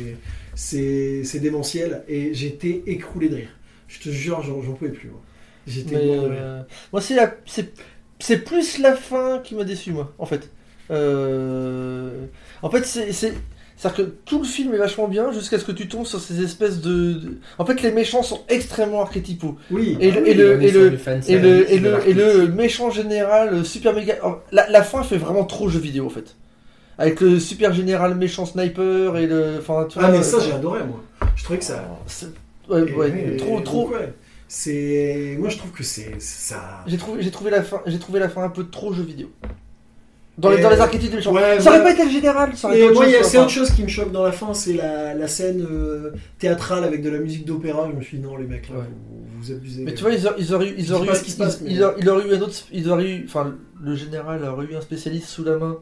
c'est 0.55 1.23
c'est 1.25 1.41
démentiel 1.41 2.03
et 2.07 2.33
j'étais 2.33 2.83
écroulé 2.87 3.27
de 3.27 3.35
rire. 3.35 3.49
Je 3.89 3.99
te 3.99 4.07
jure, 4.09 4.41
j'en 4.43 4.61
j'en 4.61 4.71
pouvais 4.73 4.91
plus. 4.91 5.09
moi. 5.09 5.19
J'étais 5.67 5.95
euh, 5.95 6.61
moi, 6.91 7.01
c'est 7.01 7.15
la, 7.15 7.33
c'est, 7.45 7.71
c'est 8.19 8.37
plus 8.39 8.79
la 8.79 8.95
fin 8.95 9.39
qui 9.43 9.55
m'a 9.55 9.63
déçu, 9.63 9.91
moi, 9.91 10.13
en 10.17 10.25
fait. 10.25 10.49
Euh, 10.91 12.25
en 12.61 12.69
fait, 12.69 12.85
c'est, 12.85 13.11
c'est, 13.13 13.33
c'est-à-dire 13.77 14.05
que 14.05 14.11
tout 14.25 14.39
le 14.39 14.45
film 14.45 14.73
est 14.73 14.77
vachement 14.77 15.07
bien 15.07 15.31
jusqu'à 15.31 15.59
ce 15.59 15.65
que 15.65 15.71
tu 15.71 15.87
tombes 15.87 16.05
sur 16.05 16.19
ces 16.19 16.41
espèces 16.43 16.81
de, 16.81 17.13
de- 17.13 17.37
En 17.57 17.65
fait, 17.65 17.81
les 17.81 17.91
méchants 17.91 18.23
sont 18.23 18.41
extrêmement 18.49 19.01
archétypaux. 19.01 19.57
Oui. 19.71 19.97
Et 19.99 20.11
le- 22.15 22.47
méchant 22.47 22.89
général 22.89 23.53
euh, 23.53 23.63
super 23.63 23.93
méga. 23.93 24.15
La, 24.51 24.69
la 24.69 24.83
fin 24.83 25.03
fait 25.03 25.17
vraiment 25.17 25.45
trop 25.45 25.69
jeu 25.69 25.79
vidéo, 25.79 26.05
en 26.07 26.09
fait. 26.09 26.35
Avec 26.97 27.21
le 27.21 27.39
super 27.39 27.73
général 27.73 28.15
méchant 28.15 28.45
sniper 28.45 29.15
et 29.15 29.27
le. 29.27 29.55
Enfin, 29.59 29.87
tu 29.89 29.97
Ah, 30.01 30.11
mais 30.11 30.21
ça, 30.23 30.37
euh, 30.37 30.41
j'ai 30.45 30.51
adoré, 30.51 30.81
moi. 30.83 31.01
Je 31.37 31.43
trouvais 31.45 31.59
que 31.59 31.65
ça. 31.65 31.87
Ouais, 32.69 32.81
ouais, 32.93 33.37
trop, 33.37 33.55
donc, 33.55 33.63
trop. 33.63 33.91
C'est. 34.49 35.35
Moi, 35.39 35.47
je 35.49 35.57
trouve 35.57 35.71
que 35.71 35.83
c'est. 35.83 36.19
Ça. 36.19 36.83
J'ai 36.87 36.97
trouvé, 36.97 37.21
j'ai 37.21 37.29
trouvé 37.31 37.51
la 37.51 37.61
fin, 37.63 37.81
j'ai 37.85 37.99
trouvé 37.99 38.19
la 38.19 38.27
fin 38.29 38.43
un 38.43 38.49
peu 38.49 38.67
trop 38.67 38.91
jeu 38.91 39.03
vidéo. 39.03 39.29
Dans 40.39 40.49
les, 40.49 40.61
dans 40.61 40.69
les 40.69 40.79
archétypes 40.79 41.11
des 41.11 41.17
méchants. 41.17 41.33
Ouais, 41.33 41.59
ça 41.59 41.69
aurait 41.69 41.83
pas 41.83 41.91
été 41.91 42.05
le 42.05 42.11
général, 42.11 42.55
ça 42.57 42.67
aurait 42.69 42.79
Et 42.79 42.89
moi, 42.91 43.05
il 43.05 43.11
y 43.11 43.15
a- 43.15 43.19
chose, 43.19 43.27
c'est 43.27 43.37
autre 43.37 43.49
chose 43.49 43.71
qui 43.71 43.83
me 43.83 43.87
choque 43.89 44.11
dans 44.11 44.23
la 44.23 44.31
fin, 44.31 44.53
c'est 44.53 44.73
la, 44.73 45.13
la 45.13 45.27
scène 45.27 45.61
euh, 45.69 46.11
théâtrale 46.39 46.83
avec 46.85 47.03
de 47.03 47.09
la 47.09 47.19
musique 47.19 47.45
d'opéra. 47.45 47.89
Je 47.91 47.95
me 47.97 48.01
suis 48.01 48.17
dit, 48.17 48.23
non, 48.23 48.37
les 48.37 48.45
mecs, 48.47 48.69
là, 48.69 48.77
Ouais. 48.77 48.83
vous, 48.85 49.25
vous 49.41 49.51
abusez. 49.51 49.83
Mais 49.83 49.93
tu 49.93 50.01
vois, 50.01 50.13
ils 50.13 50.25
auraient, 50.25 50.35
ils 50.39 50.53
auraient 50.53 50.69
eu, 50.69 50.75
ils 50.77 50.93
auraient 50.93 51.07
passe, 51.07 51.39
auraient- 51.41 51.99
eu 52.29 52.33
un 52.35 52.41
autre, 52.41 52.55
ils 52.71 52.89
auraient 52.89 53.09
eu, 53.11 53.25
enfin, 53.27 53.53
le 53.83 53.95
général 53.95 54.43
aurait 54.45 54.65
eu 54.65 54.75
un 54.75 54.81
spécialiste 54.81 55.27
sous 55.27 55.43
la 55.43 55.57
main. 55.57 55.77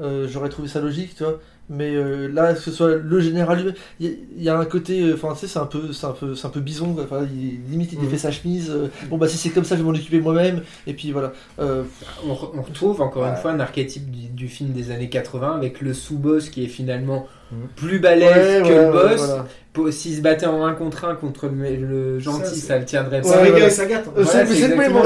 euh, 0.00 0.26
J'aurais 0.28 0.48
trouvé 0.50 0.66
ça 0.68 0.80
logique, 0.80 1.14
tu 1.16 1.22
vois. 1.22 1.40
Mais 1.68 1.96
euh, 1.96 2.28
là, 2.32 2.54
que 2.54 2.60
ce 2.60 2.70
soit 2.70 2.94
le 2.94 3.20
général 3.20 3.58
lui-même, 3.58 3.74
il 3.98 4.18
y, 4.38 4.44
y 4.44 4.48
a 4.48 4.56
un 4.56 4.64
côté, 4.64 5.00
euh, 5.02 5.14
enfin, 5.14 5.32
tu 5.34 5.40
sais, 5.40 5.46
c'est 5.48 5.58
un 5.58 5.66
peu, 5.66 5.92
c'est 5.92 6.06
un 6.06 6.12
peu, 6.12 6.34
c'est 6.36 6.46
un 6.46 6.50
peu 6.50 6.60
bison. 6.60 6.94
quoi. 6.94 7.02
Enfin, 7.04 7.26
il, 7.34 7.60
limite, 7.70 7.92
il 7.92 7.98
Mhm. 7.98 8.04
défait 8.04 8.18
sa 8.18 8.30
chemise. 8.30 8.70
euh, 8.70 8.86
bon 9.08 9.18
bah 9.18 9.26
si 9.26 9.36
c'est 9.36 9.50
comme 9.50 9.64
ça, 9.64 9.74
je 9.76 9.80
vais 9.82 9.86
m'en 9.88 9.94
occuper 9.96 10.20
moi-même. 10.20 10.62
Et 10.86 10.94
puis 10.94 11.10
voilà. 11.10 11.32
Euh, 11.58 11.82
On, 12.28 12.34
re- 12.34 12.50
on 12.56 12.62
retrouve 12.62 13.00
encore 13.02 13.24
Ouais. 13.24 13.30
une 13.30 13.36
fois 13.36 13.50
un 13.50 13.58
archétype 13.58 14.10
du, 14.10 14.28
du 14.28 14.46
film 14.48 14.70
des 14.70 14.90
années 14.92 15.08
80 15.08 15.56
avec 15.56 15.80
le 15.80 15.92
sous-boss 15.92 16.50
qui 16.50 16.64
est 16.64 16.68
finalement 16.68 17.26
Mhm. 17.50 17.58
plus 17.76 17.98
balèze 18.00 18.62
ouais, 18.62 18.68
que 18.68 18.74
ouais, 18.74 18.86
le 18.86 18.92
boss. 18.92 19.26
voilà. 19.74 19.92
S'il 19.92 20.16
se 20.16 20.20
battait 20.22 20.46
en 20.46 20.64
un 20.64 20.72
contre 20.72 21.04
un 21.04 21.14
contre 21.16 21.48
le, 21.48 21.76
le 21.76 22.18
gentil, 22.18 22.56
Ça, 22.60 22.68
ça, 22.68 22.78
le 22.78 22.84
tiendrait 22.86 23.22
Ça 23.22 23.34
pas. 23.38 23.42
Ouais, 23.42 23.50
voilà. 23.50 23.66
et 23.66 23.70
ça 23.70 23.84
gâte. 23.86 24.06
hein. 24.08 24.12
Euh, 24.16 24.24
mais 24.24 24.62
euh, 24.62 24.68
complètement, 24.68 25.02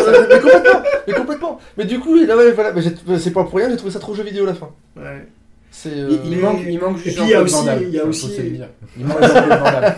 mais 1.08 1.12
complètement. 1.14 1.60
Mais 1.76 1.84
du 1.86 1.98
coup, 1.98 2.14
là, 2.16 2.34
voilà, 2.54 2.72
c'est 3.18 3.32
pas 3.32 3.44
pour 3.44 3.58
rien, 3.58 3.68
j'ai 3.70 3.76
trouvé 3.76 3.92
ça 3.92 3.98
trop 3.98 4.14
jeu 4.14 4.22
vidéo 4.22 4.44
à 4.44 4.48
la 4.48 4.54
fin. 4.54 4.68
Ouais. 4.96 5.26
Il, 5.84 5.90
euh, 5.92 6.16
il 6.24 6.30
Mais- 6.30 6.36
manque, 6.42 6.58
il 6.68 6.78
manque 6.80 6.98
et 6.98 7.00
puis, 7.02 7.10
Jean-Claude 7.12 7.28
il 7.28 7.30
y 7.30 7.34
a 7.34 7.42
aussi- 7.42 7.56
il 7.82 7.94
y 7.94 7.98
a 8.00 8.04
aussi-. 8.04 8.32
Il 8.98 9.06
manque 9.06 9.20
Van 9.20 9.28
Damme. 9.70 9.94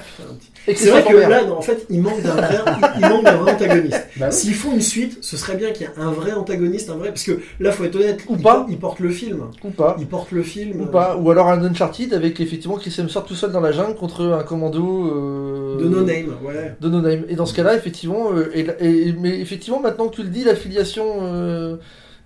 et 0.69 0.75
C'est 0.77 0.91
vrai 0.91 1.03
que 1.03 1.17
là, 1.17 1.45
non, 1.45 1.57
en 1.57 1.63
fait, 1.63 1.87
il 1.89 2.01
manque 2.03 2.21
d'un 2.23 2.35
vrai, 2.35 2.59
il, 2.67 3.01
il 3.01 3.09
manque 3.09 3.25
d'un 3.25 3.37
vrai 3.37 3.53
antagoniste. 3.53 4.07
Bah 4.19 4.27
oui. 4.29 4.33
S'ils 4.33 4.55
font 4.55 4.73
une 4.75 4.83
suite, 4.83 5.19
ce 5.23 5.37
serait 5.39 5.57
bien 5.57 5.71
qu'il 5.73 5.87
y 5.87 5.91
ait 5.91 5.93
un 5.97 6.13
vrai 6.13 6.33
antagoniste, 6.33 6.91
un 6.91 6.97
vrai, 6.97 7.09
parce 7.09 7.25
que 7.25 7.41
là, 7.59 7.73
faut 7.73 7.85
être 7.85 7.97
honnête, 7.97 8.21
Ou 8.29 8.35
il, 8.37 8.43
pas. 8.43 8.67
il 8.69 8.79
porte 8.79 9.01
le 9.01 9.09
film, 9.09 9.45
Ou 9.65 9.71
pas. 9.71 9.97
il 9.99 10.07
porte 10.07 10.31
le 10.31 10.43
film 10.43 10.83
Ou 10.83 10.87
pas, 10.87 11.17
ou 11.17 11.31
alors 11.31 11.49
un 11.49 11.65
Uncharted 11.65 12.13
avec 12.13 12.39
effectivement 12.41 12.77
Chris 12.77 12.95
Hemsworth 12.99 13.27
tout 13.27 13.35
seul 13.35 13.51
dans 13.51 13.61
la 13.61 13.73
jungle 13.73 13.97
contre 13.97 14.25
un 14.27 14.43
commando 14.45 15.07
euh, 15.07 15.79
de 15.83 15.89
No 15.89 16.03
Name, 16.03 16.37
ouais. 16.45 16.77
de 16.81 16.89
No 16.91 17.01
Name. 17.01 17.25
Et 17.29 17.35
dans 17.35 17.47
ce 17.47 17.55
cas-là, 17.55 17.75
effectivement, 17.75 18.31
euh, 18.35 18.51
et, 18.55 18.67
et- 18.81 19.15
mais 19.19 19.41
effectivement, 19.41 19.81
maintenant 19.81 20.09
que 20.09 20.17
tu 20.17 20.23
le 20.23 20.29
dis, 20.29 20.45
l'affiliation, 20.45 21.05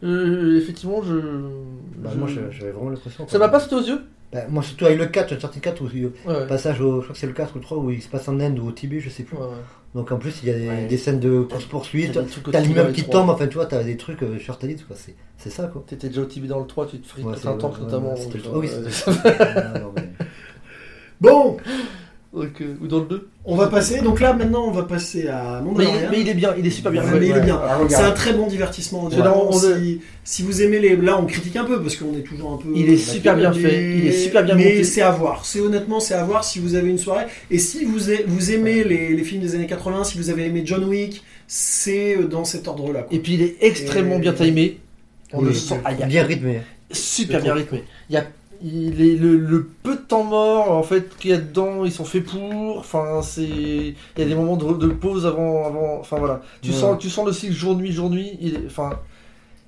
euh, 0.04 0.58
effectivement, 0.58 1.02
je, 1.02 1.14
Bah, 1.98 2.10
je- 2.12 2.18
moi, 2.18 2.28
j'avais 2.50 2.70
vraiment 2.72 2.90
l'impression. 2.90 3.26
ça 3.28 3.38
m'a 3.38 3.48
pas 3.48 3.60
sauté 3.60 3.74
aux 3.76 3.86
yeux. 3.86 4.00
Bah, 4.32 4.40
moi, 4.48 4.62
surtout 4.62 4.86
avec 4.86 4.98
le 4.98 5.06
4, 5.06 5.32
Uncharted 5.34 5.62
4, 5.62 5.80
où 5.82 5.86
Ouais, 5.86 6.10
ouais. 6.26 6.46
passage 6.48 6.80
au, 6.80 6.96
je 6.96 7.02
crois 7.04 7.14
que 7.14 7.18
c'est 7.18 7.26
le 7.28 7.32
4 7.32 7.54
ou 7.54 7.58
le 7.58 7.64
3, 7.64 7.78
où 7.78 7.90
il 7.90 8.02
se 8.02 8.08
passe 8.08 8.28
en 8.28 8.38
Inde 8.40 8.58
ou 8.58 8.66
au 8.68 8.72
Tibet, 8.72 9.00
je 9.00 9.08
sais 9.08 9.22
plus. 9.22 9.36
Ouais, 9.36 9.42
ouais. 9.44 9.48
Donc 9.94 10.12
en 10.12 10.18
plus, 10.18 10.40
il 10.42 10.48
y 10.48 10.52
a 10.52 10.58
des, 10.58 10.68
Ouais. 10.68 10.86
des 10.86 10.96
scènes 10.98 11.20
de 11.20 11.40
course-poursuite, 11.42 12.18
T'as 12.52 12.60
l'immeuble 12.60 12.92
qui 12.92 13.04
tombe, 13.04 13.30
enfin 13.30 13.46
tu 13.46 13.54
vois, 13.54 13.64
t'as 13.66 13.82
des 13.82 13.96
trucs 13.96 14.22
euh, 14.22 14.38
sur 14.38 14.58
ta 14.58 14.66
liste, 14.66 14.86
quoi. 14.86 14.96
C'est, 14.98 15.14
c'est 15.38 15.48
ça, 15.50 15.68
quoi. 15.68 15.82
T'étais 15.86 16.08
déjà 16.08 16.20
au 16.22 16.26
Tibet 16.26 16.48
dans 16.48 16.58
le 16.60 16.66
3, 16.66 16.86
tu 16.86 16.98
te 16.98 17.06
frites 17.08 17.24
un 17.46 17.56
tank 17.56 17.74
ouais, 17.76 17.80
notamment. 17.84 18.10
ouais, 18.14 18.20
c'était 18.20 18.38
donc, 18.38 18.52
le- 18.52 18.58
oui, 18.58 18.68
euh, 18.72 19.12
mais- 19.96 20.02
Bon, 21.20 21.56
donc, 22.36 22.60
euh, 22.60 22.76
ou 22.82 22.86
dans 22.86 22.98
le 23.00 23.06
2. 23.06 23.28
on 23.44 23.56
va 23.56 23.66
passer, 23.68 24.00
donc 24.02 24.20
là, 24.20 24.32
maintenant, 24.34 24.66
on 24.66 24.70
va 24.70 24.82
passer 24.82 25.26
à 25.28 25.60
Mais, 25.62 25.70
Mandalorian. 25.70 26.00
il- 26.04 26.10
mais 26.10 26.20
il 26.20 26.28
est 26.28 26.34
bien, 26.34 26.54
il 26.58 26.66
est 26.66 26.70
super 26.70 26.92
bien 26.92 27.02
Ouais, 27.02 27.10
fait. 27.10 27.20
mais 27.20 27.26
il 27.28 27.36
est 27.36 27.40
bien. 27.40 27.60
Ah, 27.62 27.76
regarde. 27.76 27.90
C'est 27.90 28.02
un 28.08 28.10
très 28.12 28.32
bon 28.34 28.46
divertissement. 28.46 29.08
C'est 29.10 29.16
si, 29.58 30.00
si 30.24 30.42
vous 30.42 30.62
aimez 30.62 30.78
les, 30.78 30.96
là, 30.96 31.18
on 31.20 31.26
critique 31.26 31.56
un 31.56 31.64
peu 31.64 31.80
parce 31.82 31.96
qu'on 31.96 32.14
est 32.16 32.22
toujours 32.22 32.52
un 32.52 32.56
peu. 32.58 32.68
Il 32.74 32.88
est 32.90 32.96
super 32.96 33.36
bien 33.36 33.52
fait, 33.52 33.96
il 33.98 34.06
est 34.06 34.12
super 34.12 34.44
bien 34.44 34.54
Mais 34.54 34.64
monté. 34.64 34.84
c'est 34.84 35.02
à 35.02 35.10
voir. 35.10 35.44
C'est 35.46 35.60
honnêtement, 35.60 35.98
c'est 36.00 36.14
à 36.14 36.22
voir 36.24 36.44
si 36.44 36.58
vous 36.58 36.74
avez 36.74 36.90
une 36.90 36.98
soirée. 36.98 37.24
Et 37.50 37.58
si 37.58 37.84
vous, 37.84 38.10
a- 38.10 38.22
vous 38.26 38.52
aimez 38.52 38.84
les, 38.84 39.14
les 39.14 39.24
films 39.24 39.40
des 39.42 39.54
années 39.54 39.66
80, 39.66 40.04
si 40.04 40.18
vous 40.18 40.30
avez 40.30 40.44
aimé 40.46 40.62
John 40.64 40.84
Wick, 40.84 41.22
c'est 41.48 42.18
dans 42.28 42.44
cet 42.44 42.68
ordre-là. 42.68 43.02
quoi. 43.02 43.16
Et 43.16 43.20
puis 43.20 43.34
il 43.34 43.42
est 43.42 43.56
extrêmement 43.60 44.16
Et- 44.16 44.20
bien 44.20 44.32
timé. 44.32 44.78
On 45.32 45.38
Oui, 45.40 45.46
le 45.48 45.54
sent. 45.54 45.80
Ah, 45.84 45.92
il 45.92 46.00
y 46.00 46.02
a- 46.02 46.06
bien 46.06 46.24
rythmé. 46.24 46.60
super 46.90 47.40
bien 47.42 47.54
rythmé. 47.54 47.82
Il 48.10 48.14
y 48.14 48.16
a 48.16 48.24
il 48.62 49.00
est, 49.00 49.16
le, 49.16 49.36
le 49.36 49.64
peu 49.82 49.96
de 49.96 50.00
temps 50.00 50.24
mort 50.24 50.70
en 50.72 50.82
fait 50.82 51.16
qu'il 51.18 51.30
y 51.30 51.34
a 51.34 51.38
dedans, 51.38 51.84
ils 51.84 51.92
sont 51.92 52.04
faits 52.04 52.24
pour. 52.24 52.78
Enfin, 52.78 53.20
c'est 53.22 53.42
il 53.44 53.94
y 54.18 54.22
a 54.22 54.24
des 54.24 54.34
moments 54.34 54.56
de, 54.56 54.74
de 54.74 54.88
pause 54.88 55.26
avant, 55.26 55.66
avant. 55.66 55.98
Enfin 56.00 56.18
voilà, 56.18 56.42
tu 56.62 56.72
sens, 56.72 56.98
tu 56.98 57.08
sens 57.10 57.26
le 57.26 57.32
cycle 57.32 57.52
jour 57.54 57.76
nuit 57.76 57.92
jour 57.92 58.10
nuit. 58.10 58.36
Il 58.40 58.54
est, 58.54 58.66
enfin, 58.66 58.98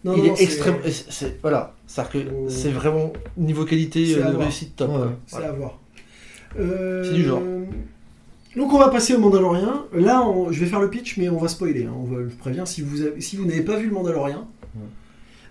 Non, 0.05 0.15
il 0.17 0.25
non, 0.25 0.33
est 0.33 0.37
c'est- 0.37 0.45
extrême. 0.45 0.77
et 0.85 0.91
c'est- 0.91 1.11
c'est- 1.11 1.39
voilà, 1.43 1.75
c'est 1.87 2.09
que 2.11 2.19
Oh. 2.19 2.47
c'est 2.49 2.71
vraiment 2.71 3.13
niveau 3.37 3.65
qualité 3.65 4.21
à 4.23 4.29
euh, 4.29 4.37
réussite 4.37 4.77
top. 4.77 4.91
Ouais. 4.91 4.97
C'est 5.27 5.37
Voilà. 5.37 5.51
à 5.51 5.53
voir. 5.57 5.79
Euh, 6.59 7.05
C'est 7.05 7.15
du 7.15 7.25
genre. 7.25 7.43
Donc 8.57 8.73
on 8.73 8.79
va 8.79 8.89
passer 8.89 9.15
au 9.15 9.19
Mandalorian. 9.19 9.85
Là, 9.93 10.23
on- 10.27 10.51
je 10.51 10.59
vais 10.61 10.67
faire 10.67 10.81
le 10.81 10.89
pitch, 10.91 11.17
mais 11.19 11.29
on 11.29 11.37
va 11.39 11.49
spoiler. 11.49 11.85
hein. 11.85 11.93
On 11.97 12.05
va, 12.05 12.17
je 12.21 12.31
vous 12.31 12.37
préviens 12.39 12.65
si 12.67 12.81
vous 12.83 13.03
avez- 13.03 13.21
si 13.21 13.37
vous 13.37 13.45
n'avez 13.45 13.61
pas 13.63 13.77
vu 13.77 13.87
le 13.87 13.93
Mandalorian. 13.93 14.49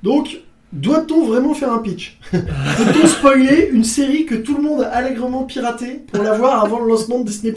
Donc, 0.04 0.42
doit-on 0.74 1.26
vraiment 1.26 1.54
faire 1.54 1.72
un 1.72 1.80
pitch 1.80 2.20
Peut-on 2.32 3.08
spoiler 3.08 3.70
une 3.72 3.84
série 3.84 4.26
que 4.26 4.36
tout 4.36 4.56
le 4.58 4.64
monde 4.64 4.82
a 4.82 4.90
allègrement 4.90 5.44
piratée 5.44 6.02
pour 6.12 6.24
la 6.24 6.34
voir 6.38 6.64
avant 6.64 6.80
le 6.80 6.88
lancement 6.88 7.20
de 7.20 7.26
Disney+, 7.26 7.54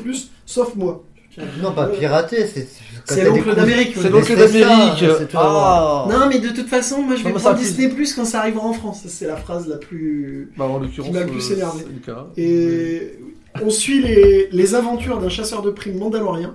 sauf 0.46 0.74
moi 0.76 1.04
Non, 1.62 1.72
pas 1.72 1.86
piraté, 1.86 2.46
c'est. 2.46 2.68
C'est 3.06 3.24
l'oncle 3.24 3.54
d'Amérique. 3.54 3.94
C'est 3.96 4.02
c'est 4.24 4.36
d'Amérique. 4.36 5.04
Ah. 5.34 6.06
Non, 6.08 6.28
mais 6.28 6.38
de 6.38 6.50
toute 6.50 6.68
façon, 6.68 7.02
moi 7.02 7.16
je 7.16 7.24
vais 7.24 7.32
prendre 7.32 7.56
Disney 7.58 7.88
Plus 7.88 8.14
quand 8.14 8.24
ça 8.24 8.40
arrivera 8.40 8.66
en 8.66 8.72
France. 8.72 9.02
C'est 9.06 9.26
la 9.26 9.36
phrase 9.36 9.66
la 9.66 9.78
plus. 9.78 10.52
Bah, 10.56 10.66
en 10.66 10.78
l'occurrence, 10.78 11.08
Qui 11.10 11.14
m'a 11.14 11.24
le 11.24 11.26
plus 11.26 11.50
euh, 11.50 11.54
énervé. 11.54 11.84
c'est 11.84 11.92
le 11.92 12.14
cas. 12.14 12.26
Et 12.36 13.18
on 13.64 13.70
suit 13.70 14.00
les, 14.02 14.48
les 14.52 14.74
aventures 14.74 15.18
d'un 15.18 15.28
chasseur 15.28 15.62
de 15.62 15.70
primes 15.70 15.98
mandalorien. 15.98 16.54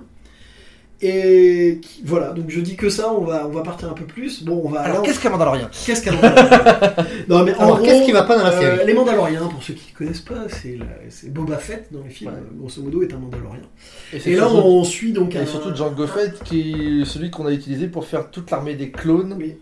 Et 1.02 1.78
qui- 1.82 2.02
voilà, 2.06 2.32
donc 2.32 2.46
je 2.48 2.58
dis 2.60 2.74
que 2.74 2.88
ça, 2.88 3.12
on 3.12 3.20
va, 3.24 3.46
on 3.46 3.50
va 3.50 3.62
partir 3.62 3.90
un 3.90 3.92
peu 3.92 4.04
plus. 4.06 4.42
Bon, 4.44 4.62
on 4.64 4.70
va. 4.70 4.80
Alors, 4.80 5.02
qu'est-ce 5.02 5.20
qu'un 5.20 5.28
Mandalorien 5.28 5.68
qu'est-ce 5.84 6.02
qu'un 6.02 6.12
Mandalorien 6.12 6.94
Non, 7.28 7.44
mais 7.44 7.54
en 7.54 7.60
Alors, 7.64 7.76
gros, 7.76 7.84
qu'est-ce 7.84 8.04
qui 8.06 8.12
va 8.12 8.22
pas 8.22 8.38
dans 8.38 8.44
la 8.44 8.52
euh, 8.54 8.60
série 8.76 8.86
Les 8.86 8.94
Mandaloriens, 8.94 9.46
pour 9.46 9.62
ceux 9.62 9.74
qui 9.74 9.92
ne 9.92 9.98
connaissent 9.98 10.22
pas, 10.22 10.46
c'est 10.48 10.76
la- 10.78 10.86
c'est 11.10 11.30
Boba 11.32 11.58
Fett 11.58 11.88
dans 11.92 12.02
les 12.02 12.08
films, 12.10 12.30
Ouais. 12.30 12.40
grosso 12.58 12.80
modo, 12.80 13.02
est 13.02 13.12
un 13.12 13.18
Mandalorien. 13.18 13.60
c'est 14.10 14.26
Et 14.30 14.36
là, 14.36 14.48
on 14.50 14.84
suit 14.84 15.12
donc 15.12 15.34
Et 15.34 15.38
un. 15.38 15.44
surtout 15.46 15.74
Django 15.76 16.06
Fett, 16.06 16.42
qui 16.44 17.00
est 17.02 17.04
celui 17.04 17.30
qu'on 17.30 17.44
a 17.44 17.52
utilisé 17.52 17.88
pour 17.88 18.06
faire 18.06 18.30
toute 18.30 18.50
l'armée 18.50 18.74
des 18.74 18.90
clones. 18.90 19.36
Oui. 19.38 19.54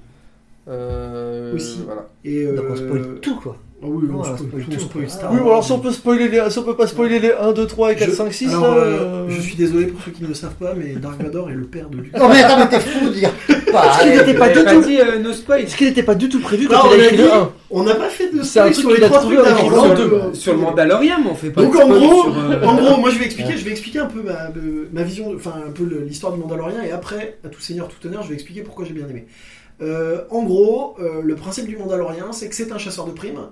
Euh, 0.68 1.54
Aussi. 1.54 1.80
Voilà. 1.84 2.08
Et, 2.24 2.46
Donc 2.46 2.64
on 2.70 2.72
euh, 2.72 2.76
spoil 2.76 3.20
tout, 3.20 3.36
quoi. 3.40 3.56
Ah 3.84 3.88
oui, 3.90 4.08
on 4.10 4.18
on 4.18 4.24
spoil 4.24 4.38
tout, 4.64 4.70
on 4.74 4.78
spoil. 4.78 5.10
Star 5.10 5.30
Oui, 5.30 5.36
Wars. 5.36 5.44
bon, 5.44 5.50
alors 5.50 5.64
si 5.64 5.72
on 5.72 5.78
peut 5.78 5.90
spoiler 5.92 6.28
les, 6.28 6.40
si 6.48 6.58
on 6.58 6.62
peut 6.62 6.74
pas 6.76 6.86
spoiler 6.86 7.18
les 7.18 7.32
1, 7.32 7.52
2, 7.52 7.66
3 7.66 7.92
et 7.92 7.96
4, 7.96 8.10
Je- 8.10 8.14
5, 8.14 8.32
6, 8.32 8.48
alors, 8.48 8.62
là, 8.62 8.68
euh, 8.80 8.82
euh, 8.84 9.26
je 9.28 9.40
suis 9.42 9.56
désolé 9.56 9.86
pour 9.88 10.00
ceux 10.02 10.10
qui 10.12 10.22
ne 10.22 10.28
le 10.28 10.32
savent 10.34 10.54
pas, 10.54 10.72
mais 10.74 10.94
Dark 10.94 11.22
Vador 11.22 11.50
est 11.50 11.54
le 11.54 11.64
père 11.64 11.90
de 11.90 11.98
Luke. 11.98 12.16
Non, 12.16 12.30
mais 12.30 12.42
attends, 12.42 12.58
mais 12.60 12.68
t'es 12.70 12.80
fou 12.80 13.08
de 13.08 13.12
dire. 13.12 13.30
Parce 13.72 13.98
qu'il 14.02 14.12
Pareil. 14.12 14.18
n'était 14.26 14.38
pas 14.38 14.48
du 14.48 14.64
tout. 14.64 14.80
dit 14.82 14.98
euh, 15.00 15.18
no 15.18 15.32
spoil 15.34 15.60
Est-ce 15.62 15.76
qu'il 15.76 15.86
n'était 15.88 16.02
pas 16.02 16.14
du 16.14 16.28
tout 16.30 16.40
prévu 16.40 16.64
Non, 16.66 16.78
quand 16.80 16.88
on 16.88 16.94
il 16.94 17.00
a 17.00 17.04
écrit 17.04 17.16
dit- 17.16 17.22
le 17.24 17.32
1 17.32 17.52
On 17.70 17.82
n'a 17.82 17.94
pas 17.96 18.08
fait 18.08 18.32
de 18.34 18.42
C'est 18.42 18.60
un 18.60 18.72
spoil 18.72 18.72
truc 18.72 18.80
sur 18.82 18.90
les 18.90 18.96
qu'il 18.96 19.04
trois 19.06 19.18
trouvé 19.20 19.36
trucs 19.36 20.12
euh, 20.12 20.32
sur 20.32 20.52
le 20.54 20.58
Mandalorian, 20.60 21.16
mais 21.22 21.30
on 21.30 21.34
fait 21.34 21.50
pas 21.50 21.62
Donc 21.62 21.72
de 21.74 21.78
en 21.78 21.80
spoil 21.82 21.98
gros, 22.00 22.26
euh, 22.30 22.64
en 22.66 22.74
gros, 22.76 22.96
moi 23.00 23.10
je 23.10 23.18
vais 23.18 23.24
expliquer, 23.26 23.56
je 23.58 23.64
vais 23.64 23.70
expliquer 23.72 23.98
un 23.98 24.06
peu 24.06 24.22
ma, 24.22 24.30
euh, 24.56 24.88
ma 24.92 25.02
vision, 25.02 25.32
enfin 25.36 25.54
un 25.66 25.72
peu 25.72 25.84
l'histoire 26.06 26.32
du 26.32 26.38
Mandalorien 26.40 26.82
et 26.88 26.92
après, 26.92 27.36
à 27.44 27.48
tout 27.48 27.60
seigneur, 27.60 27.88
tout 27.88 28.06
honneur, 28.06 28.22
je 28.22 28.28
vais 28.28 28.34
expliquer 28.34 28.62
pourquoi 28.62 28.84
j'ai 28.86 28.94
bien 28.94 29.08
aimé. 29.10 29.26
Euh, 29.80 30.24
en 30.30 30.42
gros, 30.44 30.94
euh, 31.00 31.20
le 31.22 31.34
principe 31.34 31.66
du 31.66 31.76
Mandalorien, 31.76 32.32
c'est 32.32 32.48
que 32.48 32.54
c'est 32.54 32.70
un 32.72 32.78
chasseur 32.78 33.06
de 33.06 33.10
primes 33.12 33.48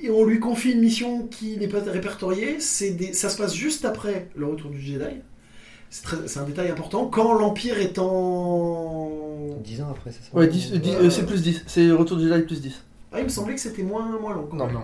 et 0.00 0.10
on 0.10 0.24
lui 0.24 0.38
confie 0.40 0.72
une 0.72 0.80
mission 0.80 1.26
qui 1.26 1.56
n'est 1.56 1.68
pas 1.68 1.80
répertoriée. 1.80 2.60
C'est 2.60 2.90
des- 2.90 3.12
ça 3.14 3.28
se 3.30 3.36
passe 3.38 3.54
juste 3.54 3.84
après 3.84 4.28
le 4.36 4.46
retour 4.46 4.70
du 4.70 4.80
Jedi. 4.80 5.04
C'est 5.90 6.02
très- 6.02 6.38
un 6.38 6.42
détail 6.44 6.68
important. 6.70 7.06
Quand 7.06 7.32
l'Empire 7.34 7.78
est 7.78 7.98
en 7.98 9.10
10 9.62 9.80
ans 9.80 9.88
après, 9.90 10.10
c'est 10.12 10.22
ça? 10.30 10.36
Ouais, 10.36 10.48
10, 10.48 10.72
euh, 10.72 10.78
dix- 10.78 10.94
euh, 10.94 11.10
c'est 11.10 11.24
plus 11.26 11.42
10. 11.42 11.62
C'est 11.66 11.90
Retour 11.92 12.16
du 12.18 12.28
Jedi 12.28 12.42
plus 12.42 12.60
10. 12.60 12.82
ah, 13.12 13.20
il 13.20 13.24
me 13.24 13.28
semblait 13.28 13.54
que 13.54 13.60
c'était 13.60 13.82
moins 13.82 14.18
moins 14.20 14.34
long. 14.34 14.48
Non. 14.52 14.66
Non. 14.70 14.80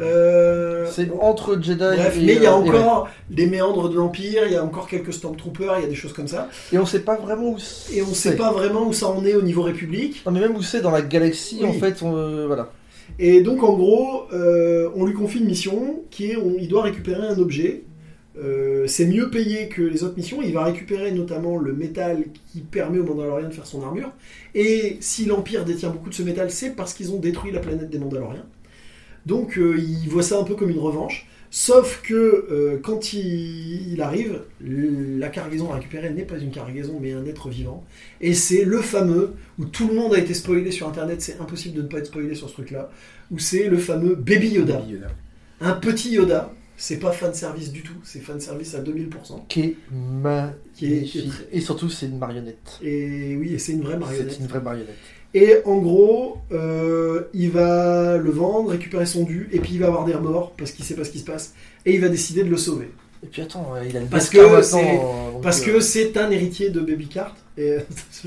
Euh, 0.00 0.86
C'est 0.90 1.08
entre 1.20 1.60
Jedi 1.60 1.78
Bref, 1.78 2.16
et. 2.20 2.24
mais 2.24 2.34
il 2.36 2.42
y 2.42 2.46
a 2.46 2.52
euh, 2.52 2.56
encore 2.56 3.08
des 3.30 3.46
méandres 3.46 3.88
de 3.88 3.96
l'Empire, 3.96 4.42
il 4.46 4.52
y 4.52 4.56
a 4.56 4.64
encore 4.64 4.88
quelques 4.88 5.12
Stormtroopers, 5.12 5.78
il 5.78 5.82
y 5.82 5.86
a 5.86 5.88
des 5.88 5.94
choses 5.94 6.12
comme 6.12 6.28
ça. 6.28 6.48
Et 6.72 6.78
on 6.78 6.86
sait 6.86 7.00
pas 7.00 7.16
vraiment 7.16 7.50
où 7.50 7.56
Et 7.92 8.02
on 8.02 8.12
sait 8.14 8.36
pas 8.36 8.52
vraiment 8.52 8.86
où 8.86 8.92
ça 8.92 9.08
en 9.08 9.24
est 9.24 9.34
au 9.34 9.42
niveau 9.42 9.62
République. 9.62 10.22
Non, 10.26 10.32
mais 10.32 10.40
même 10.40 10.54
où 10.56 10.62
c'est 10.62 10.80
dans 10.80 10.90
la 10.90 11.02
galaxie, 11.02 11.58
Oui. 11.62 11.68
en 11.68 11.72
fait, 11.74 12.02
on, 12.02 12.16
euh, 12.16 12.46
voilà. 12.46 12.70
Et 13.18 13.40
donc 13.40 13.62
en 13.62 13.74
gros, 13.74 14.24
euh, 14.32 14.90
on 14.96 15.06
lui 15.06 15.14
confie 15.14 15.38
une 15.38 15.46
mission 15.46 16.02
qui 16.10 16.32
est, 16.32 16.36
on- 16.36 16.56
il 16.58 16.68
doit 16.68 16.82
récupérer 16.82 17.26
un 17.26 17.38
objet 17.38 17.82
euh, 18.38 18.86
c'est 18.86 19.06
mieux 19.06 19.30
payé 19.30 19.68
que 19.70 19.80
les 19.80 20.04
autres 20.04 20.18
missions. 20.18 20.42
Il 20.42 20.52
va 20.52 20.64
récupérer 20.64 21.10
notamment 21.10 21.56
le 21.56 21.72
métal 21.72 22.24
qui 22.52 22.60
permet 22.60 22.98
au 22.98 23.04
Mandalorian 23.04 23.48
de 23.48 23.54
faire 23.54 23.64
son 23.66 23.82
armure. 23.82 24.10
Et 24.54 24.98
si 25.00 25.24
l'Empire 25.24 25.64
détient 25.64 25.88
beaucoup 25.88 26.10
de 26.10 26.14
ce 26.14 26.22
métal, 26.22 26.50
c'est 26.50 26.76
parce 26.76 26.92
qu'ils 26.92 27.12
ont 27.12 27.16
détruit 27.18 27.50
la 27.50 27.60
planète 27.60 27.88
des 27.88 27.98
Mandaloriens. 27.98 28.44
Donc 29.26 29.58
euh, 29.58 29.76
il 29.78 30.08
voit 30.08 30.22
ça 30.22 30.38
un 30.38 30.44
peu 30.44 30.54
comme 30.54 30.70
une 30.70 30.78
revanche. 30.78 31.26
Sauf 31.50 32.02
que 32.02 32.14
euh, 32.50 32.78
quand 32.82 33.12
il, 33.12 33.92
il 33.92 34.02
arrive, 34.02 34.40
la 34.60 35.28
cargaison 35.28 35.68
récupérée 35.68 36.10
n'est 36.10 36.24
pas 36.24 36.38
une 36.38 36.50
cargaison 36.50 36.98
mais 37.00 37.12
un 37.12 37.24
être 37.24 37.48
vivant. 37.48 37.84
Et 38.20 38.34
c'est 38.34 38.64
le 38.64 38.80
fameux, 38.80 39.34
où 39.58 39.64
tout 39.64 39.88
le 39.88 39.94
monde 39.94 40.14
a 40.14 40.18
été 40.18 40.34
spoilé 40.34 40.70
sur 40.70 40.88
internet, 40.88 41.22
c'est 41.22 41.40
impossible 41.40 41.76
de 41.76 41.82
ne 41.82 41.86
pas 41.88 41.98
être 41.98 42.06
spoilé 42.06 42.34
sur 42.34 42.48
ce 42.48 42.54
truc-là, 42.54 42.90
où 43.30 43.38
c'est 43.38 43.68
le 43.68 43.78
fameux 43.78 44.14
Baby 44.16 44.48
Yoda. 44.50 44.78
Baby 44.78 44.92
Yoda. 44.94 45.08
Un 45.60 45.72
petit 45.74 46.10
Yoda, 46.10 46.52
c'est 46.76 46.98
pas 46.98 47.12
fan 47.12 47.32
service 47.32 47.72
du 47.72 47.82
tout, 47.82 47.94
c'est 48.02 48.20
fan 48.20 48.38
service 48.40 48.74
à 48.74 48.80
2000%. 48.82 49.46
Qui 49.48 49.60
est 49.60 49.76
Qui 50.74 50.86
est- 50.86 50.90
magnifique. 50.96 51.30
Et 51.52 51.60
surtout, 51.60 51.88
c'est 51.88 52.06
une 52.06 52.18
marionnette. 52.18 52.78
Et 52.82 53.34
oui, 53.36 53.54
et 53.54 53.58
c'est 53.58 53.72
une 53.72 53.82
vraie 53.82 53.96
marionnette. 53.96 54.32
C'est 54.32 54.40
une 54.40 54.48
vraie 54.48 54.60
marionnette. 54.60 54.96
Et 55.34 55.56
en 55.66 55.76
gros, 55.78 56.38
euh, 56.52 57.22
il 57.34 57.50
va 57.50 58.16
le 58.16 58.30
vendre, 58.30 58.70
récupérer 58.70 59.06
son 59.06 59.24
dû, 59.24 59.48
et 59.52 59.58
puis 59.60 59.72
il 59.74 59.80
va 59.80 59.86
avoir 59.88 60.04
des 60.04 60.14
remords 60.14 60.52
parce 60.56 60.70
qu'il 60.72 60.84
sait 60.84 60.94
pas 60.94 61.04
ce 61.04 61.10
qui 61.10 61.18
se 61.18 61.24
passe, 61.24 61.52
et 61.84 61.94
il 61.94 62.00
va 62.00 62.08
décider 62.08 62.42
de 62.42 62.48
le 62.48 62.56
sauver. 62.56 62.88
Et 63.22 63.26
puis 63.26 63.42
attends, 63.42 63.72
il 63.88 63.96
a 63.96 64.00
une 64.00 64.08
Parce 64.08 64.28
que 64.30 64.62
c'est- 64.62 64.76
euh, 64.98 65.38
Parce 65.42 65.60
que 65.60 65.80
c'est 65.80 66.16
un 66.16 66.30
héritier 66.30 66.70
de 66.70 66.80
Baby 66.80 67.08
Cart. 67.08 67.34
Et... 67.58 67.76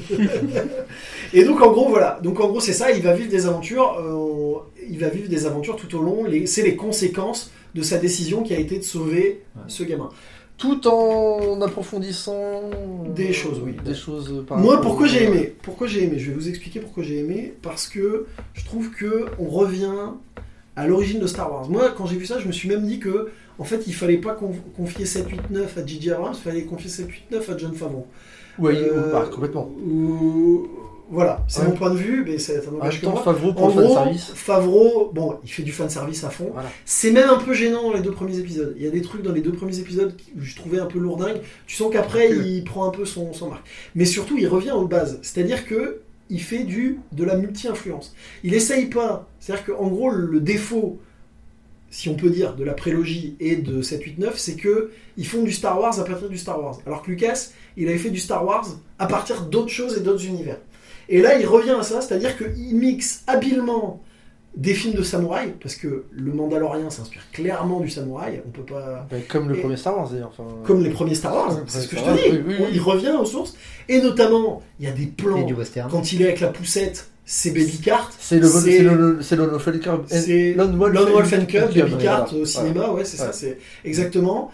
et 1.34 1.44
donc 1.44 1.62
en 1.62 1.72
gros 1.72 1.90
voilà, 1.90 2.20
donc 2.24 2.40
en 2.40 2.48
gros 2.50 2.60
c'est 2.60 2.74
ça, 2.74 2.92
il 2.92 3.02
va 3.04 3.14
vivre 3.14 3.30
des 3.30 3.46
aventures, 3.46 3.98
euh, 4.00 4.84
il 4.90 5.00
va 5.00 5.10
vivre 5.10 5.30
des 5.30 5.46
aventures 5.46 5.76
tout 5.76 5.96
au 5.98 6.02
long, 6.02 6.24
les... 6.26 6.48
c'est 6.48 6.64
les 6.64 6.76
conséquences 6.76 7.52
de 7.76 7.82
sa 7.84 7.98
décision 8.00 8.42
qui 8.44 8.54
a 8.56 8.60
été 8.60 8.78
de 8.80 8.84
sauver 8.84 9.44
Ouais. 9.56 9.62
ce 9.68 9.84
gamin. 9.84 10.10
Tout 10.60 10.86
en 10.88 11.60
approfondissant 11.62 12.62
Des 13.16 13.32
choses, 13.34 13.62
oui. 13.64 13.76
Des 13.84 13.96
choses 13.96 14.44
par 14.48 14.58
Moi, 14.58 14.82
pourquoi 14.82 15.08
j'ai 15.08 15.24
aimé 15.24 15.56
Pourquoi 15.64 15.88
j'ai 15.88 16.04
aimé 16.04 16.20
Je 16.20 16.30
vais 16.30 16.36
vous 16.36 16.50
expliquer 16.50 16.80
pourquoi 16.82 17.02
j'ai 17.04 17.18
aimé. 17.20 17.54
Parce 17.62 17.88
que 17.88 18.26
je 18.54 18.66
trouve 18.66 18.92
que 18.92 19.26
on 19.40 19.46
revient 19.46 19.94
à 20.76 20.86
l'origine 20.88 21.20
de 21.20 21.28
Star 21.28 21.52
Wars. 21.52 21.70
Moi, 21.70 21.94
quand 21.98 22.06
j'ai 22.06 22.18
vu 22.18 22.26
ça, 22.26 22.40
je 22.40 22.48
me 22.48 22.52
suis 22.52 22.68
même 22.70 22.86
dit 22.86 23.00
que, 23.00 23.30
en 23.58 23.64
fait, 23.64 23.88
il 23.88 23.94
fallait 23.94 24.18
pas 24.18 24.34
conf- 24.36 24.60
confier 24.76 25.06
7, 25.06 25.30
8, 25.30 25.40
9 25.50 25.78
à 25.78 25.86
J.J. 25.86 26.12
Abrams, 26.12 26.34
il 26.38 26.42
fallait 26.42 26.64
confier 26.64 26.90
7, 26.90 27.08
8, 27.10 27.24
9 27.32 27.50
à 27.50 27.58
John 27.58 27.74
Favreau. 27.74 28.08
Ouais, 28.58 28.76
Euh, 28.76 29.26
complètement. 29.28 29.70
ou- 29.86 30.68
Voilà, 31.12 31.44
c'est 31.48 31.62
Ouais. 31.62 31.70
mon 31.70 31.74
point 31.74 31.90
de 31.90 31.98
vue, 31.98 32.24
mais 32.24 32.38
ça, 32.38 32.62
ça 32.62 32.70
En 32.70 32.74
n'engage 32.74 33.02
même 33.02 33.12
que 33.12 33.16
moi. 33.16 33.24
Favreau 33.24 33.54
pour 33.54 33.64
En 33.64 33.70
gros, 33.70 33.94
service. 33.96 34.32
Favreau, 34.36 35.12
bon, 35.14 35.40
il 35.44 35.50
fait 35.50 35.64
du 35.64 35.72
fan 35.72 35.90
service 35.90 36.24
à 36.24 36.30
fond. 36.30 36.50
Voilà. 36.54 36.70
C'est 36.86 37.12
même 37.12 37.30
un 37.30 37.38
peu 37.40 37.54
gênant 37.54 37.82
dans 37.84 37.94
les 37.94 38.02
deux 38.02 38.12
premiers 38.12 38.38
épisodes. 38.38 38.76
Il 38.78 38.84
y 38.84 38.88
a 38.88 38.92
des 38.92 39.02
trucs 39.02 39.24
dans 39.24 39.32
les 39.32 39.42
deux 39.42 39.52
premiers 39.54 39.80
épisodes 39.80 40.14
où 40.38 40.42
je 40.42 40.56
trouvais 40.56 40.80
un 40.80 40.86
peu 40.86 41.00
lourdingue. 41.00 41.42
Tu 41.66 41.76
sens 41.76 41.92
qu'après, 41.92 42.30
Que- 42.30 42.46
il 42.46 42.64
prend 42.64 42.86
un 42.88 42.92
peu 42.92 43.06
son, 43.06 43.34
son 43.34 43.50
marque. 43.50 43.66
Mais 43.96 44.06
surtout, 44.06 44.38
il 44.38 44.48
revient 44.48 44.72
aux 44.72 44.86
bases. 44.86 45.18
C'est-à-dire 45.24 45.66
que 45.66 46.02
il 46.30 46.42
fait 46.44 46.64
du 46.64 47.00
de 47.12 47.24
la 47.24 47.36
multi-influence. 47.38 48.14
Il 48.44 48.54
essaye 48.54 48.86
pas. 48.86 49.28
C'est-à-dire 49.40 49.66
qu'en 49.66 49.88
gros, 49.88 50.12
le 50.12 50.40
défaut, 50.40 51.00
si 51.90 52.08
on 52.08 52.14
peut 52.14 52.30
dire, 52.30 52.54
de 52.56 52.64
la 52.64 52.74
prélogie 52.74 53.36
et 53.40 53.56
de 53.56 53.82
7, 53.82 54.04
8, 54.04 54.20
9, 54.20 54.38
c'est 54.38 54.56
que 54.56 54.92
ils 55.18 55.26
font 55.26 55.42
du 55.42 55.52
Star 55.52 55.80
Wars 55.80 56.00
à 56.00 56.04
partir 56.04 56.30
du 56.30 56.38
Star 56.38 56.62
Wars. 56.62 56.78
Alors 56.86 57.02
que 57.02 57.10
Lucas, 57.10 57.48
il 57.78 57.88
avait 57.90 57.98
fait 57.98 58.12
du 58.12 58.20
Star 58.20 58.46
Wars 58.46 58.68
à 59.00 59.08
partir 59.08 59.42
d'autres 59.42 59.72
choses 59.72 59.98
et 59.98 60.02
d'autres 60.02 60.24
univers. 60.24 60.58
Et 61.10 61.22
là, 61.22 61.38
il 61.40 61.46
revient 61.46 61.76
à 61.80 61.84
ça, 61.84 62.02
c'est-à-dire 62.02 62.38
qu'il 62.38 62.76
mixe 62.76 63.24
habilement 63.28 64.02
des 64.56 64.74
films 64.74 64.96
de 64.96 65.04
samouraï, 65.04 65.54
parce 65.62 65.76
que 65.76 66.06
le 66.12 66.32
Mandalorian 66.34 66.90
s'inspire 66.90 67.22
clairement 67.32 67.80
du 67.80 67.90
samouraï, 67.90 68.42
on 68.46 68.50
peut 68.50 68.64
pas... 68.64 69.08
Bah, 69.10 69.18
comme 69.28 69.48
le 69.50 69.56
Et- 69.58 69.62
premier 69.62 69.78
Star 69.78 69.96
Wars 69.98 70.10
d'ailleurs. 70.10 70.32
Enfin, 70.38 70.44
Comme 70.66 70.84
les 70.84 70.90
premiers 70.90 71.16
Star 71.16 71.34
Wars, 71.36 71.56
c'est 71.68 71.82
ce 71.82 71.88
que 71.88 71.96
je 71.98 72.02
te 72.02 72.06
Wars, 72.08 72.16
dis, 72.18 72.22
oui, 72.32 72.42
oui, 72.48 72.56
On- 72.60 72.64
oui. 72.64 72.70
il 72.74 72.82
revient 72.82 73.14
aux 73.20 73.26
sources, 73.26 73.56
et 73.88 74.02
notamment, 74.02 74.62
il 74.80 74.86
y 74.86 74.90
a 74.90 74.92
des 74.92 75.04
Et 75.04 75.08
plans, 75.08 75.44
du 75.44 75.54
western. 75.54 75.90
quand 75.90 76.12
il 76.12 76.22
est 76.22 76.26
avec 76.26 76.40
la 76.42 76.48
poussette, 76.50 77.10
c'est 77.26 77.52
Baby 77.52 77.78
Cart, 77.80 78.12
C'est 78.20 78.40
le 78.40 78.48
c'est- 78.48 78.80
le 78.80 79.20
Lone 80.56 80.76
Wolf 80.78 81.34
and 81.34 81.46
Cub. 81.46 81.74
Baby 81.74 81.98
Cart 82.04 82.34
au 82.36 82.44
cinéma, 82.46 82.90
ouais, 82.92 83.06
c'est 83.06 83.18
ça, 83.18 83.32
c'est 83.32 83.58
exactement. 83.86 84.52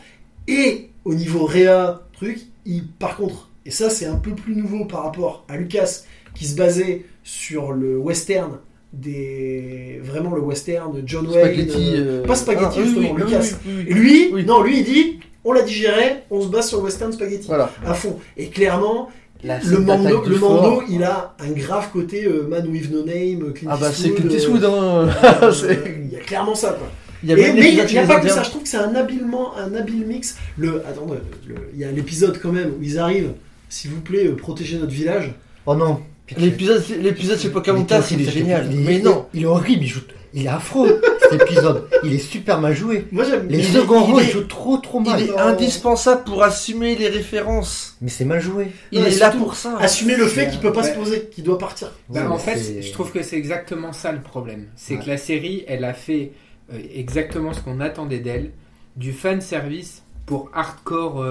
Et 0.48 0.90
au 1.06 1.16
niveau 1.16 1.46
réa, 1.46 2.02
truc, 2.14 2.40
il, 2.66 2.86
par 2.88 3.16
contre, 3.18 3.50
et 3.66 3.72
ça 3.72 3.90
c'est 3.90 4.06
un 4.06 4.16
peu 4.18 4.32
plus 4.36 4.56
nouveau 4.56 4.86
par 4.86 5.04
rapport 5.04 5.46
à 5.48 5.56
Lucas, 5.58 6.02
qui 6.36 6.46
se 6.46 6.56
basait 6.56 7.06
sur 7.24 7.72
le 7.72 7.98
western 7.98 8.60
des 8.94 10.00
vraiment 10.04 10.34
le 10.36 10.42
western 10.42 10.94
de 10.94 11.02
John 11.06 11.28
Wayne, 11.28 11.38
Spaghetti. 11.54 11.94
euh, 11.96 12.22
euh, 12.24 12.26
pas 12.26 12.36
spaghetti 12.36 12.66
ah, 12.66 12.74
oui, 12.78 12.84
justement, 12.86 13.12
oui, 13.14 13.22
Lucas. 13.24 13.40
oui, 13.66 13.74
oui, 13.88 13.94
lui, 14.34 14.46
non, 14.46 14.64
lui 14.64 14.80
il 14.80 14.86
dit, 14.86 15.20
on 15.44 15.52
l'a 15.54 15.62
digéré, 15.64 16.24
on 16.32 16.42
se 16.42 16.48
base 16.48 16.70
sur 16.70 16.78
le 16.80 16.86
western 16.86 17.12
spaghetti 17.12 17.48
Voilà. 17.48 17.72
à 17.86 17.94
fond. 17.94 18.18
Et 18.38 18.48
clairement, 18.48 19.10
La 19.44 19.60
le 19.60 19.80
Mando, 19.80 20.24
le. 20.26 20.38
Mando, 20.40 20.84
il 20.90 21.04
a 21.04 21.36
un 21.40 21.52
grave 21.52 21.90
côté 21.92 22.26
euh, 22.26 22.48
Man 22.48 22.68
with 22.68 22.90
No 22.92 23.04
Name, 23.04 23.54
Clint 23.54 23.70
Ah 23.72 23.78
bah 23.80 23.92
c'est 23.94 24.12
Clint 24.12 24.30
euh, 24.32 24.36
Eastwood. 24.36 24.64
hein. 24.64 25.10
euh, 25.44 25.52
C'est- 25.52 25.84
il 26.06 26.14
y 26.14 26.16
a 26.16 26.20
clairement 26.22 26.56
ça 26.56 26.70
quoi. 26.70 26.88
Il 27.24 27.30
y 27.30 27.34
a 27.34 27.38
Et- 27.38 27.54
mais 27.54 27.70
il 27.70 27.76
n'y 27.76 27.98
a, 27.98 28.06
pas 28.06 28.20
que 28.20 28.30
ça, 28.30 28.44
je 28.44 28.50
trouve 28.50 28.64
que 28.64 28.70
c'est 28.70 28.78
un 28.78 28.94
habilement, 28.96 29.56
un 29.58 29.74
habile 29.74 30.06
mix. 30.06 30.38
Le, 30.58 30.82
attends, 30.88 31.08
il 31.74 31.80
y 31.80 31.84
a 31.84 31.92
l'épisode 31.92 32.40
quand 32.42 32.52
même 32.52 32.72
où 32.80 32.84
ils 32.84 32.98
arrivent, 33.00 33.32
s'il 33.68 33.92
vous 33.92 34.02
plaît, 34.02 34.28
euh, 34.28 34.36
protégez 34.36 34.78
notre 34.78 34.92
village. 34.94 35.34
Oh 35.66 35.76
non. 35.76 36.00
L'épisode, 36.38 36.84
l'épisode 37.02 37.40
chez 37.40 37.50
Pocahontas, 37.50 38.08
il 38.12 38.28
est 38.28 38.32
génial. 38.32 38.68
Il 38.72 38.80
Mais 38.80 39.00
non. 39.00 39.28
Il 39.34 39.44
est 39.44 39.46
horrible, 39.46 39.84
il 39.84 39.88
joue. 39.88 40.02
Il 40.34 40.46
est 40.46 40.50
affreux 40.50 41.02
cet 41.30 41.42
épisode. 41.44 41.88
Il 42.04 42.14
est 42.14 42.18
super 42.20 42.60
mal 42.60 42.76
joué. 42.76 43.06
Moi 43.12 43.24
j'aime 43.24 43.48
Les 43.48 43.60
Il 43.60 43.66
est- 43.66 43.80
seconds 43.80 44.06
il 44.08 44.12
rôles 44.14 44.24
est- 44.24 44.32
jouent 44.32 44.44
trop 44.44 44.78
trop 44.78 45.02
Il 45.02 45.10
mal. 45.10 45.22
est 45.22 45.28
non. 45.28 45.38
indispensable 45.38 46.24
pour 46.26 46.44
assumer 46.44 46.96
les 46.96 47.08
références. 47.08 47.96
Mais 48.02 48.10
c'est 48.10 48.26
mal 48.26 48.42
joué. 48.42 48.68
Il 48.92 49.02
Non, 49.02 49.06
est 49.08 49.20
là 49.20 49.30
pour 49.32 49.56
ça. 49.56 49.78
assumer 49.80 50.16
le 50.18 50.26
fait 50.28 50.50
qu'il 50.50 50.60
peut 50.60 50.74
pas 50.74 50.82
ouais. 50.82 50.92
se 50.92 50.96
poser, 50.98 51.30
qu'il 51.32 51.44
doit 51.46 51.58
partir. 51.60 51.92
Bah, 52.10 52.22
Ouais, 52.22 52.28
en 52.28 52.38
fait, 52.38 52.82
je 52.82 52.92
trouve 52.92 53.12
que 53.12 53.22
c'est 53.24 53.38
exactement 53.38 53.94
ça 53.94 54.12
le 54.12 54.22
problème. 54.22 54.66
C'est 54.76 54.96
Ouais. 54.98 55.04
que 55.04 55.08
la 55.10 55.18
série, 55.18 55.64
elle 55.68 55.86
a 55.86 55.94
fait 55.94 56.32
euh, 56.74 56.80
exactement 56.94 57.54
ce 57.54 57.62
qu'on 57.62 57.80
attendait 57.80 58.20
d'elle, 58.20 58.52
du 58.98 59.14
fan 59.14 59.40
service 59.42 60.02
pour 60.26 60.50
hardcore 60.54 61.22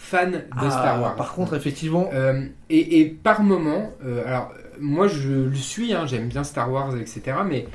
fans 0.00 0.30
de 0.30 0.40
Ah, 0.52 0.70
Star 0.70 1.02
Wars. 1.02 1.16
Par 1.16 1.34
contre, 1.34 1.54
effectivement, 1.54 2.08
Euh, 2.14 2.46
et, 2.70 3.00
et 3.00 3.04
par 3.04 3.42
moment, 3.42 3.90
euh, 4.04 4.22
alors 4.26 4.52
moi 4.80 5.08
je 5.08 5.28
le 5.28 5.54
suis, 5.56 5.92
hein, 5.92 6.06
j'aime 6.06 6.28
bien 6.28 6.44
Star 6.44 6.72
Wars, 6.72 6.96
etc. 6.96 7.20
Mais 7.46 7.66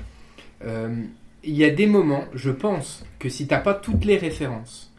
euh, 0.65 0.95
il 1.43 1.53
y 1.55 1.65
a 1.65 1.69
des 1.69 1.85
moments, 1.85 2.23
je 2.33 2.49
pense, 2.51 3.05
que 3.19 3.27
si 3.29 3.45
t'as 3.45 3.59
pas 3.59 3.73
toutes 3.73 4.05
les 4.05 4.17
références, 4.17 4.89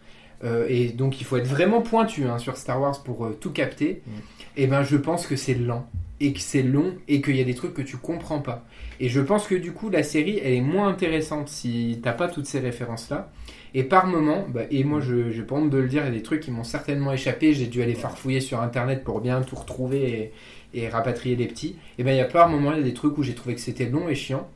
et 0.68 0.88
donc 0.90 1.22
il 1.22 1.24
faut 1.24 1.38
être 1.38 1.46
vraiment 1.46 1.80
pointu 1.80 2.26
hein, 2.26 2.36
sur 2.36 2.58
Star 2.58 2.78
Wars 2.78 3.02
pour 3.02 3.30
tout 3.40 3.50
capter, 3.50 4.02
Mm. 4.06 4.10
et 4.58 4.66
ben 4.66 4.82
je 4.82 4.98
pense 4.98 5.26
que 5.26 5.36
c'est 5.36 5.54
lent, 5.54 5.86
et 6.20 6.34
que 6.34 6.40
c'est 6.40 6.62
long, 6.62 6.92
et 7.08 7.22
qu'il 7.22 7.36
y 7.36 7.40
a 7.40 7.44
des 7.44 7.54
trucs 7.54 7.72
que 7.72 7.80
tu 7.80 7.96
comprends 7.96 8.40
pas. 8.40 8.66
Et 9.00 9.08
je 9.08 9.22
pense 9.22 9.46
que 9.46 9.54
du 9.54 9.72
coup 9.72 9.88
la 9.88 10.02
série 10.02 10.38
elle 10.44 10.52
est 10.52 10.60
moins 10.60 10.88
intéressante 10.88 11.48
si 11.48 11.98
t'as 12.02 12.12
pas 12.12 12.28
toutes 12.28 12.44
ces 12.44 12.60
références 12.60 13.08
là. 13.08 13.32
Et 13.74 13.82
par 13.82 14.06
moment, 14.06 14.46
bah, 14.48 14.62
et 14.70 14.84
moi 14.84 15.00
je 15.00 15.30
j'ai 15.30 15.42
pas 15.42 15.56
honte 15.56 15.70
de 15.70 15.78
le 15.78 15.88
dire, 15.88 16.02
il 16.02 16.06
y 16.06 16.08
a 16.08 16.12
des 16.12 16.22
trucs 16.22 16.40
qui 16.40 16.52
m'ont 16.52 16.64
certainement 16.64 17.12
échappé, 17.12 17.54
j'ai 17.54 17.66
dû 17.66 17.82
aller 17.82 17.94
farfouiller 17.94 18.40
sur 18.40 18.60
internet 18.60 19.02
pour 19.02 19.20
bien 19.20 19.42
tout 19.42 19.56
retrouver 19.56 20.32
et, 20.72 20.80
et 20.80 20.88
rapatrier 20.88 21.34
les 21.34 21.46
petits. 21.46 21.76
Et 21.98 22.04
ben 22.04 22.12
il 22.12 22.18
y 22.18 22.20
a 22.20 22.24
par 22.24 22.48
moments, 22.48 22.72
il 22.72 22.78
y 22.78 22.80
a 22.80 22.84
des 22.84 22.94
trucs 22.94 23.18
où 23.18 23.22
j'ai 23.24 23.34
trouvé 23.34 23.56
que 23.56 23.60
c'était 23.60 23.86
long 23.86 24.08
et 24.08 24.14
chiant. 24.14 24.48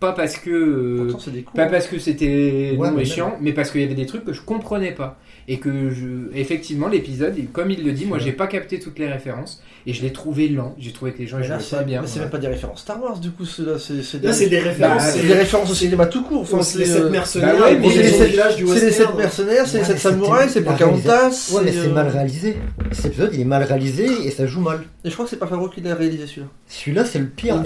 Pas 0.00 0.12
parce 0.12 0.38
que 0.38 0.50
euh, 0.50 1.08
pourtant, 1.10 1.32
pas 1.54 1.66
parce 1.66 1.88
que 1.88 1.98
c'était 1.98 2.76
Ouais, 2.78 2.88
long 2.88 2.96
mais 2.96 3.02
et 3.02 3.04
chiant, 3.04 3.36
mais 3.40 3.52
parce 3.52 3.70
qu'il 3.70 3.80
y 3.80 3.84
avait 3.84 3.94
des 3.94 4.06
trucs 4.06 4.24
que 4.24 4.32
je 4.32 4.42
comprenais 4.42 4.92
pas. 4.92 5.18
Et 5.48 5.58
que 5.58 5.90
je. 5.90 6.34
Effectivement, 6.34 6.88
l'épisode, 6.88 7.36
comme 7.52 7.70
il 7.70 7.84
le 7.84 7.92
dit, 7.92 8.06
moi 8.06 8.18
j'ai 8.18 8.32
pas 8.32 8.46
capté 8.46 8.78
toutes 8.78 8.98
les 8.98 9.08
références. 9.08 9.62
Et 9.86 9.92
je 9.94 10.02
l'ai 10.02 10.12
trouvé 10.12 10.48
lent. 10.48 10.74
J'ai 10.78 10.92
trouvé 10.92 11.12
que 11.12 11.18
les 11.18 11.26
gens 11.26 11.38
ils 11.38 11.44
jouaient 11.44 11.56
pas 11.70 11.82
bien. 11.82 12.02
mais 12.02 12.06
c'est 12.06 12.20
même 12.20 12.30
pas 12.30 12.38
des 12.38 12.48
références 12.48 12.80
Star 12.80 13.02
Wars, 13.02 13.18
du 13.18 13.30
coup, 13.30 13.44
ceux-là. 13.44 13.78
C'est 13.78 14.02
c'est 14.02 14.22
Là, 14.22 14.32
c'est 14.32 14.48
des 14.48 14.58
références. 14.58 15.02
Bah, 15.02 15.08
c'est 15.10 15.20
c'est 15.20 15.26
des 15.26 15.32
références 15.34 15.70
au 15.70 15.74
cinéma 15.74 16.06
tout 16.06 16.22
court. 16.24 16.42
Enfin, 16.42 16.62
c'est 16.62 16.78
les 16.78 16.84
c'est 16.86 16.92
sept 16.94 17.02
euh, 17.02 17.10
mercenaires, 17.10 17.56
bah 17.58 17.64
ouais, 17.66 17.78
mais 17.78 17.90
c'est 17.90 18.02
les 18.02 18.08
c'est- 18.10 18.18
sept 18.18 18.30
villages 18.30 18.56
du 18.56 18.66
c'est 18.66 18.74
les 18.74 18.80
western. 18.86 19.08
sept 19.10 19.16
mercenaires, 19.18 19.66
c'est 19.66 19.72
les 19.78 19.78
Ouais, 19.80 19.86
sept 19.86 19.94
mais 19.94 20.00
samouraïs, 20.00 20.52
c'est 20.52 20.62
Pocahontas. 20.62 21.50
Ouais, 21.54 21.60
mais 21.64 21.72
c'est, 21.72 21.78
euh, 21.78 21.92
mal 21.92 22.08
réalisé. 22.08 22.56
Cet 22.92 23.06
épisode, 23.06 23.30
il 23.34 23.40
est 23.40 23.44
mal 23.44 23.62
réalisé 23.62 24.06
et 24.24 24.30
ça 24.30 24.46
joue 24.46 24.60
mal. 24.60 24.80
Et 25.04 25.08
je 25.08 25.14
crois 25.14 25.24
que 25.24 25.30
c'est 25.30 25.36
pas 25.36 25.46
Favreau 25.46 25.68
qui 25.68 25.80
l'a 25.80 25.94
réalisé 25.94 26.26
celui-là. 26.26 26.46
Celui-là, 26.66 27.04
c'est 27.04 27.18
le 27.18 27.26
pire. 27.26 27.62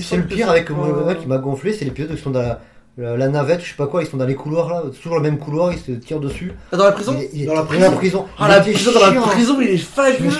c'est 0.00 0.16
le 0.16 0.22
pire 0.24 0.50
avec 0.50 0.70
moi 0.70 1.14
qui 1.14 1.26
m'a 1.26 1.38
gonflé, 1.38 1.72
c'est 1.72 1.84
l'épisode 1.84 2.10
où 2.12 2.14
ils 2.14 2.20
sont 2.20 2.30
dans 2.30 2.56
la, 2.98 3.28
navette, 3.28 3.60
je 3.62 3.68
sais 3.68 3.76
pas 3.76 3.86
quoi, 3.88 4.02
ils 4.02 4.06
sont 4.08 4.16
dans 4.16 4.24
les 4.24 4.34
couloirs 4.34 4.70
là, 4.70 4.82
toujours 5.02 5.16
le 5.18 5.22
même 5.22 5.38
couloir, 5.38 5.70
ils 5.72 5.78
se 5.78 5.92
tirent 5.92 6.18
dessus. 6.20 6.52
Ah, 6.72 6.78
Dans 6.78 6.84
la 6.84 6.92
prison 6.92 7.14
Il 7.18 7.24
est- 7.24 7.30
il 7.34 7.42
est- 7.42 7.46
Dans 7.46 7.52
la 7.52 7.60
dans 7.60 7.66
prison. 7.66 7.90
prison. 7.92 8.24
Ah, 8.38 8.48
la 8.48 8.60
prison 8.60 8.90
dans 8.92 9.00
la 9.00 9.20
prison, 9.20 9.58
il 9.60 9.68
est 9.68 9.76
fabuleux 9.76 10.30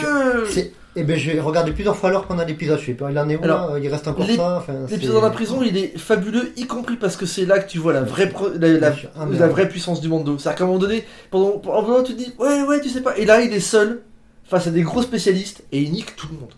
C'est- 0.49 0.73
Eh 0.99 1.03
ben 1.05 1.17
j'ai 1.17 1.39
regardé 1.41 1.73
plusieurs 1.73 1.95
fois 1.97 2.11
l'heure 2.11 2.27
a 2.31 2.45
l'épisode, 2.45 2.81
je 2.81 2.87
sais 2.87 2.95
pas, 2.95 3.11
il 3.11 3.19
en 3.19 3.29
est 3.29 3.37
où 3.37 3.45
Alors, 3.45 3.75
là 3.75 3.79
Il 3.79 3.89
reste 3.89 4.09
encore 4.09 4.27
l'ép- 4.27 4.39
ça 4.39 4.57
enfin, 4.57 4.73
L'épisode 4.91 5.17
dans 5.17 5.21
la 5.21 5.31
prison, 5.31 5.63
il 5.63 5.77
est 5.77 5.99
fabuleux, 5.99 6.53
y 6.57 6.67
compris 6.67 6.97
parce 6.97 7.17
que 7.17 7.27
c'est 7.27 7.45
là 7.45 7.59
que 7.59 7.69
tu 7.71 7.79
vois 7.79 7.93
la 7.93 8.01
vraie, 8.03 8.33
la. 8.59 8.95
Ah, 9.15 9.27
la 9.31 9.47
vraie 9.49 9.69
puissance 9.69 10.01
du 10.01 10.09
Mando. 10.09 10.39
C'est-à-dire 10.39 10.59
qu'à 10.59 10.65
un 10.65 10.67
moment 10.69 10.79
donné, 10.79 11.05
pendant, 11.31 11.59
pendant 11.59 11.79
un 11.79 11.83
moment, 11.83 12.03
tu 12.03 12.15
te 12.15 12.19
dis, 12.19 12.33
ouais, 12.39 12.63
ouais, 12.63 12.81
tu 12.81 12.89
sais 12.89 13.03
pas. 13.03 13.17
Et 13.19 13.27
là, 13.27 13.43
il 13.43 13.53
est 13.53 13.61
seul, 13.61 14.01
face 14.45 14.67
à 14.67 14.71
des 14.71 14.83
gros 14.83 15.03
spécialistes, 15.03 15.65
et 15.71 15.83
il 15.83 15.93
nique 15.93 16.17
tout 16.17 16.29
le 16.33 16.39
monde. 16.39 16.53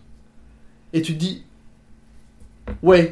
Et 0.93 1.01
tu 1.01 1.13
te 1.15 1.19
dis, 1.19 1.43
ouais. 2.83 3.11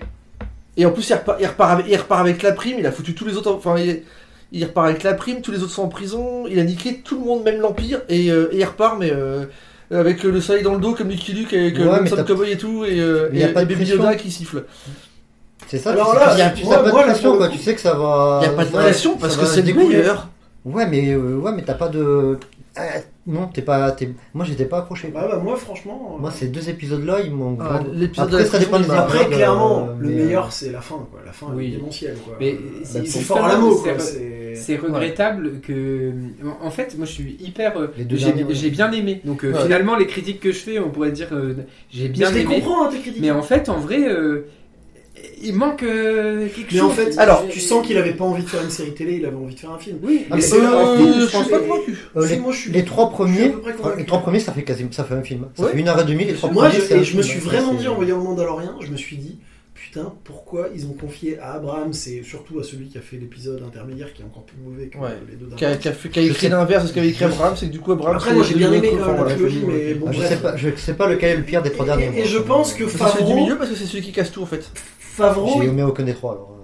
Et 0.77 0.85
en 0.85 0.91
plus, 0.91 1.09
il 1.09 1.13
repart, 1.13 1.39
il 1.41 1.47
repart 1.47 1.71
avec, 1.71 1.85
il 1.89 1.97
repart 1.97 2.21
avec 2.21 2.41
la 2.43 2.51
prime, 2.53 2.77
il 2.79 2.85
a 2.85 2.91
foutu 2.91 3.15
tous 3.15 3.25
les 3.25 3.35
autres. 3.35 3.51
Enfin, 3.51 3.77
il, 3.77 4.03
il 4.51 4.63
repart 4.63 4.87
avec 4.87 5.03
la 5.03 5.13
prime, 5.13 5.41
tous 5.41 5.51
les 5.51 5.61
autres 5.63 5.73
sont 5.73 5.83
en 5.83 5.87
prison, 5.89 6.45
il 6.47 6.59
a 6.59 6.63
niqué 6.63 7.01
tout 7.03 7.19
le 7.19 7.25
monde, 7.25 7.43
même 7.43 7.59
l'Empire, 7.59 8.01
et, 8.09 8.31
euh, 8.31 8.49
et 8.53 8.59
il 8.59 8.63
repart, 8.65 8.97
mais 8.99 9.11
euh, 9.11 9.45
avec 9.91 10.23
le 10.23 10.41
soleil 10.41 10.63
dans 10.63 10.73
le 10.73 10.79
dos, 10.81 10.93
comme 10.93 11.09
Lucky 11.09 11.33
Luke, 11.33 11.53
avec 11.53 11.77
Ouais, 11.77 11.83
euh, 11.85 12.05
Sam 12.05 12.17
t'as- 12.17 12.23
Cowboy 12.23 12.51
et 12.51 12.57
tout, 12.57 12.83
et, 12.85 12.99
euh, 12.99 13.29
Mais 13.31 13.39
y 13.39 13.43
a 13.43 13.49
et- 13.49 13.53
pas 13.53 13.61
et 13.61 13.65
de 13.65 13.73
Baby. 13.73 13.89
Yoda 13.91 14.15
qui 14.15 14.31
siffle. 14.31 14.63
C'est 15.67 15.77
ça, 15.79 15.91
Alors 15.91 16.11
tu 16.13 16.19
sais 16.19 16.25
là, 16.25 16.29
qu'il 16.51 16.65
y 16.67 16.73
a- 16.73 16.77
pas 16.79 16.83
de 16.83 16.91
pression, 16.91 17.37
quoi. 17.37 17.49
Tu 17.49 17.57
sais 17.57 17.75
que 17.75 17.81
ça 17.81 17.93
va. 17.93 18.39
Il 18.41 18.47
n'y 18.47 18.53
a 18.53 18.55
pas 18.55 18.63
de 18.65 18.69
ouais, 18.75 18.83
pression 18.83 19.17
parce 19.17 19.35
que 19.35 19.45
c'est 19.45 19.57
le 19.57 19.63
découler. 19.63 19.97
meilleur. 19.97 20.27
Ouais, 20.65 20.85
mais 20.87 21.11
euh, 21.13 21.37
ouais, 21.37 21.51
mais 21.53 21.63
t'as 21.63 21.73
pas 21.73 21.87
de. 21.89 22.37
Ah, 22.75 22.81
non, 23.25 23.47
t'es 23.47 23.61
pas. 23.63 23.91
t'es- 23.91 24.13
Moi, 24.33 24.45
j'étais 24.45 24.65
pas 24.65 24.79
accroché. 24.79 25.07
Bah, 25.13 25.27
bah, 25.29 25.37
moi, 25.43 25.55
franchement. 25.57 26.13
euh, 26.15 26.21
Moi, 26.21 26.31
ces 26.31 26.47
deux 26.47 26.69
épisodes-là, 26.69 27.21
ils 27.25 27.33
m'ont. 27.33 27.57
Ah, 27.59 27.63
vraiment- 27.63 27.87
l'épisode 27.93 28.29
de 28.29 28.35
Après, 28.35 28.43
la 28.45 28.49
ça 28.51 28.59
dépend 28.59 28.79
des 28.79 28.85
il 28.85 28.91
Après, 28.91 29.17
épisodes, 29.17 29.33
clairement, 29.35 29.87
euh, 29.89 29.93
le 29.99 30.09
meilleur, 30.09 30.51
c'est 30.51 30.71
la 30.71 30.81
fin, 30.81 30.95
quoi. 31.09 31.19
La 31.25 31.31
fin, 31.31 31.47
Oui. 31.55 31.67
est 31.73 31.77
démentielle, 31.77 32.17
quoi. 32.23 32.35
Mais 32.39 32.53
Euh, 32.53 32.57
c'est- 32.83 33.05
forts 33.21 33.43
à 33.43 33.47
la 33.49 33.57
mot, 33.57 33.81
c'est- 34.57 34.77
regrettable 34.77 35.59
que. 35.61 36.11
En 36.61 36.69
fait, 36.71 36.95
moi 36.97 37.05
je 37.05 37.11
suis 37.11 37.37
hyper. 37.39 37.77
euh, 37.77 37.87
Les 37.97 38.03
deux 38.05 38.17
J'ai 38.17 38.33
ouais. 38.33 38.69
bien 38.69 38.91
aimé. 38.91 39.21
Donc 39.25 39.43
euh, 39.43 39.53
Ouais. 39.53 39.61
finalement, 39.63 39.95
les 39.95 40.07
critiques 40.07 40.39
que 40.39 40.51
je 40.51 40.57
fais, 40.59 40.79
on 40.79 40.89
pourrait 40.89 41.11
dire. 41.11 41.29
euh, 41.31 41.53
J'ai 41.91 42.03
Mais 42.03 42.09
bien 42.09 42.29
je 42.29 42.35
les 42.35 42.41
aimé. 42.41 42.55
comprends, 42.55 42.85
hein, 42.85 42.89
tes 42.91 42.99
critiques. 42.99 43.21
Mais 43.21 43.31
en 43.31 43.41
fait, 43.43 43.69
en 43.69 43.77
vrai, 43.79 44.07
euh, 44.07 44.47
il 45.41 45.53
manque 45.55 45.81
euh, 45.83 46.47
quelque 46.47 46.73
Mais 46.73 46.79
chose. 46.79 46.87
en 46.91 46.93
fait, 46.93 47.17
Alors, 47.17 47.47
tu 47.49 47.59
sens 47.59 47.85
qu'il 47.85 47.97
avait 47.97 48.13
pas 48.13 48.23
envie 48.25 48.43
de 48.43 48.49
faire 48.49 48.63
une 48.63 48.69
série 48.69 48.93
télé, 48.93 49.15
il 49.15 49.25
avait 49.25 49.35
envie 49.35 49.55
de 49.55 49.59
faire 49.59 49.71
un 49.71 49.79
film. 49.79 49.97
Oui, 50.03 50.21
Ah, 50.23 50.27
mais 50.31 50.35
mais 50.37 50.41
c'est 50.41 50.61
là, 50.61 50.75
en 50.75 50.93
Euh, 50.93 50.97
fait, 50.97 51.21
je 51.21 51.25
suis 51.27 51.49
pas 51.49 51.59
convaincu. 51.59 51.97
Euh, 52.15 52.27
les, 52.27 52.37
moi, 52.37 52.51
je 52.53 52.57
suis- 52.59 52.71
les 52.71 52.85
trois 52.85 53.09
premiers, 53.09 53.51
les 53.97 54.05
trois 54.05 54.19
premiers, 54.19 54.39
ça 54.39 54.51
fait 54.51 54.63
quasiment, 54.63 54.91
ça 54.91 55.03
fait 55.03 55.15
un 55.15 55.23
film. 55.23 55.47
Ça 55.55 55.63
Ouais. 55.65 55.71
fait 55.71 55.79
une 55.79 55.87
heure 55.87 55.99
et 55.99 56.05
demie. 56.05 56.25
Les 56.25 56.33
trois 56.33 56.51
Moi, 56.51 56.69
premiers, 56.69 57.01
et 57.01 57.03
je 57.03 57.17
me 57.17 57.21
suis 57.23 57.39
vraiment 57.39 57.73
dit 57.73 57.87
en 57.87 57.95
voyant 57.95 58.17
le 58.17 58.23
Mandalorien, 58.23 58.75
je 58.79 58.91
me 58.91 58.97
suis 58.97 59.17
dit, 59.17 59.37
putain, 59.97 60.13
pourquoi 60.23 60.67
ils 60.75 60.85
ont 60.85 60.93
confié 60.93 61.39
à 61.39 61.53
Abraham, 61.53 61.93
c'est 61.93 62.23
surtout 62.23 62.59
à 62.59 62.63
celui 62.63 62.87
qui 62.87 62.97
a 62.97 63.01
fait 63.01 63.17
l'épisode 63.17 63.63
intermédiaire 63.65 64.13
qui 64.13 64.21
est 64.21 64.25
encore 64.25 64.43
plus 64.43 64.57
mauvais 64.63 64.87
que 64.87 64.97
Ouais. 64.97 65.09
les 65.29 65.35
deux 65.35 65.47
Qui 65.55 65.65
a, 65.65 65.69
derniers. 65.69 65.81
qui 65.81 65.87
a 65.87 65.93
fait- 65.93 66.09
qui 66.09 66.19
a 66.19 66.23
Je 66.23 66.31
écrit 66.31 66.49
l'inverse 66.49 66.83
de 66.83 66.89
ce 66.89 66.93
qu'avait 66.93 67.09
écrit 67.09 67.25
Abraham, 67.25 67.55
c'est 67.55 67.67
que 67.67 67.71
du 67.71 67.79
coup 67.79 67.91
Abraham. 67.91 68.15
Après, 68.15 68.33
moi 68.33 68.43
j'ai 68.43 68.53
c'est 68.53 68.57
bien 68.59 68.71
aimé 68.71 68.91
euh, 68.93 69.23
la 69.25 69.33
trilogie, 69.33 69.63
mais 69.67 69.93
bon, 69.95 70.05
Ah, 70.09 70.11
je 70.11 70.17
bref. 70.19 70.29
sais 70.29 70.37
pas, 70.37 70.55
je 70.57 70.69
sais 70.75 70.93
pas 70.93 71.07
lequel 71.07 71.31
est 71.31 71.37
le 71.37 71.43
pire 71.43 71.61
des 71.63 71.71
trois 71.71 71.85
Et- 71.85 71.89
derniers. 71.89 72.05
et 72.07 72.11
moi. 72.11 72.25
je 72.25 72.37
pense 72.39 72.73
que 72.73 72.87
C'est 72.87 72.97
celui 72.97 73.11
du 73.11 73.17
Favreau- 73.19 73.35
milieu 73.35 73.57
parce 73.57 73.69
que 73.69 73.75
c'est 73.75 73.85
celui 73.85 74.03
qui 74.03 74.11
casse 74.11 74.31
tout 74.31 74.41
en 74.41 74.45
fait. 74.45 74.69
Favreau, 74.99 75.61
J'ai 75.61 75.67
aimé 75.69 75.83
aucun 75.83 76.03
des 76.03 76.13
trois 76.13 76.31
alors. 76.33 76.56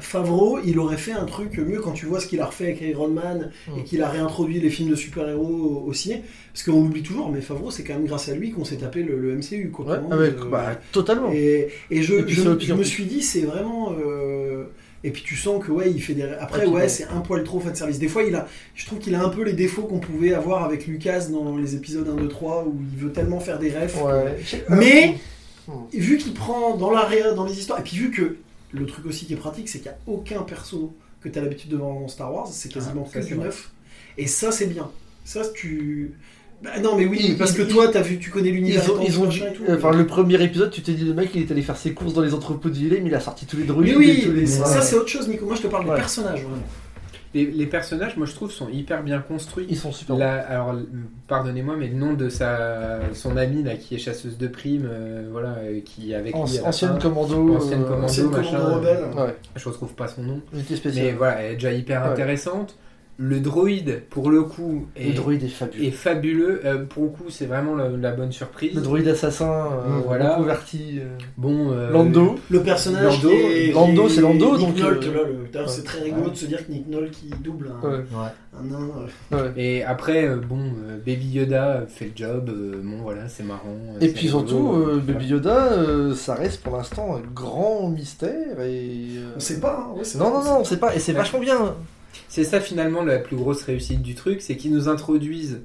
Favreau, 0.00 0.58
il 0.64 0.78
aurait 0.78 0.96
fait 0.96 1.12
un 1.12 1.24
truc 1.24 1.58
mieux 1.58 1.80
quand 1.80 1.92
tu 1.92 2.06
vois 2.06 2.18
ce 2.20 2.26
qu'il 2.26 2.40
a 2.40 2.46
refait 2.46 2.64
avec 2.64 2.80
Iron 2.80 3.08
Man 3.08 3.50
et 3.76 3.80
Mm. 3.80 3.84
qu'il 3.84 4.02
a 4.02 4.08
réintroduit 4.08 4.58
les 4.60 4.70
films 4.70 4.90
de 4.90 4.94
super-héros 4.96 5.44
au, 5.84 5.88
au 5.88 5.92
ciné. 5.92 6.22
Parce 6.52 6.64
qu'on 6.64 6.82
l'oublie 6.82 7.02
toujours, 7.02 7.30
mais 7.30 7.40
Favreau, 7.40 7.70
c'est 7.70 7.84
quand 7.84 7.94
même 7.94 8.06
grâce 8.06 8.28
à 8.28 8.34
lui 8.34 8.50
qu'on 8.52 8.64
s'est 8.64 8.76
tapé 8.76 9.02
le, 9.02 9.18
le 9.20 9.36
MCU. 9.36 9.70
Quoi, 9.70 9.86
Ouais, 9.86 9.98
avec- 10.12 10.38
euh, 10.40 10.44
bah, 10.50 10.80
totalement. 10.92 11.30
Et, 11.32 11.68
et 11.90 12.02
je, 12.02 12.14
Et 12.14 12.72
me 12.74 12.82
suis 12.84 13.04
dit, 13.04 13.22
c'est 13.22 13.42
vraiment. 13.42 13.92
euh, 13.92 14.64
Et 15.04 15.10
puis 15.10 15.22
tu 15.22 15.36
sens 15.36 15.62
que 15.64 15.70
ouais, 15.70 15.90
il 15.90 16.00
fait 16.02 16.14
des. 16.14 16.22
Après, 16.22 16.62
Ah, 16.66 16.68
ouais, 16.70 16.88
c'est 16.88 17.04
un 17.04 17.20
poil 17.20 17.44
trop 17.44 17.60
fan 17.60 17.74
service. 17.76 17.98
Des 17.98 18.08
fois, 18.08 18.22
il 18.24 18.34
a. 18.34 18.48
Je 18.74 18.86
trouve 18.86 18.98
qu'il 18.98 19.14
a 19.14 19.22
un 19.22 19.28
peu 19.28 19.42
les 19.44 19.52
défauts 19.52 19.82
qu'on 19.82 20.00
pouvait 20.00 20.32
avoir 20.32 20.64
avec 20.64 20.86
Lucas 20.88 21.26
dans 21.30 21.56
les 21.58 21.76
épisodes 21.76 22.08
1, 22.08 22.14
2, 22.14 22.26
3 22.28 22.64
où 22.66 22.74
il 22.94 22.98
veut 23.04 23.12
tellement 23.12 23.38
faire 23.38 23.58
des 23.60 23.70
refs. 23.70 24.02
Ouais. 24.02 24.36
Mais 24.70 25.16
Hmm. 25.68 25.72
vu 25.92 26.16
qu'il 26.16 26.32
prend 26.32 26.76
dans 26.76 26.90
la 26.92 27.00
réa, 27.02 27.32
dans 27.32 27.44
les 27.44 27.58
histoires, 27.58 27.80
et 27.80 27.82
puis 27.82 27.96
vu 27.96 28.10
que 28.12 28.36
le 28.72 28.86
truc 28.86 29.06
aussi 29.06 29.26
qui 29.26 29.32
est 29.32 29.36
pratique, 29.36 29.68
c'est 29.68 29.78
qu'il 29.78 29.90
n'y 29.90 29.96
a 29.96 29.98
aucun 30.06 30.42
perso 30.42 30.94
que 31.20 31.28
tu 31.28 31.38
as 31.38 31.42
l'habitude 31.42 31.70
de 31.70 31.76
voir 31.76 31.94
dans 31.94 32.08
Star 32.08 32.32
Wars, 32.32 32.46
c'est 32.50 32.70
quasiment 32.72 33.08
Ah, 33.08 33.18
que 33.20 33.24
du 33.24 33.34
neuf. 33.36 33.70
Et 34.18 34.26
ça, 34.26 34.50
c'est 34.52 34.66
bien. 34.66 34.90
Ça, 35.24 35.42
tu. 35.54 36.12
Bah, 36.62 36.78
non, 36.80 36.96
mais 36.96 37.04
oui, 37.06 37.18
Ils- 37.22 37.36
parce 37.36 37.52
que 37.52 37.62
toi, 37.62 37.94
as 37.94 38.00
vu, 38.02 38.18
tu 38.18 38.30
connais 38.30 38.48
Ils 38.48 38.54
l'univers. 38.54 38.90
ont, 38.94 39.00
ils 39.04 39.18
ont 39.20 39.26
dit, 39.26 39.40
et 39.42 39.52
tout. 39.52 39.62
enfin 39.68 39.90
le 39.92 40.06
premier 40.06 40.42
épisode, 40.42 40.70
tu 40.70 40.80
t'es 40.82 40.92
dit 40.94 41.04
le 41.04 41.12
mec 41.12 41.30
il 41.34 41.42
est 41.42 41.50
allé 41.50 41.60
faire 41.62 41.76
ses 41.76 41.92
courses 41.92 42.14
dans 42.14 42.22
les 42.22 42.32
entrepôts 42.32 42.70
de 42.70 42.74
Villet, 42.74 43.00
mais 43.02 43.10
il 43.10 43.14
a 43.14 43.20
sorti 43.20 43.44
tous 43.44 43.56
les 43.58 43.64
droïdes 43.64 43.94
Mais 43.98 44.04
et 44.04 44.16
oui, 44.16 44.22
tous 44.24 44.32
les. 44.32 44.46
ça, 44.46 44.80
c'est 44.80 44.96
autre 44.96 45.08
chose, 45.08 45.28
Nico. 45.28 45.44
Moi, 45.44 45.54
je 45.56 45.62
te 45.62 45.66
parle 45.66 45.84
Ouais. 45.86 45.94
des 45.94 46.00
personnages, 46.00 46.40
vraiment. 46.42 46.56
Les, 47.36 47.50
les 47.50 47.66
personnages, 47.66 48.16
moi 48.16 48.26
je 48.26 48.34
trouve, 48.34 48.50
sont 48.50 48.68
hyper 48.68 49.02
bien 49.02 49.20
construits. 49.20 49.66
Ils 49.68 49.76
sont 49.76 49.92
super. 49.92 50.16
Là, 50.16 50.44
alors, 50.48 50.74
pardonnez-moi, 51.28 51.76
mais 51.78 51.88
le 51.88 51.94
nom 51.96 52.14
de 52.14 52.28
sa, 52.28 53.00
son 53.14 53.36
amie 53.36 53.62
là, 53.62 53.76
qui 53.76 53.94
est 53.94 53.98
chasseuse 53.98 54.38
de 54.38 54.48
primes, 54.48 54.88
euh, 54.90 55.28
voilà, 55.30 55.56
euh, 55.58 55.80
qui 55.84 56.14
avec 56.14 56.34
An- 56.34 56.44
lui 56.46 56.58
ancienne 56.60 56.92
fin, 56.92 56.98
commando. 56.98 57.56
Ancienne 57.56 57.82
euh, 57.82 57.84
commando. 57.84 58.04
Ancienne 58.04 58.30
machin, 58.30 58.56
commande 58.58 58.72
rebelle. 58.74 59.04
Ouais, 59.16 59.36
je 59.54 59.68
retrouve 59.68 59.94
pas 59.94 60.08
son 60.08 60.22
nom, 60.22 60.40
mais 60.52 61.12
voilà, 61.12 61.42
elle 61.42 61.52
est 61.52 61.54
déjà 61.54 61.72
hyper 61.72 62.02
Ouais. 62.02 62.08
intéressante. 62.08 62.76
Le 63.18 63.40
droïde, 63.40 64.02
pour 64.10 64.28
le 64.30 64.42
coup, 64.42 64.86
Le 64.94 65.02
est, 65.06 65.12
droïde 65.12 65.42
est 65.42 65.48
fabuleux. 65.48 65.84
est 65.84 65.90
fabuleux. 65.90 66.60
Euh, 66.66 66.84
pour 66.84 67.04
le 67.04 67.08
coup, 67.08 67.24
c'est 67.30 67.46
vraiment 67.46 67.74
la, 67.74 67.88
la 67.88 68.12
bonne 68.12 68.30
surprise. 68.30 68.74
Le 68.74 68.82
droïde 68.82 69.08
assassin, 69.08 69.50
euh, 69.72 69.88
Mmh, 69.88 70.02
voilà. 70.04 70.34
converti. 70.34 70.98
euh, 71.00 71.16
Bon, 71.38 71.70
euh, 71.72 71.90
Lando. 71.90 72.34
Le 72.50 72.62
personnage. 72.62 73.22
Lando, 73.22 73.28
qui 73.30 73.34
est- 73.36 73.72
Lando, 73.72 74.02
qui 74.02 74.06
est 74.06 74.14
c'est 74.16 74.20
Lando, 74.20 74.56
Nick 74.58 74.66
donc, 74.66 74.78
Nolte, 74.78 75.04
euh, 75.04 75.14
là, 75.14 75.20
le- 75.28 75.48
d'ailleurs, 75.50 75.66
ouais. 75.68 75.74
c'est 75.74 75.84
très 75.84 76.02
rigolo 76.02 76.24
Ouais. 76.26 76.30
de 76.30 76.36
se 76.36 76.44
dire 76.44 76.66
que 76.66 76.70
Nick 76.72 76.88
Nolte 76.88 77.10
qui 77.12 77.30
double 77.42 77.70
un, 77.82 77.88
Ouais. 77.88 78.04
Un 78.58 78.64
nain. 78.64 78.88
Ouais. 79.32 79.52
Et 79.56 79.82
après, 79.82 80.28
bon, 80.36 80.58
euh, 80.86 80.98
Baby 80.98 81.26
Yoda 81.28 81.84
fait 81.88 82.06
le 82.06 82.10
job. 82.14 82.50
euh, 82.50 82.80
bon, 82.84 82.98
voilà, 83.02 83.28
c'est 83.28 83.44
marrant. 83.44 83.76
Et 84.00 84.08
c'est 84.08 84.12
puis 84.12 84.26
rigolo, 84.28 84.46
surtout, 84.46 85.00
Baby 85.06 85.26
Yoda, 85.28 85.72
euh, 85.72 86.14
ça 86.14 86.34
reste 86.34 86.62
pour 86.62 86.76
l'instant 86.76 87.16
un 87.16 87.22
grand 87.34 87.88
mystère 87.88 88.60
et. 88.60 88.90
euh, 89.16 89.32
On 89.36 89.40
sait 89.40 89.58
pas. 89.60 89.88
hein, 89.90 89.96
ouais, 89.96 90.04
c'est 90.04 90.18
Non, 90.18 90.30
pas- 90.32 90.38
non, 90.38 90.44
non, 90.44 90.56
on 90.60 90.64
sait 90.64 90.76
pas, 90.78 90.94
et 90.94 90.98
c'est 90.98 91.12
Ouais. 91.12 91.18
vachement 91.18 91.38
bien. 91.40 91.74
C'est 92.28 92.44
ça 92.44 92.60
finalement 92.60 93.02
la 93.02 93.18
plus 93.18 93.36
grosse 93.36 93.62
réussite 93.62 94.02
du 94.02 94.14
truc, 94.14 94.40
c'est 94.42 94.56
qu'ils 94.56 94.72
nous 94.72 94.88
introduisent 94.88 95.60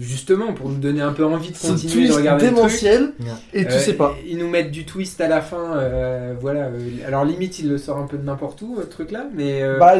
justement 0.00 0.52
pour 0.52 0.68
nous 0.68 0.78
donner 0.78 1.00
un 1.00 1.12
peu 1.12 1.24
envie 1.24 1.50
de 1.50 1.56
continuer 1.56 2.02
de 2.04 2.06
twist 2.06 2.18
regarder 2.18 2.46
le 2.46 2.50
truc. 2.52 2.56
démentiel, 2.66 3.12
et 3.52 3.64
tu 3.66 3.72
Euh, 3.72 3.78
sais 3.78 3.94
pas. 3.94 4.14
Ils 4.26 4.38
nous 4.38 4.48
mettent 4.48 4.70
du 4.70 4.84
twist 4.84 5.20
à 5.20 5.26
la 5.28 5.40
fin, 5.40 5.76
euh, 5.76 6.34
voilà. 6.40 6.66
euh, 6.66 6.78
alors 7.06 7.24
limite, 7.24 7.58
il 7.58 7.68
le 7.68 7.78
sort 7.78 7.98
un 7.98 8.06
peu 8.06 8.16
de 8.16 8.22
n'importe 8.24 8.62
où, 8.62 8.76
ce 8.80 8.86
truc-là, 8.86 9.26
mais 9.34 9.62
euh, 9.62 9.78
Bah, 9.78 9.94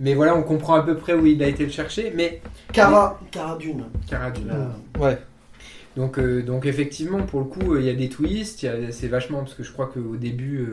mais 0.00 0.14
voilà, 0.14 0.34
on 0.36 0.42
comprend 0.42 0.74
à 0.74 0.82
peu 0.82 0.96
près 0.96 1.12
où 1.14 1.26
il 1.26 1.42
a 1.42 1.48
été 1.48 1.64
le 1.64 1.70
chercher. 1.70 2.12
Mais 2.14 2.40
Cara, 2.72 3.20
Cara 3.30 3.56
Dune. 3.58 3.84
Cara 4.08 4.30
Dune. 4.30 4.50
ouais. 4.98 5.18
Donc 5.96 6.18
euh, 6.18 6.42
donc 6.42 6.66
effectivement, 6.66 7.22
pour 7.22 7.40
le 7.40 7.46
coup, 7.46 7.74
euh, 7.74 7.80
il 7.80 7.86
y 7.86 7.90
a 7.90 7.94
des 7.94 8.08
twists. 8.08 8.62
il 8.62 8.66
y 8.66 8.68
a- 8.68 8.90
C'est 8.90 9.06
vachement 9.08 9.40
parce 9.40 9.54
que 9.54 9.62
je 9.62 9.70
crois 9.72 9.86
qu'au 9.86 10.16
début. 10.16 10.66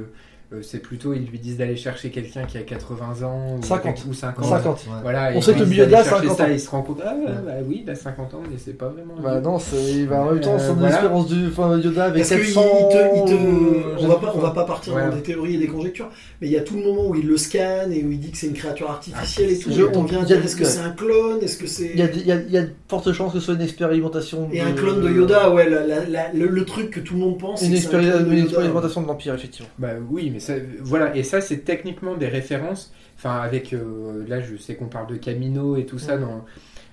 Euh, 0.54 0.62
c'est 0.62 0.80
plutôt, 0.80 1.14
ils 1.14 1.26
lui 1.26 1.39
disent 1.39 1.58
d'aller 1.58 1.76
chercher 1.78 2.10
quelqu'un 2.10 2.43
qui 2.43 2.58
a 2.58 2.62
80 2.62 3.26
ans 3.26 3.58
ou 3.58 3.64
50. 3.64 4.06
ou 4.10 4.14
50. 4.14 4.45
50. 4.45 4.76
Ouais. 4.78 4.84
Voilà, 5.02 5.32
On 5.36 5.41
sait 5.41 5.54
que 5.54 5.60
Yoda 5.64 5.99
a 5.99 5.99
allaient 6.02 6.10
chercher 6.10 6.28
50 6.28 6.38
ça, 6.38 6.43
ans. 6.43 6.47
il 6.52 6.60
se 6.60 6.70
rend 6.70 6.82
compte, 6.82 7.02
ah 7.06 7.14
ouais, 7.16 7.32
bah 7.45 7.52
oui, 7.68 7.84
bah 7.88 7.95
50 7.95 8.34
ans, 8.34 8.41
mais 8.49 8.58
c'est 8.58 8.78
pas 8.78 8.89
vraiment. 8.89 9.14
Bah 9.24 9.39
non, 9.39 9.60
c'est 9.60 10.04
bah, 10.06 10.22
en 10.22 10.32
même 10.34 10.41
temps, 10.41 10.56
Euh, 10.56 10.60
son 10.68 10.74
voilà. 10.74 10.95
espérance 10.95 11.28
de 11.30 11.47
enfin, 11.47 11.78
Yoda 11.80 12.04
avec 12.06 12.18
Parce 12.24 12.30
que 12.30 12.36
il- 12.41 12.45
700. 12.47 12.64
il 12.80 12.93
te, 12.93 13.18
il 13.32 13.38
te- 13.38 14.04
on 14.04 14.08
va 14.08 14.16
pas, 14.16 14.34
on 14.36 14.39
va 14.39 14.52
pas 14.52 14.66
partir 14.66 14.93
dans 14.95 15.16
des 15.16 15.22
théories 15.22 15.56
et 15.56 15.60
des 15.60 15.68
conjectures, 15.68 16.10
mais 16.41 16.47
il 16.47 16.54
y 16.54 16.58
a 16.58 16.62
tout 16.62 16.76
le 16.76 16.84
moment 16.84 17.08
où 17.08 17.16
il 17.16 17.28
le 17.28 17.38
scanne 17.38 17.93
et 17.93 18.04
où 18.04 18.12
il 18.12 18.20
dit 18.20 18.32
que 18.32 18.38
c'est 18.38 18.47
une 18.47 18.54
créature 18.54 18.89
artificielle 18.89 19.52
et 19.52 19.58
tout. 19.58 19.72
Je- 19.72 19.82
et 19.84 19.95
on 19.97 20.04
vient 20.04 20.20
il 20.24 20.30
y 20.30 20.34
a 20.34 20.36
dire 20.36 20.43
est-ce 20.45 20.56
que 20.58 20.66
c'est 20.66 20.80
un 20.82 20.91
clone, 20.91 21.39
est-ce 21.41 21.58
que 21.58 21.68
c'est 21.68 21.91
Il 21.93 21.99
y 21.99 22.04
a, 22.04 22.10
il 22.12 22.26
y, 22.28 22.32
a, 22.32 22.36
il 22.36 22.52
y 22.52 22.58
a 22.58 22.64
de 22.64 22.70
fortes 22.89 23.12
chances 23.14 23.32
que 23.32 23.39
ce 23.39 23.45
soit 23.45 23.54
une 23.56 23.62
expérimentation. 23.62 24.49
et 24.52 24.60
de- 24.60 24.66
un 24.66 24.74
clone 24.74 25.02
de 25.02 25.10
Yoda, 25.10 25.49
ouais, 25.52 25.70
la- 25.70 25.86
la- 25.88 26.06
la- 26.06 26.34
le, 26.34 26.47
le 26.47 26.66
truc 26.66 26.89
que 26.89 26.99
tout 26.99 27.14
le 27.14 27.20
monde 27.22 27.38
pense. 27.39 27.62
Une, 27.62 27.74
expérimentation 27.74 29.02
de 29.02 29.08
l'Empire, 29.08 29.34
effectivement. 29.36 29.70
Bah 29.80 29.89
oui, 30.10 30.30
mais 30.34 30.39
ça, 30.41 30.53
voilà, 30.81 31.15
et 31.15 31.23
ça 31.23 31.39
c'est 31.39 31.59
techniquement 31.59 32.15
des 32.15 32.27
références. 32.27 32.91
Enfin, 33.17 33.37
avec 33.39 33.71
euh, 33.73 34.25
là, 34.27 34.41
je 34.41 34.57
sais 34.57 34.75
qu'on 34.75 34.87
parle 34.87 35.07
de 35.07 35.15
Camino 35.15 35.77
et 35.77 35.85
tout 35.85 35.99
ça, 35.99 36.17
dans... 36.17 36.43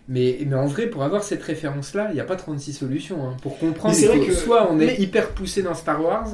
mais, 0.09 0.39
mais 0.47 0.55
en 0.57 0.67
vrai, 0.67 0.87
pour 0.87 1.03
avoir 1.03 1.23
cette 1.25 1.43
référence-là, 1.43 2.09
il 2.11 2.15
n'y 2.15 2.21
a 2.21 2.25
pas 2.25 2.37
36 2.37 2.73
solutions. 2.75 3.27
hein. 3.27 3.37
Pour 3.43 3.59
comprendre, 3.59 3.95
il 3.99 4.07
faut- 4.07 4.27
que- 4.27 4.33
soit 4.35 4.71
on 4.71 4.79
est 4.79 4.87
mais- 4.87 4.97
hyper 5.01 5.31
poussé 5.31 5.63
dans 5.63 5.75
Star 5.75 6.03
Wars, 6.05 6.29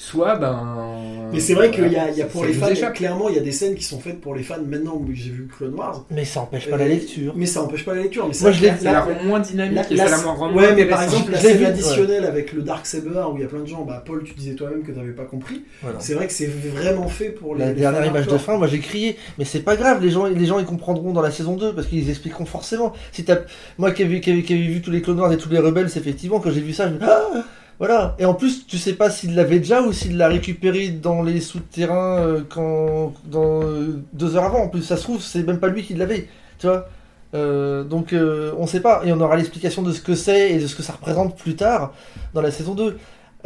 soit 0.00 0.36
ben. 0.36 1.28
Mais 1.32 1.40
c'est 1.40 1.54
vrai 1.54 1.70
qu'il 1.72 1.82
y 1.82 1.86
a, 1.86 1.88
voilà, 1.88 2.10
il 2.12 2.16
y 2.16 2.22
a 2.22 2.24
ça- 2.26 2.30
pour 2.30 2.44
les 2.44 2.52
fans, 2.52 2.68
échappe. 2.68 2.94
clairement, 2.94 3.28
il 3.28 3.34
y 3.34 3.38
a 3.38 3.42
des 3.42 3.50
scènes 3.52 3.74
qui 3.74 3.82
sont 3.82 3.98
faites 3.98 4.20
pour 4.20 4.34
les 4.36 4.44
fans. 4.44 4.54
Maintenant, 4.66 4.94
où 4.94 5.04
j'ai 5.12 5.30
vu 5.30 5.48
Clone 5.58 5.74
Wars, 5.74 6.06
Mais 6.10 6.24
ça 6.24 6.40
empêche 6.42 6.68
Euh, 6.68 6.70
pas 6.70 6.76
la 6.76 6.86
lecture. 6.88 7.32
mais 7.36 7.46
ça 7.46 7.62
empêche 7.62 7.84
pas 7.84 7.94
la 7.94 8.02
lecture. 8.04 8.22
Mais 8.22 8.28
Moi, 8.28 8.34
ça- 8.34 8.52
je 8.52 8.62
l'ai- 8.62 8.68
la- 8.68 8.76
Ça 8.78 8.92
la 8.92 9.22
moins 9.24 9.40
dynamique 9.40 9.74
La- 9.74 9.90
et 9.90 9.94
la- 9.96 10.06
ça 10.06 10.10
la 10.26 10.32
rend 10.32 10.46
ouais, 10.46 10.52
moins 10.52 10.72
mais 10.74 10.84
par 10.84 11.02
exemple, 11.02 11.32
la 11.32 11.38
scène 11.40 11.56
vu, 11.58 11.64
additionnelle 11.66 12.24
avec 12.24 12.52
le 12.52 12.62
Dark 12.62 12.86
Saber 12.86 13.24
où 13.32 13.36
il 13.36 13.40
y 13.42 13.44
a 13.44 13.48
plein 13.48 13.58
de 13.60 13.66
gens, 13.66 13.82
bah 13.84 14.02
Paul, 14.06 14.22
tu 14.24 14.34
disais 14.34 14.54
toi-même 14.54 14.84
que 14.84 14.92
t'avais 14.92 15.10
pas 15.10 15.24
compris. 15.24 15.64
Voilà. 15.82 15.98
C'est 16.00 16.14
vrai 16.14 16.28
que 16.28 16.32
c'est 16.32 16.46
vraiment 16.46 17.08
fait 17.08 17.30
pour 17.30 17.54
les. 17.56 17.64
La 17.64 17.72
les 17.72 17.80
dernière 17.80 18.02
fans 18.04 18.08
image 18.10 18.26
de 18.28 18.38
fin, 18.38 18.56
moi 18.56 18.68
j'ai 18.68 18.78
crié, 18.78 19.16
mais 19.36 19.44
c'est 19.44 19.60
pas 19.60 19.74
grave, 19.76 20.00
les 20.00 20.10
gens, 20.10 20.26
les 20.26 20.46
gens 20.46 20.60
ils 20.60 20.64
comprendront 20.64 21.12
dans 21.12 21.22
la 21.22 21.32
saison 21.32 21.56
2 21.56 21.74
parce 21.74 21.88
qu'ils 21.88 22.08
expliqueront 22.08 22.46
forcément. 22.46 22.92
Si 23.12 23.24
t'as, 23.24 23.38
moi 23.78 23.90
qui 23.90 24.04
avais, 24.04 24.20
vu 24.20 24.80
tous 24.80 24.90
les 24.92 25.02
clones 25.02 25.16
noirs 25.16 25.32
et 25.32 25.36
tous 25.38 25.50
les 25.50 25.58
rebelles, 25.58 25.90
c'est 25.90 25.98
effectivement 26.00 26.38
quand 26.40 26.50
j'ai 26.52 26.60
vu 26.60 26.72
ça, 26.72 26.88
je 26.88 26.94
me 26.94 26.98
dis, 27.00 27.04
ah 27.08 27.42
voilà. 27.78 28.16
Et 28.18 28.24
en 28.24 28.34
plus, 28.34 28.66
tu 28.66 28.76
sais 28.76 28.94
pas 28.94 29.10
s'il 29.10 29.34
l'avait 29.34 29.58
déjà 29.60 29.82
ou 29.82 29.92
s'il 29.92 30.16
l'a 30.16 30.28
récupéré 30.28 30.88
dans 30.88 31.22
les 31.22 31.40
souterrains 31.40 32.18
euh, 32.18 32.42
quand, 32.48 33.14
dans 33.24 33.62
euh, 33.62 34.02
deux 34.12 34.36
heures 34.36 34.44
avant. 34.44 34.64
En 34.64 34.68
plus, 34.68 34.82
ça 34.82 34.96
se 34.96 35.02
trouve, 35.04 35.22
c'est 35.22 35.44
même 35.44 35.60
pas 35.60 35.68
lui 35.68 35.82
qui 35.82 35.94
l'avait, 35.94 36.28
tu 36.58 36.66
vois. 36.66 36.88
Euh, 37.34 37.84
donc 37.84 38.14
on 38.56 38.66
sait 38.66 38.80
pas 38.80 39.02
et 39.04 39.12
on 39.12 39.20
aura 39.20 39.36
l'explication 39.36 39.82
de 39.82 39.92
ce 39.92 40.00
que 40.00 40.14
c'est 40.14 40.52
et 40.52 40.58
de 40.58 40.66
ce 40.66 40.74
que 40.74 40.82
ça 40.82 40.94
représente 40.94 41.36
plus 41.36 41.56
tard 41.56 41.92
dans 42.34 42.40
la 42.40 42.50
saison 42.50 42.74
2. 42.74 42.96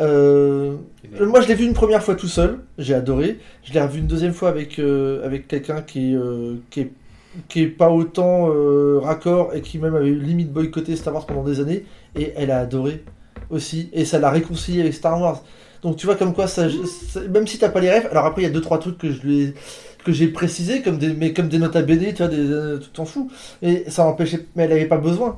Euh, 0.00 0.76
euh, 1.20 1.26
Moi, 1.26 1.40
je 1.40 1.48
l'ai 1.48 1.54
vu 1.54 1.64
une 1.66 1.74
première 1.74 2.02
fois 2.02 2.14
tout 2.14 2.28
seul, 2.28 2.60
j'ai 2.78 2.94
adoré. 2.94 3.38
Je 3.64 3.72
l'ai 3.72 3.80
revu 3.80 3.98
une 3.98 4.06
deuxième 4.06 4.32
fois 4.32 4.48
avec, 4.48 4.78
avec 4.78 5.48
quelqu'un 5.48 5.82
qui, 5.82 6.16
qui, 6.70 6.80
est, 6.80 6.92
qui 7.48 7.62
est 7.62 7.66
pas 7.66 7.90
autant 7.90 8.48
raccord 9.00 9.54
et 9.54 9.60
qui 9.60 9.78
même 9.78 9.94
avait 9.94 10.10
limite 10.10 10.52
boycotté 10.52 10.96
Star 10.96 11.14
Wars 11.14 11.26
pendant 11.26 11.44
des 11.44 11.60
années. 11.60 11.84
Et 12.16 12.32
elle 12.36 12.50
a 12.50 12.60
adoré 12.60 13.04
aussi. 13.52 13.88
Et 13.92 14.04
ça 14.04 14.18
l'a 14.18 14.30
réconcilié 14.30 14.80
avec 14.80 14.94
Star 14.94 15.20
Wars. 15.20 15.42
Donc 15.82 15.96
tu 15.96 16.06
vois 16.06 16.16
comme 16.16 16.32
quoi, 16.34 16.46
ça, 16.46 16.68
ça- 17.08 17.20
même 17.22 17.46
si 17.46 17.58
t'as 17.58 17.68
pas 17.68 17.80
les 17.80 17.90
rêves, 17.90 18.08
alors 18.10 18.24
après 18.26 18.42
il 18.42 18.44
y 18.44 18.48
a 18.48 18.52
deux 18.52 18.60
trois 18.60 18.78
trucs 18.78 18.98
que 18.98 19.10
je 19.10 19.20
lui 19.22 19.40
ai- 19.42 19.54
que 20.04 20.12
j'ai 20.12 20.28
précisé 20.28 20.82
comme 20.82 20.98
des, 20.98 21.12
mais 21.12 21.32
comme 21.32 21.48
des 21.48 21.58
notes 21.58 21.74
à 21.76 21.82
BD, 21.82 22.12
tu 22.14 22.18
vois, 22.18 22.28
des, 22.28 22.38
euh, 22.38 22.78
tu 22.78 22.88
t'en 22.90 23.04
fous. 23.04 23.30
Et 23.62 23.84
ça 23.88 24.04
empêchait, 24.04 24.46
mais 24.56 24.64
elle 24.64 24.72
avait 24.72 24.86
pas 24.86 24.96
besoin. 24.98 25.36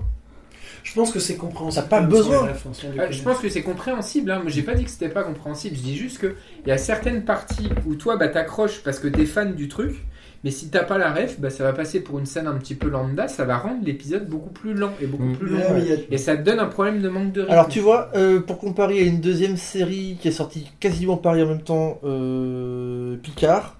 Je 0.83 0.93
pense 0.93 1.11
que 1.13 1.19
c'est 1.19 1.37
compréhensible. 1.37 1.83
T'as 1.89 1.89
pas 2.01 2.03
besoin. 2.07 2.47
déconner. 2.47 3.11
je 3.11 3.23
pense 3.23 3.39
que 3.39 3.49
c'est 3.49 3.63
compréhensible. 3.63 4.31
Hein. 4.31 4.41
Moi, 4.43 4.51
j'ai 4.51 4.63
pas 4.63 4.75
dit 4.75 4.85
que 4.85 4.91
c'était 4.91 5.09
pas 5.09 5.23
compréhensible. 5.23 5.77
Je 5.77 5.81
dis 5.83 5.97
juste 5.97 6.19
que 6.19 6.35
il 6.65 6.69
y 6.69 6.73
a 6.73 6.79
certaines 6.79 7.25
parties 7.25 7.71
où 7.87 7.95
toi, 7.95 8.19
bah, 8.19 8.29
t'accroches 8.29 8.83
parce 8.85 8.99
que 8.99 9.09
t'es 9.09 9.25
fan 9.25 9.55
du 9.55 9.69
truc. 9.69 10.05
Mais 10.45 10.51
si 10.51 10.69
t'as 10.69 10.85
pas 10.85 10.99
la 10.99 11.11
ref, 11.13 11.41
bah, 11.41 11.49
ça 11.49 11.65
va 11.65 11.73
passer 11.73 12.01
pour 12.01 12.19
une 12.19 12.27
scène 12.27 12.47
un 12.47 12.55
petit 12.59 12.75
peu 12.75 12.89
lambda. 12.91 13.29
Ça 13.29 13.45
va 13.47 13.57
rendre 13.57 13.83
l'épisode 13.83 14.29
beaucoup 14.29 14.51
plus 14.51 14.75
lent 14.75 14.93
et 15.01 15.07
beaucoup 15.07 15.25
Mm. 15.25 15.37
plus 15.37 15.49
long. 15.49 15.57
Ouais, 15.59 15.73
mais 15.73 15.81
il 15.81 15.89
y 15.89 15.93
a- 15.93 15.97
Et 16.11 16.19
ça 16.19 16.37
te 16.37 16.43
donne 16.43 16.59
un 16.61 16.67
problème 16.67 17.01
de 17.01 17.09
manque 17.09 17.33
de 17.33 17.41
rythme. 17.41 17.53
Alors 17.53 17.69
tu 17.69 17.81
vois, 17.81 18.11
euh, 18.15 18.41
pour 18.41 18.59
comparer 18.59 18.99
à 19.01 19.03
une 19.05 19.21
deuxième 19.21 19.57
série 19.57 20.19
qui 20.21 20.29
est 20.29 20.33
sortie 20.33 20.71
quasiment 20.81 21.17
pareil 21.17 21.43
en 21.43 21.47
même 21.49 21.63
temps, 21.63 21.99
euh, 22.05 23.17
Picard. 23.17 23.79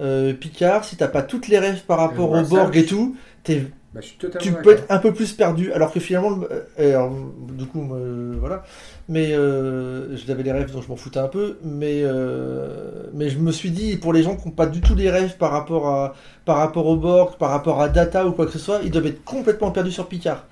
Euh, 0.00 0.34
Picard, 0.34 0.84
si 0.84 0.96
t'as 0.96 1.08
pas 1.08 1.22
toutes 1.22 1.48
les 1.48 1.58
rêves 1.58 1.82
par 1.86 1.98
rapport 1.98 2.34
Euh, 2.34 2.40
au 2.40 2.44
ça, 2.44 2.50
Borg 2.50 2.76
et 2.76 2.84
tout, 2.84 3.16
t'es 3.44 3.62
Bah, 3.94 4.00
je 4.02 4.08
suis 4.08 4.16
totalement 4.18 4.44
tu 4.44 4.52
peux 4.62 4.72
être 4.72 4.84
un 4.90 4.98
peu 4.98 5.12
plus 5.14 5.32
perdu 5.34 5.72
alors 5.72 5.92
que 5.92 6.00
finalement 6.00 6.30
le- 6.30 6.48
euh, 6.80 6.90
alors, 6.96 7.14
du 7.52 7.64
coup 7.66 7.88
euh, 7.94 8.34
voilà 8.40 8.64
mais 9.08 9.32
euh, 9.32 10.16
j'avais 10.16 10.42
les 10.42 10.52
rêves 10.52 10.72
donc 10.72 10.82
je 10.82 10.88
m'en 10.88 10.96
foutais 10.96 11.18
un 11.20 11.28
peu 11.28 11.58
mais 11.62 12.00
euh, 12.02 13.04
mais 13.12 13.28
je 13.28 13.38
me 13.38 13.52
suis 13.52 13.70
dit 13.70 13.96
pour 13.96 14.12
les 14.12 14.22
gens 14.22 14.36
qui 14.36 14.48
n'ont 14.48 14.54
pas 14.54 14.66
du 14.66 14.80
tout 14.80 14.94
les 14.94 15.10
rêves 15.10 15.36
par 15.36 15.50
rapport 15.50 15.88
à 15.88 16.14
par 16.44 16.56
rapport 16.56 16.86
au 16.86 16.96
Borg 16.96 17.36
par 17.36 17.50
rapport 17.50 17.82
à 17.82 17.88
Data 17.88 18.26
ou 18.26 18.32
quoi 18.32 18.46
que 18.46 18.52
ce 18.52 18.58
soit 18.58 18.80
ils 18.82 18.90
doivent 18.90 19.06
être 19.06 19.22
complètement 19.24 19.70
perdus 19.70 19.92
sur 19.92 20.06
Picard 20.06 20.44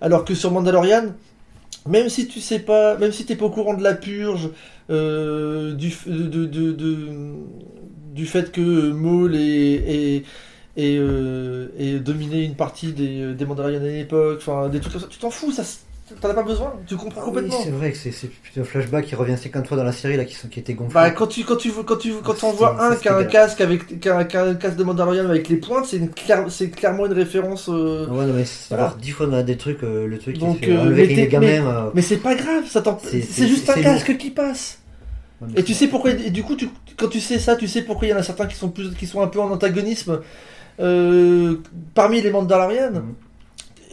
alors 0.00 0.24
que 0.24 0.34
sur 0.34 0.50
Mandalorian 0.50 1.14
même 1.86 2.08
si 2.08 2.28
tu 2.28 2.40
sais 2.40 2.58
pas 2.60 2.98
même 2.98 3.12
si 3.12 3.24
t'es 3.24 3.36
pas 3.36 3.46
au 3.46 3.50
courant 3.50 3.74
de 3.74 3.82
la 3.82 3.94
purge 3.94 4.50
euh, 4.90 5.72
du 5.74 5.94
du 8.14 8.26
fait 8.26 8.52
que 8.52 8.90
Maul 8.92 9.34
est, 9.34 10.18
est 10.18 10.24
et, 10.76 10.96
euh, 10.98 11.68
et 11.78 11.96
une 12.44 12.56
partie 12.56 12.92
des, 12.92 13.20
euh, 13.20 13.34
des 13.34 13.44
Mandalorians 13.44 13.80
à 13.80 13.86
l'époque, 13.86 14.38
enfin 14.40 14.68
des 14.68 14.80
trucs 14.80 14.92
comme 14.92 15.02
ça. 15.02 15.08
Tu 15.08 15.18
t'en 15.18 15.30
fous, 15.30 15.52
ça, 15.52 15.62
t'en 16.20 16.28
as 16.30 16.34
pas 16.34 16.42
besoin, 16.42 16.74
tu 16.86 16.96
comprends 16.96 17.22
Ah 17.22 17.24
oui, 17.28 17.32
complètement. 17.34 17.60
c'est 17.64 17.70
vrai 17.70 17.90
que 17.92 17.96
c'est 17.96 18.60
un 18.60 18.64
flashback 18.64 19.06
qui 19.06 19.14
revient 19.14 19.36
50 19.38 19.66
fois 19.66 19.76
dans 19.76 19.84
la 19.84 19.92
série 19.92 20.16
là 20.18 20.24
qui, 20.24 20.34
sont, 20.34 20.48
qui 20.48 20.60
était 20.60 20.74
gonflé. 20.74 20.92
bah, 20.94 21.10
quand 21.10 21.26
tu 21.26 21.44
quand 21.44 21.56
tu 21.56 21.70
quand 21.72 21.96
tu 21.96 22.12
quand 22.22 22.44
on 22.44 22.52
voit 22.52 22.82
un 22.84 22.94
qui 22.96 23.08
a 23.08 23.16
un 23.16 23.24
casque 23.24 23.60
avec 23.62 24.00
qui 24.00 24.08
a, 24.08 24.18
un- 24.18 24.24
qui 24.24 24.36
a 24.36 24.44
un 24.44 24.54
casque 24.54 24.76
de 24.76 24.84
Mandalorian 24.84 25.24
avec 25.24 25.48
les 25.48 25.56
pointes, 25.56 25.86
c'est 25.86 25.96
une 25.96 26.10
clair- 26.10 26.44
c'est 26.50 26.68
clairement 26.70 27.06
une 27.06 27.12
référence. 27.14 27.68
euh, 27.70 28.06
Ouais, 28.08 28.26
non, 28.26 28.34
mais 28.34 28.44
c'est 28.44 28.68
Voilà. 28.68 28.84
alors 28.84 28.96
10 28.96 29.10
fois 29.12 29.26
dans 29.26 29.42
des 29.42 29.56
trucs, 29.56 29.82
euh, 29.82 30.06
le 30.06 30.18
truc 30.18 30.36
Donc, 30.38 30.60
qui 30.60 30.70
euh, 30.70 30.84
mais 30.94 31.06
les 31.06 31.26
gamins. 31.28 31.46
euh, 31.46 31.90
Mais 31.94 32.02
c'est 32.02 32.18
pas 32.18 32.34
grave, 32.34 32.64
ça 32.68 32.82
C'est- 33.02 33.46
juste 33.48 33.70
un 33.70 33.80
casque 33.80 34.16
qui 34.18 34.30
passe. 34.30 34.78
ouais, 35.40 35.48
Et 35.56 35.62
tu 35.64 35.72
sais 35.72 35.88
pourquoi 35.88 36.10
et 36.10 36.30
du 36.30 36.42
coup 36.42 36.54
tu, 36.54 36.68
quand 36.98 37.08
tu 37.08 37.20
sais 37.20 37.38
ça, 37.38 37.56
tu 37.56 37.66
sais 37.66 37.80
pourquoi 37.82 38.06
il 38.08 38.10
y 38.10 38.14
en 38.14 38.18
a 38.18 38.22
certains 38.22 38.46
qui 38.46 38.56
sont 38.56 38.68
plus 38.68 38.94
qui 38.94 39.06
sont 39.06 39.22
un 39.22 39.28
peu 39.28 39.40
en 39.40 39.50
antagonisme 39.50 40.20
euh, 40.80 41.56
parmi 41.94 42.20
les 42.20 42.30
Mandalorians. 42.30 42.90
Mhm. 42.92 43.14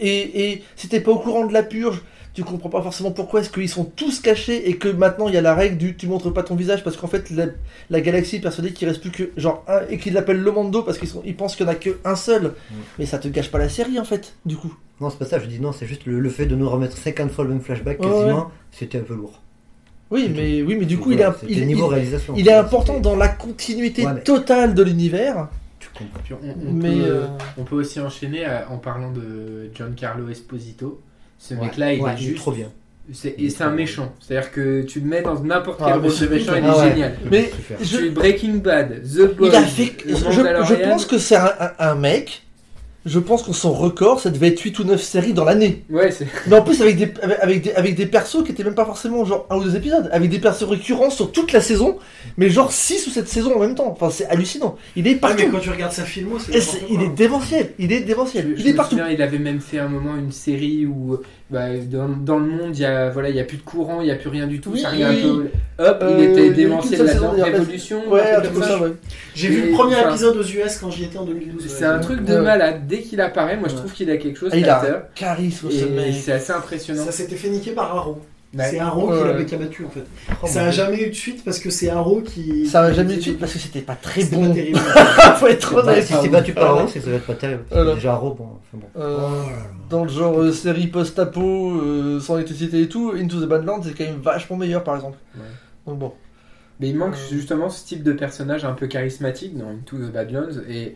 Et, 0.01 0.51
et 0.51 0.63
si 0.75 0.89
t'es 0.89 0.99
pas 0.99 1.11
au 1.11 1.19
courant 1.19 1.45
de 1.45 1.53
la 1.53 1.63
purge, 1.63 2.01
tu 2.33 2.43
comprends 2.43 2.69
pas 2.69 2.81
forcément 2.81 3.11
pourquoi 3.11 3.41
est-ce 3.41 3.49
qu'ils 3.49 3.67
sont 3.69 3.83
tous 3.83 4.19
cachés 4.21 4.69
et 4.69 4.77
que 4.77 4.87
maintenant 4.87 5.27
il 5.27 5.33
y 5.33 5.37
a 5.37 5.41
la 5.41 5.53
règle 5.53 5.77
du 5.77 5.95
tu 5.97 6.07
montres 6.07 6.33
pas 6.33 6.43
ton 6.43 6.55
visage 6.55 6.81
parce 6.81 6.95
qu'en 6.95 7.07
fait 7.07 7.29
la, 7.29 7.47
la 7.89 7.99
galaxie 8.01 8.37
est 8.37 8.39
persuadée 8.39 8.71
qu'il 8.71 8.87
reste 8.87 9.01
plus 9.01 9.11
que 9.11 9.31
genre 9.35 9.65
un 9.67 9.81
et 9.89 9.97
qu'ils 9.97 10.13
l'appellent 10.13 10.39
le 10.41 10.51
Mando 10.51 10.81
parce 10.81 10.97
qu'ils 10.97 11.09
ils 11.25 11.35
pensent 11.35 11.57
qu'il 11.57 11.65
y 11.65 11.69
en 11.69 11.71
a 11.73 11.75
que 11.75 11.97
un 12.05 12.15
seul. 12.15 12.53
Mais 12.97 13.05
ça 13.05 13.17
te 13.19 13.27
gâche 13.27 13.51
pas 13.51 13.57
la 13.59 13.67
série 13.69 13.99
en 13.99 14.05
fait, 14.05 14.33
du 14.45 14.55
coup. 14.55 14.73
Non, 15.01 15.09
c'est 15.09 15.19
pas 15.19 15.25
ça, 15.25 15.39
je 15.39 15.45
dis 15.45 15.59
non, 15.59 15.71
c'est 15.73 15.85
juste 15.87 16.05
le, 16.05 16.19
le 16.19 16.29
fait 16.29 16.45
de 16.45 16.55
nous 16.55 16.69
remettre 16.69 16.97
50 16.97 17.31
fois 17.31 17.43
le 17.43 17.49
même 17.51 17.61
flashback 17.61 17.97
quasiment, 17.99 18.49
c'était 18.71 18.99
un 18.99 19.03
peu 19.03 19.13
lourd. 19.15 19.41
Oui, 20.09 20.31
mais 20.33 20.61
oui, 20.61 20.75
mais 20.79 20.85
du 20.85 20.97
coup 20.99 21.11
il 21.11 21.19
est, 21.21 21.25
il, 21.49 21.65
niveau 21.67 21.87
il- 21.87 21.93
réalisation. 21.95 22.33
il 22.37 22.47
est 22.47 22.53
important 22.53 22.99
dans 22.99 23.15
la 23.17 23.27
continuité 23.27 24.05
Ouais, 24.05 24.13
mais- 24.13 24.23
totale 24.23 24.73
de 24.73 24.83
l'univers. 24.83 25.47
Tu 25.82 25.89
comprends. 25.89 26.19
Puis 26.23 26.34
on, 26.34 26.69
on 26.69 26.71
Mais 26.73 26.89
peut, 26.95 27.03
euh, 27.05 27.25
on 27.57 27.63
peut 27.63 27.75
aussi 27.75 27.99
enchaîner 27.99 28.45
à- 28.45 28.67
en 28.69 28.77
parlant 28.77 29.11
de 29.11 29.69
Giancarlo 29.75 30.29
Esposito. 30.29 31.01
Ce 31.38 31.53
Ouais, 31.55 31.61
mec-là, 31.65 31.93
il 31.93 32.01
ouais, 32.01 32.13
est 32.13 32.17
juste. 32.17 32.38
trop 32.38 32.51
bien. 32.51 32.67
c'est- 33.11 33.34
Il 33.38 33.43
est 33.43 33.47
et 33.47 33.49
c'est 33.49 33.63
un 33.63 33.67
trop 33.67 33.75
bien. 33.75 33.84
méchant. 33.86 34.13
C'est-à-dire 34.21 34.51
que 34.51 34.84
tu 34.84 34.99
le 34.99 35.07
mets 35.07 35.21
dans 35.23 35.38
n'importe 35.43 35.79
Ah, 35.82 35.86
quel 35.88 36.01
rôle 36.01 36.17
de 36.19 36.27
méchant, 36.27 36.53
il 36.55 36.63
est 36.63 36.67
Ah 36.67 36.77
ouais. 36.77 36.89
génial. 36.91 37.17
Mais 37.32 37.51
je, 37.82 38.09
Breaking 38.09 38.53
Bad, 38.57 39.01
The 39.03 39.36
Boys, 39.36 39.47
il 39.49 39.55
a 39.55 39.63
fait. 39.63 39.93
le 40.05 40.15
Je, 40.15 40.84
pense 40.88 41.05
que 41.05 41.17
c'est 41.17 41.36
un 41.79 41.95
mec. 41.95 42.43
Je 43.05 43.17
pense 43.17 43.41
que 43.41 43.51
son 43.51 43.73
record, 43.73 44.19
ça 44.19 44.29
devait 44.29 44.49
être 44.49 44.59
8 44.59 44.77
ou 44.77 44.83
9 44.83 45.01
séries 45.01 45.33
dans 45.33 45.43
l'année. 45.43 45.83
Ouais, 45.89 46.11
c'est. 46.11 46.27
Mais 46.47 46.55
en 46.57 46.61
plus, 46.61 46.81
avec 46.83 46.97
des, 46.97 47.11
avec, 47.21 47.39
avec 47.41 47.61
des, 47.63 47.71
avec 47.73 47.95
des 47.95 48.05
persos 48.05 48.43
qui 48.43 48.51
étaient 48.51 48.63
même 48.63 48.75
pas 48.75 48.85
forcément 48.85 49.25
genre 49.25 49.47
un 49.49 49.57
ou 49.57 49.63
deux 49.63 49.75
épisodes. 49.75 50.07
Avec 50.11 50.29
des 50.29 50.37
persos 50.37 50.65
récurrents 50.69 51.09
sur 51.09 51.31
toute 51.31 51.51
la 51.51 51.61
saison. 51.61 51.97
Mais 52.37 52.49
genre 52.49 52.71
6 52.71 53.07
ou 53.07 53.09
7 53.09 53.27
saisons 53.27 53.55
en 53.55 53.59
même 53.59 53.73
temps. 53.73 53.89
Enfin, 53.91 54.11
c'est 54.11 54.27
hallucinant. 54.27 54.75
Il 54.95 55.07
est 55.07 55.15
partout. 55.15 55.37
mais 55.39 55.49
quand 55.49 55.59
tu 55.59 55.71
regardes 55.71 55.93
sa 55.93 56.05
filmo, 56.05 56.37
c'est. 56.37 56.59
Il 56.91 57.01
est 57.01 57.09
démentiel. 57.09 57.71
Il 57.79 57.91
est 57.91 58.01
démentiel. 58.01 58.53
Je 58.55 58.61
Il 58.61 58.67
est 58.67 58.73
partout. 58.73 58.95
souviens, 58.97 59.09
il 59.09 59.21
avait 59.21 59.39
même 59.39 59.61
fait 59.61 59.79
un 59.79 59.87
moment 59.87 60.15
une 60.15 60.31
série 60.31 60.85
où 60.85 61.17
bah, 61.51 61.67
dans, 61.91 62.07
dans 62.07 62.39
le 62.39 62.45
monde, 62.47 62.75
il 62.77 62.81
y 62.81 62.85
a 62.85 63.09
voilà, 63.09 63.29
il 63.29 63.35
y 63.35 63.39
a 63.39 63.43
plus 63.43 63.57
de 63.57 63.61
courant, 63.63 64.01
il 64.01 64.07
y 64.07 64.11
a 64.11 64.15
plus 64.15 64.29
rien 64.29 64.47
du 64.47 64.61
tout. 64.61 64.71
Oui, 64.71 64.81
ça 64.81 64.87
arrive 64.87 65.05
un 65.05 65.13
peu. 65.13 65.47
Hop, 65.79 65.99
Euh, 66.01 66.15
il 66.17 66.21
a 66.21 66.29
était 66.29 66.49
là-dedans. 66.49 66.81
saison, 66.81 67.31
d'ailleurs. 67.31 67.45
Révolution, 67.47 68.09
Ouais, 68.09 68.21
ouais. 68.21 68.93
J'ai 69.35 69.47
vu 69.49 69.67
le 69.67 69.71
premier 69.73 69.95
enfin- 69.97 70.09
épisode 70.09 70.37
aux 70.37 70.43
US 70.43 70.77
quand 70.79 70.89
j'y 70.91 71.03
étais 71.05 71.17
en 71.17 71.25
2012. 71.25 71.65
C'est 71.67 71.81
ouais. 71.85 71.91
un 71.91 71.99
truc 71.99 72.23
de 72.23 72.37
malade. 72.37 72.87
Dès 72.87 73.01
qu'il 73.01 73.19
apparaît, 73.21 73.57
moi 73.57 73.67
je 73.69 73.75
trouve 73.75 73.91
qu'il 73.91 74.09
a 74.09 74.17
quelque 74.17 74.37
chose. 74.39 74.51
Ah, 74.53 74.57
il 74.57 74.67
a 74.69 74.81
un 74.81 75.01
charisme, 75.15 75.69
ce 75.69 75.85
mec. 75.85 76.15
c'est 76.21 76.31
assez 76.33 76.51
impressionnant. 76.53 77.03
Ça 77.05 77.11
s'était 77.11 77.35
fait 77.35 77.49
niquer 77.49 77.71
par 77.71 77.95
Arrow. 77.95 78.21
Ouais. 78.53 78.65
C'est 78.69 78.79
Arrow 78.79 79.09
Ouais, 79.09 79.15
qui 79.17 79.21
ouais. 79.23 79.27
l'avait 79.29 79.45
qui 79.45 79.55
a 79.55 79.57
battu 79.59 79.85
en 79.85 79.89
fait. 79.89 80.03
Oh, 80.43 80.45
ça 80.45 80.65
a 80.65 80.71
jamais 80.71 81.01
eu 81.03 81.09
de 81.09 81.15
suite 81.15 81.41
parce 81.45 81.57
que 81.57 81.69
c'est 81.69 81.89
Arrow 81.89 82.19
qui. 82.21 82.65
Ça 82.67 82.89
qui- 82.89 82.95
jamais 82.95 83.13
eu 83.13 83.17
de 83.17 83.21
suite 83.21 83.39
parce 83.39 83.53
que 83.53 83.59
c'était 83.59 83.79
pas 83.81 83.95
très 83.95 84.25
bon. 84.25 84.47
pas 84.49 84.53
terrible. 84.53 84.79
Faut 85.37 85.47
être 85.47 85.73
honnête. 85.75 86.03
si 86.05 86.13
c'est 86.21 86.27
battu 86.27 86.51
par 86.53 86.75
Arrow, 86.77 86.87
c'est 86.87 86.99
que 86.99 87.05
ça 87.05 87.11
va 87.11 87.15
être 87.17 87.25
pas 87.27 87.35
terrible. 87.35 87.63
Voilà. 87.71 87.93
Déjà 87.95 88.11
Arrow, 88.11 88.33
bon, 88.33 88.47
enfin 88.59 88.77
bon. 88.93 89.01
Euh, 89.01 89.17
Oh 89.21 89.49
dans 89.89 90.03
le 90.03 90.09
genre 90.09 90.37
euh, 90.41 90.51
série 90.51 90.87
post-apo, 90.87 91.71
euh, 91.81 92.19
sans 92.19 92.35
électricité 92.35 92.81
et 92.81 92.89
tout, 92.89 93.13
Into 93.17 93.39
the 93.41 93.47
Badlands 93.47 93.83
c'est 93.83 93.93
quand 93.97 94.03
même 94.03 94.21
vachement 94.21 94.57
meilleur 94.57 94.83
par 94.83 94.95
exemple. 94.95 95.17
Ouais. 95.35 95.41
Donc 95.87 95.99
bon. 95.99 96.13
Mais 96.81 96.89
il 96.89 96.97
manque 96.97 97.13
Euh. 97.15 97.29
justement 97.35 97.69
ce 97.69 97.85
type 97.85 98.03
de 98.03 98.11
personnage 98.11 98.65
un 98.65 98.73
peu 98.73 98.87
charismatique 98.87 99.57
dans 99.57 99.69
Into 99.69 99.97
the 99.97 100.11
Badlands 100.11 100.61
et, 100.69 100.95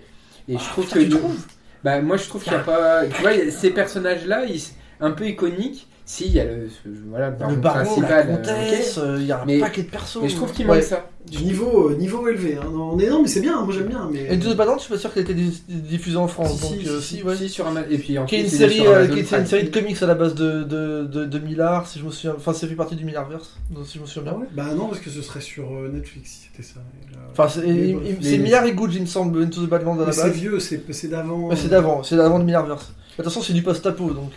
et 0.49 0.57
je 0.57 0.63
trouve 0.71 0.85
putain, 0.85 0.99
que 0.99 1.03
tu 1.05 1.09
trouves 1.09 1.45
bah 1.83 2.01
moi 2.01 2.17
je 2.17 2.27
trouve 2.27 2.41
qu'il 2.43 2.51
n'y 2.53 2.57
a 2.57 2.61
pas 2.63 3.05
tu 3.05 3.21
vois 3.21 3.31
a 3.31 3.51
ces 3.51 3.69
personnages 3.69 4.25
là 4.25 4.43
ils 4.45 4.61
un 4.99 5.11
peu 5.11 5.27
iconiques 5.27 5.87
si 6.07 6.27
il 6.27 6.33
y 6.33 6.39
a 6.39 6.45
le 6.45 6.69
ce- 6.69 6.87
voilà 7.09 7.31
le 7.31 7.35
baron 7.35 7.51
le 7.51 7.57
baron, 7.57 7.77
la 7.79 7.83
principal 7.85 8.29
euh, 8.29 8.35
comtesse, 8.35 8.97
euh, 8.99 9.17
il 9.19 9.25
y 9.25 9.31
a 9.31 9.41
un 9.41 9.45
Mais- 9.45 9.59
paquet 9.59 9.81
de 9.83 9.89
persos. 9.89 10.19
mais 10.21 10.29
je 10.29 10.35
trouve 10.35 10.51
qu'il 10.51 10.67
Ouais. 10.69 10.75
manque 10.77 10.83
ça 10.85 11.09
Niveau, 11.41 11.89
euh, 11.89 11.95
niveau 11.95 12.27
élevé. 12.27 12.55
Hein. 12.61 12.69
Non, 12.71 12.95
mais 12.95 13.09
non, 13.09 13.23
mais 13.23 13.27
c'est 13.27 13.39
bien, 13.41 13.59
moi 13.65 13.73
j'aime 13.73 13.87
bien. 13.87 14.07
Mais... 14.13 14.29
Into 14.29 14.53
the 14.53 14.55
Badlands, 14.55 14.75
je 14.77 14.83
suis 14.83 14.93
pas 14.93 14.99
sûr 14.99 15.11
qu'elle 15.11 15.27
ait 15.27 15.31
été 15.31 15.51
diffusée 15.67 16.17
en 16.17 16.27
France. 16.27 16.57
Si, 16.57 16.61
donc 16.61 16.81
si, 16.83 16.87
euh, 16.87 16.99
si, 17.01 17.15
si, 17.17 17.23
ouais. 17.23 17.35
Si, 17.35 17.49
sur 17.49 17.65
Ama- 17.65 17.81
et 17.89 17.97
puis 17.97 18.19
en 18.19 18.25
Qui 18.25 18.35
est 18.35 18.41
une 18.41 18.47
série, 18.47 18.85
euh, 18.85 19.07
qui 19.07 19.17
est 19.21 19.31
une 19.31 19.45
série 19.47 19.63
de 19.63 19.71
comics 19.73 19.99
à 20.03 20.05
la 20.05 20.13
base 20.13 20.35
de, 20.35 20.61
de, 20.61 21.05
de, 21.05 21.25
de 21.25 21.39
Millard, 21.39 21.87
si 21.87 21.97
je 21.97 22.05
me 22.05 22.11
souviens. 22.11 22.35
Enfin, 22.37 22.53
ça 22.53 22.67
fait 22.67 22.75
partie 22.75 22.95
du 22.95 23.05
Millardverse, 23.05 23.57
donc, 23.71 23.87
si 23.87 23.97
je 23.97 24.03
me 24.03 24.05
souviens 24.05 24.33
bien. 24.33 24.47
Bah 24.53 24.67
non, 24.77 24.85
parce 24.85 24.99
que 25.01 25.09
ce 25.09 25.23
serait 25.23 25.41
sur 25.41 25.63
euh, 25.73 25.89
Netflix 25.91 26.29
si 26.29 26.47
c'était 26.51 26.61
ça. 26.61 26.79
Et 27.09 27.15
là- 27.15 27.21
Enfin, 27.31 27.47
c'est 27.49 27.65
Mais 27.65 27.95
c'est 28.21 28.37
Millard 28.37 28.65
et 28.67 28.73
Good, 28.73 28.93
il 28.93 29.01
me 29.01 29.05
semble, 29.07 29.41
Into 29.41 29.65
the 29.65 29.67
Badlands 29.67 29.95
à 29.95 30.01
Mais 30.01 30.05
la 30.05 30.11
c'est 30.11 30.21
base. 30.27 30.33
vieux, 30.33 30.59
c'est 30.59 30.83
c'est 30.93 31.07
d'avant. 31.07 31.47
Mais 31.49 31.55
c'est 31.55 31.69
d'avant, 31.69 32.03
c'est 32.03 32.17
d'avant 32.17 32.37
le 32.37 32.43
Millardverse. 32.43 32.93
Attention, 33.17 33.41
c'est 33.41 33.53
du 33.53 33.63
post-apo, 33.63 34.11
donc 34.11 34.33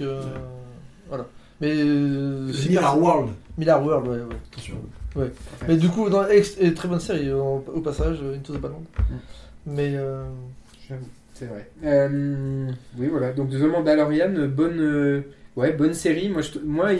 voilà. 1.10 1.26
Mais 1.60 1.72
euh, 1.72 2.52
Mirror 2.68 2.98
World. 3.02 3.30
Millard 3.56 3.84
World, 3.84 4.08
ouais, 4.08 4.16
ouais. 4.18 4.36
Attention. 4.52 4.76
Mais 5.66 5.76
du 5.76 5.88
coup, 5.88 6.08
dans, 6.08 6.26
ex- 6.28 6.56
et 6.60 6.72
très 6.74 6.86
bonne 6.88 7.00
série 7.00 7.32
au, 7.32 7.58
passage, 7.82 8.18
euh, 8.22 8.36
Into 8.36 8.54
the 8.54 8.60
Badlands. 8.60 8.84
Mm. 8.98 9.14
Mais 9.66 9.92
euh, 9.96 10.24
J'avoue, 10.88 11.08
c'est 11.34 11.46
vrai. 11.46 11.68
Euh, 11.84 12.70
oui, 12.96 13.08
voilà. 13.08 13.32
Donc, 13.32 13.50
The 13.50 13.54
Mandalorian, 13.62 14.48
bonne, 14.48 14.80
euh, 14.80 15.22
ouais, 15.58 15.72
bonne 15.72 15.94
série. 15.94 16.28
Moi, 16.28 16.42
je, 16.42 16.58
moi 16.64 16.90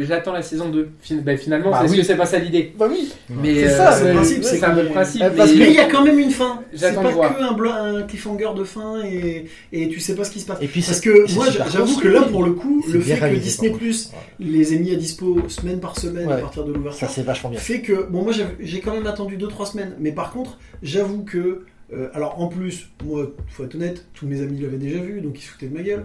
j'attends 0.00 0.32
la 0.32 0.42
saison 0.42 0.68
2. 0.68 0.88
Fin- 1.00 1.16
bah, 1.16 1.36
finalement, 1.36 1.70
Bah 1.70 1.78
parce 1.80 1.92
oui. 1.92 1.98
que 1.98 2.04
c'est 2.04 2.16
pas 2.16 2.26
ça 2.26 2.38
l'idée. 2.38 2.72
bah 2.78 2.86
oui. 2.90 3.12
Mais 3.28 3.54
C'est 3.54 3.66
euh, 3.72 3.76
ça, 3.76 3.92
c'est 3.92 4.08
le 4.08 4.14
principe, 4.14 4.44
c'est 4.44 4.56
c'est 4.56 4.64
un 4.64 4.84
principe. 4.86 5.22
Parce 5.36 5.52
mais- 5.54 5.68
il 5.70 5.74
y 5.74 5.78
a 5.78 5.86
quand 5.86 6.02
même 6.04 6.18
une 6.18 6.30
fin. 6.30 6.60
C'est 6.72 6.78
J'attends 6.78 7.02
pas 7.02 7.10
voir. 7.10 7.36
que 7.36 7.42
un, 7.42 7.96
un 7.98 8.02
cliffhanger 8.02 8.50
de 8.56 8.64
fin 8.64 9.02
et, 9.04 9.46
et 9.72 9.88
tu 9.88 10.00
sais 10.00 10.14
pas 10.14 10.24
ce 10.24 10.30
qui 10.30 10.40
se 10.40 10.46
passe. 10.46 10.58
Et 10.62 10.68
puis 10.68 10.80
Parce 10.82 10.98
c'est- 11.00 11.10
que 11.10 11.26
c'est 11.26 11.34
moi, 11.34 11.46
j'avoue 11.50 11.98
que 12.00 12.08
là, 12.08 12.22
pour 12.22 12.44
le 12.44 12.52
coup, 12.52 12.82
C'est 12.86 12.92
le 12.94 13.00
fait 13.00 13.18
que 13.18 13.36
Disney 13.36 13.70
Plus 13.70 14.10
les 14.38 14.74
ait 14.74 14.78
mis 14.78 14.92
à 14.92 14.96
dispo 14.96 15.48
semaine 15.48 15.80
par 15.80 15.98
semaine 15.98 16.30
à 16.30 16.36
partir 16.38 16.64
de 16.64 16.72
ça 16.72 16.76
l'ouverture 16.78 17.08
c'est 17.10 17.22
vachement 17.22 17.50
bien. 17.50 17.58
fait 17.58 17.80
que 17.80 18.06
bon 18.10 18.22
moi 18.22 18.32
j'ai 18.60 18.80
quand 18.80 18.92
même 18.94 19.06
attendu 19.06 19.36
2-3 19.36 19.66
semaines 19.72 19.94
mais 19.98 20.12
par 20.12 20.32
contre 20.32 20.58
j'avoue 20.82 21.22
que 21.24 21.64
euh, 21.92 22.08
alors 22.14 22.40
en 22.40 22.48
plus 22.48 22.88
moi 23.04 23.30
faut 23.48 23.64
être 23.64 23.74
honnête 23.74 24.06
tous 24.14 24.26
mes 24.26 24.40
amis 24.42 24.60
l'avaient 24.60 24.76
déjà 24.78 24.98
vu 24.98 25.20
donc 25.20 25.38
ils 25.38 25.42
se 25.42 25.48
foutaient 25.50 25.66
de 25.66 25.74
ma 25.74 25.82
gueule 25.82 26.04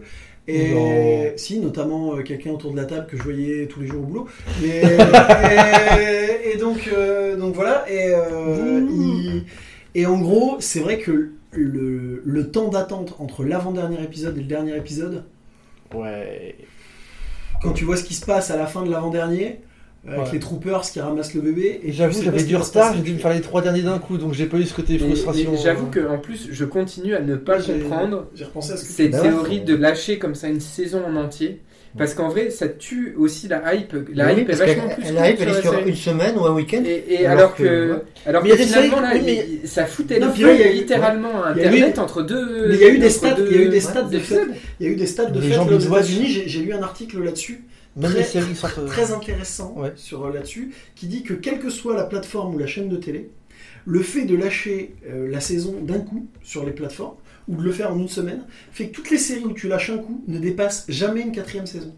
et 0.50 0.74
Non. 0.74 1.32
si 1.38 1.60
notamment 1.60 2.16
euh, 2.16 2.22
quelqu'un 2.24 2.52
autour 2.52 2.72
de 2.72 2.78
la 2.78 2.86
table 2.86 3.08
que 3.08 3.18
je 3.18 3.24
voyais 3.24 3.68
tous 3.68 3.82
les 3.82 3.88
jours 3.88 4.02
au 4.02 4.06
boulot 4.06 4.28
mais 4.62 4.82
et, 6.44 6.54
et 6.54 6.58
donc 6.58 6.90
euh, 6.92 7.36
donc 7.38 7.54
voilà 7.56 7.86
et 7.90 8.14
euh, 8.14 8.86
il- 8.90 9.44
et 9.96 10.06
en 10.06 10.20
gros 10.20 10.58
c'est 10.60 10.80
vrai 10.80 10.98
que 11.00 11.32
le, 11.52 12.22
le 12.24 12.52
temps 12.52 12.68
d'attente 12.70 13.16
entre 13.20 13.44
l'avant-dernier 13.44 14.02
épisode 14.04 14.38
et 14.38 14.42
le 14.42 14.46
dernier 14.48 14.76
épisode 14.78 15.24
Ouais. 15.96 16.56
quand 17.64 17.74
tu 17.74 17.84
vois 17.86 17.98
ce 17.98 18.04
qui 18.04 18.14
se 18.14 18.26
passe 18.26 18.52
à 18.52 18.58
la 18.58 18.68
fin 18.68 18.84
de 18.84 18.92
l'avant-dernier, 18.92 19.60
avec 20.08 20.20
Ouais. 20.20 20.26
les 20.34 20.40
troopers 20.40 20.82
qui 20.82 21.00
ramassent 21.02 21.34
le 21.34 21.42
bébé. 21.42 21.82
Et 21.84 21.92
j'avoue, 21.92 22.22
j'avais 22.22 22.44
du 22.44 22.56
retard, 22.56 22.94
j'ai 22.96 23.02
dû 23.02 23.14
me 23.14 23.18
faire 23.20 23.34
les 23.34 23.42
trois 23.42 23.62
derniers 23.62 23.82
d'un 23.82 24.00
coup, 24.00 24.18
donc 24.18 24.34
j'ai 24.34 24.46
pas 24.46 24.58
eu 24.58 24.64
ce 24.66 24.74
côté 24.74 24.94
Mais- 24.94 25.00
frustration. 25.00 25.52
mais 25.52 25.58
J'avoue 25.58 25.88
euh. 25.88 25.90
que 25.90 26.08
en 26.08 26.18
plus, 26.18 26.48
je 26.52 26.66
continue 26.66 27.16
à 27.16 27.22
ne 27.22 27.36
pas 27.36 27.60
comprendre. 27.62 28.28
J'ai 28.34 28.46
repensé 28.46 28.74
à 28.74 28.78
ce 28.78 28.86
que 28.86 28.92
Cette 28.92 29.20
théorie 29.22 29.62
de 29.62 29.76
lâcher 29.76 30.18
comme 30.20 30.36
ça 30.36 30.48
une 30.48 30.62
saison 30.62 31.02
en 31.06 31.16
entier. 31.16 31.62
Parce 31.98 32.14
qu'en 32.14 32.30
vrai, 32.30 32.52
ça 32.52 32.68
tue 32.68 33.16
aussi 33.18 33.48
la 33.48 33.74
hype. 33.74 33.96
La 34.14 34.28
Oui, 34.32 34.42
hype 34.42 34.50
est 34.52 34.54
vachement 34.54 34.90
plus 34.90 35.04
elle 35.08 35.16
courte 35.16 35.28
hype, 35.28 35.38
sur 35.40 35.42
elle 35.42 35.50
est 35.50 35.54
la 35.56 35.62
sur 35.64 35.72
série. 35.72 35.90
une 35.90 35.96
semaine 35.96 36.38
ou 36.38 36.46
un 36.46 36.54
week-end. 36.54 36.84
Et, 36.86 37.04
et 37.10 37.26
Alors 37.26 37.40
alors 37.40 37.56
que- 37.56 37.64
que, 37.64 37.92
ouais. 37.94 38.00
alors 38.28 38.44
Mais 38.44 38.50
que 38.52 38.56
il 38.56 38.60
y 38.60 38.62
a 38.62 38.64
des 38.64 38.72
finalement 38.72 38.98
séries- 39.02 39.18
là, 39.18 39.22
mais- 39.26 39.48
il- 39.64 39.68
ça 39.68 39.86
foutait 39.88 40.20
Non, 40.20 40.28
le 40.28 40.34
feu 40.34 40.54
il 40.54 40.60
y 40.60 40.64
a 40.64 40.72
eu- 40.72 40.76
littéralement 40.76 41.44
à 41.44 41.54
il 41.56 41.58
y 41.58 41.62
a 41.62 41.64
eu 41.64 41.68
Internet 41.70 41.96
des- 41.96 42.00
entre 42.00 42.22
deux. 42.22 42.68
Mais 42.70 42.76
il 42.76 42.82
y 42.82 42.84
a 42.84 42.90
eu 42.90 43.00
des 43.00 43.10
stats, 43.10 43.34
deux- 43.34 43.48
il 43.50 43.56
y 43.56 43.60
a 43.60 43.62
eu 43.64 43.66
des 43.70 43.74
ouais, 43.74 43.80
stats 43.80 44.02
de 44.04 44.20
fait. 44.20 44.40
Il 44.80 44.86
y 44.86 44.90
a 44.90 44.92
eu 44.92 44.96
des 44.98 45.06
stats 45.08 45.26
de 45.32 45.40
Les 45.42 45.48
fait 45.50 45.58
aux. 45.58 45.80
États-Unis. 45.80 46.44
J'ai 46.46 46.60
lu 46.60 46.74
un 46.74 46.84
article 46.84 47.24
là-dessus, 47.24 47.64
Même 47.96 48.12
très- 48.12 48.20
les 48.20 48.26
séries 48.26 48.56
euh, 48.78 48.88
très 48.88 49.12
intéressant 49.12 49.74
Ouais. 49.78 49.94
sur 49.96 50.26
euh, 50.26 50.34
là-dessus, 50.34 50.72
qui 50.96 51.08
dit 51.08 51.24
que 51.24 51.34
quelle 51.34 51.60
que 51.60 51.70
soit 51.70 51.96
la 51.96 52.04
plateforme 52.06 52.56
ou 52.56 52.58
la 52.60 52.68
chaîne 52.68 52.90
de 52.90 52.98
télé, 52.98 53.30
le 53.86 54.02
fait 54.02 54.26
de 54.26 54.36
lâcher 54.36 54.96
euh, 55.10 55.28
la 55.30 55.40
saison 55.42 55.82
d'un 55.82 56.00
coup 56.00 56.28
sur 56.44 56.66
les 56.66 56.72
plateformes 56.72 57.16
ou 57.48 57.56
de 57.56 57.64
le 57.64 57.72
faire 57.72 57.92
en 57.94 57.98
une 58.00 58.08
semaine 58.08 58.44
fait 58.72 58.88
que 58.88 58.94
toutes 58.94 59.10
les 59.10 59.18
séries 59.18 59.44
où 59.46 59.54
tu 59.54 59.68
lâches 59.68 59.90
un 59.90 59.98
coup 59.98 60.24
ne 60.28 60.38
dépassent 60.40 60.86
jamais 60.88 61.22
une 61.22 61.32
quatrième 61.32 61.66
saison. 61.66 61.94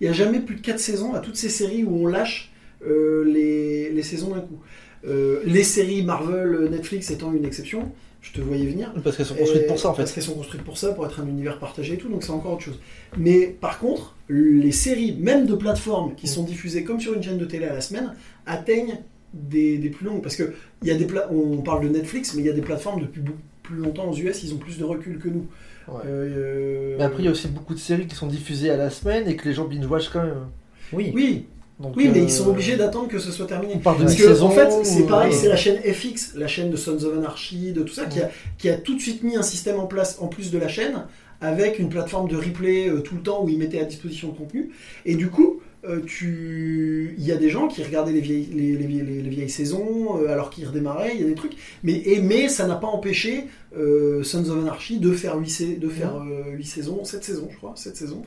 Il 0.00 0.04
n'y 0.04 0.10
a 0.10 0.12
jamais 0.12 0.40
plus 0.40 0.54
de 0.56 0.60
quatre 0.60 0.80
saisons 0.80 1.14
à 1.14 1.20
toutes 1.20 1.36
ces 1.36 1.48
séries 1.48 1.84
où 1.84 1.94
on 1.96 2.06
lâche 2.06 2.52
euh, 2.86 3.24
les, 3.24 3.90
les 3.90 4.02
saisons 4.02 4.30
d'un 4.34 4.40
coup. 4.40 4.60
Euh, 5.04 5.42
les 5.44 5.64
séries 5.64 6.02
Marvel, 6.02 6.68
Netflix 6.70 7.10
étant 7.10 7.32
une 7.32 7.44
exception, 7.44 7.90
je 8.22 8.32
te 8.32 8.40
voyais 8.40 8.64
venir. 8.66 8.92
Parce 9.04 9.16
qu'elles 9.16 9.26
sont 9.26 9.34
construites 9.34 9.64
Et- 9.64 9.66
pour 9.66 9.78
ça 9.78 9.90
en 9.90 9.94
Parce 9.94 10.10
fait. 10.10 10.14
qu'elles 10.14 10.24
sont 10.30 10.34
construites 10.34 10.62
pour 10.62 10.78
ça, 10.78 10.92
pour 10.92 11.04
être 11.04 11.20
un 11.20 11.26
univers 11.26 11.58
partagé 11.58 11.94
et 11.94 11.98
tout, 11.98 12.08
donc 12.08 12.22
c'est 12.22 12.30
encore 12.30 12.52
autre 12.54 12.62
chose. 12.62 12.80
Mais 13.18 13.46
par 13.48 13.78
contre, 13.78 14.14
les 14.28 14.72
séries, 14.72 15.16
même 15.18 15.46
de 15.46 15.54
plateformes, 15.54 16.14
qui 16.14 16.26
sont 16.28 16.44
diffusées 16.44 16.84
comme 16.84 17.00
sur 17.00 17.12
une 17.14 17.22
chaîne 17.22 17.38
de 17.38 17.44
télé 17.44 17.66
à 17.66 17.74
la 17.74 17.80
semaine, 17.80 18.14
atteignent 18.46 18.98
des, 19.34 19.76
des 19.78 19.90
plus 19.90 20.06
longues. 20.06 20.22
Parce 20.22 20.36
que 20.36 20.54
il 20.82 20.88
y 20.88 20.90
a 20.90 20.94
des 20.94 21.04
pla- 21.06 21.28
on 21.32 21.58
parle 21.58 21.84
de 21.84 21.88
Netflix, 21.88 22.34
mais 22.34 22.42
il 22.42 22.46
y 22.46 22.50
a 22.50 22.54
des 22.54 22.60
plateformes 22.62 23.00
depuis 23.02 23.22
plus 23.62 23.76
longtemps 23.76 24.10
aux 24.10 24.16
US, 24.16 24.42
ils 24.42 24.54
ont 24.54 24.58
plus 24.58 24.78
de 24.78 24.84
recul 24.84 25.18
que 25.18 25.28
nous. 25.28 25.46
Ouais. 25.88 26.00
Euh, 26.06 26.94
Mais 26.98 27.04
après, 27.04 27.22
il 27.22 27.24
y 27.24 27.28
a 27.28 27.32
aussi 27.32 27.48
beaucoup 27.48 27.74
de 27.74 27.78
séries 27.80 28.06
qui 28.06 28.14
sont 28.14 28.26
diffusées 28.28 28.70
à 28.70 28.76
la 28.76 28.88
semaine 28.90 29.26
et 29.28 29.34
que 29.36 29.48
les 29.48 29.54
gens 29.54 29.64
binge-watch 29.66 30.10
quand 30.10 30.22
même. 30.22 30.46
Oui. 30.92 31.10
Oui, 31.14 31.46
Donc, 31.80 31.96
oui, 31.96 32.08
mais 32.12 32.20
euh, 32.20 32.24
ils 32.24 32.30
sont 32.30 32.48
obligés 32.48 32.76
d'attendre 32.76 33.08
que 33.08 33.18
ce 33.18 33.32
soit 33.32 33.46
terminé. 33.46 33.80
Parce 33.82 34.14
que, 34.14 34.40
en 34.40 34.50
fait, 34.50 34.70
c'est 34.84 35.06
pareil, 35.06 35.32
ouais. 35.32 35.36
c'est 35.36 35.48
la 35.48 35.56
chaîne 35.56 35.78
FX, 35.78 36.34
la 36.36 36.46
chaîne 36.46 36.70
de 36.70 36.76
Sons 36.76 37.02
of 37.04 37.16
Anarchy, 37.16 37.72
de 37.72 37.82
tout 37.82 37.94
ça, 37.94 38.04
qui, 38.04 38.20
a, 38.20 38.30
qui 38.58 38.68
a 38.68 38.76
tout 38.76 38.94
de 38.94 39.00
suite 39.00 39.22
mis 39.22 39.36
un 39.36 39.42
système 39.42 39.80
en 39.80 39.86
place 39.86 40.18
en 40.20 40.28
plus 40.28 40.50
de 40.50 40.58
la 40.58 40.68
chaîne, 40.68 41.06
avec 41.40 41.78
une 41.78 41.88
plateforme 41.88 42.28
de 42.28 42.36
replay 42.36 42.88
euh, 42.88 43.00
tout 43.00 43.16
le 43.16 43.22
temps 43.22 43.42
où 43.42 43.48
ils 43.48 43.58
mettaient 43.58 43.80
à 43.80 43.84
disposition 43.84 44.28
le 44.28 44.34
contenu. 44.34 44.70
Et 45.06 45.16
du 45.16 45.28
coup, 45.28 45.61
euh, 45.84 46.00
tu... 46.06 47.14
il 47.18 47.24
y 47.24 47.32
a 47.32 47.36
des 47.36 47.50
gens 47.50 47.66
qui 47.68 47.82
regardaient 47.82 48.12
les 48.12 48.20
vieilles, 48.20 48.48
les, 48.54 48.76
les 48.76 48.86
vieilles- 48.86 49.02
les- 49.06 49.22
les 49.22 49.30
vieilles 49.30 49.50
saisons 49.50 50.20
euh, 50.22 50.28
alors 50.32 50.50
qu'ils 50.50 50.66
redémarraient, 50.66 51.12
il 51.14 51.20
y 51.20 51.24
a 51.24 51.26
des 51.26 51.34
trucs. 51.34 51.54
Mais, 51.82 51.94
et, 52.04 52.20
mais 52.20 52.48
ça 52.48 52.66
n'a 52.66 52.76
pas 52.76 52.86
empêché 52.86 53.44
euh, 53.76 54.22
Sons 54.22 54.48
of 54.50 54.58
Anarchy 54.58 54.98
de 54.98 55.10
faire 55.12 55.36
8, 55.38 55.78
de 55.80 55.88
faire, 55.88 56.16
euh, 56.16 56.52
huit 56.56 56.66
saisons, 56.66 57.04
7 57.04 57.24
saisons, 57.24 57.48
je 57.50 57.56
crois, 57.56 57.72
7 57.74 57.96
saisons. 57.96 58.22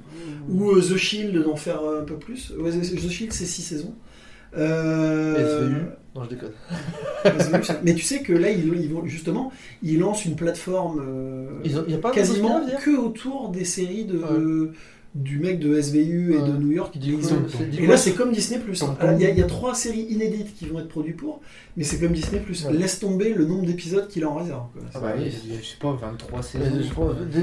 Ou 0.49 0.71
euh, 0.71 0.81
The 0.81 0.97
Shield 0.97 1.43
d'en 1.43 1.55
faire 1.55 1.81
euh, 1.83 2.01
un 2.01 2.03
peu 2.03 2.15
plus. 2.15 2.53
Ouais, 2.59 2.71
The 2.71 3.09
Shield, 3.09 3.31
c'est 3.31 3.45
6 3.45 3.61
saisons. 3.61 3.93
Euh, 4.57 5.67
SVU. 5.67 5.75
Non, 6.15 6.23
je 6.23 6.29
déconne. 6.29 6.51
mais 7.83 7.93
tu 7.93 8.03
sais 8.03 8.21
que 8.21 8.31
là, 8.31 8.49
ils, 8.49 8.65
ils 8.81 8.93
vont 8.93 9.05
justement, 9.05 9.51
ils 9.83 9.99
lancent 9.99 10.23
une 10.25 10.35
plateforme 10.37 11.03
euh, 11.05 11.47
Ils 11.65 11.77
ont- 11.77 11.83
Il 11.87 11.89
n'y 11.89 11.95
a 11.95 11.97
pas 11.97 12.09
un 12.09 12.13
quasiment 12.13 12.61
que 12.83 12.95
autour 12.97 13.49
des 13.49 13.65
séries 13.65 14.05
de 14.05 14.71
du 15.15 15.39
mec 15.39 15.59
de 15.59 15.79
SVU 15.79 16.33
et 16.33 16.37
Ouais. 16.37 16.47
de 16.49 16.57
New 16.57 16.71
York. 16.73 16.91
Qui 16.91 16.99
dit 16.99 17.17
Et 17.79 17.87
là, 17.87 17.95
c'est 17.95 18.11
comme 18.11 18.33
Disney 18.33 18.59
Plus. 18.59 18.83
Il 19.17 19.21
y, 19.21 19.25
a- 19.25 19.29
y 19.29 19.47
trois 19.47 19.73
séries 19.73 20.05
inédites 20.09 20.53
qui 20.57 20.65
vont 20.65 20.77
être 20.79 20.89
produites 20.89 21.15
pour, 21.15 21.39
mais 21.77 21.85
c'est 21.85 21.99
comme 22.01 22.11
Disney 22.11 22.41
Plus. 22.41 22.65
Ouais. 22.65 22.73
Laisse 22.73 22.99
tomber 22.99 23.33
le 23.33 23.45
nombre 23.45 23.65
d'épisodes 23.65 24.09
qu'il 24.09 24.25
a 24.25 24.29
en 24.29 24.35
réserve. 24.35 24.63
quoi. 24.73 24.81
Ah 24.93 24.99
bah 24.99 25.13
oui, 25.17 25.31
il 25.45 25.53
y 25.53 25.57
a, 25.57 25.61
je 25.61 25.65
sais 25.67 25.77
pas, 25.79 25.97
23 26.01 26.43
saisons. 26.43 26.65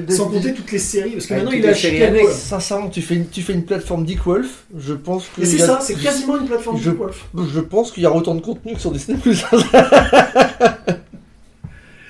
Mais 0.06 0.14
Sans 0.14 0.28
compter 0.28 0.52
toutes 0.52 0.70
les 0.70 0.78
séries, 0.78 1.12
parce 1.12 1.24
que 1.26 1.32
Avec 1.32 1.44
maintenant 1.46 1.58
il 1.58 1.66
a 1.66 2.06
annexes. 2.08 2.28
là. 2.28 2.34
Sincèrement, 2.34 2.90
tu 2.90 3.00
fais 3.00 3.14
une, 3.14 3.26
tu 3.28 3.40
fais 3.40 3.54
une 3.54 3.64
plateforme 3.64 4.04
Dick 4.04 4.20
Wolf, 4.26 4.66
je 4.76 4.92
pense 4.92 5.24
que. 5.28 5.40
Mais 5.40 5.46
c'est 5.46 5.62
a- 5.62 5.66
ça, 5.66 5.78
c'est 5.80 5.94
quasiment 5.94 6.38
une 6.38 6.46
plateforme 6.46 6.78
Je- 6.78 6.90
de 6.90 6.94
Wolf. 6.96 7.26
Je 7.54 7.60
pense 7.60 7.90
qu'il 7.90 8.02
y 8.02 8.06
a 8.06 8.14
autant 8.14 8.34
de 8.34 8.42
contenu 8.42 8.74
que 8.74 8.80
sur 8.80 8.92
Disney+. 8.92 9.16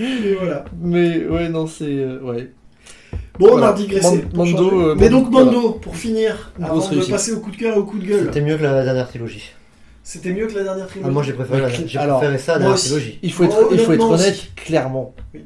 Et 0.00 0.34
voilà. 0.40 0.64
Mais 0.80 1.24
ouais, 1.26 1.48
non, 1.48 1.66
c'est... 1.68 1.84
euh, 1.84 2.18
ouais. 2.22 2.50
Bon, 3.42 3.48
on 3.48 3.50
Voilà. 3.58 3.68
a 3.68 3.72
digressé. 3.72 4.24
Mando, 4.34 4.80
euh, 4.80 4.94
Mais 4.98 5.08
Mando, 5.10 5.24
donc 5.24 5.32
Mando, 5.32 5.70
pour 5.72 5.96
finir, 5.96 6.52
avant 6.62 6.76
de 6.88 7.10
passer 7.10 7.32
au 7.32 7.40
coup 7.40 7.50
de 7.50 7.56
cœur 7.56 7.74
et 7.76 7.78
au 7.78 7.84
coup 7.84 7.98
de 7.98 8.04
gueule, 8.06 8.24
C'était 8.26 8.40
mieux 8.40 8.56
que 8.56 8.62
la 8.62 8.84
dernière 8.84 9.08
trilogie. 9.08 9.50
c'était 10.04 10.32
mieux 10.32 10.46
que 10.46 10.54
la 10.54 10.62
dernière 10.64 10.86
trilogie. 10.86 11.08
Ah, 11.08 11.12
moi 11.12 11.22
j'ai 11.24 11.32
préféré, 11.32 11.60
la- 11.60 11.68
Mais- 11.68 11.74
j'ai 11.86 11.98
alors, 11.98 12.18
préféré 12.18 12.38
ça 12.38 12.52
à 12.52 12.58
la 12.58 12.64
moi 12.66 12.74
dernière 12.74 12.74
aussi. 12.84 12.90
trilogie. 12.92 13.18
Il 13.22 13.32
faut 13.32 13.44
être, 13.44 13.56
Oh, 13.58 13.68
il 13.72 13.78
faut 13.78 13.82
être 13.82 13.88
honnêtement 13.88 14.10
honnête, 14.10 14.32
aussi. 14.34 14.50
clairement. 14.56 15.14
Oui. 15.34 15.40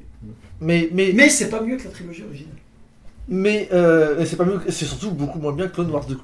Mais, 0.61 0.89
mais, 0.93 1.07
mais, 1.09 1.13
Mais 1.15 1.29
c'est 1.31 1.49
pas 1.49 1.61
mieux 1.63 1.77
que 1.77 1.85
la 1.85 1.91
trilogie 1.91 2.23
originale. 2.23 3.67
euh, 3.73 4.25
c'est 4.27 4.37
pas 4.37 4.45
mieux, 4.45 4.59
que- 4.59 4.71
c'est 4.71 4.85
surtout 4.85 5.11
beaucoup 5.13 5.39
moins 5.39 5.53
bien 5.53 5.67
que 5.69 5.75
Clone 5.75 5.91
Wars 5.91 6.05
2. 6.07 6.19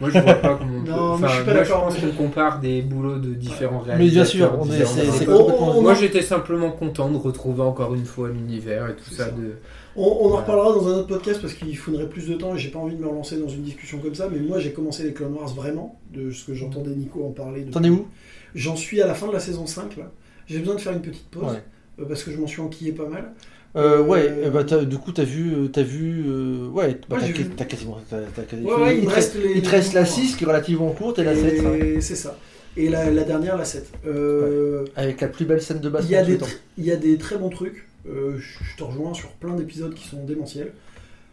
Moi, 0.00 0.10
je 0.12 0.18
vois 0.18 0.34
pas 0.34 0.56
comment 0.56 0.78
on 0.78 0.82
peut. 0.84 0.90
Non, 0.90 1.12
enfin, 1.12 1.28
je 1.28 1.32
suis 1.34 1.44
pas 1.44 1.52
moi, 1.52 1.60
d'accord, 1.62 1.84
pense 1.84 1.98
moi, 2.02 2.10
qu'on 2.10 2.16
compare 2.24 2.58
des 2.60 2.82
boulots 2.82 3.18
de 3.18 3.34
différents 3.34 3.84
Mais 3.86 4.08
bien 4.08 4.24
sûr, 4.24 4.46
réalisateurs. 4.50 4.58
on 4.60 4.64
est- 4.72 5.26
complètement- 5.26 5.82
Moi, 5.82 5.94
j'étais 5.94 6.22
simplement 6.22 6.70
content 6.72 7.08
de 7.08 7.16
retrouver 7.16 7.62
encore 7.62 7.94
une 7.94 8.04
fois 8.04 8.28
l'univers 8.28 8.88
et 8.88 8.94
tout 8.94 9.14
ça. 9.14 9.26
de. 9.26 9.58
On, 9.96 10.04
on 10.04 10.32
en 10.32 10.36
reparlera 10.36 10.72
dans 10.72 10.88
un 10.88 10.98
autre 10.98 11.08
podcast 11.08 11.40
parce 11.40 11.52
qu'il 11.54 11.76
faudrait 11.76 12.08
plus 12.08 12.26
de 12.28 12.34
temps 12.34 12.54
et 12.54 12.58
j'ai 12.58 12.70
pas 12.70 12.78
envie 12.78 12.96
de 12.96 13.00
me 13.02 13.06
relancer 13.08 13.36
dans 13.36 13.48
une 13.48 13.62
discussion 13.62 13.98
comme 13.98 14.14
ça. 14.14 14.28
Mais 14.32 14.38
moi, 14.40 14.58
j'ai 14.58 14.72
commencé 14.72 15.02
les 15.02 15.12
Clone 15.12 15.34
Wars 15.34 15.52
vraiment, 15.54 16.00
de 16.12 16.30
ce 16.30 16.44
que 16.46 16.54
j'entendais 16.54 16.90
Nico 16.90 17.24
en 17.24 17.30
parler. 17.30 17.64
T'en 17.64 17.82
es 17.84 17.90
où? 17.90 18.06
J'en 18.54 18.76
suis 18.76 19.00
à 19.02 19.06
la 19.06 19.14
fin 19.14 19.26
de 19.28 19.32
la 19.32 19.40
saison 19.40 19.66
5 19.66 19.96
là. 19.96 20.10
J'ai 20.46 20.58
besoin 20.58 20.74
de 20.76 20.80
faire 20.80 20.92
une 20.92 21.02
petite 21.02 21.28
pause 21.28 21.44
Ouais. 21.44 21.62
euh, 22.00 22.04
parce 22.06 22.22
que 22.24 22.30
je 22.30 22.38
m'en 22.38 22.46
suis 22.46 22.60
enquillé 22.60 22.92
pas 22.92 23.06
mal. 23.06 23.32
euh, 23.76 24.02
Ouais, 24.02 24.28
Euh, 24.28 24.50
bah, 24.50 24.64
t'as- 24.64 24.84
du 24.84 24.98
coup, 24.98 25.12
t'as 25.12 25.24
vu... 25.24 25.70
T'as 25.72 25.82
vu 25.82 26.24
euh, 26.26 26.68
ouais, 26.68 26.98
bah, 27.08 27.16
Ouais, 27.18 27.32
t'as 27.56 27.64
quasiment... 27.64 27.96
Ouais, 27.96 28.82
ouais, 28.82 28.98
il 28.98 29.08
reste 29.08 29.34
reste, 29.34 29.36
les- 29.44 29.52
il 29.56 29.62
te 29.62 29.68
reste 29.68 29.92
la 29.94 30.00
les- 30.02 30.06
6 30.06 30.36
qui 30.36 30.44
est 30.44 30.46
relativement 30.46 30.90
courte 30.90 31.18
et 31.18 31.24
la 31.24 31.34
7. 31.36 31.60
hein, 31.64 31.72
Et 31.74 32.00
c'est 32.00 32.16
ça. 32.16 32.36
Et 32.76 32.88
la, 32.88 33.10
la 33.10 33.24
dernière, 33.24 33.56
la 33.58 33.64
7. 33.66 33.90
Euh, 34.06 34.84
avec 34.96 35.20
la 35.20 35.28
plus 35.28 35.44
belle 35.44 35.60
scène 35.62 35.80
de 35.80 35.88
base. 35.90 36.06
Il 36.06 36.12
y, 36.12 36.16
a 36.16 36.24
des 36.24 36.38
il 36.78 36.84
y 36.84 36.90
a 36.92 36.96
des 36.96 37.16
très 37.18 37.36
bons 37.36 37.50
trucs. 37.50 37.86
Euh, 38.08 38.36
je 38.38 38.76
te 38.76 38.82
rejoins 38.84 39.14
sur 39.14 39.28
plein 39.32 39.54
d'épisodes 39.54 39.94
qui 39.94 40.06
sont 40.08 40.24
démentiels. 40.24 40.72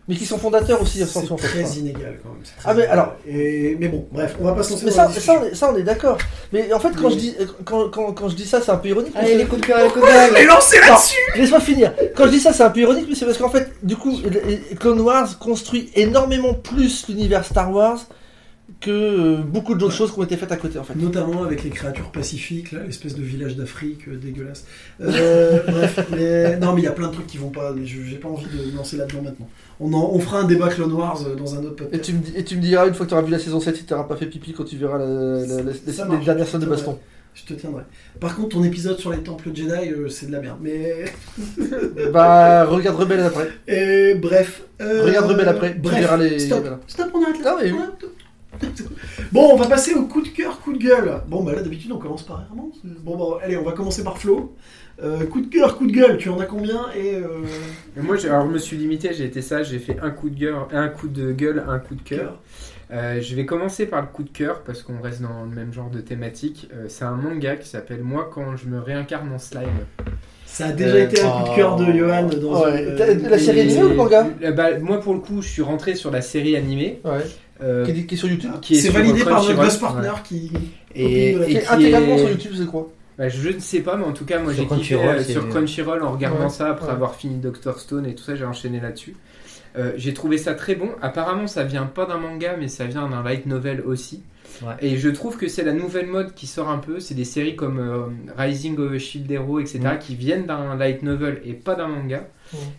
Mais 0.07 0.15
qui 0.15 0.25
sont 0.25 0.39
fondateurs 0.39 0.81
aussi, 0.81 0.97
C'est 0.97 1.03
attention. 1.03 1.35
en 1.35 1.37
fait. 1.37 1.47
très 1.63 1.77
inégal 1.77 2.17
quand 2.23 2.29
même. 2.29 2.41
très 2.41 2.53
Ah, 2.65 2.73
mais 2.73 2.79
inégal. 2.81 2.91
alors- 2.99 3.15
Et, 3.27 3.77
mais 3.79 3.89
bon, 3.89 4.07
bref, 4.11 4.35
on 4.39 4.43
va 4.45 4.53
pas 4.53 4.63
se 4.63 4.71
lancer 4.71 4.85
Mais 4.85 4.89
dans 4.91 4.95
ça, 4.97 5.01
la 5.03 5.07
discussion. 5.09 5.33
ça, 5.35 5.39
on 5.39 5.45
est, 5.45 5.53
ça, 5.55 5.71
on 5.71 5.77
est 5.77 5.83
d'accord. 5.83 6.17
Mais 6.51 6.73
en 6.73 6.79
fait, 6.79 6.89
quand, 6.99 7.09
Mais- 7.09 7.13
je 7.13 7.15
dis, 7.19 7.35
quand, 7.63 7.89
quand, 7.89 8.11
quand 8.13 8.27
je 8.29 8.35
dis 8.35 8.45
ça, 8.47 8.59
c'est 8.59 8.71
un 8.71 8.77
peu 8.77 8.89
ironique. 8.89 9.13
Allez, 9.15 9.35
les 9.35 9.45
coups 9.45 9.61
de 9.61 9.67
cœur, 9.67 9.83
les 9.83 9.89
coups 9.91 10.03
de 10.03 10.09
gueule 10.11 10.31
Mais 10.33 10.45
lancez 10.45 10.79
là-dessus 10.79 11.15
Laisse-moi 11.35 11.59
finir. 11.59 11.93
Quand 12.15 12.25
je 12.25 12.29
dis 12.31 12.39
ça, 12.39 12.53
c'est 12.53 12.63
un 12.63 12.71
peu 12.71 12.79
ironique, 12.79 13.05
mais 13.07 13.13
c'est 13.13 13.25
parce 13.25 13.37
qu'en 13.37 13.49
fait, 13.51 13.69
du 13.83 13.97
coup, 13.97 14.17
Clone 14.79 15.01
Wars 15.01 15.37
construit 15.37 15.91
énormément 15.95 16.55
plus 16.55 17.07
l'univers 17.07 17.45
Star 17.45 17.71
Wars 17.71 17.99
que 18.81 18.91
euh, 18.91 19.37
beaucoup 19.43 19.75
d'autres 19.75 19.93
choses 19.93 20.13
qui 20.13 20.19
ont 20.19 20.23
été 20.23 20.37
faites 20.37 20.51
à 20.51 20.55
côté, 20.57 20.79
en 20.79 20.83
fait. 20.83 20.95
Notamment 20.95 21.43
avec 21.43 21.63
les 21.63 21.69
créatures 21.69 22.11
pacifiques, 22.11 22.71
l'espèce 22.71 23.13
de 23.15 23.21
village 23.21 23.55
d'Afrique 23.57 24.07
euh, 24.07 24.15
dégueulasse. 24.15 24.65
Euh, 25.01 25.59
bref, 25.67 25.99
mais... 26.11 26.55
non, 26.57 26.73
mais 26.73 26.81
il 26.81 26.85
y 26.85 26.87
a 26.87 26.91
plein 26.91 27.07
de 27.09 27.13
trucs 27.13 27.27
qui 27.27 27.37
vont 27.37 27.49
pas. 27.49 27.73
J'ai 27.83 28.15
pas 28.15 28.29
envie 28.29 28.45
de 28.45 28.71
me 28.71 28.77
lancer 28.77 28.95
là-dedans 28.97 29.21
maintenant. 29.21 29.49
On, 29.81 29.91
en- 29.93 30.11
on 30.13 30.19
fera 30.19 30.39
un 30.39 30.45
débat 30.45 30.69
Clone 30.69 30.93
Wars 30.93 31.19
dans 31.37 31.55
un 31.55 31.59
autre 31.59 31.73
Et 31.73 31.75
podcast. 31.85 32.03
tu, 32.05 32.13
me, 32.13 32.19
dis- 32.19 32.33
et 32.35 32.43
tu 32.45 32.55
me 32.55 32.61
diras, 32.61 32.87
une 32.87 32.93
fois 32.93 33.05
que 33.05 33.09
tu 33.09 33.15
auras 33.15 33.23
vu 33.25 33.31
la 33.31 33.39
saison 33.39 33.59
7, 33.59 33.75
si 33.75 33.83
tu 33.85 33.93
n'auras 33.93 34.05
pas 34.05 34.15
fait 34.15 34.27
pipi 34.27 34.53
quand 34.53 34.63
tu 34.63 34.77
verras 34.77 34.97
la, 34.97 35.05
la- 35.05 35.45
la- 35.63 35.71
les, 36.17 36.25
dernières 36.25 36.47
scènes 36.47 36.61
de 36.61 36.65
baston. 36.65 36.97
Je 37.35 37.43
te 37.53 37.59
tiendrai. 37.59 37.83
Par 38.19 38.35
contre, 38.35 38.49
ton 38.49 38.63
épisode 38.63 38.97
sur 38.97 39.11
les 39.11 39.19
temples 39.19 39.49
Jedi, 39.53 39.69
euh, 39.91 40.09
c'est 40.09 40.25
de 40.25 40.31
la 40.31 40.39
merde. 40.41 40.57
Mais 40.61 41.05
bah, 42.13 42.65
regarde 42.65 42.97
Rebelle 42.97 43.19
après. 43.21 43.49
Et 43.67 44.15
bref. 44.15 44.63
euh, 44.81 45.03
Regarde 45.05 45.27
Rebelle 45.27 45.47
après, 45.47 45.73
tu 45.73 45.79
Bref, 45.79 45.99
verras 45.99 46.17
les- 46.17 46.39
Stop, 46.39 46.65
stop, 46.87 47.07
on 47.13 47.23
arrête 47.23 47.43
là. 47.43 47.55
Ah 47.55 47.59
oui, 47.61 47.71
oui. 47.71 47.77
On 47.77 47.81
arrête. 47.81 48.05
Bon, 49.31 49.49
on 49.53 49.55
va 49.55 49.67
passer 49.67 49.93
au 49.93 50.03
coup 50.05 50.21
de 50.21 50.29
cœur, 50.29 50.59
coup 50.61 50.73
de 50.73 50.79
gueule. 50.79 51.21
Bon, 51.27 51.43
bah 51.43 51.53
là, 51.53 51.61
d'habitude, 51.61 51.91
on 51.91 51.97
commence 51.99 52.23
par 52.23 52.41
Hermance. 52.49 52.77
Bon, 52.83 53.15
bah, 53.17 53.39
allez, 53.43 53.57
on 53.57 53.63
va 53.63 53.73
commencer 53.73 54.03
par 54.03 54.17
Flo. 54.17 54.55
Euh, 55.01 55.25
coup 55.25 55.39
de 55.41 55.47
cœur, 55.47 55.77
coup 55.77 55.87
de 55.87 55.93
gueule, 55.93 56.17
tu 56.17 56.29
en 56.29 56.39
as 56.39 56.45
combien 56.45 56.87
Et 56.95 57.15
euh, 57.15 57.27
Et 57.97 58.01
moi, 58.01 58.17
j'ai- 58.17 58.27
alors, 58.29 58.47
je 58.47 58.51
me 58.51 58.57
suis 58.57 58.75
limité, 58.75 59.13
j'ai 59.13 59.25
été 59.25 59.41
sage, 59.41 59.69
j'ai 59.69 59.79
fait 59.79 59.97
un 60.01 60.09
coup 60.09 60.29
de 60.29 60.35
gueule, 60.37 60.55
un 60.73 60.87
coup 60.89 61.07
de 61.07 61.31
gueule, 61.31 61.63
un 61.67 61.79
coup 61.79 61.95
de 61.95 62.01
cœur. 62.01 62.39
Euh, 62.91 63.21
je 63.21 63.35
vais 63.35 63.45
commencer 63.45 63.85
par 63.85 64.01
le 64.01 64.07
coup 64.07 64.23
de 64.23 64.29
cœur 64.31 64.61
parce 64.63 64.81
qu'on 64.81 64.99
reste 64.99 65.21
dans 65.21 65.43
le 65.43 65.55
même 65.55 65.71
genre 65.71 65.91
de 65.91 66.01
thématique. 66.01 66.69
Euh, 66.73 66.85
c'est 66.89 67.05
un 67.05 67.15
manga 67.15 67.55
qui 67.55 67.69
s'appelle 67.69 68.01
Moi 68.01 68.29
quand 68.33 68.57
je 68.57 68.65
me 68.67 68.79
réincarne 68.79 69.31
en 69.31 69.37
slime. 69.37 69.69
Ça 70.47 70.65
a 70.65 70.71
déjà 70.71 70.95
Euh, 70.95 71.03
été 71.03 71.21
un 71.21 71.29
coup 71.29 71.49
de 71.51 71.55
cœur 71.55 71.75
de 71.75 71.85
oh. 71.87 71.95
Johan 71.95 72.23
dans 72.23 72.63
Ouais, 72.65 72.89
une- 72.89 72.95
t'as- 72.95 73.13
la 73.29 73.37
série 73.37 73.59
animée 73.61 73.83
ou 73.83 73.89
le 73.89 73.95
manga 73.95 74.27
bah, 74.57 74.79
Moi 74.79 74.99
pour 74.99 75.13
le 75.13 75.19
coup, 75.19 75.43
je 75.43 75.47
suis 75.49 75.61
rentré 75.61 75.93
sur 75.93 76.09
la 76.09 76.21
série 76.21 76.55
animée. 76.55 76.99
Ouais. 77.05 77.19
Euh, 77.61 77.85
Qui, 77.85 77.91
est- 77.91 78.05
qui 78.05 78.15
est 78.15 78.17
sur 78.17 78.27
YouTube. 78.29 78.51
qui 78.61 78.75
est 78.75 78.79
C'est 78.79 78.89
validé 78.89 79.23
par 79.23 79.43
notre 79.43 79.55
boss 79.55 79.77
partner 79.77 80.11
qui. 80.23 80.51
et, 80.95 81.31
est 81.31 81.67
intégralement 81.67 82.15
est- 82.15 82.19
sur 82.19 82.29
YouTube, 82.29 82.51
je 82.55 82.63
crois. 82.63 82.89
Bah, 83.17 83.27
je 83.27 83.49
ne 83.49 83.59
sais 83.59 83.81
pas, 83.81 83.97
mais 83.97 84.05
en 84.05 84.13
tout 84.13 84.23
cas, 84.25 84.39
moi 84.39 84.53
j'ai 84.53 84.63
kiffé 84.63 84.75
Crunchyroll, 84.95 85.15
euh, 85.17 85.23
c'est- 85.23 85.33
sur 85.33 85.49
Crunchyroll 85.49 86.03
en 86.03 86.11
regardant 86.13 86.43
Ouais, 86.45 86.49
ça 86.49 86.69
après 86.69 86.85
ouais. 86.87 86.91
avoir 86.93 87.15
fini 87.15 87.35
Doctor 87.35 87.77
Stone 87.79 88.05
et 88.05 88.15
tout 88.15 88.23
ça, 88.23 88.35
j'ai 88.35 88.45
enchaîné 88.45 88.79
là-dessus. 88.79 89.15
Euh, 89.77 89.91
j'ai 89.97 90.13
trouvé 90.13 90.37
ça 90.37 90.53
très 90.55 90.75
bon. 90.75 90.89
Apparemment, 91.01 91.45
ça 91.45 91.63
vient 91.63 91.85
pas 91.85 92.05
d'un 92.05 92.17
manga, 92.17 92.55
mais 92.57 92.67
ça 92.69 92.85
vient 92.85 93.07
d'un 93.09 93.21
light 93.21 93.45
novel 93.45 93.81
aussi. 93.85 94.23
Ouais. 94.63 94.73
Et 94.81 94.97
je 94.97 95.09
trouve 95.09 95.37
que 95.37 95.47
c'est 95.47 95.63
la 95.63 95.73
nouvelle 95.73 96.07
mode 96.07 96.33
qui 96.33 96.47
sort 96.47 96.69
un 96.69 96.79
peu. 96.79 96.99
C'est 96.99 97.13
des 97.13 97.23
séries 97.25 97.55
comme 97.55 97.77
euh, 97.79 98.05
Rising 98.37 98.77
of 98.79 98.93
a 98.93 98.97
Shield 98.97 99.29
Hero, 99.29 99.59
etc., 99.59 99.79
Mm. 99.83 99.99
qui 99.99 100.15
viennent 100.15 100.45
d'un 100.45 100.75
light 100.75 101.03
novel 101.03 101.41
et 101.45 101.53
pas 101.53 101.75
d'un 101.75 101.87
manga. 101.87 102.25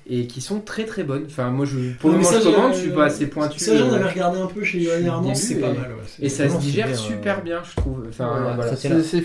Et 0.08 0.26
qui 0.26 0.40
sont 0.40 0.60
très 0.60 0.84
très 0.84 1.04
bonnes. 1.04 1.24
Enfin, 1.26 1.50
moi, 1.50 1.64
je, 1.64 1.92
pour 1.98 2.10
Non, 2.10 2.16
le 2.16 2.22
moment, 2.22 2.32
ça, 2.32 2.40
je 2.40 2.44
commande, 2.50 2.74
je 2.74 2.78
suis 2.80 2.90
pas 2.90 3.04
assez 3.04 3.26
pointu. 3.26 3.58
Ça, 3.60 3.76
j'en 3.76 3.90
euh, 3.90 3.94
avais 3.96 4.08
regardé 4.10 4.40
un 4.40 4.46
peu 4.46 4.64
chez 4.64 4.78
Yoann 4.80 5.22
début 5.22 5.34
c'est 5.34 5.54
et- 5.54 5.56
pas 5.58 5.68
mal. 5.68 5.76
ouais. 5.76 6.24
Et 6.26 6.28
ça 6.28 6.48
se 6.48 6.56
digère 6.58 6.86
bien, 6.88 6.96
super 6.96 7.38
euh, 7.38 7.42
bien, 7.42 7.58
je 7.68 7.76
trouve. 7.76 8.02
Enfin, 8.08 8.26
Ouais, 8.34 8.40
voilà. 8.56 8.72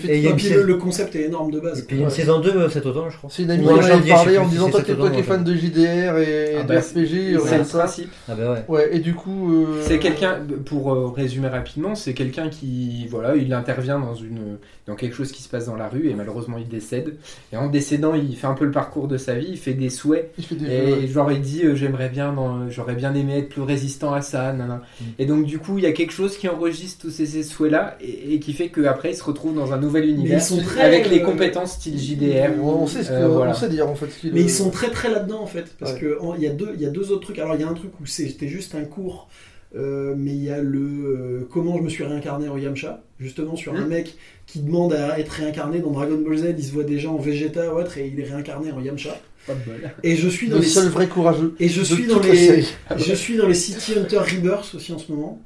Et 0.08 0.24
Et 0.26 0.32
puis 0.34 0.48
le, 0.50 0.62
le 0.62 0.74
concept 0.76 1.16
est 1.16 1.22
énorme 1.24 1.50
de 1.50 1.58
Et 1.58 1.60
base. 1.60 1.82
puis 1.82 1.96
y 1.96 1.98
a 1.98 2.02
une 2.02 2.08
Ouais. 2.08 2.14
saison 2.14 2.40
2 2.40 2.50
euh, 2.50 2.68
cet 2.70 2.86
automne, 2.86 3.10
je 3.10 3.16
crois. 3.16 3.30
C'est 3.32 3.42
une 3.42 3.50
amie 3.50 3.66
qui 3.66 4.08
parlé 4.08 4.38
en 4.38 4.46
disant 4.46 4.70
toi 4.70 4.82
t'es 4.82 4.94
toi 4.94 5.04
automne 5.04 5.12
qui 5.14 5.18
es 5.18 5.22
ou 5.22 5.26
fan 5.26 5.44
de 5.44 5.54
JDR 5.54 6.18
et 6.18 6.56
Ah 6.58 6.62
de 6.62 6.68
bah, 6.68 6.80
RPG, 6.80 7.38
C'est 7.44 7.58
le 7.58 7.64
principe. 7.64 8.10
Ah 8.28 8.34
bah 8.34 8.52
ouais. 8.52 8.64
Ouais, 8.68 8.96
et 8.96 9.00
du 9.00 9.14
coup. 9.14 9.52
euh, 9.52 9.82
C'est 9.82 9.98
quelqu'un, 9.98 10.38
pour 10.64 10.92
euh, 10.92 11.08
résumer 11.08 11.48
rapidement, 11.48 11.94
c'est 11.94 12.14
quelqu'un 12.14 12.48
qui, 12.48 13.06
voilà, 13.10 13.34
il 13.36 13.52
intervient 13.52 13.98
dans 13.98 14.14
une, 14.14 14.58
dans 14.86 14.94
quelque 14.94 15.14
chose 15.16 15.32
qui 15.32 15.42
se 15.42 15.48
passe 15.48 15.66
dans 15.66 15.74
la 15.74 15.88
rue 15.88 16.08
et 16.08 16.14
malheureusement 16.14 16.58
il 16.58 16.68
décède. 16.68 17.16
Et 17.52 17.56
en 17.56 17.68
décédant, 17.68 18.14
il 18.14 18.36
fait 18.36 18.46
un 18.46 18.54
peu 18.54 18.64
le 18.64 18.70
parcours 18.70 19.08
de 19.08 19.16
sa 19.16 19.34
vie, 19.34 19.48
il 19.50 19.58
fait 19.58 19.74
des 19.74 19.90
souhaits 19.90 20.32
Il 20.38 20.44
fait 20.44 20.54
des 20.54 20.66
jeux. 20.66 20.72
et 20.72 20.92
ouais. 20.92 21.06
genre 21.08 21.32
il 21.32 21.40
dit 21.40 21.64
euh, 21.64 21.74
j'aimerais 21.74 22.08
bien, 22.08 22.32
dans- 22.32 22.70
j'aurais 22.70 22.94
bien 22.94 23.12
aimé 23.14 23.38
être 23.38 23.48
plus 23.48 23.62
résistant 23.62 24.12
à 24.14 24.22
ça, 24.22 24.52
nanana. 24.52 24.82
Mm. 25.00 25.04
Et 25.18 25.26
donc 25.26 25.44
du 25.44 25.58
coup 25.58 25.78
il 25.78 25.84
y 25.84 25.86
a 25.88 25.92
quelque 25.92 26.12
chose 26.12 26.36
qui 26.36 26.48
enregistre 26.48 27.02
tous 27.02 27.10
ces, 27.10 27.26
ces 27.26 27.42
souhaits 27.42 27.72
là 27.72 27.96
et, 28.00 28.34
et 28.34 28.40
qui 28.40 28.52
fait 28.52 28.68
qu'après 28.68 29.10
il 29.10 29.16
se 29.16 29.24
retrouve 29.24 29.54
dans 29.56 29.72
un 29.72 29.78
nouvel 29.78 30.08
univers 30.08 30.38
ils 30.38 30.42
sont 30.42 30.62
très, 30.62 30.82
avec 30.82 31.10
les 31.10 31.20
euh, 31.20 31.24
compétences 31.24 31.72
style 31.72 31.98
JDR. 31.98 32.50
On 32.62 32.82
on 32.82 32.86
sait 32.86 33.02
ce 33.02 33.08
que, 33.08 33.14
Euh, 33.14 33.28
voilà. 33.28 33.50
on 33.50 33.54
sait 33.54 33.68
dire 33.68 33.88
en 33.88 33.94
fait 33.96 34.06
ce 34.10 34.20
qu'il 34.20 34.32
Mais 34.34 34.42
ils 34.42 34.50
sont 34.50 34.70
très 34.70 34.90
très 34.90 35.10
là-dedans 35.10 35.40
en 35.42 35.46
fait, 35.46 35.74
parce 35.80 35.94
Ouais. 35.94 35.98
que 36.00 36.18
il 36.36 36.42
y 36.42 36.46
a 36.46 36.52
deux 36.52 36.70
il 36.74 36.80
y 36.80 36.86
a 36.86 36.90
deux 36.90 37.10
autres 37.10 37.22
trucs. 37.22 37.38
Alors 37.40 37.54
il 37.56 37.60
y 37.60 37.64
a 37.64 37.68
un 37.68 37.74
truc 37.74 37.90
où 38.00 38.06
c'était 38.06 38.46
juste 38.48 38.74
un 38.76 38.84
cours, 38.84 39.28
euh, 39.76 40.14
mais 40.16 40.30
il 40.30 40.42
y 40.42 40.50
a 40.50 40.60
le 40.60 40.78
euh, 40.80 41.48
comment 41.50 41.76
je 41.76 41.82
me 41.82 41.88
suis 41.88 42.04
réincarné 42.04 42.48
en 42.48 42.56
Yamcha, 42.56 43.02
justement 43.20 43.56
sur 43.56 43.74
un 43.74 43.84
Hmm. 43.84 43.88
mec 43.88 44.14
qui 44.46 44.60
demande 44.60 44.92
à 44.94 45.18
être 45.18 45.28
réincarné 45.30 45.80
dans 45.80 45.90
Dragon 45.90 46.16
Ball 46.18 46.38
Z, 46.38 46.54
il 46.56 46.64
se 46.64 46.72
voit 46.72 46.84
déjà 46.84 47.10
en 47.10 47.16
Vegeta 47.18 47.72
ou 47.74 47.78
autre 47.78 47.98
et 47.98 48.06
il 48.08 48.18
est 48.20 48.24
réincarné 48.24 48.72
en 48.72 48.80
Yamcha. 48.80 49.20
Pas 49.46 49.54
de 49.54 49.60
bol. 49.64 49.90
Et 50.02 50.16
je 50.16 50.28
suis 50.28 50.48
dans 50.48 50.56
le 50.56 50.62
les 50.62 50.68
seul 50.68 50.88
vrai 50.88 51.08
courageux. 51.08 51.54
et 51.60 51.68
je 51.68 51.82
suis 51.82 52.06
dans 52.06 52.20
les 52.20 52.62
je 52.96 53.14
suis 53.14 53.36
dans 53.36 53.46
les 53.46 53.54
City 53.54 53.94
Hunter 53.98 54.18
Rebirth 54.18 54.74
aussi 54.74 54.92
en 54.92 54.98
ce 54.98 55.12
moment, 55.12 55.40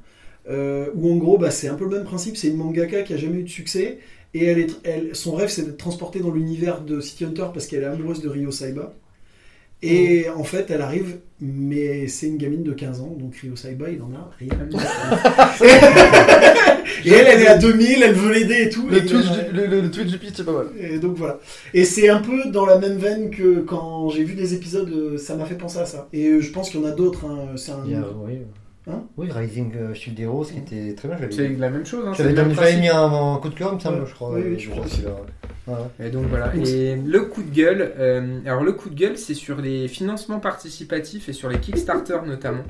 euh, 0.49 0.87
où 0.95 1.11
en 1.11 1.17
gros 1.17 1.37
bah, 1.37 1.51
c'est 1.51 1.67
un 1.67 1.75
peu 1.75 1.83
le 1.85 1.91
même 1.91 2.03
principe, 2.05 2.37
c'est 2.37 2.47
une 2.47 2.57
mangaka 2.57 3.03
qui 3.03 3.13
a 3.13 3.17
jamais 3.17 3.39
eu 3.39 3.43
de 3.43 3.49
succès 3.49 3.99
et 4.33 4.45
elle 4.45 4.59
est, 4.59 4.71
elle, 4.85 5.15
son 5.15 5.35
rêve 5.35 5.49
c'est 5.49 5.63
d'être 5.63 5.77
transportée 5.77 6.19
dans 6.19 6.31
l'univers 6.31 6.81
de 6.81 7.01
City 7.01 7.25
Hunter 7.25 7.47
parce 7.53 7.67
qu'elle 7.67 7.83
est 7.83 7.85
amoureuse 7.85 8.21
de 8.21 8.29
Ryo 8.29 8.49
Saiba. 8.51 8.93
Et 9.83 10.27
en 10.29 10.43
fait, 10.43 10.69
elle 10.69 10.81
arrive, 10.81 11.17
mais 11.39 12.07
c'est 12.07 12.27
une 12.27 12.37
gamine 12.37 12.61
de 12.63 12.71
15 12.71 13.01
ans, 13.01 13.15
donc 13.19 13.35
Ryo 13.35 13.55
Saiba, 13.55 13.89
il 13.89 13.99
en 14.01 14.11
a 14.15 14.29
rien. 14.37 14.49
et 17.05 17.09
elle, 17.09 17.27
elle 17.27 17.41
est 17.41 17.47
à 17.47 17.57
2000, 17.57 18.03
elle 18.03 18.13
veut 18.13 18.31
l'aider 18.31 18.63
et 18.65 18.69
tout. 18.69 18.87
et 18.89 18.91
Le 18.91 18.97
il 18.99 19.05
Twitch, 19.05 19.25
a- 19.31 19.43
du, 19.43 19.51
le, 19.55 19.65
le- 19.67 19.81
le 19.81 19.91
Twitch 19.91 20.07
du 20.11 20.17
Pete, 20.19 20.33
c'est 20.35 20.45
pas 20.45 20.51
mal. 20.51 20.67
et 20.79 20.99
donc 20.99 21.15
voilà. 21.17 21.39
Et 21.73 21.85
c'est 21.85 22.09
un 22.09 22.19
peu 22.21 22.49
dans 22.51 22.65
la 22.65 22.77
même 22.77 22.97
veine 22.97 23.31
que 23.31 23.59
quand 23.61 24.09
j'ai 24.09 24.23
vu 24.23 24.35
des 24.35 24.53
épisodes, 24.53 24.89
euh, 24.89 25.17
ça 25.17 25.35
m'a 25.35 25.45
fait 25.45 25.55
penser 25.55 25.79
à 25.79 25.85
ça. 25.85 26.07
Et 26.13 26.27
euh, 26.27 26.41
je 26.41 26.51
pense 26.51 26.69
qu'il 26.69 26.79
y 26.79 26.83
en 26.83 26.87
a 26.87 26.91
d'autres. 26.91 27.25
hein. 27.25 27.47
C'est 27.55 27.71
un. 27.71 27.81
Il 27.85 27.91
y 27.91 27.95
a, 27.95 28.03
oui, 28.23 28.39
Hein 28.89 29.03
oui, 29.15 29.29
Rising 29.31 29.73
euh, 29.75 29.93
Shield 29.93 30.19
Hero, 30.19 30.43
ce 30.43 30.53
qui 30.53 30.59
était 30.59 30.95
très 30.95 31.07
bien. 31.07 31.17
C'est 31.29 31.49
la 31.49 31.69
même 31.69 31.85
chose. 31.85 32.03
Hein, 32.07 32.13
j'avais 32.17 32.77
mis 32.79 32.89
un, 32.89 33.33
un 33.33 33.37
coup 33.37 33.49
de 33.49 33.53
cœur, 33.55 33.69
il 33.71 33.75
me 33.75 33.79
semble, 33.79 33.99
Ouais. 34.01 34.07
je 34.07 34.13
crois. 34.13 34.31
Oui, 34.33 34.41
oui, 34.45 34.53
je 34.57 34.65
je 34.65 34.69
crois 34.71 34.81
crois 34.85 34.85
aussi. 34.87 35.01
que 35.03 35.03
c'est 35.03 35.07
là. 35.09 35.15
Ouais, 35.67 35.73
ouais. 35.99 36.07
Et 36.07 36.09
donc 36.09 36.25
voilà. 36.25 36.51
Et 36.55 36.95
le 36.95 37.21
coup 37.21 37.43
de 37.43 37.53
gueule, 37.53 37.93
euh, 37.99 38.39
alors 38.45 38.63
le 38.63 38.71
coup 38.73 38.89
de 38.89 38.95
gueule, 38.95 39.17
c'est 39.17 39.35
sur 39.35 39.61
les 39.61 39.87
financements 39.87 40.39
participatifs 40.39 41.29
et 41.29 41.33
sur 41.33 41.47
les 41.49 41.59
Kickstarter 41.59 42.17
notamment. 42.25 42.63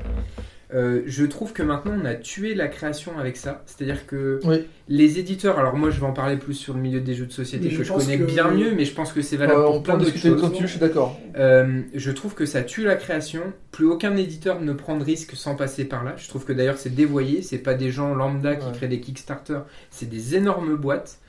Euh, 0.74 1.02
je 1.06 1.26
trouve 1.26 1.52
que 1.52 1.62
maintenant 1.64 1.94
on 2.02 2.06
a 2.06 2.16
tué 2.16 2.56
la 2.56 2.68
création 2.70 3.18
avec 3.20 3.36
ça. 3.36 3.62
C'est-à-dire 3.66 4.08
que 4.08 4.40
Oui. 4.46 4.66
les 4.88 5.20
éditeurs, 5.20 5.60
alors 5.60 5.76
moi 5.76 5.90
je 5.90 6.00
vais 6.00 6.06
en 6.06 6.14
parler 6.14 6.38
plus 6.38 6.54
sur 6.54 6.74
le 6.74 6.80
milieu 6.80 7.02
des 7.02 7.14
jeux 7.14 7.26
de 7.26 7.32
société 7.34 7.68
Mais 7.70 7.76
que 7.78 7.84
je 7.84 7.92
connais 7.92 8.18
que- 8.18 8.24
bien 8.24 8.50
mieux, 8.52 8.74
mais 8.74 8.86
je 8.86 8.94
pense 8.94 9.12
que 9.12 9.22
c'est 9.22 9.36
valable 9.36 9.60
Euh, 9.60 9.66
pour 9.66 9.84
plein 9.84 9.98
d'autres 9.98 10.16
choses. 10.18 10.42
je 10.62 10.68
suis 10.68 10.80
d'accord. 10.80 11.20
Euh, 11.36 11.82
je 11.94 12.12
trouve 12.12 12.36
que 12.36 12.46
ça 12.46 12.62
tue 12.64 12.84
la 12.84 12.96
création. 12.96 13.42
Plus 13.72 13.86
aucun 13.86 14.16
éditeur 14.16 14.62
ne 14.62 14.72
prend 14.74 14.98
de 14.98 15.04
risque 15.04 15.36
sans 15.36 15.56
passer 15.56 15.84
par 15.86 16.04
là. 16.04 16.14
Je 16.18 16.30
trouve 16.30 16.46
que 16.46 16.54
d'ailleurs 16.54 16.78
c'est 16.78 16.94
dévoyé. 16.96 17.42
C'est 17.42 17.58
pas 17.58 17.74
des 17.74 17.92
gens 17.92 18.16
lambda 18.16 18.56
qui 18.56 18.66
Ouais. 18.66 18.72
créent 18.74 18.88
des 18.88 19.02
Kickstarter. 19.02 19.60
C'est 19.90 20.10
des 20.10 20.36
énormes 20.36 20.76
boîtes 20.78 21.20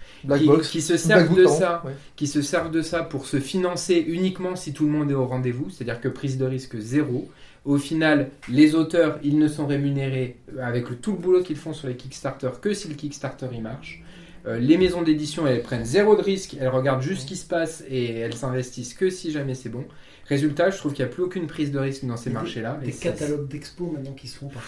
qui, 0.62 0.80
se 0.82 0.96
servent 0.96 1.34
de 1.36 1.46
ça. 1.46 1.82
Ouais. 1.84 1.92
qui 2.14 2.28
se 2.28 2.42
servent 2.42 2.70
de 2.70 2.82
ça 2.82 3.02
pour 3.02 3.26
se 3.26 3.38
financer 3.40 4.04
uniquement 4.06 4.54
si 4.54 4.72
tout 4.72 4.84
le 4.86 4.92
monde 4.92 5.10
est 5.10 5.14
au 5.14 5.26
rendez-vous. 5.26 5.68
C'est-à-dire 5.70 6.00
que 6.00 6.08
prise 6.08 6.38
de 6.38 6.44
risque 6.44 6.76
zéro. 6.78 7.28
Au 7.64 7.78
final, 7.78 8.30
les 8.48 8.74
auteurs, 8.74 9.18
ils 9.22 9.38
ne 9.38 9.46
sont 9.46 9.66
rémunérés 9.66 10.36
avec 10.60 10.90
le- 10.90 10.96
tout 10.96 11.12
le 11.12 11.18
boulot 11.18 11.42
qu'ils 11.42 11.56
font 11.56 11.72
sur 11.72 11.86
les 11.88 11.94
Kickstarter 11.96 12.50
que 12.60 12.74
si 12.74 12.88
le 12.88 12.94
Kickstarter 12.94 13.46
il 13.52 13.62
marche. 13.62 14.02
Euh, 14.44 14.58
les 14.58 14.76
maisons 14.76 15.02
d'édition, 15.02 15.46
elles 15.46 15.62
prennent 15.62 15.84
zéro 15.84 16.16
de 16.16 16.22
risque, 16.22 16.56
elles 16.58 16.66
regardent 16.68 17.02
juste 17.02 17.22
ce 17.22 17.26
qui 17.26 17.36
se 17.36 17.46
passe 17.46 17.84
et 17.88 18.18
elles 18.18 18.34
s'investissent 18.34 18.94
que 18.94 19.08
si 19.10 19.30
jamais 19.30 19.54
c'est 19.54 19.68
bon. 19.68 19.84
Résultat, 20.26 20.70
je 20.70 20.78
trouve 20.78 20.92
qu'il 20.92 21.04
n'y 21.04 21.10
a 21.10 21.14
plus 21.14 21.22
aucune 21.22 21.46
prise 21.46 21.70
de 21.70 21.78
risque 21.78 22.04
dans 22.04 22.16
ces 22.16 22.30
Des- 22.30 22.34
marchés-là. 22.34 22.80
Des 22.84 22.90
c'est- 22.90 23.02
catalogues 23.04 23.46
d'expo 23.46 23.86
maintenant 23.92 24.12
qui 24.12 24.26
se 24.26 24.38
font 24.38 24.48
par, 24.48 24.62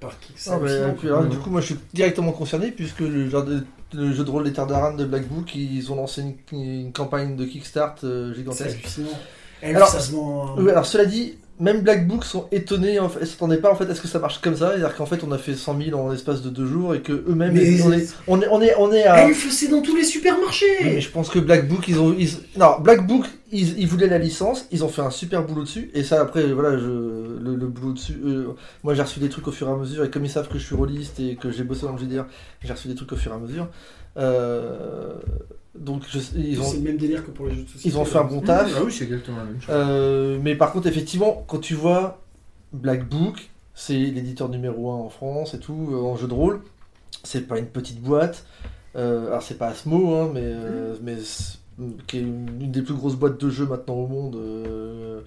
par 0.00 0.18
qui 0.18 0.32
Ah, 0.48 0.58
puis, 0.98 1.06
alors, 1.08 1.26
du 1.26 1.36
coup, 1.36 1.50
moi 1.50 1.60
je 1.60 1.66
suis 1.66 1.76
directement 1.94 2.32
concerné 2.32 2.72
puisque 2.72 3.00
le, 3.00 3.28
genre 3.30 3.44
de- 3.44 3.62
le 3.92 4.12
jeu 4.12 4.24
de 4.24 4.30
rôle 4.30 4.42
des 4.44 4.52
Terres 4.52 4.66
d'Aran 4.66 4.94
de 4.94 5.04
Black 5.04 5.28
Book, 5.28 5.54
ils 5.54 5.92
ont 5.92 5.96
lancé 5.96 6.22
une, 6.22 6.58
une 6.58 6.92
campagne 6.92 7.36
de 7.36 7.44
Kickstart 7.44 7.96
euh, 8.02 8.30
C'est 8.32 8.38
gigantesque. 8.38 8.78
hallucinant. 8.80 9.18
Elle, 9.62 9.76
Alors- 9.76 9.88
ça 9.88 10.00
se 10.00 10.10
vend. 10.12 10.56
Oui, 10.58 10.70
alors 10.70 10.86
cela 10.86 11.04
dit, 11.04 11.34
même 11.60 11.82
Black 11.82 12.08
Book 12.08 12.24
sont 12.24 12.46
étonnés, 12.50 12.98
en 12.98 13.08
fait, 13.08 13.20
ils 13.22 13.26
s'attendaient 13.26 13.58
pas 13.58 13.70
en 13.70 13.76
fait 13.76 13.88
à 13.88 13.94
ce 13.94 14.00
que 14.00 14.08
ça 14.08 14.18
marche 14.18 14.40
comme 14.40 14.56
ça, 14.56 14.70
c'est-à-dire 14.70 14.96
qu'en 14.96 15.06
fait 15.06 15.22
on 15.22 15.30
a 15.30 15.38
fait 15.38 15.54
100 15.54 15.78
000 15.80 16.00
en 16.00 16.10
l'espace 16.10 16.42
de 16.42 16.50
deux 16.50 16.66
jours 16.66 16.94
et 16.94 17.00
que 17.02 17.12
eux-mêmes, 17.12 17.52
on, 17.54 17.92
est, 17.92 18.08
on, 18.26 18.40
est, 18.40 18.48
on, 18.48 18.60
est, 18.62 18.74
on 18.78 18.92
est 18.92 19.04
à... 19.04 19.28
Faisait 19.28 19.68
dans 19.68 19.82
tous 19.82 19.94
les 19.94 20.04
supermarchés. 20.04 20.66
Oui, 20.82 20.90
mais 20.94 21.00
je 21.00 21.10
pense 21.10 21.28
que 21.28 21.38
Black 21.38 21.68
Book, 21.68 21.86
ils 21.88 22.00
ont. 22.00 22.14
Ils... 22.18 22.30
Non, 22.56 22.80
Black 22.80 23.06
Book, 23.06 23.26
ils, 23.52 23.78
ils 23.78 23.86
voulaient 23.86 24.06
la 24.08 24.18
licence, 24.18 24.66
ils 24.70 24.84
ont 24.84 24.88
fait 24.88 25.02
un 25.02 25.10
super 25.10 25.44
boulot 25.44 25.62
dessus, 25.62 25.90
et 25.94 26.02
ça, 26.02 26.20
après, 26.20 26.46
voilà, 26.52 26.78
je, 26.78 26.84
le, 26.86 27.56
le 27.56 27.66
boulot 27.66 27.92
dessus. 27.92 28.18
euh, 28.24 28.48
moi, 28.82 28.94
j'ai 28.94 29.02
reçu 29.02 29.20
des 29.20 29.28
trucs 29.28 29.46
au 29.48 29.52
fur 29.52 29.68
et 29.68 29.72
à 29.72 29.76
mesure, 29.76 30.04
et 30.04 30.10
comme 30.10 30.24
ils 30.24 30.30
savent 30.30 30.48
que 30.48 30.58
je 30.58 30.64
suis 30.64 30.74
rôliste 30.74 31.20
et 31.20 31.36
que 31.36 31.50
j'ai 31.50 31.64
bossé 31.64 31.86
dans 31.86 31.92
le 31.92 31.98
JDR, 31.98 32.24
j'ai 32.62 32.72
reçu 32.72 32.88
des 32.88 32.94
trucs 32.94 33.12
au 33.12 33.16
fur 33.16 33.32
et 33.32 33.34
à 33.34 33.38
mesure. 33.38 33.68
Donc, 35.78 36.02
je- 36.10 36.18
ils, 36.38 36.60
ont, 36.60 36.64
C'est 36.64 36.76
le 36.76 36.82
même 36.82 36.96
délire 36.98 37.24
que 37.24 37.30
pour 37.30 37.46
les 37.46 37.54
jeux 37.54 37.62
de 37.62 37.68
société. 37.68 37.88
ils 37.88 37.98
ont 37.98 38.04
fait 38.04 38.18
un 38.18 38.24
bon 38.24 38.40
taf. 38.40 38.70
Ah 38.76 38.82
oui, 38.84 38.92
c'est 38.92 39.04
exactement 39.04 39.38
la 39.38 39.44
même 39.44 39.60
chose. 39.60 39.70
Euh, 39.74 40.38
mais 40.42 40.54
par 40.56 40.72
contre, 40.72 40.88
effectivement, 40.88 41.44
quand 41.46 41.58
tu 41.58 41.74
vois 41.74 42.20
Black 42.72 43.08
Book, 43.08 43.48
c'est 43.74 43.94
l'éditeur 43.94 44.48
numéro 44.48 44.90
1 44.90 44.94
en 44.96 45.08
France 45.08 45.54
et 45.54 45.58
tout, 45.58 45.88
euh, 45.92 45.96
en 46.02 46.16
jeu 46.16 46.26
de 46.26 46.34
rôle, 46.34 46.60
c'est 47.24 47.46
pas 47.46 47.58
une 47.58 47.66
petite 47.66 48.00
boîte. 48.02 48.44
Euh, 48.96 49.28
alors, 49.28 49.42
c'est 49.42 49.56
pas 49.56 49.68
Asmo, 49.68 50.14
hein, 50.16 50.30
mais, 50.34 50.42
euh, 50.42 50.96
mais 51.02 51.16
qui 52.08 52.18
est 52.18 52.20
une, 52.20 52.48
une 52.60 52.72
des 52.72 52.82
plus 52.82 52.94
grosses 52.94 53.14
boîtes 53.16 53.40
de 53.40 53.48
jeux 53.48 53.66
maintenant 53.66 53.94
au 53.94 54.06
monde. 54.08 54.36
euh, 54.36 55.20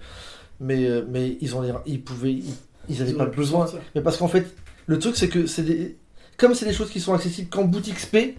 mais, 0.60 0.88
mais 1.10 1.36
ils 1.40 1.56
ont 1.56 1.62
les- 1.62 1.72
ils 1.86 2.02
pouvaient, 2.02 2.32
ils, 2.34 2.44
ils 2.88 3.02
avaient 3.02 3.10
Ils 3.12 3.16
pas 3.16 3.26
besoin. 3.26 3.66
Mais 3.94 4.02
parce 4.02 4.18
qu'en 4.18 4.28
fait, 4.28 4.46
le 4.86 4.98
truc, 5.00 5.16
c'est 5.16 5.28
que 5.28 5.46
c'est 5.46 5.62
des... 5.64 5.96
comme 6.36 6.54
c'est 6.54 6.66
des 6.66 6.72
choses 6.72 6.90
qui 6.90 7.00
sont 7.00 7.12
accessibles 7.14 7.48
qu'en 7.48 7.64
boutique 7.64 7.96
XP, 7.96 8.36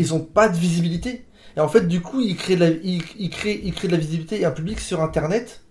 ils 0.00 0.14
ont 0.14 0.20
pas 0.20 0.48
de 0.48 0.56
visibilité. 0.56 1.24
Et 1.56 1.60
en 1.60 1.68
fait, 1.68 1.86
du 1.88 2.00
coup, 2.00 2.20
ils 2.20 2.36
créent 2.36 2.56
de 2.56 2.60
la, 2.64 2.70
ils, 2.70 3.02
ils 3.18 3.30
créent, 3.30 3.60
ils 3.62 3.72
créent 3.74 3.88
de 3.88 3.92
la 3.92 3.98
visibilité 3.98 4.40
et 4.40 4.44
un 4.44 4.50
public 4.50 4.80
sur 4.80 5.00
Internet 5.02 5.62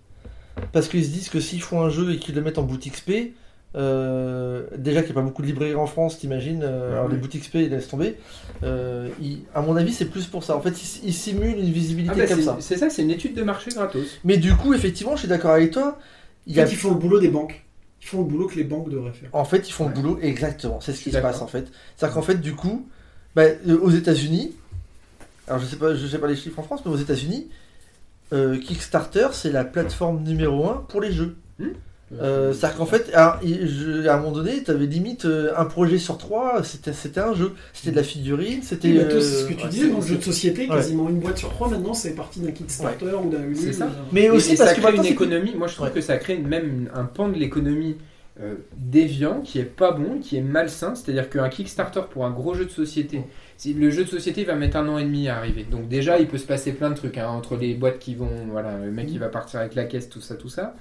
parce 0.72 0.88
qu'ils 0.88 1.04
se 1.04 1.10
disent 1.10 1.28
que 1.30 1.40
s'ils 1.40 1.62
font 1.62 1.80
un 1.82 1.88
jeu 1.90 2.12
et 2.12 2.18
qu'ils 2.18 2.34
le 2.34 2.42
mettent 2.42 2.58
en 2.58 2.62
boutique 2.64 2.94
XP, 2.94 3.32
euh, 3.76 4.66
déjà 4.76 5.00
qu'il 5.02 5.12
n'y 5.12 5.18
a 5.18 5.20
pas 5.22 5.26
beaucoup 5.26 5.42
de 5.42 5.46
librairies 5.46 5.74
en 5.76 5.86
France, 5.86 6.18
t'imagines, 6.18 6.62
euh, 6.62 6.90
Ouais, 6.90 6.96
alors 6.98 7.08
les 7.08 7.16
boutiques 7.16 7.42
XP, 7.44 7.54
ils 7.56 7.70
laissent 7.70 7.88
tomber. 7.88 8.16
Euh, 8.62 9.08
ils- 9.20 9.42
à 9.54 9.62
mon 9.62 9.76
avis, 9.76 9.92
c'est 9.92 10.06
plus 10.06 10.26
pour 10.26 10.44
ça. 10.44 10.56
En 10.56 10.60
fait, 10.60 10.70
ils, 10.82 11.08
ils 11.08 11.14
simulent 11.14 11.56
une 11.58 11.70
visibilité 11.72 12.12
Ah 12.14 12.18
bah, 12.18 12.26
comme 12.26 12.36
c'est 12.38 12.44
ça. 12.44 12.56
c'est 12.60 12.76
ça, 12.76 12.90
c'est 12.90 13.02
une 13.02 13.10
étude 13.10 13.34
de 13.34 13.42
marché 13.42 13.70
gratos. 13.70 14.18
Mais 14.24 14.36
du 14.36 14.54
coup, 14.54 14.74
effectivement, 14.74 15.14
je 15.14 15.20
suis 15.20 15.28
d'accord 15.28 15.52
avec 15.52 15.70
toi. 15.70 15.98
Il 16.46 16.54
En 16.54 16.56
y 16.56 16.60
a 16.60 16.66
fait, 16.66 16.72
ils 16.72 16.76
font 16.78 16.90
le 16.90 16.96
boulot 16.96 17.20
des 17.20 17.28
banques. 17.28 17.64
Ils 18.02 18.06
font 18.06 18.18
le 18.18 18.24
boulot 18.24 18.46
que 18.48 18.56
les 18.56 18.64
banques 18.64 18.90
devraient 18.90 19.12
faire. 19.12 19.28
En 19.32 19.44
fait, 19.44 19.68
ils 19.68 19.72
font 19.72 19.84
Ouais. 19.84 19.90
le 19.94 20.00
boulot 20.00 20.18
exactement. 20.22 20.80
C'est 20.80 20.92
ce 20.92 21.02
qui 21.02 21.10
se 21.12 21.18
passe 21.18 21.40
en 21.42 21.46
fait. 21.46 21.66
C'est-à-dire 21.96 22.14
qu'en 22.14 22.22
fait, 22.22 22.40
du 22.40 22.54
coup, 22.54 22.88
bah, 23.34 23.42
euh, 23.68 23.78
aux 23.80 23.90
États-Unis, 23.90 24.52
alors 25.48 25.60
je 25.60 25.66
sais 25.66 25.76
pas, 25.76 25.94
je 25.94 26.06
sais 26.06 26.18
pas 26.18 26.26
les 26.28 26.36
chiffres 26.36 26.58
en 26.58 26.62
France, 26.62 26.80
mais 26.84 26.92
aux 26.92 26.96
États-Unis, 26.96 27.48
euh, 28.32 28.58
Kickstarter 28.58 29.28
c'est 29.32 29.50
la 29.50 29.64
plateforme 29.64 30.22
numéro 30.22 30.68
un 30.68 30.84
pour 30.88 31.00
les 31.00 31.12
jeux. 31.12 31.36
Euh, 32.20 32.52
C'est-à-dire 32.52 32.78
qu'en 32.78 32.86
fait, 32.86 33.08
à, 33.14 33.38
il- 33.44 33.68
je- 33.68 34.08
à 34.08 34.14
un 34.14 34.16
moment 34.16 34.32
donné, 34.32 34.64
tu 34.64 34.70
avais 34.72 34.86
limite 34.86 35.26
euh, 35.26 35.52
un 35.56 35.64
projet 35.64 35.96
sur 35.98 36.18
trois, 36.18 36.64
c'était 36.64 36.92
c'était 36.92 37.20
un 37.20 37.34
jeu. 37.34 37.52
C'était 37.72 37.92
de 37.92 37.96
la 37.96 38.02
figurine, 38.02 38.62
c'était. 38.64 38.92
Bah, 38.94 39.02
euh, 39.02 39.20
ce 39.20 39.44
que 39.44 39.52
tu 39.52 39.62
ouais, 39.62 39.68
disais 39.68 39.84
c'est- 39.84 39.90
dans 39.92 40.00
le 40.00 40.06
jeu 40.06 40.16
de 40.16 40.22
société, 40.22 40.62
Ouais. 40.62 40.74
quasiment 40.74 41.08
une 41.08 41.20
boîte 41.20 41.38
sur 41.38 41.50
trois 41.50 41.68
maintenant, 41.68 41.94
c'est 41.94 42.16
parti 42.16 42.40
d'un 42.40 42.50
Kickstarter 42.50 43.14
ou 43.14 43.30
d'un 43.30 43.38
ou 43.44 43.54
Mais 44.10 44.28
aussi 44.28 44.54
et 44.54 44.56
parce 44.56 44.70
ça 44.70 44.74
que 44.76 44.80
crée 44.80 44.96
une 44.96 45.04
économie. 45.04 45.54
Moi, 45.54 45.68
je 45.68 45.74
trouve 45.74 45.86
Ouais. 45.86 45.92
que 45.92 46.00
ça 46.00 46.16
crée 46.16 46.38
même 46.38 46.90
un 46.94 47.04
pan 47.04 47.28
de 47.28 47.36
l'économie 47.38 47.96
euh, 48.42 48.54
déviant 48.76 49.40
qui 49.42 49.58
est 49.58 49.64
pas 49.64 49.92
bon, 49.92 50.18
qui 50.18 50.36
est 50.36 50.42
malsain. 50.42 50.94
C'est-à-dire 50.94 51.28
qu'un 51.28 51.48
Kickstarter 51.48 52.02
pour 52.10 52.24
un 52.24 52.30
gros 52.30 52.54
jeu 52.54 52.64
de 52.64 52.70
société, 52.70 53.22
le 53.66 53.90
jeu 53.90 54.04
de 54.04 54.08
société 54.08 54.44
va 54.44 54.54
mettre 54.54 54.76
un 54.76 54.88
an 54.88 54.98
et 54.98 55.04
demi 55.04 55.28
à 55.28 55.36
arriver. 55.36 55.64
Donc 55.64 55.88
déjà, 55.88 56.18
il 56.18 56.26
peut 56.26 56.38
se 56.38 56.46
passer 56.46 56.72
plein 56.72 56.90
de 56.90 56.94
trucs 56.94 57.18
hein, 57.18 57.28
entre 57.28 57.56
les 57.56 57.74
boîtes 57.74 57.98
qui 57.98 58.14
vont, 58.14 58.46
voilà, 58.50 58.78
le 58.78 58.90
mec 58.90 59.08
qui 59.08 59.18
va 59.18 59.28
partir 59.28 59.60
avec 59.60 59.74
la 59.74 59.84
caisse, 59.84 60.08
tout 60.08 60.20
ça, 60.20 60.36
tout 60.36 60.48
ça. 60.48 60.74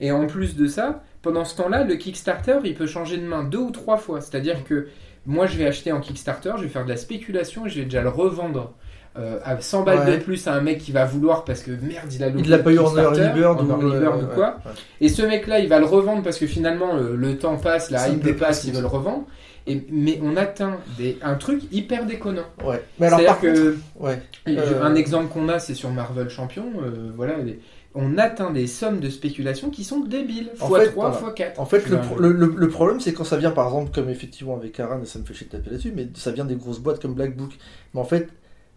Et 0.00 0.12
en 0.12 0.26
plus 0.26 0.56
de 0.56 0.66
ça, 0.66 1.02
pendant 1.22 1.44
ce 1.44 1.56
temps-là, 1.56 1.84
le 1.84 1.96
Kickstarter, 1.96 2.58
il 2.64 2.74
peut 2.74 2.86
changer 2.86 3.16
de 3.16 3.26
main 3.26 3.44
deux 3.44 3.58
ou 3.58 3.70
trois 3.70 3.96
fois. 3.96 4.20
C'est-à-dire 4.20 4.64
que 4.64 4.88
moi 5.26 5.46
je 5.46 5.56
vais 5.58 5.66
acheter 5.66 5.92
en 5.92 6.00
Kickstarter, 6.00 6.52
je 6.56 6.62
vais 6.62 6.68
faire 6.68 6.84
de 6.84 6.90
la 6.90 6.96
spéculation 6.96 7.66
et 7.66 7.68
je 7.68 7.80
vais 7.80 7.84
déjà 7.84 8.02
le 8.02 8.08
revendre 8.08 8.74
euh, 9.18 9.38
à 9.44 9.60
100 9.60 9.82
balles 9.82 10.00
Ouais. 10.08 10.18
de 10.18 10.22
plus 10.22 10.46
à 10.46 10.54
un 10.54 10.60
mec 10.60 10.78
qui 10.78 10.92
va 10.92 11.04
vouloir 11.04 11.44
parce 11.44 11.60
que 11.62 11.70
merde, 11.70 12.12
il 12.12 12.22
a 12.22 12.28
loupé 12.28 12.42
Il 12.44 12.50
l'a 12.50 12.58
pas 12.58 12.72
eu 12.72 12.78
en 12.78 12.96
early 12.96 13.28
bird 13.34 13.60
ou, 13.62 13.70
euh, 13.72 14.08
ou 14.22 14.26
quoi. 14.34 14.36
ouais, 14.44 14.50
ouais. 14.66 14.72
Et 15.00 15.08
ce 15.08 15.22
mec-là, 15.22 15.58
il 15.60 15.68
va 15.68 15.78
le 15.78 15.86
revendre 15.86 16.22
parce 16.22 16.38
que 16.38 16.46
finalement 16.46 16.94
le, 16.94 17.16
le 17.16 17.38
temps 17.38 17.56
passe, 17.56 17.90
la 17.90 18.08
hype 18.08 18.22
dépasse, 18.22 18.48
passe, 18.48 18.64
il 18.64 18.72
veut 18.74 18.80
le 18.80 18.86
revendre. 18.86 19.24
Et, 19.68 19.84
mais 19.90 20.20
on 20.22 20.36
atteint 20.36 20.76
des, 20.96 21.18
un 21.22 21.34
truc 21.34 21.62
hyper 21.72 22.06
déconnant. 22.06 22.44
Ouais. 22.64 22.80
Mais 23.00 23.06
alors, 23.06 23.24
par 23.24 23.40
contre, 23.40 23.52
que 23.54 23.76
ouais. 23.98 24.22
je- 24.46 24.52
Euh, 24.52 24.84
un 24.84 24.94
exemple 24.94 25.26
qu'on 25.32 25.48
a, 25.48 25.58
c'est 25.58 25.74
sur 25.74 25.90
Marvel 25.90 26.28
Champion. 26.30 26.66
euh, 26.80 27.10
voilà, 27.16 27.38
les- 27.38 27.58
on 27.98 28.16
atteint 28.18 28.50
des 28.52 28.66
sommes 28.68 29.00
de 29.00 29.08
spéculation 29.08 29.70
qui 29.70 29.82
sont 29.82 30.00
débiles. 30.00 30.50
En 30.60 30.68
x3, 30.68 30.80
fait, 30.84 30.90
voilà. 30.94 31.16
x4. 31.16 31.52
En 31.58 31.64
fait, 31.66 31.88
le, 31.88 31.96
Ouais. 31.96 32.02
pro- 32.02 32.18
le, 32.20 32.30
le- 32.30 32.54
le 32.56 32.68
problème, 32.68 33.00
c'est 33.00 33.12
quand 33.12 33.24
ça 33.24 33.38
vient, 33.38 33.50
par 33.50 33.66
exemple, 33.66 33.90
comme 33.92 34.08
effectivement 34.08 34.54
avec 34.54 34.78
Aran, 34.78 35.00
et 35.02 35.06
ça 35.06 35.18
me 35.18 35.24
fait 35.24 35.34
chier 35.34 35.46
de 35.46 35.52
taper 35.52 35.70
là-dessus, 35.70 35.92
mais 35.96 36.06
ça 36.14 36.30
vient 36.30 36.44
des 36.44 36.54
grosses 36.56 36.78
boîtes 36.78 37.00
comme 37.02 37.14
Black 37.14 37.34
Book. 37.34 37.50
Mais 37.94 38.00
en 38.00 38.04
fait, 38.04 38.28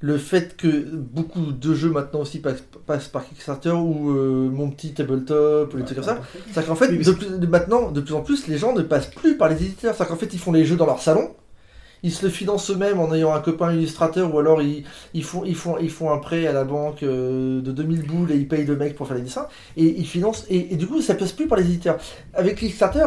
le 0.02 0.18
fait 0.18 0.56
que 0.56 0.68
beaucoup 0.96 1.52
de 1.52 1.74
jeux 1.74 1.90
maintenant 1.92 2.22
aussi 2.22 2.40
passent, 2.40 2.64
passent 2.86 3.10
par 3.10 3.28
Kickstarter 3.28 3.72
ou 3.72 4.12
euh, 4.12 4.50
mon 4.50 4.70
petit 4.70 4.94
tabletop 4.94 5.74
ou 5.74 5.78
des 5.78 5.84
trucs 5.84 5.98
comme 5.98 6.06
ça, 6.08 6.22
c'est 6.54 6.66
qu'en 6.66 6.76
fait, 6.76 6.88
Oui, 6.90 7.00
de 7.04 7.12
plus- 7.12 7.38
de 7.40 7.48
maintenant, 7.48 7.92
de 7.92 8.00
plus 8.00 8.14
en 8.14 8.22
plus, 8.22 8.48
les 8.48 8.58
gens 8.58 8.74
ne 8.74 8.82
passent 8.82 9.10
plus 9.12 9.36
par 9.38 9.50
les 9.50 9.56
éditeurs. 9.58 9.96
C'est 9.98 10.08
qu'en 10.08 10.16
fait, 10.16 10.34
ils 10.34 10.40
font 10.40 10.54
les 10.54 10.64
jeux 10.66 10.78
dans 10.78 10.86
leur 10.86 11.02
salon. 11.02 11.32
Ils 12.02 12.14
se 12.14 12.24
le 12.26 12.32
financent 12.32 12.72
eux-mêmes 12.72 12.98
en 12.98 13.14
ayant 13.14 13.34
un 13.34 13.42
copain 13.42 13.74
illustrateur 13.74 14.34
ou 14.34 14.40
alors 14.40 14.62
ils, 14.62 14.86
ils, 15.14 15.24
font, 15.26 15.44
ils, 15.44 15.54
font, 15.56 15.78
ils 15.80 15.90
font 15.90 16.14
un 16.14 16.18
prêt 16.20 16.48
à 16.48 16.54
la 16.54 16.64
banque 16.64 17.04
euh, 17.04 17.60
de 17.62 17.74
2000 17.74 18.04
boules 18.08 18.32
et 18.32 18.38
ils 18.38 18.48
payent 18.48 18.64
le 18.66 18.78
mec 18.78 18.96
pour 18.96 19.06
faire 19.06 19.18
les 19.18 19.24
dessins 19.24 19.48
et 19.76 19.84
ils 20.00 20.08
financent 20.08 20.46
et, 20.50 20.72
et 20.74 20.78
du 20.78 20.88
coup 20.88 21.02
ça 21.02 21.14
passe 21.14 21.34
plus 21.34 21.48
par 21.48 21.58
les 21.58 21.66
éditeurs. 21.66 21.98
Avec 22.34 22.56
Kickstarter, 22.60 23.04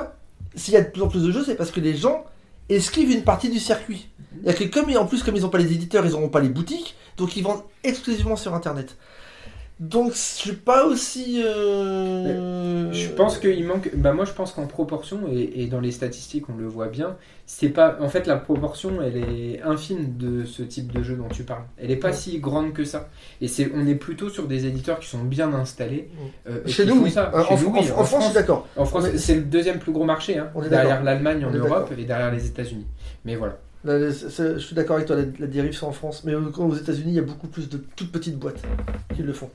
s'il 0.55 0.75
y 0.75 0.77
a 0.77 0.83
de 0.83 0.91
plus 0.91 1.01
en 1.01 1.09
plus 1.09 1.23
de 1.23 1.31
jeux, 1.33 1.43
c'est 1.43 1.55
parce 1.55 1.71
que 1.71 1.81
les 1.81 1.97
gens 1.97 2.27
esquivent 2.69 3.11
une 3.11 3.23
partie 3.23 3.49
du 3.49 3.59
circuit. 3.61 4.11
Il 4.43 4.47
y 4.47 4.51
a 4.51 4.55
que 4.55 4.65
comme 4.65 4.95
en 4.97 5.07
plus 5.07 5.23
comme 5.23 5.37
ils 5.37 5.43
n'ont 5.43 5.49
pas 5.49 5.59
les 5.59 5.73
éditeurs, 5.73 6.05
ils 6.05 6.13
n'auront 6.13 6.29
pas 6.29 6.41
les 6.41 6.49
boutiques, 6.49 6.97
donc 7.17 7.37
ils 7.37 7.43
vendent 7.43 7.63
exclusivement 7.85 8.37
sur 8.37 8.55
internet. 8.55 8.97
Donc 9.81 10.13
je 10.13 10.19
suis 10.19 10.53
pas 10.53 10.85
aussi. 10.87 11.43
euh, 11.45 12.93
Je 12.93 13.09
pense 13.09 13.39
qu'il 13.39 13.65
manque. 13.67 13.91
Bah 13.97 14.13
moi, 14.13 14.25
je 14.25 14.33
pense 14.33 14.53
qu'en 14.53 14.67
proportion 14.67 15.21
et, 15.33 15.63
et 15.63 15.67
dans 15.67 15.81
les 15.81 15.91
statistiques, 15.91 16.49
on 16.49 16.57
le 16.57 16.67
voit 16.69 16.87
bien. 16.89 17.17
C'est 17.47 17.71
pas. 17.71 17.97
En 18.01 18.09
fait, 18.09 18.27
la 18.29 18.37
proportion, 18.37 19.03
elle 19.03 19.17
est 19.17 19.61
infime 19.63 20.17
de 20.17 20.45
ce 20.45 20.63
type 20.63 20.93
de 20.93 21.03
jeu 21.03 21.17
dont 21.17 21.29
tu 21.29 21.43
parles. 21.43 21.65
Elle 21.79 21.91
est 21.91 21.97
pas 21.97 22.09
Ouais. 22.09 22.15
si 22.15 22.39
grande 22.39 22.73
que 22.75 22.85
ça. 22.85 23.09
Et 23.41 23.49
c'est. 23.49 23.73
On 23.75 23.87
est 23.89 23.97
plutôt 23.97 24.29
sur 24.29 24.47
des 24.47 24.67
éditeurs 24.67 25.01
qui 25.01 25.09
sont 25.09 25.25
bien 25.25 25.53
installés. 25.53 26.11
euh, 26.49 26.61
Chez 26.67 26.85
nous, 26.87 27.03
oui. 27.03 27.11
ça. 27.11 27.33
Euh, 27.35 27.43
Chez 27.45 27.55
en, 27.55 27.59
nous, 27.59 27.69
en- 27.69 27.73
oui. 27.81 27.91
en 27.97 28.05
France, 28.05 28.21
je 28.23 28.27
suis 28.27 28.35
d'accord. 28.35 28.69
En 28.77 28.85
France, 28.85 29.07
c'est 29.17 29.35
le 29.35 29.43
deuxième 29.43 29.79
plus 29.81 29.91
gros 29.93 30.05
marché, 30.05 30.39
hein, 30.39 30.51
derrière 30.71 31.03
l'Allemagne 31.03 31.45
en 31.45 31.51
Europe 31.51 31.91
et 31.99 32.05
derrière 32.05 32.31
les 32.31 32.47
États-Unis. 32.47 32.87
Mais 33.25 33.35
voilà. 33.35 33.59
Je 33.85 34.59
suis 34.59 34.75
d'accord 34.75 34.97
avec 34.97 35.07
toi, 35.09 35.17
la, 35.17 35.25
la 35.39 35.47
dérive 35.47 35.73
c'est 35.77 35.85
en 35.85 35.93
France, 35.93 36.23
mais 36.25 36.35
aux 36.35 36.51
aux 36.51 36.75
États-Unis, 36.75 37.13
il 37.13 37.15
y 37.17 37.19
a 37.19 37.23
beaucoup 37.23 37.49
plus 37.49 37.69
de 37.69 37.79
toutes 37.97 38.13
petites 38.13 38.39
boîtes 38.39 38.63
qui 39.15 39.23
le 39.23 39.33
font. 39.33 39.51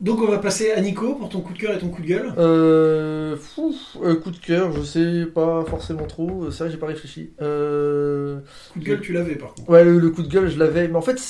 Donc 0.00 0.20
on 0.20 0.26
va 0.26 0.38
passer 0.38 0.72
à 0.72 0.80
Nico 0.80 1.14
pour 1.14 1.28
ton 1.28 1.40
coup 1.40 1.52
de 1.52 1.58
cœur 1.58 1.72
et 1.74 1.78
ton 1.78 1.88
coup 1.88 2.02
de 2.02 2.06
gueule. 2.08 2.32
Euh, 2.36 3.36
fou, 3.36 3.72
euh, 4.02 4.16
coup 4.16 4.32
de 4.32 4.36
cœur, 4.36 4.72
je 4.72 4.82
sais 4.82 5.26
pas 5.32 5.64
forcément 5.64 6.06
trop, 6.06 6.50
c'est 6.50 6.64
vrai, 6.64 6.72
j'ai 6.72 6.76
pas 6.76 6.88
réfléchi. 6.88 7.30
Euh, 7.40 8.40
Coup 8.72 8.80
de 8.80 8.84
gueule, 8.84 9.00
tu 9.00 9.12
l'avais 9.12 9.36
par 9.36 9.54
contre. 9.54 9.70
ouais, 9.70 9.84
le, 9.84 10.00
le 10.00 10.10
coup 10.10 10.22
de 10.24 10.28
gueule, 10.28 10.50
je 10.50 10.58
l'avais, 10.58 10.88
mais 10.88 10.96
en 10.96 11.02
fait, 11.02 11.22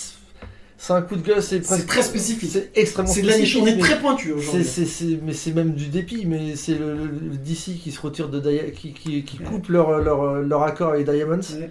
c'est 0.84 0.92
un 0.94 1.02
coup 1.02 1.14
de 1.14 1.22
gueule, 1.22 1.40
c'est 1.40 1.60
presque. 1.60 1.86
Très 1.86 2.02
spécifique. 2.02 2.50
C'est 2.52 2.70
extrêmement 2.74 3.12
C'est 3.12 3.22
de 3.22 3.28
la 3.28 3.38
niche. 3.38 3.50
spécifique. 3.52 3.62
On 3.62 3.78
est 3.78 3.78
très 3.78 4.00
pointu 4.00 4.32
aujourd'hui. 4.32 4.66
mais 5.24 5.32
c'est 5.32 5.52
même 5.52 5.74
du 5.74 5.86
dépit, 5.86 6.26
mais 6.26 6.56
c'est 6.56 6.74
le, 6.74 6.94
le- 6.96 7.04
le 7.30 7.36
DC 7.36 7.78
qui 7.80 7.92
se 7.92 8.00
retire 8.00 8.28
de 8.28 8.40
Dia- 8.40 8.72
qui, 8.72 8.92
qui, 8.92 9.22
qui 9.22 9.38
Ouais. 9.38 9.44
coupe 9.44 9.68
leur, 9.68 10.00
leur, 10.00 10.40
leur 10.42 10.62
accord 10.64 10.90
avec 10.94 11.09
Diamonds, 11.09 11.38
Ouais. 11.54 11.70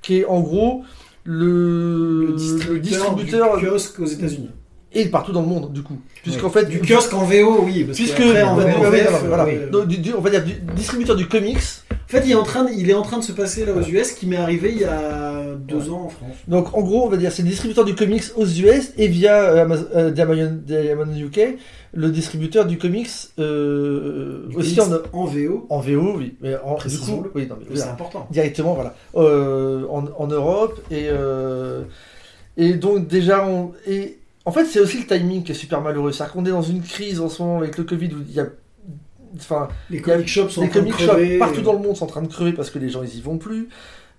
qui 0.00 0.18
est 0.18 0.24
en 0.26 0.40
gros 0.40 0.84
le, 1.24 2.26
Le 2.26 2.32
distributeur, 2.34 2.80
distributeur 3.16 3.56
du 3.58 3.66
kiosque 3.66 3.98
aux 4.00 4.06
États-Unis. 4.06 4.50
Et 4.94 5.06
partout 5.06 5.32
dans 5.32 5.40
le 5.42 5.46
monde 5.46 5.72
du 5.72 5.82
coup 5.82 5.96
puisqu'en 6.22 6.50
fait 6.50 6.66
Du 6.66 6.80
kiosque 6.80 7.12
en 7.14 7.24
VO, 7.24 7.62
oui. 7.64 7.84
Parce 7.84 7.96
puisque 7.98 8.16
qu'après, 8.18 8.42
en 8.42 8.56
ouais, 8.56 8.64
VF, 8.64 8.78
ouais, 8.80 8.90
ouais, 8.90 9.28
voilà. 9.28 9.44
oui. 9.46 9.52
Donc, 9.72 9.88
du- 9.88 9.98
du- 9.98 10.14
on 10.14 10.20
va 10.20 10.30
dire 10.30 10.44
du 10.44 10.52
distributeur 10.76 11.16
du 11.16 11.26
comics 11.26 11.58
En 11.90 11.94
fait, 12.06 12.22
il 12.26 12.30
est 12.32 12.34
en 12.36 12.42
train, 12.44 12.64
de, 12.64 12.70
il 12.70 12.88
est 12.90 12.94
en 12.94 13.02
train 13.02 13.18
de 13.18 13.24
se 13.24 13.32
passer 13.32 13.64
là 13.64 13.72
aux 13.72 13.80
US, 13.82 14.12
qui 14.12 14.26
m'est 14.26 14.36
arrivé 14.36 14.70
il 14.72 14.80
y 14.80 14.84
a 14.84 15.42
deux 15.58 15.90
ans 15.90 16.02
en 16.04 16.08
France. 16.08 16.36
donc 16.46 16.76
en 16.76 16.82
gros 16.82 17.04
on 17.06 17.08
va 17.08 17.16
dire 17.16 17.32
c'est 17.32 17.42
le 17.42 17.48
distributeur 17.48 17.84
du 17.84 17.94
comics 17.94 18.22
aux 18.36 18.46
US 18.46 18.92
et 18.98 19.08
via 19.08 19.40
euh, 19.42 19.62
Amazon, 19.62 19.86
euh, 19.96 20.10
Diamond, 20.10 20.58
Diamond 20.64 21.06
UK 21.16 21.56
le 21.94 22.08
distributeur 22.10 22.64
du 22.66 22.78
comics 22.78 23.08
euh, 23.38 24.46
Du 24.48 24.56
aussi 24.56 24.76
comics 24.76 24.94
en, 25.12 25.18
en 25.18 25.24
VO, 25.26 25.66
en 25.68 25.80
VO 25.80 26.14
oui 26.16 26.34
mais 26.40 26.56
en, 26.64 26.76
du 26.76 26.98
coup 26.98 27.24
oui, 27.34 27.48
c'est 27.74 27.82
important. 27.82 28.26
directement 28.30 28.74
voilà 28.74 28.94
euh, 29.16 29.84
en, 29.90 30.04
en 30.18 30.26
Europe 30.26 30.80
et 30.90 31.06
euh, 31.10 31.82
et 32.56 32.74
donc 32.74 33.08
déjà 33.08 33.46
on 33.46 33.72
et 33.86 34.18
en 34.44 34.52
fait 34.52 34.64
c'est 34.64 34.80
aussi 34.80 34.98
le 35.00 35.06
timing 35.06 35.42
qui 35.44 35.52
est 35.52 35.56
super 35.56 35.80
malheureux 35.80 36.12
c'est-à-dire 36.12 36.32
qu'on 36.34 36.44
est 36.46 36.50
dans 36.50 36.62
une 36.62 36.82
crise 36.82 37.20
en 37.20 37.28
ce 37.28 37.42
moment 37.42 37.58
avec 37.58 37.76
le 37.78 37.84
Covid 37.84 38.08
où 38.14 38.18
il 38.28 38.34
y 38.34 38.40
a 38.40 38.46
enfin 39.36 39.68
Les 39.90 40.00
comic 40.00 40.28
shops 40.28 40.50
sont 40.50 40.62
les 40.62 40.68
en 40.68 40.70
train 40.70 40.80
de 40.82 40.90
shops 40.90 41.06
crever. 41.06 41.38
partout 41.38 41.60
dans 41.62 41.72
le 41.74 41.78
monde 41.78 41.96
sont 41.96 42.04
en 42.04 42.08
train 42.08 42.22
de 42.22 42.28
crever 42.28 42.52
parce 42.52 42.70
que 42.70 42.78
les 42.78 42.88
gens 42.90 43.02
ils 43.02 43.16
y 43.16 43.20
vont 43.20 43.38
plus 43.38 43.68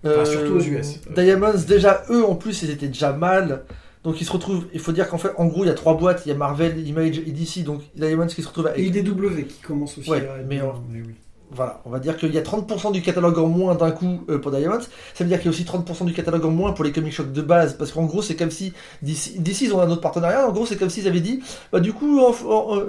Euh, 0.04 0.24
surtout 0.26 0.56
aux 0.56 0.60
US. 0.60 1.00
Diamonds 1.16 1.64
déjà 1.66 2.02
eux 2.10 2.24
en 2.24 2.34
plus 2.34 2.62
ils 2.62 2.70
étaient 2.70 2.88
déjà 2.88 3.12
mal 3.12 3.62
donc 4.02 4.20
ils 4.20 4.24
se 4.26 4.32
retrouvent 4.32 4.66
il 4.74 4.80
faut 4.80 4.92
dire 4.92 5.08
qu'en 5.08 5.16
fait 5.18 5.30
en 5.38 5.46
gros 5.46 5.64
il 5.64 5.68
y 5.68 5.70
a 5.70 5.74
trois 5.74 5.96
boîtes 5.96 6.22
il 6.26 6.28
y 6.28 6.32
a 6.32 6.34
Marvel 6.34 6.86
Image 6.86 7.18
et 7.18 7.30
DC 7.32 7.64
donc 7.64 7.80
Diamonds 7.94 8.26
qui 8.26 8.42
se 8.42 8.48
retrouve 8.48 8.66
avec 8.66 8.78
Et 8.80 8.86
IDW 8.86 9.44
qui 9.48 9.60
commence 9.62 9.96
aussi 9.96 10.10
Ouais, 10.10 10.28
à 10.28 10.42
mais 10.46 10.60
oui. 10.60 11.14
Voilà, 11.54 11.80
on 11.84 11.90
va 11.90 11.98
dire 12.00 12.16
qu'il 12.16 12.32
y 12.34 12.38
a 12.38 12.42
30% 12.42 12.92
du 12.92 13.00
catalogue 13.02 13.38
en 13.38 13.46
moins 13.46 13.74
d'un 13.74 13.90
coup 13.90 14.20
euh, 14.28 14.38
pour 14.38 14.50
Diamonds. 14.50 14.80
Ça 15.14 15.24
veut 15.24 15.26
dire 15.28 15.38
qu'il 15.38 15.46
y 15.46 15.48
a 15.48 15.50
aussi 15.50 15.64
30% 15.64 16.04
du 16.04 16.12
catalogue 16.12 16.44
en 16.44 16.50
moins 16.50 16.72
pour 16.72 16.84
les 16.84 16.92
comic 16.92 17.12
shops 17.12 17.32
de 17.32 17.42
base. 17.42 17.74
Parce 17.74 17.92
qu'en 17.92 18.04
gros, 18.04 18.22
c'est 18.22 18.34
comme 18.36 18.50
si. 18.50 18.72
D'ici, 19.02 19.36
ils 19.62 19.72
ont 19.74 19.80
un 19.80 19.90
autre 19.90 20.00
partenariat. 20.00 20.48
En 20.48 20.52
gros, 20.52 20.66
c'est 20.66 20.76
comme 20.76 20.90
s'ils 20.90 21.06
avaient 21.08 21.20
dit. 21.20 21.40
Bah, 21.72 21.80
du 21.80 21.92
coup, 21.92 22.20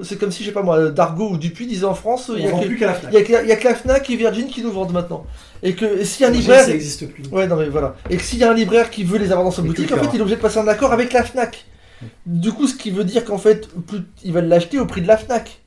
c'est 0.04 0.18
comme 0.18 0.32
si, 0.32 0.44
je 0.44 0.48
sais 0.50 0.54
pas 0.54 0.64
moi, 0.64 0.90
Dargo 0.90 1.30
ou 1.32 1.38
Dupuis 1.38 1.68
disaient 1.68 1.86
en 1.86 1.94
France, 1.96 2.32
il 2.36 2.44
y, 2.46 2.48
On 2.52 2.60
a 2.60 2.64
que, 2.66 2.84
la 2.86 2.94
Fnac. 2.94 3.14
y 3.14 3.18
a 3.18 3.22
que- 3.24 3.44
il 3.44 3.50
y 3.50 3.52
a 3.52 3.56
que 3.56 3.68
la 3.68 3.76
Fnac 3.76 4.10
et 4.10 4.16
Virgin 4.16 4.48
qui 4.48 4.62
nous 4.64 4.72
vendent 4.72 4.94
maintenant. 4.94 5.26
Et 5.64 5.74
que 5.74 5.86
et 5.86 6.06
s'il 6.06 6.24
y 6.24 6.26
a 6.26 6.30
un 6.30 6.32
libraire. 6.32 6.64
Ça 6.66 6.72
n'existe 6.72 7.08
plus. 7.10 7.24
Ouais, 7.32 7.48
non 7.48 7.56
mais 7.56 7.70
voilà. 7.70 7.96
Et 8.10 8.18
que 8.18 8.24
s'il 8.24 8.40
y 8.40 8.44
a 8.44 8.52
un 8.52 8.54
libraire 8.54 8.90
qui 8.90 9.04
veut 9.04 9.18
les 9.18 9.32
avoir 9.32 9.44
dans 9.44 9.52
sa 9.52 9.62
boutique, 9.62 9.88
que 9.88 9.94
en 9.94 9.98
fait, 9.98 10.10
il 10.14 10.18
est 10.18 10.22
obligé 10.22 10.36
de 10.36 10.42
passer 10.42 10.60
un 10.60 10.68
accord 10.68 10.92
avec 10.94 11.14
la 11.14 11.24
Fnac. 11.24 11.66
Du 12.26 12.52
coup, 12.52 12.68
ce 12.68 12.76
qui 12.76 12.92
veut 12.92 13.04
dire 13.06 13.24
qu'en 13.26 13.38
fait, 13.38 13.68
plus, 13.88 14.00
ils 14.24 14.34
veulent 14.34 14.48
l'acheter 14.48 14.80
au 14.80 14.86
prix 14.86 15.02
de 15.02 15.08
la 15.08 15.18
Fnac. 15.18 15.62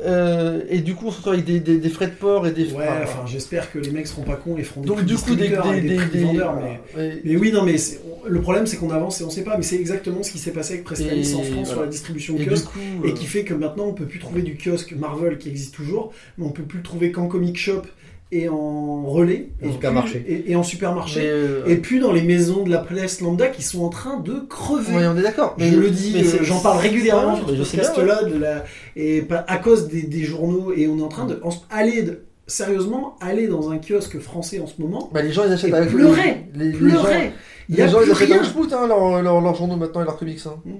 Euh, 0.00 0.62
et 0.68 0.78
du 0.80 0.94
coup, 0.94 1.06
on 1.06 1.10
se 1.10 1.16
retrouve 1.16 1.32
avec 1.34 1.44
des, 1.44 1.60
des- 1.60 1.78
des 1.78 1.88
frais 1.88 2.06
de 2.06 2.12
port 2.12 2.46
et 2.46 2.52
des 2.52 2.72
Ouais, 2.72 2.84
enfin, 2.88 3.02
enfin, 3.02 3.22
j'espère 3.26 3.72
que 3.72 3.78
les 3.78 3.90
mecs 3.90 4.06
seront 4.06 4.22
pas 4.22 4.36
cons 4.36 4.56
et 4.56 4.62
feront 4.62 4.80
des 4.82 4.86
donc 4.86 4.98
prix 4.98 5.06
du 5.06 5.16
coup 5.16 5.34
des, 5.34 5.48
des, 5.48 5.54
et 5.78 5.80
des 5.80 5.88
des, 5.88 5.94
prix 5.96 6.08
des- 6.10 6.24
vendeurs, 6.24 6.54
mais... 6.96 7.36
Oui, 7.36 7.52
non, 7.52 7.62
mais 7.64 7.76
on- 8.24 8.28
le 8.28 8.40
problème 8.40 8.66
c'est 8.66 8.76
qu'on 8.76 8.90
avance 8.90 9.20
et 9.20 9.24
on 9.24 9.30
sait 9.30 9.42
pas, 9.44 9.56
mais 9.56 9.62
c'est 9.62 9.76
exactement 9.76 10.22
ce 10.22 10.30
qui 10.30 10.38
s'est 10.38 10.50
passé 10.52 10.74
avec 10.74 10.84
Prestalis 10.84 11.34
en 11.34 11.42
France 11.42 11.70
sur 11.70 11.80
la 11.80 11.86
distribution 11.86 12.36
et 12.36 12.44
kiosque. 12.46 12.66
coup, 12.66 12.78
Et 13.04 13.08
euh, 13.10 13.12
qui 13.14 13.24
fait 13.26 13.44
que 13.44 13.54
maintenant 13.54 13.86
on 13.86 13.92
peut 13.94 14.04
plus 14.06 14.18
trouver 14.18 14.42
du 14.42 14.56
kiosque 14.56 14.92
Marvel 14.92 15.38
qui 15.38 15.48
existe 15.48 15.74
toujours, 15.74 16.12
mais 16.36 16.44
on 16.44 16.50
peut 16.50 16.62
plus 16.64 16.78
le 16.78 16.84
trouver 16.84 17.10
qu'en 17.10 17.26
comic 17.26 17.56
shop 17.56 17.82
et 18.30 18.48
en 18.48 19.04
relais 19.06 19.48
Et 19.62 19.70
supermarché. 19.72 20.18
plus- 20.20 20.32
et, 20.32 20.50
et 20.52 20.56
en 20.56 20.62
supermarché. 20.62 21.20
euh, 21.24 21.64
Et 21.66 21.76
puis 21.76 21.98
dans 21.98 22.12
les 22.12 22.22
maisons 22.22 22.62
de 22.62 22.70
la 22.70 22.78
presse 22.78 23.20
lambda 23.20 23.48
qui 23.48 23.62
sont 23.62 23.82
en 23.82 23.88
train 23.88 24.18
de 24.20 24.34
crever. 24.48 24.94
ouais, 24.94 25.06
on 25.06 25.16
est 25.16 25.22
d'accord. 25.22 25.54
Mais 25.58 25.70
je 25.70 25.78
le 25.78 25.90
dis, 25.90 26.14
euh, 26.16 26.38
j'en 26.42 26.60
parle 26.60 26.78
régulièrement 26.78 27.32
Ouais, 27.34 27.38
sur 27.38 27.48
ce 27.50 27.54
je 27.56 27.62
sais 27.62 27.76
bien, 27.78 27.90
podcast-là, 27.90 28.28
de 28.28 28.38
la... 28.38 28.64
et 28.96 29.24
à 29.46 29.56
cause 29.56 29.88
des, 29.88 30.02
des 30.02 30.24
journaux, 30.24 30.72
et 30.76 30.86
on 30.88 30.98
est 30.98 31.02
en 31.02 31.08
train 31.08 31.24
de 31.26 31.40
en- 31.42 31.50
aller, 31.70 32.02
de- 32.02 32.20
sérieusement, 32.46 33.16
aller 33.20 33.46
dans 33.46 33.70
un 33.70 33.78
kiosque 33.78 34.18
français 34.18 34.60
en 34.60 34.66
ce 34.66 34.80
moment, 34.80 35.08
Bah, 35.12 35.22
les 35.22 35.32
gens 35.32 35.44
ils 35.46 35.52
achètent 35.52 35.70
Et 35.70 35.74
avec 35.74 35.90
pleurer, 35.90 36.46
les, 36.54 36.64
les, 36.66 36.72
les 36.72 36.90
gens, 36.90 37.02
pleurer. 37.02 37.32
Il 37.70 37.76
y 37.76 37.80
a 37.82 37.86
les 37.86 37.92
gens 37.92 37.98
ils 38.04 38.10
achètent 38.10 38.32
à 38.32 38.42
Schmout, 38.44 38.72
hein, 38.72 38.86
leurs 38.86 39.22
leurs- 39.22 39.40
leurs 39.40 39.54
journaux 39.54 39.76
maintenant 39.76 40.02
et 40.02 40.04
leurs 40.04 40.18
comics. 40.18 40.40
Hein. 40.46 40.54
Mm. 40.64 40.70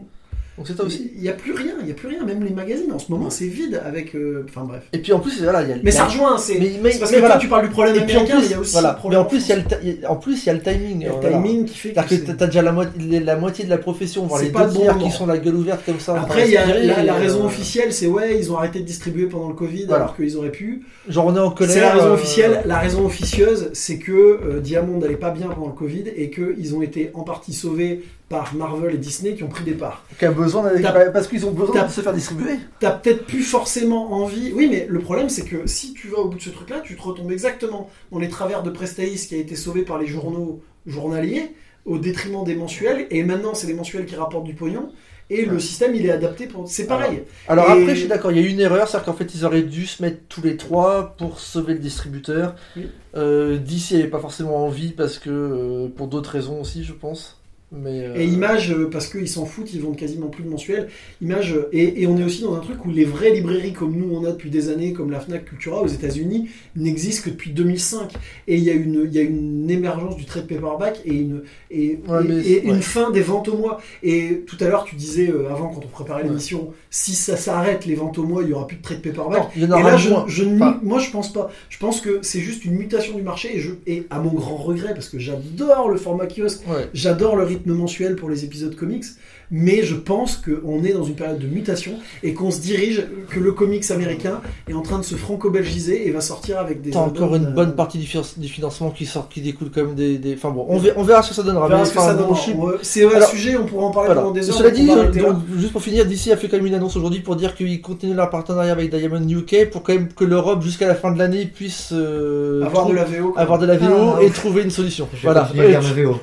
Donc 0.58 0.66
c'est 0.66 0.76
ça 0.76 0.82
aussi. 0.84 1.10
Il 1.16 1.22
y 1.22 1.28
a 1.28 1.32
plus 1.32 1.52
rien, 1.52 1.74
il 1.80 1.88
y 1.88 1.90
a 1.92 1.94
plus 1.94 2.08
rien, 2.08 2.22
même 2.24 2.44
les 2.44 2.50
magazines 2.50 2.92
en 2.92 2.98
ce 2.98 3.10
moment, 3.12 3.30
c'est 3.30 3.46
vide 3.46 3.80
avec. 3.86 4.14
euh, 4.14 4.44
Enfin 4.48 4.64
bref. 4.66 4.82
Et 4.92 4.98
puis 4.98 5.12
en 5.12 5.20
plus, 5.20 5.40
voilà, 5.42 5.62
il 5.62 5.68
y 5.68 5.72
a. 5.72 5.76
Mais 5.76 5.80
il 5.82 5.86
y 5.86 5.88
a- 5.88 5.92
ça 5.92 6.04
rejoint, 6.06 6.36
c'est 6.36 6.58
Mais, 6.58 6.72
mais, 6.82 6.90
c'est 6.90 6.98
parce 6.98 7.10
mais 7.12 7.16
que 7.16 7.20
voilà. 7.20 7.34
toi 7.36 7.40
tu 7.40 7.48
parles 7.48 7.62
du 7.66 7.70
problème 7.72 7.94
Et 7.96 8.00
puis 8.00 8.16
en 8.16 8.20
américain, 8.20 8.34
mais 8.34 8.40
plus, 8.40 8.48
il 8.48 8.50
y 8.50 8.54
a 8.54 8.60
aussi 8.60 8.72
voilà. 8.72 8.88
le 8.88 8.94
Mais 8.94 8.98
problème 8.98 9.20
en 9.20 9.24
plus, 9.24 9.38
il 9.46 9.48
y 9.48 9.52
a 9.52 9.56
le, 9.56 9.62
il 9.82 10.00
y 10.00 10.04
a- 10.04 10.10
en 10.10 10.16
plus, 10.16 10.42
il 10.42 10.46
y 10.46 10.50
a 10.50 10.54
le 10.54 10.60
timing. 10.60 10.96
Il 11.00 11.02
y 11.02 11.04
a 11.06 11.08
le 11.08 11.14
voilà. 11.20 11.30
timing 11.36 11.64
qui 11.64 11.78
fait 11.78 11.88
que. 11.90 11.94
C'est-à-dire 11.94 12.20
que 12.20 12.26
c'est- 12.26 12.36
t'as- 12.36 12.46
déjà 12.46 12.62
la, 12.62 12.72
moitié- 12.72 13.20
la 13.20 13.36
moitié 13.36 13.64
de 13.64 13.70
la 13.70 13.78
profession, 13.78 14.26
voire 14.26 14.40
C'est 14.40 14.46
les 14.46 14.52
pas 14.52 14.62
deux 14.62 14.66
le 14.66 14.72
bon 14.74 14.80
tiers 14.80 14.94
moment. 14.94 15.06
qui 15.06 15.12
sont 15.16 15.26
la 15.26 15.38
gueule 15.38 15.54
ouverte 15.54 15.84
comme 15.86 16.00
ça. 16.00 16.12
en 16.12 16.16
train 16.16 16.24
Après, 16.24 16.48
il 16.48 16.52
y 16.52 16.56
a 16.56 16.66
la, 16.66 17.02
la 17.04 17.04
et, 17.04 17.10
raison 17.20 17.42
euh, 17.42 17.46
officielle, 17.46 17.92
c'est 17.92 18.06
ouais, 18.08 18.36
ils 18.38 18.50
ont 18.52 18.56
arrêté 18.58 18.80
de 18.80 18.84
distribuer 18.84 19.26
pendant 19.26 19.48
le 19.48 19.54
Covid 19.54 19.84
Voilà. 19.86 20.04
alors 20.04 20.16
qu'ils 20.16 20.36
auraient 20.36 20.50
pu. 20.50 20.82
Genre 21.08 21.26
on 21.26 21.36
est 21.36 21.38
en 21.38 21.50
colère. 21.50 21.72
C'est 21.74 21.80
la 21.80 21.92
raison 21.92 22.06
euh, 22.08 22.14
officielle. 22.14 22.62
La 22.64 22.78
raison 22.78 23.06
officieuse, 23.06 23.70
c'est 23.74 23.98
que 23.98 24.12
euh, 24.12 24.60
Diamond 24.60 24.98
n'allait 24.98 25.14
pas 25.16 25.30
bien 25.30 25.46
pendant 25.48 25.68
le 25.68 25.72
Covid 25.72 26.04
et 26.16 26.30
qu'ils 26.30 26.74
ont 26.74 26.82
été 26.82 27.10
en 27.14 27.22
partie 27.22 27.52
sauvés 27.52 28.02
par 28.28 28.54
Marvel 28.54 28.94
et 28.94 28.98
Disney 28.98 29.34
qui 29.34 29.42
ont 29.42 29.48
pris 29.48 29.64
des 29.64 29.72
parts. 29.72 30.04
Qui 30.18 30.26
a 30.26 30.30
besoin 30.30 30.70
parce 31.12 31.28
qu'ils 31.28 31.46
ont 31.46 31.52
besoin 31.52 31.86
de 31.86 31.90
se 31.90 32.00
faire 32.02 32.12
distribuer. 32.12 32.56
T'as 32.78 32.90
peut-être 32.90 33.24
plus 33.26 33.42
forcément 33.42 34.12
envie. 34.12 34.52
Oui, 34.54 34.68
mais 34.70 34.86
le 34.88 34.98
problème, 34.98 35.28
c'est 35.30 35.44
que 35.44 35.66
si 35.66 35.94
tu 35.94 36.08
vas 36.08 36.18
au 36.18 36.28
bout 36.28 36.36
de 36.36 36.42
ce 36.42 36.50
truc-là, 36.50 36.80
tu 36.84 36.94
te 36.96 37.02
retombes 37.02 37.32
exactement 37.32 37.88
dans 38.12 38.18
les 38.18 38.28
travers 38.28 38.62
de 38.62 38.70
Prestalis 38.70 39.26
qui 39.28 39.34
a 39.34 39.38
été 39.38 39.56
sauvé 39.56 39.82
par 39.82 39.98
les 39.98 40.06
journaux 40.06 40.60
journaliers 40.86 41.54
au 41.86 41.98
détriment 41.98 42.44
des 42.44 42.54
mensuels. 42.54 43.06
Et 43.10 43.22
maintenant, 43.24 43.54
c'est 43.54 43.66
les 43.66 43.74
mensuels 43.74 44.04
qui 44.04 44.14
rapportent 44.16 44.44
du 44.44 44.54
pognon. 44.54 44.90
et 45.30 45.44
le 45.44 45.58
système 45.58 45.94
il 45.94 46.06
est 46.06 46.10
adapté 46.10 46.46
pour. 46.46 46.66
C'est 46.68 46.86
pareil. 46.86 47.22
Alors 47.48 47.66
Et- 47.68 47.72
après, 47.82 47.94
je 47.94 48.00
suis 48.00 48.08
d'accord, 48.08 48.32
il 48.32 48.40
y 48.40 48.46
a 48.46 48.48
une 48.48 48.60
erreur, 48.60 48.88
c'est-à-dire 48.88 49.04
qu'en 49.06 49.12
fait, 49.12 49.34
ils 49.34 49.44
auraient 49.44 49.62
dû 49.62 49.84
se 49.86 50.02
mettre 50.02 50.20
tous 50.30 50.40
les 50.42 50.56
trois 50.56 51.14
pour 51.18 51.38
sauver 51.38 51.74
le 51.74 51.80
distributeur. 51.80 52.54
Oui. 52.76 52.88
Euh, 53.14 53.58
DC 53.58 53.92
n'avait 53.92 54.08
pas 54.08 54.20
forcément 54.20 54.64
envie 54.64 54.92
parce 54.92 55.18
que 55.18 55.28
euh, 55.28 55.88
pour 55.94 56.06
d'autres 56.08 56.30
raisons 56.30 56.60
aussi, 56.62 56.82
je 56.82 56.94
pense. 56.94 57.37
Mais 57.70 58.02
euh, 58.06 58.14
Et 58.16 58.24
Image, 58.24 58.72
euh, 58.72 58.88
parce 58.90 59.08
qu'ils 59.08 59.28
s'en 59.28 59.44
foutent, 59.44 59.74
ils 59.74 59.82
vendent 59.82 59.96
quasiment 59.96 60.28
plus 60.28 60.42
de 60.42 60.48
mensuels. 60.48 60.88
Image, 61.20 61.52
euh, 61.52 61.68
et, 61.72 62.00
et 62.02 62.06
on 62.06 62.16
est 62.16 62.24
aussi 62.24 62.40
dans 62.42 62.54
un 62.54 62.60
truc 62.60 62.82
où 62.86 62.90
les 62.90 63.04
vraies 63.04 63.32
librairies 63.34 63.74
comme 63.74 63.94
nous 63.94 64.08
on 64.14 64.24
a 64.24 64.30
depuis 64.32 64.48
des 64.48 64.70
années, 64.70 64.94
comme 64.94 65.10
la 65.10 65.20
Fnac 65.20 65.44
Cultura 65.44 65.82
aux 65.82 65.86
États-Unis, 65.86 66.48
n'existent 66.76 67.24
que 67.26 67.30
depuis 67.30 67.50
2005. 67.50 68.14
Et 68.46 68.56
il 68.56 68.64
y, 68.64 68.70
a 68.70 68.72
une- 68.72 69.06
y 69.12 69.18
a 69.18 69.22
une 69.22 69.70
émergence 69.70 70.16
du 70.16 70.24
trade 70.24 70.46
paperback 70.46 71.00
et 71.04 71.12
une, 71.14 71.42
et, 71.70 71.98
Ouais, 72.08 72.24
et- 72.24 72.28
mais- 72.28 72.40
et 72.46 72.64
une 72.64 72.80
fin 72.80 73.10
des 73.10 73.20
ventes 73.20 73.48
au 73.48 73.58
mois. 73.58 73.82
Et 74.02 74.44
tout 74.46 74.56
à 74.60 74.68
l'heure, 74.68 74.84
tu 74.84 74.96
disais 74.96 75.28
euh, 75.28 75.50
avant, 75.50 75.68
quand 75.68 75.82
on 75.84 75.88
préparait 75.88 76.22
Ouais. 76.22 76.28
l'émission, 76.28 76.72
si 76.88 77.12
ça 77.12 77.36
s'arrête 77.36 77.84
les 77.84 77.96
ventes 77.96 78.16
au 78.16 78.24
mois, 78.24 78.42
il 78.44 78.48
y 78.48 78.52
aura 78.54 78.66
plus 78.66 78.78
de 78.78 78.82
trade 78.82 79.02
paperback. 79.02 79.54
non, 79.58 79.78
Et 79.78 79.82
là, 79.82 79.96
je, 79.98 80.08
je 80.26 80.44
Enfin- 80.44 80.80
moi, 80.82 81.00
je 81.00 81.10
pense 81.10 81.34
pas. 81.34 81.50
Je 81.68 81.76
pense 81.78 82.00
que 82.00 82.20
c'est 82.22 82.40
juste 82.40 82.64
une 82.64 82.76
mutation 82.76 83.14
du 83.14 83.22
marché 83.22 83.56
et, 83.56 83.60
je, 83.60 83.72
et 83.86 84.04
à 84.08 84.20
mon 84.20 84.32
grand 84.32 84.56
regret, 84.56 84.94
parce 84.94 85.10
que 85.10 85.18
j'adore 85.18 85.90
le 85.90 85.98
format 85.98 86.26
kiosque, 86.26 86.62
j'adore 86.94 87.36
le 87.36 87.42
rythme 87.44 87.57
mensuel 87.66 88.16
pour 88.16 88.30
les 88.30 88.44
épisodes 88.44 88.74
comics, 88.74 89.04
mais 89.50 89.82
je 89.82 89.94
pense 89.94 90.36
qu'on 90.36 90.84
est 90.84 90.92
dans 90.92 91.04
une 91.04 91.14
période 91.14 91.38
de 91.38 91.46
mutation 91.46 91.92
et 92.22 92.34
qu'on 92.34 92.50
se 92.50 92.60
dirige, 92.60 93.06
que 93.30 93.40
le 93.40 93.52
comics 93.52 93.90
américain 93.90 94.40
est 94.68 94.74
en 94.74 94.82
train 94.82 94.98
de 94.98 95.04
se 95.04 95.14
franco-belgiser 95.14 96.06
et 96.06 96.10
va 96.10 96.20
sortir 96.20 96.58
avec 96.58 96.82
des. 96.82 96.90
T'as 96.90 96.98
encore 97.00 97.34
une 97.36 97.46
euh, 97.46 97.50
bonne 97.50 97.74
partie 97.74 97.98
du, 97.98 98.06
finan- 98.06 98.38
du 98.38 98.48
financement 98.48 98.90
qui 98.90 99.06
sort, 99.06 99.28
qui 99.28 99.40
découle 99.40 99.70
quand 99.74 99.84
même 99.84 99.94
des. 99.94 100.18
des- 100.18 100.34
Enfin 100.34 100.50
bon, 100.50 100.66
on 100.68 100.78
verra, 100.78 100.98
on 100.98 101.02
verra 101.02 101.22
ce 101.22 101.30
que 101.30 101.34
ça 101.34 101.42
donnera. 101.42 101.66
On 101.66 101.68
verra 101.68 101.84
ce 101.84 101.94
que 101.94 102.00
ça 102.00 102.14
donnera. 102.14 102.38
C'est 102.82 103.04
un 103.04 103.10
Alors, 103.10 103.28
sujet, 103.28 103.56
on 103.56 103.64
pourra 103.66 103.86
en 103.86 103.90
parler 103.90 104.06
Voilà. 104.08 104.20
pendant 104.22 104.34
des 104.34 104.48
heures. 104.48 104.56
Cela 104.56 104.70
dit, 104.70 104.90
euh, 104.90 105.10
donc, 105.10 105.36
juste 105.56 105.72
pour 105.72 105.82
finir, 105.82 106.04
DC 106.06 106.28
a 106.32 106.36
fait 106.36 106.48
quand 106.48 106.56
même 106.56 106.66
une 106.66 106.74
annonce 106.74 106.96
aujourd'hui 106.96 107.20
pour 107.20 107.36
dire 107.36 107.54
qu'ils 107.54 107.80
continuent 107.80 108.14
leur 108.16 108.30
partenariat 108.30 108.72
avec 108.72 108.94
Diamond 108.94 109.26
UK 109.28 109.70
pour 109.70 109.82
quand 109.82 109.92
même 109.94 110.08
que 110.12 110.24
l'Europe 110.24 110.62
jusqu'à 110.62 110.86
la 110.86 110.94
fin 110.94 111.10
de 111.12 111.18
l'année 111.18 111.46
puisse 111.46 111.90
euh, 111.92 112.62
avoir 112.64 112.86
de 112.86 112.94
la 112.94 113.04
VO. 113.04 113.32
avoir 113.36 113.58
de 113.58 113.66
la 113.66 113.76
VO 113.76 114.14
Ah, 114.18 114.22
et 114.22 114.30
trouver 114.30 114.62
une 114.62 114.70
solution. 114.70 115.08
Voilà. 115.22 115.48
VO. 115.54 116.14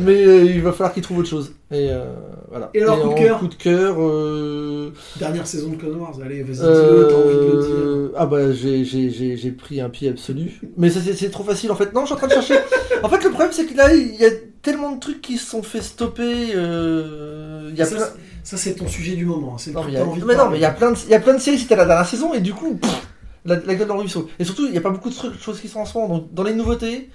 Mais 0.00 0.24
euh, 0.24 0.44
il 0.44 0.62
va 0.62 0.72
falloir 0.72 0.92
qu'ils 0.92 1.02
trouvent 1.02 1.18
autre 1.18 1.28
chose. 1.28 1.52
Et 1.70 1.90
euh, 1.90 2.04
voilà. 2.48 2.70
Et 2.72 2.80
alors, 2.82 2.98
coup 3.02 3.08
de 3.10 3.14
cœur 3.14 3.38
coup 3.40 3.46
de 3.48 3.54
cœur. 3.54 3.96
euh, 4.00 4.90
Dernière 5.18 5.46
saison 5.46 5.68
de 5.70 5.76
Clone 5.76 5.96
Wars, 5.96 6.14
allez, 6.24 6.42
vas-y, 6.42 6.56
t'as 6.60 7.14
envie 7.14 7.36
de 7.36 7.44
le 7.44 7.56
dire. 7.58 7.68
euh, 7.76 8.12
ah 8.16 8.24
bah 8.24 8.52
j'ai 8.52 9.50
pris 9.52 9.80
un 9.82 9.90
pied 9.90 10.08
absolu. 10.08 10.60
Mais 10.78 10.88
ça, 10.88 11.00
c'est 11.14 11.30
trop 11.30 11.44
facile 11.44 11.70
en 11.70 11.76
fait. 11.76 11.92
Non, 11.92 12.02
je 12.02 12.06
suis 12.06 12.14
en 12.14 12.16
train 12.18 12.26
de 12.28 12.32
chercher. 12.32 12.54
en 13.02 13.08
fait, 13.10 13.22
le 13.22 13.28
problème 13.30 13.52
c'est 13.52 13.66
que 13.66 13.76
là, 13.76 13.94
il 13.94 14.14
y 14.16 14.24
a 14.24 14.30
tellement 14.62 14.92
de 14.92 15.00
trucs 15.00 15.20
qui 15.20 15.36
se 15.36 15.50
sont 15.50 15.62
fait 15.62 15.82
stopper. 15.82 16.52
euh, 16.54 17.68
Il 17.70 17.76
y 17.76 17.82
a 17.82 17.84
Ça, 17.84 17.96
plein. 17.96 18.04
c'est- 18.06 18.12
Ça, 18.44 18.56
c'est 18.56 18.72
ton 18.74 18.88
sujet 18.88 19.14
du 19.14 19.26
moment. 19.26 19.56
hein, 19.58 19.70
Non, 19.74 19.82
mais 19.84 19.90
il 19.92 19.94
y 19.94 19.96
a, 19.98 20.04
mais 20.06 20.10
non, 20.14 20.26
parler. 20.38 20.50
mais 20.52 20.56
il 20.58 20.62
y 20.62 20.64
a 20.64 20.70
plein 20.70 20.92
de, 20.92 20.96
il 21.04 21.10
y 21.10 21.14
a 21.14 21.20
plein 21.20 21.34
de 21.34 21.38
séries, 21.38 21.58
c'était 21.58 21.76
la 21.76 21.84
dernière 21.84 22.06
saison, 22.06 22.32
et 22.32 22.40
du 22.40 22.54
coup, 22.54 22.76
pff, 22.76 23.06
la, 23.44 23.56
la 23.56 23.74
gueule 23.74 23.86
dans 23.88 23.94
le 23.96 24.00
ruisseau. 24.00 24.26
Et 24.38 24.44
surtout, 24.44 24.64
il 24.64 24.72
n'y 24.72 24.78
a 24.78 24.80
pas 24.80 24.88
beaucoup 24.88 25.10
de 25.10 25.14
trucs, 25.14 25.38
choses 25.38 25.60
qui 25.60 25.68
sont 25.68 25.80
en 25.80 25.84
ce 25.84 25.98
moment. 25.98 26.16
Donc, 26.20 26.32
dans 26.32 26.44
les 26.44 26.54
nouveautés, 26.54 27.10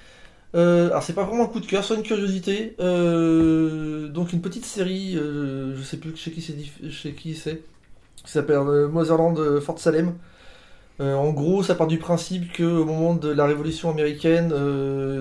euh, 0.55 0.87
alors 0.87 1.01
c'est 1.03 1.13
pas 1.13 1.23
vraiment 1.23 1.43
un 1.43 1.47
coup 1.47 1.59
de 1.59 1.65
cœur, 1.65 1.83
soit 1.83 1.95
une 1.95 2.03
curiosité. 2.03 2.75
euh, 2.79 4.07
donc, 4.09 4.33
une 4.33 4.41
petite 4.41 4.65
série, 4.65 5.17
euh, 5.17 5.75
je 5.75 5.81
sais 5.81 5.97
plus 5.97 6.15
chez 6.15 6.31
qui 6.31 6.41
c'est, 6.41 6.55
chez 6.91 7.13
qui 7.13 7.33
c'est, 7.35 7.61
qui 8.23 8.31
s'appelle 8.31 8.57
euh, 8.57 8.87
Motherland 8.87 9.59
Fort 9.59 9.79
Salem. 9.79 10.13
En 10.99 11.31
gros, 11.31 11.63
ça 11.63 11.75
part 11.75 11.87
du 11.87 11.97
principe 11.97 12.53
que 12.53 12.63
au 12.63 12.85
moment 12.85 13.13
de 13.13 13.27
la 13.27 13.45
Révolution 13.45 13.89
américaine, 13.89 14.49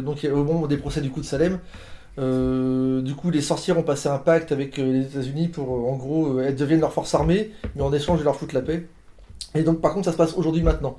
donc 0.03 0.25
au 0.31 0.45
moment 0.45 0.67
des 0.69 0.77
procès 0.77 1.01
du 1.01 1.11
coup 1.11 1.21
de 1.21 1.27
Salem, 1.27 1.59
du 2.19 3.15
coup, 3.15 3.31
les 3.31 3.41
sorcières 3.41 3.79
ont 3.79 3.83
passé 3.83 4.09
un 4.09 4.19
pacte 4.19 4.53
avec 4.53 4.77
les 4.77 5.07
États-Unis 5.07 5.49
pour, 5.49 5.89
en 5.91 5.97
gros, 5.97 6.39
elles 6.41 6.55
deviennent 6.55 6.83
leur 6.83 6.93
force 6.93 7.13
armée, 7.15 7.51
mais 7.75 7.83
en 7.83 7.93
échange, 7.93 8.21
ils 8.21 8.25
leur 8.25 8.37
foutent 8.37 8.53
la 8.53 8.61
paix. 8.61 8.87
Et 9.57 9.63
donc, 9.63 9.81
par 9.81 9.95
contre, 9.95 10.05
ça 10.05 10.13
se 10.13 10.17
passe 10.17 10.35
aujourd'hui, 10.35 10.63
maintenant. 10.63 10.97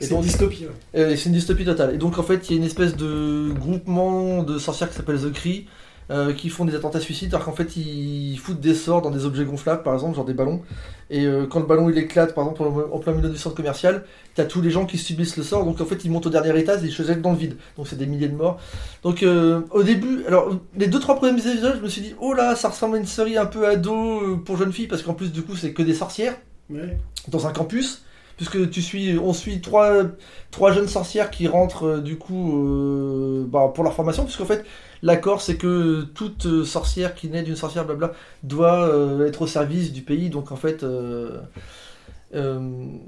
C'est 0.00 0.14
une 0.14 0.20
dystopie. 0.20 0.66
ouais. 0.66 1.00
euh, 1.00 1.16
c'est 1.16 1.26
une 1.26 1.34
dystopie 1.34 1.64
totale. 1.64 1.94
Et 1.94 1.98
donc, 1.98 2.18
en 2.18 2.22
fait, 2.22 2.48
il 2.48 2.52
y 2.52 2.54
a 2.56 2.58
une 2.58 2.66
espèce 2.66 2.96
de 2.96 3.52
groupement 3.52 4.42
de 4.42 4.58
sorcières 4.58 4.88
qui 4.90 4.96
s'appelle 4.96 5.18
The 5.20 5.32
Cree, 5.32 5.66
euh, 6.10 6.34
qui 6.34 6.50
font 6.50 6.66
des 6.66 6.74
attentats 6.74 7.00
suicides, 7.00 7.32
alors 7.34 7.46
qu'en 7.46 7.52
fait, 7.52 7.76
ils 7.76 8.36
foutent 8.36 8.60
des 8.60 8.74
sorts 8.74 9.00
dans 9.00 9.10
des 9.10 9.24
objets 9.24 9.44
gonflables, 9.44 9.82
par 9.82 9.94
exemple, 9.94 10.14
genre 10.16 10.26
des 10.26 10.34
ballons. 10.34 10.60
Et 11.08 11.24
euh, 11.24 11.46
quand 11.46 11.60
le 11.60 11.66
ballon 11.66 11.88
il 11.88 11.96
éclate, 11.96 12.34
par 12.34 12.44
exemple, 12.44 12.62
en 12.92 12.98
plein 12.98 13.12
milieu 13.12 13.30
du 13.30 13.38
centre 13.38 13.54
commercial, 13.56 14.04
t'as 14.34 14.44
tous 14.44 14.60
les 14.60 14.68
gens 14.70 14.84
qui 14.84 14.98
subissent 14.98 15.36
le 15.38 15.42
sort, 15.42 15.64
donc 15.64 15.80
en 15.80 15.86
fait, 15.86 16.04
ils 16.04 16.10
montent 16.10 16.26
au 16.26 16.30
dernier 16.30 16.58
étage 16.58 16.82
et 16.82 16.88
ils 16.88 16.92
se 16.92 17.02
jettent 17.04 17.22
dans 17.22 17.32
le 17.32 17.38
vide. 17.38 17.56
Donc, 17.78 17.88
c'est 17.88 17.96
des 17.96 18.06
milliers 18.06 18.28
de 18.28 18.34
morts. 18.36 18.58
Donc, 19.02 19.22
euh, 19.22 19.62
au 19.70 19.82
début, 19.82 20.24
alors, 20.26 20.50
les 20.76 20.88
deux, 20.88 20.98
trois 21.00 21.16
premiers 21.16 21.40
épisodes, 21.40 21.76
je 21.78 21.82
me 21.82 21.88
suis 21.88 22.02
dit, 22.02 22.14
oh 22.20 22.34
là, 22.34 22.54
ça 22.54 22.68
ressemble 22.68 22.96
à 22.96 22.98
une 22.98 23.06
série 23.06 23.38
un 23.38 23.46
peu 23.46 23.66
ado 23.66 24.36
pour 24.44 24.58
jeunes 24.58 24.72
filles, 24.72 24.88
parce 24.88 25.02
qu'en 25.02 25.14
plus, 25.14 25.32
du 25.32 25.40
coup, 25.42 25.56
c'est 25.56 25.72
que 25.72 25.82
des 25.82 25.94
sorcières 25.94 26.34
Ouais. 26.70 26.96
dans 27.28 27.46
un 27.46 27.52
campus, 27.52 28.03
puisque 28.36 28.70
tu 28.70 28.82
suis, 28.82 29.18
on 29.18 29.32
suit 29.32 29.60
trois, 29.60 30.02
trois 30.50 30.72
jeunes 30.72 30.88
sorcières 30.88 31.30
qui 31.30 31.46
rentrent 31.48 31.86
euh, 31.86 32.00
du 32.00 32.16
coup 32.18 32.64
euh, 32.66 33.44
bah, 33.48 33.70
pour 33.74 33.84
leur 33.84 33.94
formation, 33.94 34.24
puisqu'en 34.24 34.44
fait 34.46 34.64
l'accord 35.02 35.40
c'est 35.40 35.56
que 35.56 36.02
toute 36.14 36.64
sorcière 36.64 37.14
qui 37.14 37.28
naît 37.28 37.42
d'une 37.42 37.56
sorcière 37.56 37.84
blabla 37.84 38.12
doit 38.42 38.86
euh, 38.88 39.26
être 39.26 39.42
au 39.42 39.46
service 39.46 39.92
du 39.92 40.02
pays, 40.02 40.30
donc 40.30 40.52
en 40.52 40.56
fait. 40.56 40.84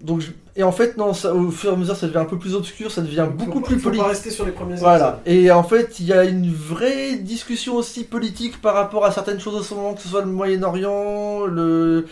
donc 0.03 0.21
je- 0.21 0.31
et 0.55 0.63
en 0.63 0.71
fait 0.73 0.97
non 0.97 1.13
ça, 1.13 1.35
au 1.35 1.51
fur 1.51 1.71
et 1.71 1.75
à 1.75 1.77
mesure 1.77 1.97
ça 1.97 2.07
devient 2.07 2.19
un 2.19 2.25
peu 2.27 2.39
plus 2.39 2.55
obscur 2.55 2.93
ça 2.93 3.03
devient 3.03 3.27
beaucoup 3.33 3.61
plus 3.61 3.77
faut 3.77 3.89
poli 3.89 3.99
pas 3.99 4.07
rester 4.09 4.31
sur 4.31 4.45
les 4.47 4.53
premiers 4.53 4.77
voilà. 4.77 5.21
Et 5.27 5.51
en 5.51 5.65
fait, 5.65 5.99
il 5.99 6.07
y 6.07 6.13
a 6.13 6.25
une 6.25 6.53
vraie 6.53 7.17
discussion 7.17 7.75
aussi 7.75 8.05
politique 8.05 8.61
par 8.63 8.75
rapport 8.75 9.05
à 9.05 9.11
certaines 9.11 9.41
choses 9.41 9.57
en 9.57 9.63
ce 9.63 9.75
moment, 9.75 9.95
que 9.95 10.01
ce 10.03 10.09
soit 10.09 10.21
le 10.21 10.29
Moyen-Orient, 10.31 11.47
le 11.47 12.07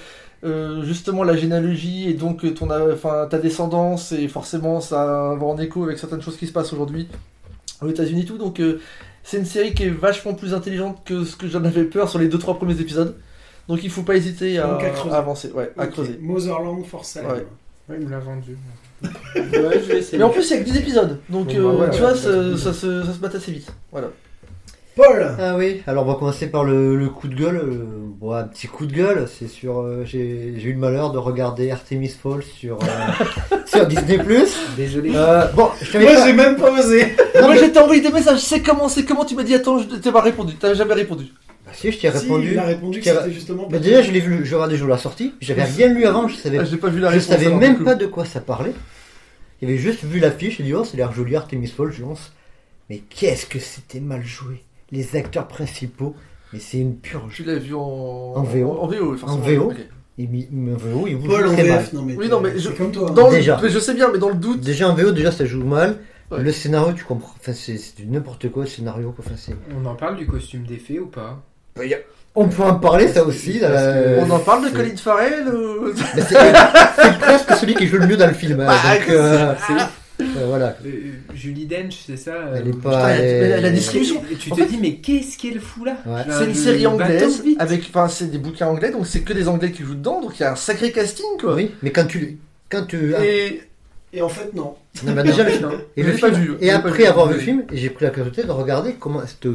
euh, 0.45 0.83
justement 0.83 1.25
la 1.25 1.37
généalogie 1.37 2.09
et 2.09 2.15
donc 2.15 2.53
ton, 2.55 2.69
enfin 2.93 3.27
ta 3.31 3.39
descendance 3.39 4.13
et 4.13 4.29
forcément 4.29 4.81
ça 4.81 5.35
va 5.39 5.47
en 5.47 5.59
écho 5.59 5.85
avec 5.85 5.99
certaines 5.99 6.23
choses 6.23 6.37
qui 6.37 6.47
se 6.47 6.53
passent 6.53 6.73
aujourd'hui 6.73 7.09
aux 7.81 7.89
États-Unis 7.89 8.23
et 8.23 8.25
tout. 8.27 8.39
Donc 8.39 8.61
euh, 8.61 8.81
c'est 9.23 9.39
une 9.39 9.47
série 9.47 9.75
qui 9.75 9.85
est 9.85 9.91
vachement 9.91 10.35
plus 10.35 10.53
intelligente 10.55 11.03
que 11.05 11.25
ce 11.25 11.37
que 11.37 11.49
j'en 11.49 11.65
avais 11.65 11.85
peur 11.85 12.09
sur 12.09 12.19
les 12.19 12.29
deux 12.29 12.39
trois 12.39 12.57
premiers 12.57 12.81
épisodes. 12.81 13.17
Donc 13.69 13.83
il 13.83 13.91
faut 13.91 14.03
pas 14.03 14.17
hésiter 14.17 14.59
à, 14.59 14.67
Donc, 14.67 14.83
à 14.83 14.91
creuser. 14.91 15.15
à 15.15 15.19
avancer, 15.19 15.53
ouais, 15.53 15.73
à 15.79 15.87
creuser. 15.87 16.19
Motherland 16.21 16.85
for 16.85 17.05
Salem. 17.05 17.31
Ouais. 17.31 17.47
Ouais, 17.89 17.97
il 18.01 18.07
me 18.07 18.11
l'a 18.11 18.19
vendu. 18.19 18.57
ouais, 19.03 19.11
je 19.35 19.93
vais 19.93 19.99
essayer. 19.99 20.17
Mais 20.17 20.25
en 20.25 20.31
plus, 20.31 20.43
c'est 20.43 20.55
avec 20.55 20.67
10 20.67 20.79
épisodes, 20.79 21.21
donc 21.29 21.49
Bon, 21.49 21.55
euh, 21.55 21.73
bah, 21.79 21.85
ouais, 21.85 21.91
tu 21.91 21.97
ouais, 22.03 22.09
vois, 22.09 22.15
ça, 22.15 22.57
ça 22.57 22.73
se, 22.73 23.03
ça 23.05 23.13
se 23.13 23.19
bat 23.19 23.29
assez 23.29 23.53
vite. 23.53 23.71
Voilà. 23.93 24.09
Paul 24.97 25.35
Ah 25.41 25.57
oui, 25.57 25.83
alors 25.89 26.05
on 26.07 26.13
va 26.13 26.15
commencer 26.15 26.47
par 26.47 26.63
le, 26.63 26.95
le 26.97 27.09
coup 27.09 27.27
de 27.27 27.35
gueule. 27.35 27.57
euh, 27.57 27.85
bon, 28.21 28.33
un 28.33 28.45
petit 28.45 28.69
coup 28.69 28.87
de 28.87 28.93
gueule, 28.95 29.27
c'est 29.29 29.49
sur. 29.49 29.81
euh, 29.81 30.05
J'ai 30.05 30.55
j'ai 30.57 30.69
eu 30.69 30.73
le 30.73 30.79
malheur 30.79 31.11
de 31.11 31.19
regarder 31.19 31.71
Artemis 31.73 32.09
Falls 32.11 32.45
sur, 32.45 32.79
euh, 32.81 33.57
sur 33.67 33.87
Disney. 33.87 34.19
Désolé. 34.77 35.11
Euh, 35.15 35.47
bon, 35.49 35.69
je 35.83 35.91
t'avais 35.91 36.05
Moi, 36.05 36.15
pas- 36.15 36.27
j'ai 36.27 36.33
même 36.33 36.57
pas 36.57 36.71
osé. 36.73 37.07
Non, 37.35 37.43
Moi 37.49 37.57
j'ai 37.57 37.77
envoyé 37.79 38.01
des 38.03 38.11
messages, 38.13 38.39
c'est 38.41 38.61
comment, 38.61 38.89
c'est 38.89 39.05
comment, 39.05 39.25
tu 39.25 39.35
m'as 39.35 39.43
dit 39.43 39.55
attends, 39.55 39.79
je 39.81 39.87
t'ai 39.97 40.13
pas 40.13 40.21
répondu, 40.21 40.55
t'as 40.55 40.75
jamais 40.75 40.95
répondu. 40.95 41.25
Bah, 41.67 41.73
si, 41.75 41.91
je 41.91 41.99
t'ai 41.99 42.11
Si, 42.13 42.17
répondu. 42.19 42.53
il 42.53 42.59
a 42.59 42.63
répondu 42.65 43.01
que 43.01 43.05
c'était 43.05 43.33
justement. 43.33 43.67
Bah, 43.69 43.79
déjà, 43.81 44.01
je 44.01 44.13
l'ai 44.13 44.21
vu, 44.21 44.45
je 44.45 44.55
regardais, 44.55 44.77
je 44.77 44.85
la 44.87 44.99
sortie. 44.99 45.35
J'avais 45.41 45.65
rien 45.65 45.89
lu 45.89 46.05
avant, 46.05 46.29
je 46.29 46.37
savais, 46.37 46.59
Ah, 46.61 46.65
j'ai 46.65 46.77
pas 46.77 46.89
vu 46.89 47.01
la 47.01 47.09
je 47.09 47.15
réponse. 47.15 47.29
savais 47.29 47.47
alors, 47.47 47.59
même 47.59 47.73
du 47.73 47.79
coup. 47.79 47.85
pas 47.85 47.95
de 47.97 48.07
quoi 48.07 48.25
ça 48.25 48.41
parlait. 48.41 48.75
J'avais 49.61 49.77
juste 49.79 50.05
vu 50.05 50.21
l'affiche 50.21 50.61
et 50.61 50.63
dit, 50.63 50.73
oh, 50.75 50.85
ça 50.85 50.91
a 50.95 50.97
l'air 50.99 51.13
joli, 51.13 51.35
Artemis 51.35 51.67
Falls, 51.69 51.91
je 51.91 52.03
lance. 52.03 52.33
Mais 52.91 52.99
qu'est-ce 52.99 53.47
que 53.47 53.59
c'était 53.59 53.99
mal 54.01 54.23
joué. 54.23 54.63
Les 54.95 55.17
acteurs 55.17 55.49
principaux, 55.49 56.15
mais 56.53 56.59
c'est 56.61 56.79
une 56.79 56.97
purge. 56.97 57.35
Tu 57.35 57.45
l'as 57.45 57.57
vu 57.57 57.75
en... 57.75 57.81
En 57.81 58.43
VO. 58.43 58.79
En 58.81 58.87
VO. 58.87 59.17
En 59.27 59.37
VO. 59.37 59.63
ok. 59.71 59.77
Et 60.17 60.27
mi- 60.29 60.49
mais 60.53 60.73
en 60.73 60.77
VO, 60.77 61.07
il 61.09 61.17
vous 61.17 61.27
Paul 61.27 61.43
joue 61.45 61.51
en 61.51 61.55
très 61.55 61.65
mal. 61.65 61.79
VF, 61.81 61.93
non 61.93 62.03
mais. 62.03 62.15
Oui, 62.17 62.29
non, 62.29 62.41
mais 62.41 62.53
je- 62.57 62.69
c'est 62.69 62.75
comme 62.77 62.93
toi. 62.93 63.09
hein. 63.11 63.15
Dans 63.15 63.29
le- 63.29 63.35
Déjà. 63.37 63.59
mais 63.61 63.69
je 63.69 63.79
sais 63.81 63.95
bien, 63.95 64.09
mais 64.13 64.19
dans 64.19 64.29
le 64.29 64.37
doute. 64.37 64.61
Déjà 64.61 64.89
en 64.89 64.95
VO, 64.95 65.11
déjà 65.11 65.33
ça 65.33 65.45
joue 65.45 65.65
mal. 65.65 65.97
Ouais. 66.31 66.41
Le 66.41 66.53
scénario, 66.53 66.93
tu 66.93 67.03
comprends. 67.05 67.35
Enfin, 67.41 67.53
c'est 67.53 67.77
c'est 67.79 67.97
du 67.97 68.07
n'importe 68.07 68.49
quoi 68.51 68.63
le 68.63 68.69
scénario. 68.69 69.11
Quoi. 69.11 69.25
Enfin, 69.27 69.35
c'est- 69.37 69.57
On 69.77 69.85
en 69.85 69.95
parle 69.97 70.17
du 70.17 70.27
costume 70.27 70.65
d'effet 70.65 71.01
ou 71.01 71.07
pas? 71.07 71.43
On 72.37 72.49
peut 72.49 72.63
en 72.63 72.75
parler, 72.77 73.09
ça 73.09 73.25
aussi. 73.25 73.59
là, 73.59 73.69
euh, 73.71 74.25
On 74.25 74.31
en 74.31 74.39
parle 74.39 74.63
de 74.63 74.69
c'est- 74.69 74.75
Colin 74.77 74.97
Farrell 74.97 75.49
ou- 75.49 75.93
Mais 76.15 76.23
c'est 76.23 76.37
c'est 77.03 77.19
presque 77.19 77.53
celui 77.57 77.75
qui 77.75 77.87
joue 77.89 77.99
le 77.99 78.07
mieux 78.07 78.17
dans 78.17 78.27
le 78.29 78.35
film. 78.35 78.61
hein, 78.61 78.67
Bah, 78.67 78.75
donc, 78.99 79.09
euh, 79.11 79.55
C'est 79.67 79.73
euh, 80.21 80.25
voilà. 80.47 80.77
Euh, 80.87 81.13
Julie 81.35 81.67
Dench, 81.67 82.05
c'est 82.07 82.17
ça 82.17 82.33
euh, 82.35 82.57
Elle 82.57 82.69
est 82.69 82.81
pas. 82.81 83.11
elle 83.11 83.21
a- 83.21 83.25
elle 83.25 83.43
a- 83.43 83.47
elle 83.47 83.53
a 83.53 83.57
elle- 83.57 83.63
des 83.65 83.71
distribution. 83.79 84.23
Et 84.31 84.37
tu 84.37 84.53
En 84.53 84.57
te 84.57 84.61
fait- 84.63 84.69
dis, 84.69 84.79
mais 84.81 84.95
qu'est-ce 84.97 85.37
qu'elle 85.39 85.61
fout 85.61 85.87
là 85.87 85.97
Ouais. 86.07 86.23
C'est 86.31 86.47
une 86.47 86.55
série 86.55 86.87
anglaise 86.87 87.43
avec, 87.59 87.83
enfin, 87.89 88.09
c'est 88.09 88.31
des 88.31 88.39
bouquins 88.39 88.67
anglais, 88.69 88.91
donc 88.91 89.07
c'est 89.07 89.21
que 89.21 89.33
des 89.33 89.49
anglais 89.49 89.73
qui 89.73 89.83
jouent 89.83 89.95
dedans, 89.95 90.21
donc 90.21 90.39
il 90.39 90.43
y 90.43 90.47
a 90.47 90.53
un 90.53 90.57
sacré 90.57 90.93
casting 90.93 91.27
quoi. 91.41 91.55
Oui, 91.55 91.73
mais 91.83 91.91
quand 91.91 92.07
tu. 92.07 92.39
Quand 92.71 92.87
tu... 92.87 93.15
Et 93.23 93.63
Et 94.13 94.23
en 94.23 94.29
fait, 94.29 94.55
non. 94.55 94.75
Non, 95.05 95.13
mais 95.15 95.25
déjà, 95.25 95.43
le 95.43 95.51
film. 95.51 95.69
Non. 95.69 95.79
Et, 95.97 96.03
le 96.05 96.13
film- 96.13 96.31
vu, 96.35 96.55
et 96.61 96.71
après 96.71 96.91
vu. 96.99 97.05
avoir 97.07 97.27
vu 97.29 97.35
le 97.35 97.41
film, 97.41 97.65
j'ai 97.73 97.91
pris 97.91 98.05
la 98.05 98.11
curiosité 98.13 98.45
de 98.45 98.51
regarder 98.53 98.95
comment 98.95 99.21
c'était 99.27 99.49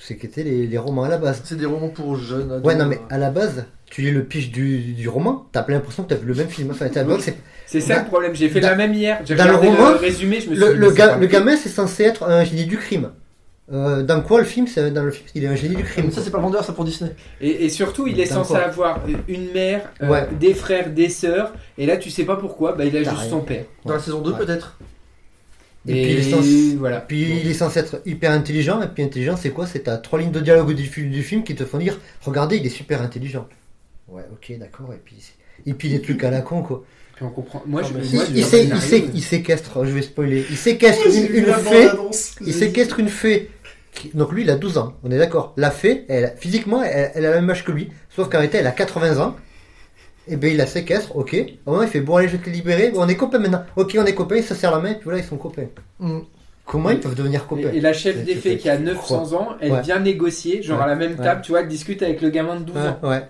ce 0.00 0.12
qu'étaient 0.14 0.42
les, 0.42 0.66
les 0.66 0.78
romans 0.78 1.04
à 1.04 1.08
la 1.08 1.16
base. 1.18 1.40
c'est 1.44 1.56
des 1.56 1.64
romans 1.66 1.88
pour 1.90 2.16
jeunes. 2.16 2.50
ados, 2.50 2.64
Ouais, 2.66 2.74
non, 2.74 2.86
mais 2.86 2.96
euh. 2.96 3.14
à 3.14 3.18
la 3.18 3.30
base, 3.30 3.64
tu 3.90 4.02
lis 4.02 4.10
le 4.10 4.24
pitch 4.24 4.50
du, 4.50 4.78
du 4.78 5.08
roman, 5.08 5.46
t'as 5.52 5.62
plein 5.62 5.76
l'impression 5.76 6.02
que 6.04 6.08
t'as 6.08 6.16
vu 6.20 6.26
le 6.26 6.34
même 6.34 6.48
film. 6.48 6.70
Enfin, 6.70 6.88
t'as 6.88 7.04
Oui. 7.04 7.16
c'est- 7.20 7.36
C'est 7.66 7.80
ça 7.80 8.00
le 8.00 8.06
problème, 8.06 8.34
j'ai 8.34 8.48
fait 8.48 8.60
la 8.60 8.74
même 8.74 8.92
hier. 8.92 9.20
J'ai 9.24 9.34
dans 9.34 9.46
le 9.46 9.54
roman, 9.56 9.90
le 9.90 9.96
résumé, 9.96 10.40
je 10.40 10.50
me 10.50 10.54
suis 10.54 10.74
le, 10.76 10.90
ga- 10.92 11.16
gamin, 11.26 11.56
c'est 11.56 11.68
censé 11.68 12.04
être 12.04 12.24
un 12.24 12.44
génie 12.44 12.66
du 12.66 12.76
crime. 12.76 13.10
Euh, 13.72 14.02
dans 14.02 14.20
quoi 14.20 14.40
le 14.40 14.44
film 14.44 14.66
c'est- 14.66 14.90
Dans 14.90 15.02
le 15.02 15.10
film, 15.10 15.26
il 15.34 15.42
est 15.44 15.46
un 15.46 15.54
génie 15.56 15.74
du 15.76 15.82
crime. 15.84 16.10
Ça, 16.10 16.20
c'est 16.22 16.30
pas 16.30 16.38
vendeur, 16.38 16.62
ça 16.62 16.74
pour 16.74 16.84
Disney. 16.84 17.12
Et, 17.40 17.64
et 17.64 17.68
surtout, 17.70 18.06
il 18.06 18.20
est 18.20 18.28
Dans 18.28 18.44
censé 18.44 18.48
quoi 18.52 18.62
avoir 18.64 19.00
une 19.26 19.50
mère, 19.52 19.90
euh, 20.02 20.08
Ouais. 20.10 20.28
des 20.38 20.52
frères, 20.52 20.90
des 20.90 21.08
sœurs, 21.08 21.54
et 21.78 21.86
là 21.86 21.96
tu 21.96 22.10
sais 22.10 22.24
pas 22.24 22.36
pourquoi, 22.36 22.72
bah 22.72 22.84
il 22.84 22.94
a 22.96 23.02
juste 23.02 23.16
rien. 23.16 23.30
son 23.30 23.40
père. 23.40 23.64
Dans 23.86 23.94
la 23.94 24.00
saison 24.00 24.20
2, 24.20 24.32
Ouais. 24.32 24.38
peut-être. 24.38 24.76
Et 25.86 25.92
puis 25.92 26.12
il 26.12 26.18
est 26.18 26.30
censé- 26.30 26.76
voilà. 26.78 27.00
Puis 27.00 27.40
il 27.42 27.50
est 27.50 27.54
censé 27.54 27.78
être 27.80 28.00
hyper 28.06 28.30
intelligent, 28.32 28.82
et 28.82 28.86
puis 28.88 29.02
intelligent 29.02 29.36
c'est 29.36 29.50
quoi? 29.50 29.66
C'est 29.66 29.80
t'as 29.80 29.96
trois 29.96 30.18
lignes 30.18 30.30
de 30.32 30.40
dialogue 30.40 30.72
du 30.74 31.22
film 31.22 31.42
qui 31.42 31.54
te 31.54 31.64
font 31.64 31.78
dire 31.78 31.98
Regardez, 32.22 32.56
il 32.56 32.66
est 32.66 32.70
super 32.70 33.00
intelligent. 33.02 33.46
Ouais, 34.14 34.22
ok, 34.32 34.58
d'accord, 34.58 34.92
et 34.94 35.00
puis, 35.04 35.16
et 35.66 35.74
puis 35.74 35.88
des 35.90 36.00
trucs 36.00 36.22
à 36.24 36.30
la 36.30 36.40
con 36.40 36.62
quoi. 36.62 36.84
Puis 37.16 37.24
on 37.24 37.30
comprend. 37.30 37.62
Moi, 37.66 37.82
Non, 37.82 37.88
je, 37.88 37.92
Il, 37.94 38.14
moi, 38.16 38.24
il 38.34 38.44
sé- 38.44 38.64
il, 38.72 38.80
sé- 38.80 39.10
il 39.14 39.22
séquestre, 39.22 39.84
je 39.84 39.90
vais 39.90 40.02
spoiler, 40.02 40.44
il 40.50 40.56
séquestre 40.56 41.06
une, 41.06 41.46
fée, 41.52 41.88
il 42.40 42.52
séquestre 42.52 42.98
une 43.00 43.08
fée. 43.08 43.50
qui- 43.92 44.10
Donc 44.14 44.32
lui 44.32 44.42
il 44.42 44.50
a 44.50 44.56
12 44.56 44.78
ans, 44.78 44.94
on 45.04 45.10
est 45.12 45.18
d'accord. 45.18 45.52
La 45.56 45.70
fée, 45.70 46.04
elle, 46.08 46.34
physiquement, 46.36 46.82
elle, 46.82 47.12
elle 47.14 47.26
a 47.26 47.30
le 47.30 47.36
même 47.36 47.50
âge 47.50 47.64
que 47.64 47.70
lui, 47.72 47.90
sauf 48.10 48.28
qu'en 48.28 48.38
réalité 48.38 48.58
elle 48.58 48.66
a 48.66 48.72
80 48.72 49.18
ans. 49.20 49.36
Et 50.26 50.36
ben 50.36 50.50
il 50.50 50.56
la 50.56 50.66
séquestre, 50.66 51.14
ok. 51.16 51.36
Au 51.66 51.70
moment 51.72 51.82
il 51.82 51.88
fait 51.88 52.00
bon 52.00 52.16
allez 52.16 52.28
je 52.28 52.36
vais 52.36 52.42
te 52.42 52.50
libérer, 52.50 52.90
Bon, 52.90 53.02
on 53.04 53.08
est 53.08 53.14
copains 53.16 53.38
maintenant. 53.38 53.62
Ok 53.76 53.96
on 54.00 54.04
est 54.06 54.14
copains, 54.14 54.36
il 54.36 54.42
se 54.44 54.54
serre 54.54 54.70
la 54.72 54.78
main, 54.80 54.90
et 54.90 54.94
puis 54.94 55.04
voilà 55.04 55.18
ils 55.20 55.24
sont 55.24 55.36
copains. 55.36 55.66
Mm. 56.00 56.20
Comment 56.66 56.90
ils 56.90 56.98
peuvent 56.98 57.14
devenir 57.14 57.46
copains? 57.46 57.70
Et, 57.74 57.80
la 57.80 57.92
chef 57.92 58.24
des 58.24 58.34
fées 58.36 58.56
qui 58.56 58.68
a 58.70 58.76
c'est- 58.78 58.82
900 58.82 59.34
ans, 59.34 59.50
elle 59.60 59.72
Ouais. 59.72 59.82
vient 59.82 60.00
négocier, 60.00 60.62
genre 60.62 60.78
Ouais. 60.78 60.84
à 60.84 60.86
la 60.88 60.94
même 60.96 61.12
Ouais. 61.12 61.22
table, 61.24 61.42
tu 61.44 61.52
vois, 61.52 61.60
elle 61.60 61.68
discute 61.68 62.02
avec 62.02 62.22
le 62.22 62.30
gamin 62.30 62.56
de 62.56 62.64
12 62.64 62.76
ans. 62.78 62.98
Ouais, 63.02 63.22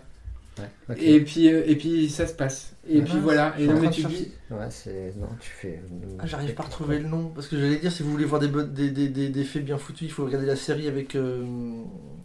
ouais. 0.58 0.96
Et 1.02 1.20
puis, 1.20 1.52
euh, 1.52 1.62
et 1.66 1.76
puis 1.76 2.08
ça 2.08 2.26
se 2.26 2.34
passe. 2.34 2.70
Et 2.86 2.98
Ouais. 2.98 3.02
puis 3.04 3.14
voilà. 3.22 3.54
Et 3.58 3.66
non, 3.66 3.80
mais 3.80 3.88
tu 3.88 4.02
chercher. 4.02 4.16
dis. 4.16 4.32
Ouais, 4.50 4.66
c'est. 4.68 5.14
Non, 5.18 5.26
tu 5.40 5.50
fais. 5.50 5.80
Ah, 6.18 6.24
j'arrive 6.26 6.52
pas 6.54 6.64
à 6.64 6.66
retrouver 6.66 6.98
le 6.98 7.08
nom. 7.08 7.32
Parce 7.34 7.46
que 7.48 7.58
j'allais 7.58 7.76
dire, 7.76 7.90
si 7.90 8.02
vous 8.02 8.10
voulez 8.10 8.26
voir 8.26 8.40
des, 8.42 8.48
des, 8.48 8.90
des, 8.90 9.08
des, 9.08 9.28
des 9.30 9.44
faits 9.44 9.64
bien 9.64 9.78
foutus, 9.78 10.06
il 10.06 10.12
faut 10.12 10.24
regarder 10.26 10.46
la 10.46 10.54
série 10.54 10.86
avec, 10.86 11.14
euh, 11.16 11.42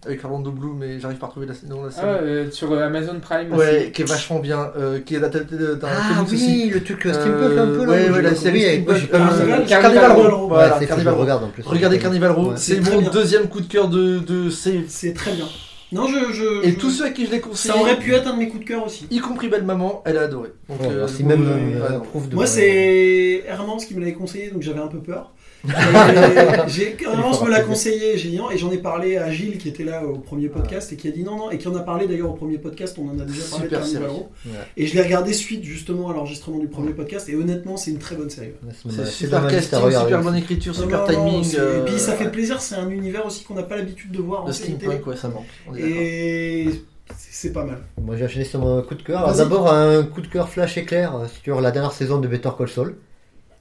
avec 0.06 0.22
Orlando 0.26 0.52
Bloom, 0.52 0.78
mais 0.80 1.00
j'arrive 1.00 1.18
pas 1.18 1.28
à 1.28 1.30
retrouver 1.30 1.48
la, 1.48 1.54
le 1.64 1.70
nom 1.70 1.82
de 1.84 1.88
la 1.88 1.94
Ah, 1.98 2.02
série. 2.02 2.30
euh, 2.30 2.52
sur 2.52 2.74
euh, 2.74 2.86
Amazon 2.86 3.20
Prime 3.22 3.54
ouais, 3.54 3.84
aussi. 3.84 3.92
qui 3.94 4.02
est 4.02 4.06
vachement 4.06 4.40
bien. 4.40 4.70
euh, 4.78 5.00
qui 5.00 5.16
est 5.16 5.24
adapté 5.24 5.56
d'un 5.56 5.80
Ah 5.86 6.24
oui, 6.28 6.34
aussi. 6.34 6.70
le 6.70 6.84
truc 6.84 7.06
euh, 7.06 7.10
Euh, 7.10 7.14
steampunk 7.14 7.58
un 7.58 7.68
peu 7.68 7.86
là. 7.86 7.92
ouais, 7.94 8.10
ouais, 8.10 8.22
la 8.22 8.36
série 8.36 8.62
ça. 8.62 9.08
Carnival 9.18 9.66
Carnival 9.66 10.12
Row. 10.12 10.50
Carnival 10.88 11.14
Row. 11.14 11.22
regarde 11.22 11.44
en 11.46 11.50
plus. 11.50 11.64
Regardez 11.66 12.00
Carnival 12.00 12.32
Row, 12.32 12.52
c'est 12.58 12.82
mon 12.82 13.02
deuxième 13.10 13.48
coup 13.48 13.62
de 13.62 13.68
cœur 13.68 13.88
de, 13.88 14.20
de 14.20 14.50
c'est 14.50 14.84
C'est 14.90 15.14
très 15.14 15.32
bien. 15.32 15.46
Non, 15.92 16.08
je. 16.08 16.32
je 16.34 16.64
Et 16.68 16.72
je- 16.72 16.78
tous 16.78 16.90
ceux 16.92 17.06
à 17.06 17.10
qui 17.10 17.26
je 17.26 17.32
l'ai 17.32 17.40
conseillé, 17.40 17.74
Ça 17.74 17.80
aurait 17.80 17.98
pu 17.98 18.14
être 18.14 18.28
un 18.28 18.34
de 18.34 18.38
mes 18.40 18.48
coups 18.48 18.64
de 18.64 18.68
cœur 18.68 18.86
aussi. 18.86 19.08
y 19.10 19.20
compris 19.20 19.48
Belle 19.50 19.64
Maman, 19.64 20.04
elle 20.06 20.18
a 20.18 20.22
adoré. 20.22 20.50
Donc, 20.70 20.78
Oh, 20.82 20.86
euh, 20.90 21.08
même 21.24 21.48
euh, 21.48 21.84
euh, 21.84 22.00
de 22.30 22.36
moi. 22.36 22.46
c'est 22.46 23.44
Hermance 23.48 23.86
qui 23.86 23.96
me 23.96 24.00
l'avait 24.00 24.14
conseillé, 24.14 24.52
donc 24.52 24.62
j'avais 24.62 24.80
un 24.82 24.88
peu 24.88 25.00
peur. 25.00 25.34
Et 25.68 25.72
j'ai 26.68 26.96
Hermance 27.04 27.42
me 27.44 27.50
l'a 27.50 27.62
conseillé, 27.62 28.16
non, 28.38 28.50
et 28.52 28.58
j'en 28.58 28.72
ai 28.72 28.78
parlé 28.78 29.18
à 29.18 29.30
Gilles 29.32 29.58
qui 29.58 29.68
était 29.70 29.84
là 29.84 30.06
au 30.06 30.18
premier 30.18 30.48
podcast 30.48 30.94
et 30.94 30.96
qui 30.96 31.08
a 31.08 31.12
dit 31.12 31.24
non, 31.24 31.36
non, 31.38 31.52
et 31.52 31.58
qui 31.58 31.68
en 31.68 31.76
a 31.76 31.82
parlé 31.82 32.08
d'ailleurs 32.08 32.30
au 32.30 32.34
premier 32.34 32.58
podcast, 32.58 32.98
on 33.00 33.10
en 33.10 33.20
a 33.20 33.26
déjà 33.26 33.42
parlé 33.50 33.66
Super 33.66 33.82
de 33.82 33.86
série. 33.86 34.06
Ouais. 34.06 34.52
Et 34.78 34.88
je 34.88 34.96
l'ai 34.96 35.02
regardé 35.02 35.34
suite 35.34 35.64
justement 35.64 36.10
à 36.10 36.14
l'enregistrement 36.14 36.60
du 36.60 36.68
premier 36.68 36.94
podcast, 36.94 37.28
et 37.30 37.36
honnêtement, 37.36 37.76
c'est 37.78 37.92
une 37.92 38.00
très 38.00 38.16
bonne 38.16 38.30
série. 38.30 38.52
C'est 38.90 39.06
super 39.06 39.48
casting, 39.48 39.80
regarder 39.80 40.08
super 40.10 40.22
bonne 40.24 40.36
écriture, 40.38 40.76
super 40.76 41.06
non, 41.08 41.14
non, 41.14 41.30
timing. 41.30 41.44
c'est- 41.44 41.60
euh, 41.60 41.82
Et 41.82 41.86
puis 41.90 42.00
ça 42.00 42.14
fait 42.14 42.30
plaisir, 42.30 42.62
c'est 42.62 42.76
un 42.76 42.90
univers 42.90 43.26
aussi 43.26 43.44
qu'on 43.44 43.56
n'a 43.56 43.64
pas 43.64 43.76
l'habitude 43.76 44.12
de 44.12 44.20
voir 44.22 44.46
en 44.46 44.52
steampunk, 44.54 45.06
ouais, 45.08 45.16
ça 45.18 45.28
manque. 45.30 45.46
Et 45.78 46.70
c'est 47.18 47.52
pas 47.52 47.64
mal. 47.66 47.80
Moi 48.02 48.16
j'ai 48.16 48.26
enchaîné 48.26 48.46
sur 48.46 48.60
mon 48.60 48.82
coup 48.82 48.96
de 48.96 49.02
cœur. 49.04 49.34
D'abord 49.36 49.72
un 49.74 50.04
coup 50.04 50.22
de 50.22 50.28
cœur 50.28 50.48
flash 50.50 50.78
éclair 50.78 51.16
euh, 51.16 51.26
sur 51.44 51.60
la 51.60 51.72
dernière 51.72 51.92
saison 51.92 52.20
de 52.20 52.28
Better 52.28 52.50
Call 52.58 52.70
Saul. 52.70 52.96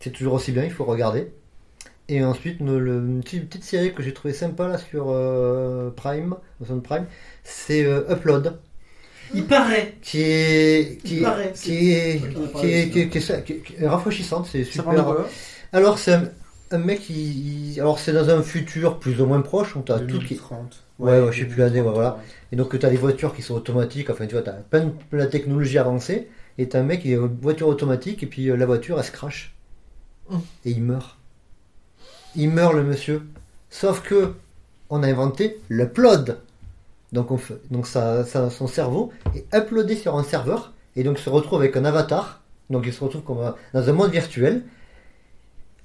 C'est 0.00 0.10
toujours 0.12 0.34
aussi 0.34 0.52
bien, 0.52 0.64
il 0.64 0.70
faut 0.70 0.84
regarder. 0.84 1.32
Et 2.08 2.24
ensuite 2.24 2.60
une, 2.60 2.78
le- 2.78 2.98
une 2.98 3.22
petite, 3.22 3.48
petite 3.48 3.64
série 3.64 3.94
que 3.94 4.02
j'ai 4.02 4.14
trouvé 4.14 4.32
sympa 4.34 4.66
là 4.68 4.78
sur 4.78 5.06
euh, 5.10 5.90
Prime, 5.90 6.36
Amazon 6.60 6.80
Prime, 6.80 7.06
c'est 7.44 7.84
euh, 7.84 8.10
Upload, 8.10 8.58
Il 9.34 9.46
paraît. 9.46 9.94
qui 10.00 10.22
est 10.22 11.02
qui 11.04 11.18
Il 11.18 11.22
est 11.22 11.24
qui 11.60 11.90
est 11.94 12.20
qui 12.20 12.32
est, 12.34 12.34
aussi, 12.42 12.90
qui 12.90 12.98
est- 13.00 13.08
qui 13.10 13.18
est- 13.18 13.44
qui 13.44 13.52
est- 13.52 13.62
qui 13.62 13.74
est 13.76 13.88
rafraîchissante, 13.88 14.46
c'est 14.46 14.64
super. 14.64 15.14
Alors 15.72 15.98
c'est 15.98 16.14
un, 16.14 16.30
un 16.70 16.78
mec 16.78 17.00
qui 17.00 17.76
alors 17.80 17.98
c'est 17.98 18.12
dans 18.12 18.28
un 18.30 18.42
futur 18.42 18.98
plus 18.98 19.20
ou 19.20 19.26
moins 19.26 19.42
proche, 19.42 19.76
on 19.76 19.82
t'a 19.82 20.00
tout 20.00 20.18
qui 20.20 20.34
2030. 20.34 20.84
Ouais, 20.98 21.20
ouais, 21.20 21.32
je 21.32 21.40
sais 21.40 21.46
plus 21.46 21.58
l'année, 21.60 21.80
ouais, 21.82 21.92
2030, 21.92 21.94
voilà. 21.94 22.18
Et 22.52 22.56
donc 22.56 22.78
tu 22.78 22.86
as 22.86 22.90
des 22.90 22.96
voitures 22.96 23.34
qui 23.34 23.42
sont 23.42 23.54
automatiques, 23.54 24.10
enfin 24.10 24.26
tu 24.26 24.34
vois, 24.34 24.42
tu 24.42 24.50
as 24.50 24.54
plein 24.54 24.86
de, 25.12 25.18
de 25.18 25.26
technologie 25.26 25.78
avancée, 25.78 26.28
et 26.58 26.68
tu 26.68 26.76
un 26.76 26.82
mec 26.82 27.02
qui 27.02 27.12
est 27.12 27.16
une 27.16 27.38
voiture 27.40 27.68
automatique, 27.68 28.22
et 28.22 28.26
puis 28.26 28.48
euh, 28.50 28.56
la 28.56 28.66
voiture 28.66 28.98
elle 28.98 29.04
se 29.04 29.12
crache. 29.12 29.54
Hum. 30.30 30.42
Et 30.64 30.70
il 30.72 30.82
meurt. 30.82 31.17
Il 32.38 32.50
meurt 32.50 32.72
le 32.72 32.84
monsieur. 32.84 33.22
Sauf 33.68 34.00
que 34.00 34.32
on 34.90 35.02
a 35.02 35.08
inventé 35.08 35.58
l'upload. 35.68 36.38
Donc, 37.10 37.32
on 37.32 37.36
fait, 37.36 37.58
donc 37.72 37.88
ça, 37.88 38.24
son 38.24 38.68
cerveau 38.68 39.12
est 39.34 39.44
uploadé 39.52 39.96
sur 39.96 40.16
un 40.16 40.22
serveur, 40.22 40.72
et 40.94 41.02
donc 41.02 41.18
se 41.18 41.28
retrouve 41.28 41.60
avec 41.60 41.76
un 41.76 41.84
avatar. 41.84 42.40
Donc 42.70 42.84
il 42.86 42.92
se 42.92 43.02
retrouve 43.02 43.22
comme 43.22 43.54
dans 43.74 43.88
un 43.88 43.92
monde 43.92 44.12
virtuel, 44.12 44.62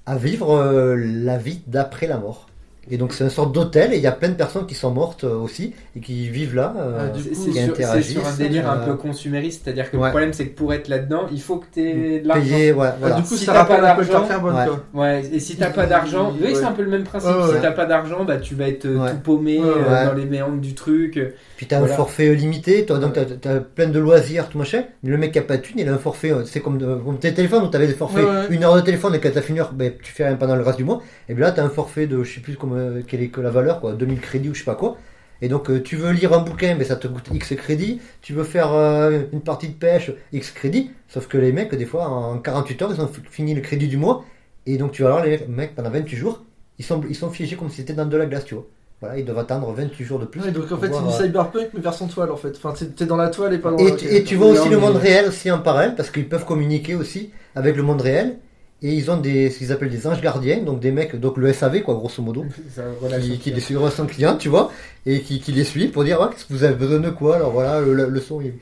à 0.06 0.16
vivre 0.16 0.50
euh, 0.50 0.94
la 0.96 1.38
vie 1.38 1.60
d'après 1.66 2.06
la 2.06 2.18
mort. 2.18 2.46
Et 2.90 2.96
donc 2.98 3.12
c'est 3.12 3.24
une 3.24 3.30
sorte 3.30 3.52
d'hôtel 3.52 3.92
et 3.92 3.96
il 3.96 4.02
y 4.02 4.06
a 4.06 4.12
plein 4.12 4.28
de 4.28 4.34
personnes 4.34 4.66
qui 4.66 4.74
sont 4.74 4.90
mortes 4.90 5.24
euh, 5.24 5.36
aussi 5.36 5.72
et 5.96 6.00
qui 6.00 6.28
vivent 6.28 6.54
là. 6.54 6.74
euh, 6.76 7.08
Ah, 7.12 7.18
C'est 7.18 7.28
coup, 7.30 7.34
c'est 7.34 7.50
qui 7.50 7.52
sur, 7.52 7.54
c'est 7.54 7.62
interagissent, 7.84 8.10
sur 8.12 8.26
un 8.26 8.32
délire 8.36 8.70
un 8.70 8.78
euh, 8.80 8.86
peu 8.86 8.94
consumériste, 8.94 9.62
c'est-à-dire 9.64 9.90
que 9.90 9.96
ouais. 9.96 10.04
le 10.04 10.10
problème 10.10 10.32
c'est 10.32 10.48
que 10.48 10.54
pour 10.56 10.72
être 10.74 10.88
là-dedans, 10.88 11.22
il 11.32 11.40
faut 11.40 11.56
que 11.56 11.66
tu 11.72 11.80
aies 11.80 12.20
de 12.20 12.28
l'argent. 12.28 12.42
payer, 12.42 12.72
ouais, 12.72 12.86
Ah, 12.90 12.96
voilà. 13.00 13.14
du 13.16 13.22
coup, 13.22 13.36
Si 13.36 13.46
t'as 13.46 13.64
pas 13.64 13.80
d'argent, 13.80 14.24
ouais. 14.42 14.68
Ouais, 14.92 15.22
et 15.32 15.40
si 15.40 15.56
t'as 15.56 15.70
pas 15.70 15.86
d'argent, 15.86 16.32
oui, 16.40 16.48
Ouais. 16.48 16.54
c'est 16.54 16.64
un 16.64 16.72
peu 16.72 16.82
le 16.82 16.90
même 16.90 17.04
principe. 17.04 17.30
Ouais, 17.30 17.42
ouais. 17.44 17.54
Si 17.56 17.62
t'as 17.62 17.72
pas 17.72 17.86
d'argent, 17.86 18.24
bah 18.24 18.36
tu 18.36 18.54
vas 18.54 18.68
être 18.68 18.84
euh, 18.86 18.98
Ouais. 18.98 19.10
tout 19.12 19.18
paumé 19.18 19.60
euh, 19.62 20.06
dans 20.06 20.14
les 20.14 20.24
méandres 20.26 20.60
du 20.60 20.74
truc. 20.74 21.18
Puis 21.56 21.66
t'as 21.66 21.78
Voilà. 21.78 21.94
un 21.94 21.96
forfait 21.96 22.34
limité, 22.34 22.84
toi, 22.84 22.98
donc 22.98 23.14
t'as, 23.14 23.24
t'as 23.24 23.60
plein 23.60 23.86
de 23.86 23.98
loisirs, 23.98 24.48
tout 24.48 24.58
machin. 24.58 24.82
Mais 25.02 25.10
le 25.10 25.16
mec 25.16 25.32
qui 25.32 25.38
a 25.38 25.42
pas 25.42 25.56
de 25.56 25.62
thune, 25.62 25.78
il 25.78 25.88
a 25.88 25.92
un 25.94 25.98
forfait. 25.98 26.32
C'est 26.46 26.60
comme, 26.60 26.78
comme 26.78 27.18
tes 27.18 27.32
téléphones 27.32 27.62
où 27.64 27.68
t'avais 27.68 27.86
des 27.86 27.94
forfaits 27.94 28.26
une 28.50 28.62
heure 28.64 28.74
de 28.76 28.80
téléphone 28.82 29.14
et 29.14 29.20
quand 29.20 29.30
t'as 29.32 29.40
fini 29.40 29.58
une 29.58 29.62
heure, 29.64 29.72
ben, 29.72 29.92
tu 30.02 30.12
fais 30.12 30.26
rien 30.26 30.36
pendant 30.36 30.56
le 30.56 30.62
reste 30.62 30.78
du 30.78 30.84
mois. 30.84 31.00
Et 31.28 31.34
bien 31.34 31.46
là, 31.46 31.52
t'as 31.52 31.62
un 31.64 31.68
forfait 31.70 32.06
de, 32.06 32.22
je 32.24 32.34
sais 32.34 32.40
plus 32.40 32.56
comment, 32.56 32.73
euh, 32.74 33.02
quelle 33.06 33.22
est 33.22 33.28
que 33.28 33.40
la 33.40 33.50
valeur, 33.50 33.80
quoi, 33.80 33.92
2000 33.94 34.20
crédits 34.20 34.48
ou 34.50 34.54
je 34.54 34.60
sais 34.60 34.64
pas 34.64 34.74
quoi. 34.74 34.96
Et 35.42 35.48
donc 35.48 35.68
euh, 35.70 35.82
tu 35.82 35.96
veux 35.96 36.12
lire 36.12 36.32
un 36.32 36.40
bouquin, 36.40 36.74
mais 36.76 36.84
ça 36.84 36.96
te 36.96 37.06
coûte 37.08 37.28
X 37.32 37.54
crédits. 37.56 38.00
Tu 38.22 38.32
veux 38.32 38.44
faire 38.44 38.72
euh, 38.72 39.22
une 39.32 39.40
partie 39.42 39.68
de 39.68 39.74
pêche, 39.74 40.12
X 40.32 40.50
crédits. 40.52 40.90
Sauf 41.08 41.26
que 41.26 41.36
les 41.38 41.52
mecs, 41.52 41.74
des 41.74 41.84
fois, 41.86 42.08
en 42.08 42.38
48 42.38 42.82
heures, 42.82 42.92
ils 42.94 43.00
ont 43.00 43.10
fini 43.30 43.54
le 43.54 43.60
crédit 43.60 43.88
du 43.88 43.96
mois. 43.96 44.24
Et 44.66 44.78
donc 44.78 44.92
tu 44.92 45.02
vas 45.02 45.10
voir 45.10 45.24
les 45.24 45.44
mecs 45.48 45.74
pendant 45.74 45.90
28 45.90 46.16
jours, 46.16 46.42
ils 46.78 46.84
sont, 46.84 47.02
ils 47.08 47.14
sont 47.14 47.30
figés 47.30 47.56
comme 47.56 47.68
si 47.68 47.76
c'était 47.76 47.92
dans 47.92 48.06
de 48.06 48.16
la 48.16 48.26
glace, 48.26 48.44
tu 48.46 48.54
vois. 48.54 48.66
Voilà, 49.00 49.18
ils 49.18 49.24
doivent 49.24 49.38
attendre 49.40 49.70
28 49.72 50.04
jours 50.04 50.18
de 50.18 50.24
plus. 50.24 50.40
Ouais, 50.40 50.50
donc 50.50 50.70
en 50.72 50.78
fait, 50.78 50.90
c'est 50.90 51.04
du 51.04 51.12
cyberpunk, 51.12 51.68
mais 51.74 51.80
version 51.80 52.06
toile 52.06 52.30
en 52.30 52.36
fait. 52.36 52.56
Enfin, 52.56 52.72
t'es- 52.72 53.04
dans 53.04 53.16
la 53.16 53.28
toile 53.28 53.52
et 53.52 53.58
pas 53.58 53.70
dans 53.70 53.76
et, 53.78 53.90
la 53.90 54.12
et 54.12 54.24
tu 54.24 54.36
vois 54.36 54.46
aussi 54.48 54.68
le 54.70 54.78
monde 54.78 54.96
réel 54.96 55.28
aussi 55.28 55.50
en 55.50 55.58
parallèle 55.58 55.94
parce 55.94 56.10
qu'ils 56.10 56.28
peuvent 56.28 56.46
communiquer 56.46 56.94
aussi 56.94 57.30
avec 57.54 57.76
le 57.76 57.82
monde 57.82 58.00
réel 58.00 58.38
et 58.86 58.92
ils 58.92 59.10
ont 59.10 59.16
des 59.16 59.50
ce 59.50 59.58
qu'ils 59.58 59.72
appellent 59.72 59.90
des 59.90 60.06
anges 60.06 60.20
gardiens 60.20 60.58
donc 60.62 60.78
des 60.80 60.92
mecs 60.92 61.16
donc 61.16 61.36
le 61.38 61.52
SAV 61.52 61.82
quoi 61.82 61.94
grosso 61.94 62.22
modo. 62.22 62.44
Qui, 63.20 63.38
qui 63.38 63.50
les 63.50 63.60
suit 63.60 63.76
son 63.96 64.06
client 64.06 64.36
tu 64.36 64.48
vois 64.48 64.70
et 65.06 65.20
qui, 65.20 65.40
qui 65.40 65.52
les 65.52 65.64
suit 65.64 65.88
pour 65.88 66.04
dire 66.04 66.20
ouais, 66.20 66.26
qu'est-ce 66.30 66.44
que 66.46 66.52
vous 66.52 66.64
avez 66.64 66.74
besoin 66.74 66.98
de 67.00 67.10
quoi? 67.10 67.36
Alors 67.36 67.52
voilà 67.52 67.80
le, 67.80 67.94
le- 67.94 68.08
le 68.08 68.20
son 68.20 68.40
il- 68.40 68.54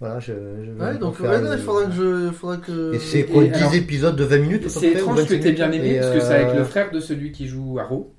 voilà 0.00 0.18
je, 0.20 0.32
Ouais, 0.32 0.98
donc 0.98 1.20
ouais, 1.20 1.40
non, 1.40 1.52
il 1.52 1.58
faudra 1.58 1.84
que 1.86 1.92
je. 1.92 2.26
il 2.26 2.32
Faudra 2.32 2.56
que... 2.56 2.94
et 2.94 2.98
c'est 2.98 3.22
quoi 3.24 3.44
et 3.44 3.48
10 3.48 3.54
alors, 3.60 3.74
épisodes 3.74 4.16
de 4.16 4.24
20 4.24 4.38
minutes 4.38 4.68
C'est 4.68 4.88
étrange 4.92 5.16
que 5.16 5.20
25 5.22 5.40
t'aies 5.40 5.52
bien 5.52 5.70
aimé, 5.72 5.94
et, 5.94 5.98
parce 6.00 6.12
que 6.14 6.20
c'est 6.20 6.34
avec 6.34 6.48
euh, 6.48 6.58
le 6.58 6.64
frère 6.64 6.90
de 6.90 6.98
celui 7.00 7.30
qui 7.32 7.46
joue 7.46 7.78
Arrow. 7.78 8.12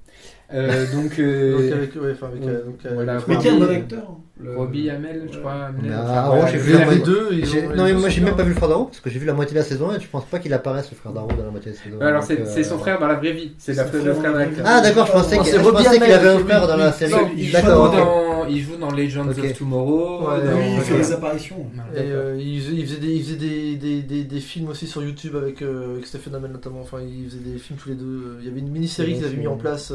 Euh, 0.53 0.85
donc, 0.93 1.11
euh, 1.19 1.51
Donc 1.51 1.71
avec, 1.73 1.95
ouais, 1.95 2.11
enfin, 2.13 2.27
avec, 2.27 2.43
euh, 2.47 2.63
donc, 2.65 2.75
euh, 2.85 2.89
Voilà, 2.93 3.13
avec- 3.15 3.27
Mais 3.27 3.37
quel 3.41 3.53
bon 3.59 3.65
Robbie- 3.65 3.75
acteur 3.75 4.17
le- 4.43 4.57
Robbie 4.57 4.89
Hamel, 4.89 5.29
je 5.31 5.37
crois. 5.39 5.53
Hamel, 5.53 5.81
voilà, 5.91 6.47
j'ai 6.51 6.57
vu 6.57 6.73
la 6.73 6.85
moitié- 6.85 7.03
deux. 7.03 7.29
non 7.75 7.83
mais 7.85 7.93
moi 7.93 8.09
j'ai 8.09 8.21
même 8.21 8.35
pas 8.35 8.43
vu 8.43 8.49
le 8.49 8.55
frère 8.55 8.69
d'Arrow 8.69 8.85
parce 8.85 8.99
que 8.99 9.09
j'ai 9.09 9.19
vu 9.19 9.25
la 9.25 9.33
moitié 9.33 9.53
de 9.53 9.59
la 9.59 9.65
saison 9.65 9.91
et 9.91 9.99
je 9.99 10.07
pense 10.07 10.25
pas 10.25 10.39
qu'il 10.39 10.53
apparaisse 10.53 10.89
le 10.91 10.97
frère 10.97 11.11
d'Arrow 11.13 11.29
dans 11.37 11.43
la 11.45 11.51
moitié 11.51 11.71
de 11.71 11.77
la 11.77 11.83
saison 11.83 12.01
Alors, 12.01 12.23
c'est 12.23 12.39
euh, 12.41 12.63
son 12.63 12.77
frère 12.77 12.99
dans 12.99 13.07
la 13.07 13.15
vraie 13.15 13.31
vie. 13.33 13.53
C'est 13.57 13.73
le 13.75 14.13
frère 14.13 14.33
l'acteur. 14.33 14.65
ah 14.67 14.81
d'accord 14.81 15.07
je 15.07 15.11
pensais 15.13 15.37
qu'il 15.39 15.55
avait 15.55 16.29
un 16.29 16.39
frère 16.39 16.67
dans 16.67 16.77
la 16.77 16.91
série 16.91 17.13
il, 17.37 17.45
joue 17.47 17.51
d'accord 17.53 17.91
dans, 17.91 18.45
il 18.47 18.61
joue 18.61 18.75
dans 18.77 18.91
Legends 18.91 19.27
of 19.27 19.57
Tomorrow. 19.57 20.27
Ouais, 20.27 20.41
dans- 20.45 20.55
Oui, 20.57 20.63
il 20.75 20.81
fait 20.81 20.89
Voilà. 20.91 21.05
des 21.07 21.11
apparitions. 21.13 21.65
Et 21.95 21.99
euh, 21.99 22.37
il, 22.39 22.61
faisait, 22.85 22.97
des, 22.99 23.07
il 23.13 23.23
faisait 23.23 23.35
des, 23.37 23.75
des, 23.77 24.01
des, 24.01 24.23
des 24.23 24.39
films 24.39 24.69
aussi 24.69 24.87
sur 24.87 25.01
YouTube 25.03 25.35
avec, 25.35 25.61
euh, 25.61 25.93
avec 25.93 26.05
Stephen 26.07 26.35
Amell 26.35 26.51
notamment. 26.51 26.81
Enfin, 26.81 26.97
il 27.01 27.25
faisait 27.29 27.39
des 27.39 27.57
films 27.57 27.79
tous 27.81 27.89
les 27.89 27.95
deux. 27.95 28.37
Il 28.41 28.47
y 28.47 28.51
avait 28.51 28.59
une 28.59 28.69
mini-série 28.69 29.13
qu'ils 29.15 29.25
avaient 29.25 29.37
mis 29.37 29.47
en 29.47 29.55
place. 29.57 29.91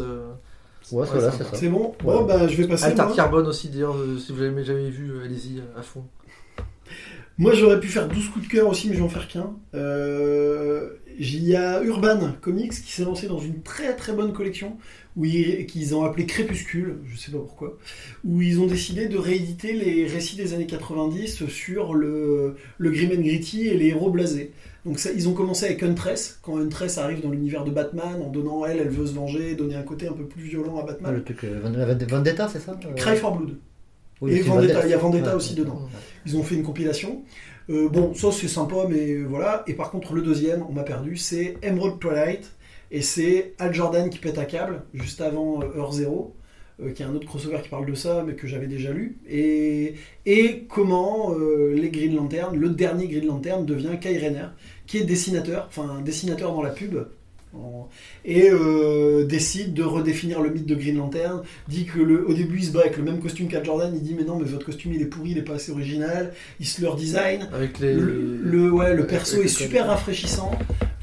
Euh, 0.92 0.96
ouais 0.96 1.06
voilà 1.10 1.30
c'est 1.32 1.44
ça 1.44 1.50
C'est 1.54 1.68
bon 1.68 1.94
Ouais. 2.04 2.14
Bon, 2.14 2.24
bah, 2.24 2.46
je 2.48 2.56
vais 2.56 2.68
passer. 2.68 2.94
Moi. 2.94 3.12
Carbone 3.14 3.46
aussi, 3.46 3.68
d'ailleurs, 3.68 3.96
euh, 3.96 4.18
si 4.18 4.32
vous 4.32 4.40
l'avez 4.40 4.64
jamais 4.64 4.90
vu, 4.90 5.10
euh, 5.10 5.24
allez-y 5.24 5.62
à 5.76 5.82
fond. 5.82 6.04
Moi, 7.36 7.54
j'aurais 7.54 7.78
pu 7.78 7.86
faire 7.88 8.08
12 8.08 8.28
coups 8.30 8.46
de 8.46 8.50
cœur 8.50 8.68
aussi, 8.68 8.88
mais 8.88 8.94
je 8.94 8.98
vais 8.98 9.04
en 9.04 9.08
faire 9.08 9.28
qu'un. 9.28 9.52
Euh, 9.74 10.90
Il 11.20 11.44
y 11.44 11.54
a 11.56 11.82
Urban 11.82 12.32
Comics 12.40 12.70
qui 12.72 12.92
s'est 12.92 13.04
lancé 13.04 13.26
dans 13.28 13.38
une 13.38 13.62
très 13.62 13.94
très 13.96 14.12
bonne 14.12 14.32
collection 14.32 14.76
où 15.16 15.24
ils, 15.24 15.66
qu'ils 15.66 15.94
ont 15.96 16.04
appelé 16.04 16.26
Crépuscule, 16.26 16.98
je 17.06 17.16
sais 17.16 17.32
pas 17.32 17.38
pourquoi, 17.38 17.76
où 18.24 18.40
ils 18.42 18.60
ont 18.60 18.66
décidé 18.66 19.06
de 19.08 19.18
rééditer 19.18 19.72
les 19.72 20.06
récits 20.06 20.36
des 20.36 20.52
années 20.54 20.66
90 20.66 21.46
sur 21.48 21.94
le, 21.94 22.56
le 22.78 22.90
Grim 22.90 23.10
and 23.16 23.22
Gritty 23.22 23.66
et 23.66 23.76
les 23.76 23.88
héros 23.88 24.10
blasés. 24.10 24.52
Donc 24.84 24.98
ça, 24.98 25.10
ils 25.12 25.28
ont 25.28 25.34
commencé 25.34 25.66
avec 25.66 25.82
Huntress, 25.82 26.38
quand 26.42 26.56
Huntress 26.58 26.98
arrive 26.98 27.20
dans 27.22 27.30
l'univers 27.30 27.64
de 27.64 27.70
Batman, 27.70 28.22
en 28.24 28.28
donnant 28.30 28.64
elle, 28.64 28.78
elle 28.78 28.88
veut 28.88 29.06
se 29.06 29.12
venger, 29.14 29.54
donner 29.54 29.74
un 29.74 29.82
côté 29.82 30.06
un 30.08 30.12
peu 30.12 30.24
plus 30.24 30.42
violent 30.42 30.78
à 30.78 30.82
Ah, 30.82 30.86
Batman. 30.86 31.14
le 31.16 31.24
truc, 31.24 31.44
euh, 31.44 31.60
Vendetta, 32.08 32.48
c'est 32.48 32.60
ça 32.60 32.72
euh, 32.86 32.94
Cry 32.94 33.16
for 33.16 33.36
Blood. 33.36 33.56
oui, 34.20 34.32
et 34.36 34.40
Vendetta, 34.42 34.84
il 34.86 34.90
y 34.90 34.94
a 34.94 34.98
Vendetta 34.98 35.30
Ouais, 35.30 35.34
aussi 35.36 35.54
ouais. 35.54 35.60
dedans. 35.60 35.88
Ils 36.26 36.36
ont 36.36 36.42
fait 36.42 36.54
une 36.54 36.62
compilation. 36.62 37.22
Euh, 37.70 37.88
bon, 37.88 38.14
ça 38.14 38.30
c'est 38.32 38.48
sympa, 38.48 38.86
mais 38.88 39.16
voilà. 39.16 39.62
Et 39.66 39.74
par 39.74 39.90
contre, 39.90 40.14
le 40.14 40.22
deuxième, 40.22 40.64
on 40.68 40.72
m'a 40.72 40.84
perdu, 40.84 41.16
c'est 41.16 41.56
Emerald 41.62 41.98
Twilight. 41.98 42.50
Et 42.90 43.02
c'est 43.02 43.52
Al 43.58 43.74
Jordan 43.74 44.08
qui 44.08 44.18
pète 44.18 44.38
à 44.38 44.46
câble, 44.46 44.82
juste 44.94 45.20
avant 45.20 45.60
Heure 45.76 45.92
Zero, 45.92 46.34
euh, 46.82 46.90
qui 46.92 47.02
est 47.02 47.06
un 47.06 47.14
autre 47.14 47.26
crossover 47.26 47.58
qui 47.62 47.68
parle 47.68 47.86
de 47.86 47.94
ça, 47.94 48.24
mais 48.26 48.34
que 48.34 48.46
j'avais 48.46 48.66
déjà 48.66 48.92
lu. 48.92 49.16
Et, 49.28 49.94
et 50.26 50.64
comment 50.68 51.34
euh, 51.38 51.74
les 51.74 51.90
Green 51.90 52.14
Lantern, 52.14 52.56
le 52.56 52.68
dernier 52.70 53.06
Green 53.08 53.26
Lantern, 53.26 53.64
devient 53.66 53.98
Kai 54.00 54.16
Rayner, 54.18 54.48
qui 54.86 54.98
est 54.98 55.04
dessinateur, 55.04 55.66
enfin 55.68 56.00
dessinateur 56.04 56.52
dans 56.52 56.62
la 56.62 56.70
pub. 56.70 56.96
en- 57.54 57.88
Et 58.24 58.48
euh, 58.50 59.24
décide 59.24 59.72
de 59.74 59.82
redéfinir 59.82 60.40
le 60.42 60.50
mythe 60.50 60.66
de 60.66 60.74
Green 60.74 60.96
Lantern, 60.98 61.42
dit 61.66 61.86
que 61.86 61.98
le, 61.98 62.28
au 62.28 62.34
début 62.34 62.58
il 62.58 62.64
se 62.64 62.72
bat 62.72 62.80
avec 62.80 62.96
le 62.98 63.02
même 63.02 63.20
costume 63.20 63.48
qu'Al 63.48 63.64
Jordan, 63.64 63.90
il 63.94 64.02
dit 64.02 64.14
mais 64.16 64.24
non 64.24 64.38
mais 64.38 64.44
votre 64.44 64.66
costume 64.66 64.92
il 64.92 65.00
est 65.02 65.06
pourri, 65.06 65.30
il 65.30 65.38
est 65.38 65.42
pas 65.42 65.54
assez 65.54 65.72
original, 65.72 66.32
il 66.60 66.66
se 66.66 66.82
leur 66.82 66.94
design, 66.96 67.48
Avec 67.52 67.78
les. 67.80 67.94
le, 67.94 68.38
le- 68.42 68.70
ouais, 68.70 68.94
le 68.94 69.06
perso 69.06 69.40
est 69.42 69.48
super 69.48 69.86
rafraîchissant. 69.86 70.50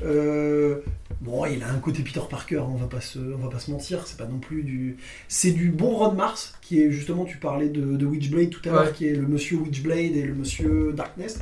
Euh, 0.03 0.75
bon, 1.21 1.45
il 1.45 1.63
a 1.63 1.69
un 1.71 1.79
côté 1.79 2.03
Peter 2.03 2.21
Parker, 2.29 2.57
hein, 2.57 2.67
on 2.69 2.75
va 2.75 2.87
pas 2.87 3.01
se, 3.01 3.19
on 3.19 3.37
va 3.37 3.49
pas 3.49 3.59
se 3.59 3.71
mentir. 3.71 4.05
C'est 4.07 4.17
pas 4.17 4.25
non 4.25 4.39
plus 4.39 4.63
du, 4.63 4.97
c'est 5.27 5.51
du 5.51 5.69
bon 5.71 5.95
Ron 5.95 6.11
Mars 6.13 6.53
qui 6.61 6.81
est 6.81 6.91
justement, 6.91 7.25
tu 7.25 7.37
parlais 7.37 7.69
de, 7.69 7.95
de 7.95 8.05
Witchblade 8.05 8.49
tout 8.49 8.61
à 8.69 8.71
l'heure, 8.71 8.85
Ouais. 8.85 8.91
qui 8.93 9.07
est 9.07 9.13
le 9.15 9.27
Monsieur 9.27 9.57
Witchblade 9.57 10.15
et 10.15 10.23
le 10.23 10.33
Monsieur 10.33 10.93
Darkness 10.93 11.39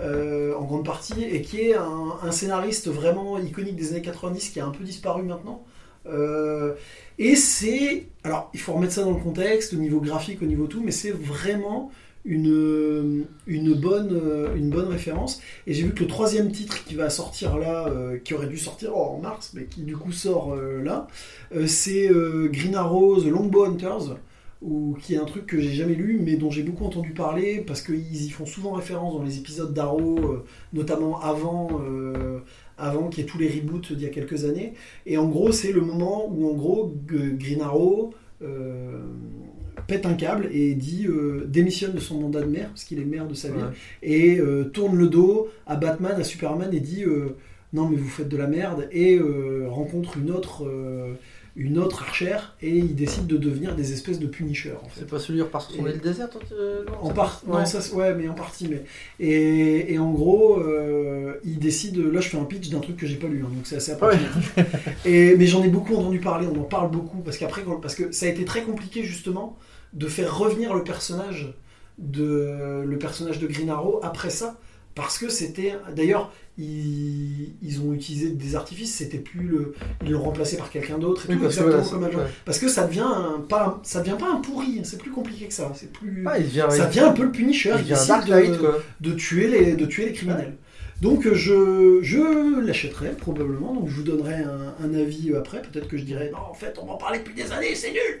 euh, 0.00 0.54
en 0.56 0.64
grande 0.64 0.84
partie, 0.84 1.22
et 1.24 1.42
qui 1.42 1.60
est 1.60 1.74
un, 1.74 2.12
un 2.22 2.32
scénariste 2.32 2.88
vraiment 2.88 3.38
iconique 3.38 3.76
des 3.76 3.92
années 3.92 4.02
90 4.02 4.50
qui 4.50 4.60
a 4.60 4.66
un 4.66 4.70
peu 4.70 4.84
disparu 4.84 5.22
maintenant. 5.22 5.64
Euh, 6.06 6.74
et 7.18 7.36
c'est, 7.36 8.06
alors 8.24 8.50
il 8.54 8.60
faut 8.60 8.72
remettre 8.72 8.92
ça 8.94 9.02
dans 9.04 9.12
le 9.12 9.20
contexte, 9.20 9.72
au 9.72 9.76
niveau 9.76 10.00
graphique, 10.00 10.42
au 10.42 10.46
niveau 10.46 10.66
tout, 10.66 10.82
mais 10.82 10.90
c'est 10.90 11.12
vraiment 11.12 11.90
une, 12.24 13.24
une, 13.46 13.74
bonne, 13.74 14.10
euh, 14.12 14.54
une 14.54 14.70
bonne 14.70 14.88
référence. 14.88 15.40
Et 15.66 15.74
j'ai 15.74 15.82
vu 15.84 15.92
que 15.92 16.00
le 16.00 16.06
troisième 16.06 16.52
titre 16.52 16.84
qui 16.84 16.94
va 16.94 17.10
sortir 17.10 17.58
là, 17.58 17.88
euh, 17.88 18.18
qui 18.18 18.34
aurait 18.34 18.46
dû 18.46 18.58
sortir 18.58 18.96
en 18.96 19.18
mars, 19.18 19.52
mais 19.54 19.64
qui 19.64 19.82
du 19.82 19.96
coup 19.96 20.12
sort 20.12 20.54
euh, 20.54 20.82
là, 20.82 21.08
euh, 21.54 21.66
c'est 21.66 22.08
euh, 22.10 22.48
Green 22.48 22.74
Arrow 22.74 23.20
The 23.20 23.26
Longbow 23.26 23.64
Hunters, 23.64 24.16
ou 24.62 24.96
qui 25.00 25.14
est 25.14 25.18
un 25.18 25.24
truc 25.24 25.46
que 25.46 25.60
j'ai 25.60 25.72
jamais 25.72 25.94
lu, 25.94 26.20
mais 26.22 26.36
dont 26.36 26.50
j'ai 26.50 26.62
beaucoup 26.62 26.84
entendu 26.84 27.10
parler, 27.10 27.64
parce 27.66 27.82
qu'ils 27.82 28.24
y 28.24 28.30
font 28.30 28.46
souvent 28.46 28.72
référence 28.72 29.14
dans 29.14 29.24
les 29.24 29.38
épisodes 29.38 29.74
d'Arrow, 29.74 30.18
euh, 30.18 30.44
notamment 30.72 31.20
avant, 31.20 31.80
euh, 31.84 32.38
avant 32.78 33.08
qu'il 33.08 33.24
y 33.24 33.26
ait 33.26 33.30
tous 33.30 33.38
les 33.38 33.48
reboots 33.48 33.92
d'il 33.92 34.02
y 34.02 34.06
a 34.06 34.10
quelques 34.10 34.44
années. 34.44 34.74
Et 35.06 35.18
en 35.18 35.26
gros, 35.28 35.50
c'est 35.50 35.72
le 35.72 35.80
moment 35.80 36.28
où 36.30 36.48
en 36.48 36.54
gros 36.54 36.94
Green 37.06 37.60
Arrow 37.60 38.14
euh, 38.42 39.02
pète 39.92 40.06
un 40.06 40.14
câble 40.14 40.48
et 40.52 40.74
dit 40.74 41.06
euh, 41.06 41.44
démissionne 41.48 41.92
de 41.92 42.00
son 42.00 42.18
mandat 42.20 42.40
de 42.40 42.46
maire 42.56 42.68
parce 42.68 42.84
qu'il 42.84 42.98
est 43.00 43.04
maire 43.04 43.26
de 43.26 43.34
sa 43.34 43.48
ville 43.48 43.64
Ouais. 43.64 43.72
et 44.02 44.38
euh, 44.38 44.64
tourne 44.64 44.96
le 44.96 45.08
dos 45.08 45.48
à 45.66 45.76
Batman, 45.76 46.14
à 46.18 46.24
Superman 46.24 46.70
et 46.72 46.80
dit 46.80 47.04
euh, 47.04 47.36
non 47.72 47.88
mais 47.88 47.96
vous 47.96 48.08
faites 48.08 48.28
de 48.28 48.36
la 48.36 48.46
merde 48.46 48.88
et 48.92 49.18
rencontre 49.68 50.16
une 50.18 50.30
autre 50.30 50.64
une 51.54 51.76
autre 51.78 52.00
archère 52.02 52.56
et 52.62 52.70
il 52.78 52.94
décide 52.94 53.26
de 53.26 53.36
devenir 53.36 53.74
des 53.76 53.92
espèces 53.92 54.18
de 54.18 54.26
Punisher 54.26 54.72
en 54.82 54.88
fait. 54.88 55.00
C'est 55.00 55.06
pas 55.10 55.18
celui 55.18 55.38
sur 55.60 55.76
son 55.76 55.86
Et- 55.86 55.90
euh, 56.54 56.84
non, 56.86 57.08
En 57.08 57.10
part... 57.10 57.42
non, 57.46 57.56
ouais. 57.56 57.66
ça, 57.66 57.80
ouais, 57.94 58.14
mais 58.14 58.26
en 58.26 58.32
partie. 58.32 58.68
Mais... 58.70 58.82
Et, 59.20 59.92
et 59.92 59.98
en 59.98 60.10
gros, 60.12 60.58
euh, 60.60 61.34
il 61.44 61.58
décide. 61.58 61.98
Là, 61.98 62.20
je 62.22 62.28
fais 62.30 62.38
un 62.38 62.44
pitch 62.44 62.70
d'un 62.70 62.80
truc 62.80 62.96
que 62.96 63.06
j'ai 63.06 63.16
pas 63.16 63.28
lu, 63.28 63.42
hein, 63.44 63.50
donc 63.54 63.64
c'est 63.66 63.76
assez 63.76 63.92
approximatif. 63.92 64.54
et, 65.04 65.36
mais 65.36 65.46
j'en 65.46 65.62
ai 65.62 65.68
beaucoup 65.68 65.94
entendu 65.94 66.20
parler, 66.20 66.46
on 66.46 66.58
en 66.58 66.64
parle 66.64 66.90
beaucoup, 66.90 67.18
parce 67.18 67.36
qu'après, 67.36 67.60
quand- 67.62 67.76
parce 67.82 67.94
que 67.96 68.12
ça 68.12 68.24
a 68.24 68.28
été 68.30 68.46
très 68.46 68.62
compliqué 68.62 69.02
justement 69.04 69.58
de 69.92 70.06
faire 70.06 70.36
revenir 70.36 70.74
le 70.74 70.84
personnage 70.84 71.54
de 71.98 72.82
le 72.84 72.98
personnage 72.98 73.38
de 73.38 73.46
Green 73.46 73.70
Arrow 73.70 74.00
après 74.02 74.30
ça, 74.30 74.56
parce 74.94 75.18
que 75.18 75.28
c'était. 75.28 75.74
D'ailleurs, 75.94 76.32
ils, 76.58 77.54
ils 77.62 77.80
ont 77.80 77.92
utilisé 77.92 78.30
des 78.30 78.56
artifices, 78.56 78.94
c'était 78.94 79.18
plus 79.18 79.46
le. 79.46 79.74
Ils 80.04 80.10
l'ont 80.12 80.22
remplacé 80.22 80.56
par 80.56 80.70
quelqu'un 80.70 80.98
d'autre, 80.98 81.28
et 81.28 81.34
Oui, 81.34 81.40
parce 81.40 81.58
ouais. 81.58 82.24
Parce 82.44 82.58
que 82.58 82.68
ça 82.68 82.86
devient 82.86 83.00
un, 83.06 83.40
pas, 83.40 83.80
ça 83.84 84.00
devient 84.00 84.16
pas 84.18 84.30
un 84.30 84.36
pourri, 84.36 84.80
c'est 84.84 84.98
plus 84.98 85.10
compliqué 85.10 85.46
que 85.46 85.54
ça, 85.54 85.72
c'est 85.74 85.92
plus. 85.92 86.24
Ah, 86.26 86.38
il 86.38 86.44
devient. 86.44 86.66
Ça 86.70 86.86
devient 86.86 87.00
un 87.00 87.12
peu 87.12 87.24
le 87.24 87.32
Punisher, 87.32 87.74
Il 87.78 87.82
il 87.82 87.88
décide 87.88 88.58
de 89.00 89.12
tuer 89.12 89.48
les, 89.48 89.74
de 89.74 89.86
tuer 89.86 90.06
les 90.06 90.12
criminels. 90.12 90.56
Donc 91.02 91.26
euh, 91.26 91.34
je, 91.34 92.60
l'achèterai 92.60 93.10
probablement, 93.16 93.74
donc 93.74 93.88
je 93.88 93.94
vous 93.96 94.04
donnerai 94.04 94.36
un, 94.36 94.94
avis 94.94 95.34
après, 95.34 95.60
peut-être 95.60 95.88
que 95.88 95.96
je 95.96 96.04
dirai 96.04 96.30
non 96.30 96.38
en 96.48 96.54
fait 96.54 96.78
on 96.80 96.86
m'en 96.86 96.96
parlait 96.96 97.18
depuis 97.18 97.34
des 97.34 97.50
années, 97.50 97.74
c'est 97.74 97.90
nul 97.90 98.20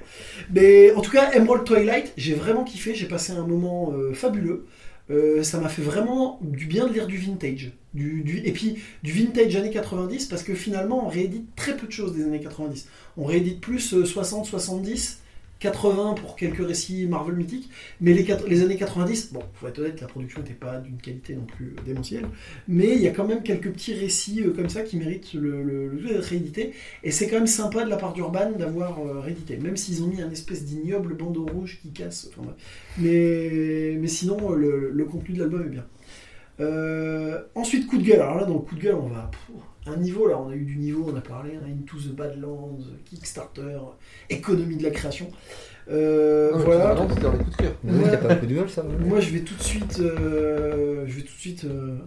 Mais 0.52 0.92
en 0.94 1.00
tout 1.00 1.12
cas 1.12 1.30
Emerald 1.30 1.64
Twilight, 1.64 2.12
j'ai 2.16 2.34
vraiment 2.34 2.64
kiffé, 2.64 2.92
j'ai 2.96 3.06
passé 3.06 3.34
un 3.34 3.46
moment 3.46 3.92
euh, 3.92 4.12
fabuleux. 4.14 4.66
Euh, 5.10 5.44
ça 5.44 5.60
m'a 5.60 5.68
fait 5.68 5.82
vraiment 5.82 6.40
du 6.42 6.66
bien 6.66 6.88
de 6.88 6.92
lire 6.92 7.06
du 7.06 7.18
vintage. 7.18 7.70
Du, 7.94 8.42
et 8.44 8.52
puis 8.52 8.82
du 9.04 9.12
vintage 9.12 9.54
années 9.54 9.70
90 9.70 10.26
parce 10.26 10.42
que 10.42 10.54
finalement 10.54 11.06
on 11.06 11.08
réédite 11.08 11.54
très 11.54 11.76
peu 11.76 11.86
de 11.86 11.92
choses 11.92 12.16
des 12.16 12.24
années 12.24 12.40
90. 12.40 12.88
On 13.16 13.26
réédite 13.26 13.60
plus 13.60 13.94
euh, 13.94 14.04
60, 14.04 14.46
70, 14.46 15.21
80 15.62 16.14
pour 16.14 16.34
quelques 16.34 16.66
récits 16.66 17.06
Marvel 17.06 17.36
mythiques. 17.36 17.70
Mais 18.00 18.12
les, 18.12 18.62
années 18.62 18.76
90, 18.76 19.32
bon, 19.32 19.42
faut 19.54 19.68
être 19.68 19.78
honnête, 19.78 20.00
la 20.00 20.08
production 20.08 20.40
n'était 20.40 20.54
pas 20.54 20.78
d'une 20.78 20.96
qualité 20.96 21.36
non 21.36 21.44
plus 21.44 21.66
euh, 21.78 21.82
démentielle, 21.84 22.26
mais 22.66 22.94
il 22.94 23.00
y 23.00 23.06
a 23.06 23.12
quand 23.12 23.26
même 23.26 23.42
quelques 23.42 23.70
petits 23.70 23.94
récits 23.94 24.42
euh, 24.42 24.50
comme 24.50 24.68
ça 24.68 24.82
qui 24.82 24.96
méritent 24.96 25.34
le, 25.34 25.62
le, 25.62 26.00
d'être 26.00 26.24
réédités, 26.24 26.72
et 27.04 27.12
c'est 27.12 27.28
quand 27.28 27.36
même 27.36 27.46
sympa 27.46 27.84
de 27.84 27.90
la 27.90 27.96
part 27.96 28.12
d'Urban 28.12 28.50
d'avoir 28.58 28.98
euh, 28.98 29.20
réédité, 29.20 29.56
même 29.56 29.76
s'ils 29.76 30.02
ont 30.02 30.08
mis 30.08 30.20
un 30.20 30.30
espèce 30.30 30.64
d'ignoble 30.64 31.14
bandeau 31.14 31.46
rouge 31.46 31.78
qui 31.80 31.92
casse, 31.92 32.30
mais, 32.98 33.96
mais 34.00 34.08
sinon, 34.08 34.50
le, 34.50 35.06
contenu 35.08 35.34
de 35.34 35.40
l'album 35.40 35.64
est 35.66 35.70
bien. 35.70 35.86
Ensuite, 37.54 37.86
coup 37.86 37.98
de 37.98 38.04
gueule, 38.04 38.20
alors 38.20 38.36
là, 38.36 38.44
dans 38.44 38.54
le 38.54 38.60
coup 38.60 38.74
de 38.74 38.80
gueule, 38.80 38.94
on 38.96 39.08
va... 39.08 39.30
un 39.86 39.96
niveau, 39.96 40.28
là, 40.28 40.38
on 40.38 40.48
a 40.50 40.54
eu 40.54 40.64
du 40.64 40.76
niveau, 40.76 41.10
on 41.12 41.16
a 41.16 41.20
parlé, 41.20 41.52
hein, 41.56 41.66
Into 41.68 41.96
the 41.98 42.14
Badlands, 42.14 42.78
Kickstarter, 43.04 43.78
économie 44.30 44.76
de 44.76 44.82
la 44.84 44.90
création. 44.90 45.28
Euh, 45.90 46.52
Non, 46.52 46.58
voilà. 46.58 46.94
non, 46.94 47.08
c'était 47.08 47.22
dans 47.22 47.32
les 47.32 47.38
coups 47.38 47.50
de 47.50 47.62
cœur. 47.62 47.72
Ouais. 47.84 48.10
t'as 48.10 48.16
pas 48.18 48.34
de 48.36 48.46
gueule, 48.46 48.70
ça 48.70 48.84
Moi, 48.84 49.20
je 49.20 49.30
vais 49.30 49.40
tout 49.40 49.54
de 49.54 49.62
suite, 49.62 49.98
euh, 50.00 51.04
je 51.06 51.12
vais 51.14 51.22
tout 51.22 51.34
de 51.34 51.40
suite 51.40 51.64
euh, 51.64 51.98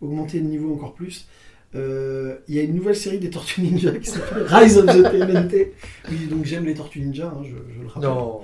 augmenter 0.00 0.38
le 0.40 0.46
niveau 0.46 0.72
encore 0.74 0.94
plus. 0.94 1.28
Euh, 1.74 2.36
Il 2.48 2.54
y 2.54 2.58
a 2.60 2.62
une 2.62 2.74
nouvelle 2.74 2.96
série 2.96 3.18
des 3.18 3.28
Tortues 3.28 3.60
Ninja 3.60 3.92
qui 3.98 4.08
s'appelle 4.08 4.44
Rise 4.46 4.78
of 4.78 4.86
the 4.86 5.10
TMNT. 5.10 5.74
Oui, 6.10 6.26
donc 6.30 6.46
j'aime 6.46 6.64
les 6.64 6.72
Tortues 6.72 7.00
Ninja, 7.00 7.26
hein, 7.26 7.42
je, 7.44 7.50
je 7.74 7.82
le 7.82 7.88
rappelle. 7.88 8.08
Non. 8.08 8.40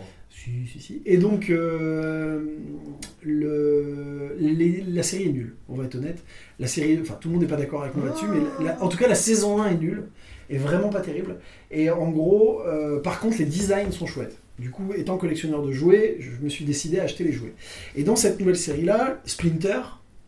Et 1.07 1.17
donc, 1.17 1.51
euh, 1.51 2.41
la 3.25 5.03
série 5.03 5.25
est 5.25 5.33
nulle, 5.33 5.55
on 5.69 5.75
va 5.75 5.85
être 5.85 5.95
honnête. 5.95 6.23
La 6.59 6.67
série, 6.67 6.99
enfin, 7.01 7.17
tout 7.21 7.29
le 7.29 7.35
monde 7.35 7.43
n'est 7.43 7.49
pas 7.49 7.57
d'accord 7.57 7.83
avec 7.83 7.95
moi 7.97 8.07
là-dessus, 8.07 8.27
mais 8.61 8.71
en 8.81 8.89
tout 8.89 8.99
cas, 8.99 9.09
la 9.09 9.15
saison 9.15 9.63
1 9.63 9.71
est 9.71 9.79
nulle, 9.79 10.05
est 10.51 10.59
vraiment 10.59 10.91
pas 10.91 11.01
terrible. 11.01 11.37
Et 11.71 11.91
en 11.91 12.11
gros, 12.11 12.61
euh, 12.63 13.01
par 13.01 13.21
contre, 13.21 13.39
les 13.39 13.47
designs 13.47 13.91
sont 13.91 14.07
chouettes. 14.07 14.39
Du 14.59 14.71
coup, 14.71 14.93
étant 14.97 15.17
collectionneur 15.17 15.63
de 15.63 15.73
jouets, 15.73 16.17
je 16.21 16.31
me 16.43 16.49
suis 16.49 16.65
décidé 16.65 17.01
à 17.01 17.05
acheter 17.05 17.25
les 17.25 17.33
jouets. 17.33 17.55
Et 17.97 18.05
dans 18.05 18.17
cette 18.17 18.39
nouvelle 18.39 18.57
série-là, 18.57 19.21
Splinter 19.25 19.81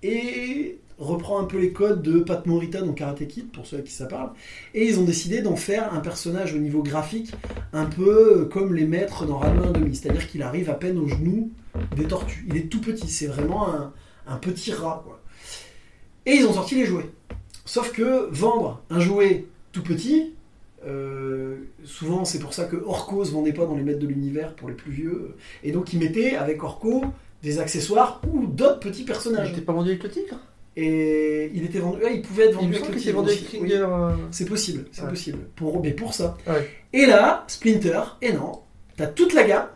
et 0.03 0.79
reprend 0.99 1.41
un 1.41 1.45
peu 1.45 1.59
les 1.59 1.73
codes 1.73 2.03
de 2.03 2.21
Pat 2.21 2.47
Morita 2.47 2.81
dans 2.81 2.93
Karate 2.93 3.27
Kid, 3.27 3.51
pour 3.53 3.67
ceux 3.67 3.79
à 3.79 3.83
qui 3.83 3.93
ça 3.93 4.07
parle. 4.07 4.31
Et 4.75 4.87
ils 4.87 4.99
ont 4.99 5.05
décidé 5.05 5.43
d'en 5.43 5.57
faire 5.57 5.93
un 5.93 6.01
personnage 6.01 6.55
au 6.55 6.59
niveau 6.59 6.83
graphique 6.83 7.33
un 7.73 7.85
peu 7.85 8.47
comme 8.47 8.75
les 8.75 8.87
maîtres 8.87 9.27
dans 9.27 9.39
Ranma 9.39 9.67
1,5. 9.73 9.95
C'est-à-dire 9.95 10.27
qu'il 10.27 10.43
arrive 10.43 10.71
à 10.71 10.75
peine 10.75 10.99
aux 10.99 11.09
genoux 11.09 11.51
des 11.97 12.05
tortues. 12.05 12.47
Il 12.49 12.57
est 12.57 12.69
tout 12.69 12.81
petit, 12.81 13.09
c'est 13.09 13.27
vraiment 13.27 13.69
un, 14.27 14.37
petit 14.39 14.73
rat. 14.73 15.05
Et 16.25 16.37
ils 16.37 16.47
ont 16.47 16.55
sorti 16.55 16.75
les 16.77 16.87
jouets. 16.87 17.11
Sauf 17.65 17.93
que 17.93 18.29
vendre 18.31 18.83
un 18.91 19.01
jouet 19.01 19.47
tout 19.73 19.83
petit, 19.83 20.33
euh, 20.87 21.57
souvent 21.85 22.25
c'est 22.25 22.39
pour 22.39 22.55
ça 22.55 22.65
que 22.65 22.77
Orco 22.77 23.25
se 23.25 23.33
vendait 23.33 23.53
pas 23.53 23.67
dans 23.67 23.75
les 23.75 23.83
maîtres 23.83 23.99
de 23.99 24.07
l'univers 24.07 24.55
pour 24.55 24.69
les 24.69 24.75
plus 24.75 24.93
vieux. 24.93 25.37
Et 25.63 25.73
donc 25.73 25.93
ils 25.93 25.99
mettaient 25.99 26.37
avec 26.37 26.63
Orco 26.63 27.05
des 27.43 27.59
accessoires 27.59 28.21
ou 28.33 28.47
d'autres 28.47 28.81
petits 28.81 29.03
Il 29.03 29.07
personnages. 29.07 29.53
était 29.53 29.61
pas 29.61 29.73
vendu 29.73 29.91
avec 29.91 30.03
le 30.03 30.11
tigre 30.11 30.39
Et 30.77 31.51
il 31.55 31.65
était 31.65 31.79
vendu, 31.79 32.03
ouais, 32.03 32.17
il 32.17 32.23
pouvait 32.23 32.45
être 32.47 32.59
Il 32.61 32.67
vendu 32.73 32.77
avec 32.77 32.95
le 32.95 33.01
tigre 33.01 33.25
oui. 33.63 33.73
Euh, 33.73 34.11
C'est 34.31 34.45
possible, 34.47 34.87
c'est 34.93 35.03
Ouais. 35.03 35.09
possible. 35.11 35.39
Pour, 35.57 35.83
mais 35.83 35.93
pour 35.93 36.13
ça. 36.15 36.37
Ouais. 36.47 36.69
Et 36.93 37.07
là, 37.07 37.45
Splinter, 37.49 38.01
et 38.23 38.33
non, 38.33 38.61
t'as 38.97 39.07
toute 39.07 39.33
la 39.35 39.45
gamme 39.45 39.69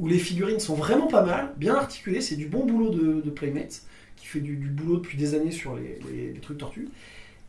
où 0.00 0.08
les 0.08 0.18
figurines 0.18 0.58
sont 0.60 0.74
vraiment 0.74 1.06
pas 1.06 1.22
mal, 1.22 1.52
bien 1.56 1.74
articulées, 1.76 2.20
c'est 2.20 2.36
du 2.36 2.46
bon 2.46 2.66
boulot 2.66 2.90
de, 2.90 3.20
de 3.20 3.30
Playmates, 3.30 3.82
qui 4.16 4.26
fait 4.26 4.40
du, 4.40 4.56
du 4.56 4.68
boulot 4.68 4.96
depuis 4.96 5.16
des 5.16 5.34
années 5.34 5.52
sur 5.52 5.76
les, 5.76 5.98
les- 6.10 6.32
les 6.32 6.40
trucs 6.40 6.58
tortues. 6.58 6.88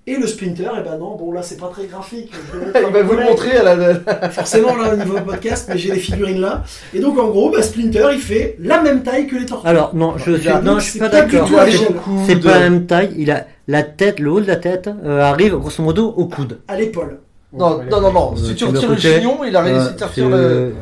Et 0.08 0.18
le 0.18 0.28
Splinter, 0.28 0.70
et 0.80 0.84
ben 0.84 1.00
non, 1.00 1.16
bon 1.16 1.32
là 1.32 1.42
c'est 1.42 1.58
pas 1.60 1.68
très 1.68 1.88
graphique. 1.88 2.32
Il 2.76 2.94
va 2.94 3.02
vous 3.02 3.14
le 3.16 3.24
montrer 3.24 3.58
à 3.58 3.64
la. 3.76 4.30
Forcément 4.30 4.76
là 4.76 4.94
au 4.94 4.98
niveau 4.98 5.18
podcast, 5.26 5.66
mais 5.68 5.80
j'ai 5.80 5.92
les 5.94 6.00
figurines 6.00 6.42
là. 6.42 6.64
Et 6.94 7.00
donc 7.00 7.18
en 7.18 7.30
gros, 7.30 7.50
bah, 7.50 7.64
Splinter 7.64 8.10
il 8.14 8.20
fait 8.20 8.56
la 8.60 8.82
même 8.82 9.02
taille 9.02 9.26
que 9.26 9.36
les 9.36 9.48
tortues. 9.48 9.68
Alors, 9.68 9.96
non, 9.96 10.14
je 10.18 10.36
suis, 10.38 10.48
non, 10.50 10.60
donc, 10.62 10.80
je 10.82 10.92
suis 10.92 11.00
pas 11.00 11.10
d'accord. 11.10 11.50
C'est- 12.28 12.36
pas 12.36 12.60
la 12.60 12.70
même 12.70 12.86
taille. 12.86 13.16
Il 13.18 13.32
a 13.32 13.48
la 13.68 13.82
tête, 13.82 14.20
le 14.20 14.30
haut 14.32 14.42
de 14.42 14.48
la 14.48 14.58
tête 14.58 14.88
euh, 15.04 15.22
arrive 15.22 15.56
grosso 15.58 15.82
modo 15.82 16.14
au 16.16 16.26
coude. 16.26 16.60
à 16.68 16.76
l'épaule. 16.76 17.18
Non, 17.52 17.82
non, 17.90 18.02
non, 18.02 18.12
non. 18.14 18.36
Si 18.36 18.50
tu 18.54 18.56
tu 18.56 18.64
le 18.66 18.70
retires 18.78 18.90
le 18.92 18.98
chignon, 18.98 19.38
il 19.44 19.56
a 19.56 19.62
réussi 19.62 19.88
Euh, 19.88 19.90
à 19.90 19.98
c'est, 19.98 20.06
retirer 20.06 20.30
le. 20.30 20.74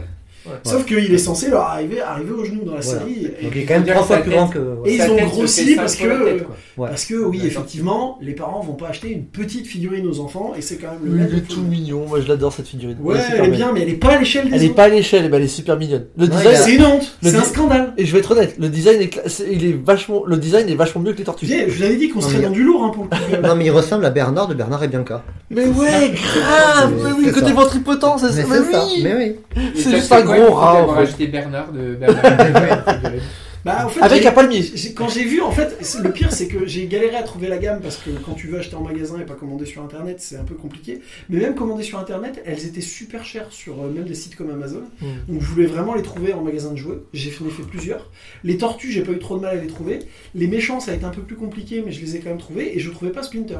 Sauf 0.64 0.86
qu'il 0.86 1.14
est 1.14 1.18
censé 1.18 1.50
leur 1.50 1.62
arriver, 1.62 2.02
arriver 2.02 2.32
au 2.32 2.44
genou 2.44 2.64
dans 2.66 2.76
la 2.76 2.82
série. 2.82 3.32
Et, 3.40 3.44
Donc 3.46 3.54
il 3.56 3.62
est 3.62 3.66
quand 3.66 3.76
même 3.76 3.86
trois 3.86 4.04
fois 4.04 4.18
plus 4.18 4.32
grand 4.32 4.48
que. 4.50 4.60
Et 4.86 4.96
ils 4.96 5.02
ont 5.10 5.16
grossi 5.28 5.76
parce 5.78 5.96
que- 5.96 6.26
tête. 6.38 6.48
Ouais. 6.76 6.90
Parce 6.90 7.06
que 7.06 7.14
oui, 7.16 7.40
effectivement, 7.46 8.18
les 8.22 8.34
parents 8.34 8.62
vont 8.62 8.74
pas 8.74 8.88
acheter 8.88 9.10
une 9.12 9.26
petite 9.26 9.68
figurine 9.68 10.08
aux 10.08 10.20
enfants 10.20 10.54
et 10.58 10.62
c'est 10.62 10.78
quand 10.78 10.88
même 10.92 11.18
le 11.18 11.22
est 11.22 11.28
de 11.36 11.40
tout 11.40 11.62
mignon, 11.62 12.08
moi 12.08 12.20
je 12.20 12.28
l'adore 12.28 12.52
cette 12.52 12.68
figurine. 12.68 12.98
Ouais, 13.00 13.18
elle 13.32 13.46
est 13.46 13.50
bien, 13.50 13.72
mais 13.72 13.82
elle 13.84 13.90
est 13.90 13.94
pas 13.94 14.14
à 14.14 14.18
l'échelle 14.18 14.50
des 14.50 14.56
Elle 14.56 14.64
est 14.64 14.66
autres. 14.68 14.76
pas 14.76 14.84
à 14.86 14.90
l'échelle, 14.90 15.30
mais 15.30 15.38
elle 15.38 15.44
est 15.44 15.48
super 15.48 15.78
mignonne. 15.78 16.06
Le 16.18 16.26
Ouais, 16.26 16.30
design, 16.36 16.56
C'est 16.58 16.76
une 16.76 16.86
honte, 16.86 17.18
c'est 17.22 17.36
un 17.36 17.44
scandale. 17.44 17.94
et 17.98 18.06
je 18.06 18.12
vais 18.14 18.20
être 18.20 18.32
honnête, 18.32 18.56
le 18.58 18.70
design 18.70 19.02
est, 19.02 19.14
cla- 19.14 19.44
il 19.52 19.66
est 19.66 19.74
vachement, 19.86 20.24
le 20.26 20.38
design 20.38 20.68
est 20.68 20.76
vachement 20.76 21.02
mieux 21.02 21.14
que 21.14 21.20
les 21.20 21.24
tortues. 21.26 21.46
Je 21.46 21.72
vous 21.78 21.84
avais 21.84 21.96
dit 21.96 22.10
qu'on 22.10 22.20
Non, 22.22 22.26
serait 22.28 22.38
mais- 22.40 22.44
dans 22.46 22.50
du 22.52 22.64
lourd 22.64 22.84
hein, 22.86 22.90
pour 22.94 23.04
le 23.04 23.10
coup. 23.10 23.42
Non, 23.48 23.56
mais 23.56 23.66
il 23.66 23.72
ressemble 23.72 24.06
à 24.06 24.10
Bernard 24.10 24.48
de 24.48 24.56
Bernard 24.56 24.84
et 24.84 24.88
Bianca. 24.88 25.24
Mais 25.52 25.66
ouais, 25.68 26.12
grave, 26.16 26.94
mais 27.04 27.12
oui, 27.18 27.32
côté 27.32 27.48
ça. 27.48 27.54
ventripotent, 27.54 28.18
c'est 28.18 28.26
Mais 28.36 28.44
ça, 28.44 28.64
c'est 28.72 29.04
mais 29.04 29.16
oui. 29.16 29.36
Oui. 29.56 29.64
C'est 29.76 29.92
juste 29.92 30.12
un 30.12 30.22
gros 30.22 30.54
rat, 30.54 30.88
Bernard 31.32 31.72
de 31.72 31.96
Bernard. 31.96 32.24
Bah, 33.66 33.86
en 33.86 33.90
fait, 33.90 34.02
Avec 34.02 34.26
un 34.26 34.32
palmier. 34.32 34.62
Quand 34.96 35.08
j'ai 35.08 35.24
vu, 35.24 35.42
en 35.42 35.52
fait, 35.52 35.78
le 36.04 36.12
pire 36.12 36.32
c'est 36.34 36.48
que 36.48 36.66
j'ai 36.66 36.86
galéré 36.88 37.16
à 37.16 37.24
trouver 37.24 37.48
la 37.48 37.58
gamme 37.58 37.80
parce 37.82 37.98
que 37.98 38.10
quand 38.10 38.34
tu 38.34 38.48
veux 38.48 38.60
acheter 38.60 38.76
en 38.76 38.82
magasin 38.82 39.20
et 39.20 39.26
pas 39.26 39.36
commander 39.36 39.66
sur 39.66 39.82
internet, 39.82 40.20
c'est 40.20 40.36
un 40.36 40.44
peu 40.44 40.56
compliqué. 40.56 41.00
Mais 41.30 41.40
même 41.40 41.56
commander 41.56 41.84
sur 41.84 41.98
internet, 41.98 42.42
elles 42.46 42.66
étaient 42.66 42.82
super 42.82 43.24
chères 43.24 43.52
sur 43.52 43.82
euh, 43.82 43.90
même 43.90 44.04
des 44.04 44.16
sites 44.16 44.36
comme 44.36 44.50
Amazon. 44.50 44.84
Mm. 45.00 45.06
Donc 45.30 45.42
je 45.42 45.48
voulais 45.48 45.66
vraiment 45.66 45.94
les 45.94 46.02
trouver 46.02 46.34
en 46.34 46.42
magasin 46.42 46.72
de 46.72 46.78
jouets. 46.78 47.00
J'ai 47.14 47.32
fait, 47.32 47.44
fait 47.50 47.64
plusieurs. 47.64 48.12
Les 48.44 48.58
tortues, 48.58 48.92
j'ai 48.92 49.04
pas 49.04 49.14
eu 49.14 49.20
trop 49.20 49.38
de 49.38 49.42
mal 49.42 49.58
à 49.58 49.62
les 49.62 49.68
trouver. 49.68 50.00
Les 50.36 50.48
méchants, 50.48 50.82
ça 50.82 50.92
a 50.92 50.96
été 50.96 51.06
un 51.06 51.12
peu 51.12 51.22
plus 51.22 51.38
compliqué, 51.38 51.82
mais 51.86 51.94
je 51.94 52.02
les 52.02 52.18
ai 52.18 52.20
quand 52.20 52.30
même 52.30 52.40
trouvés 52.40 52.76
et 52.76 52.80
je 52.80 52.90
trouvais 52.90 53.12
pas 53.12 53.24
Splinter. 53.24 53.60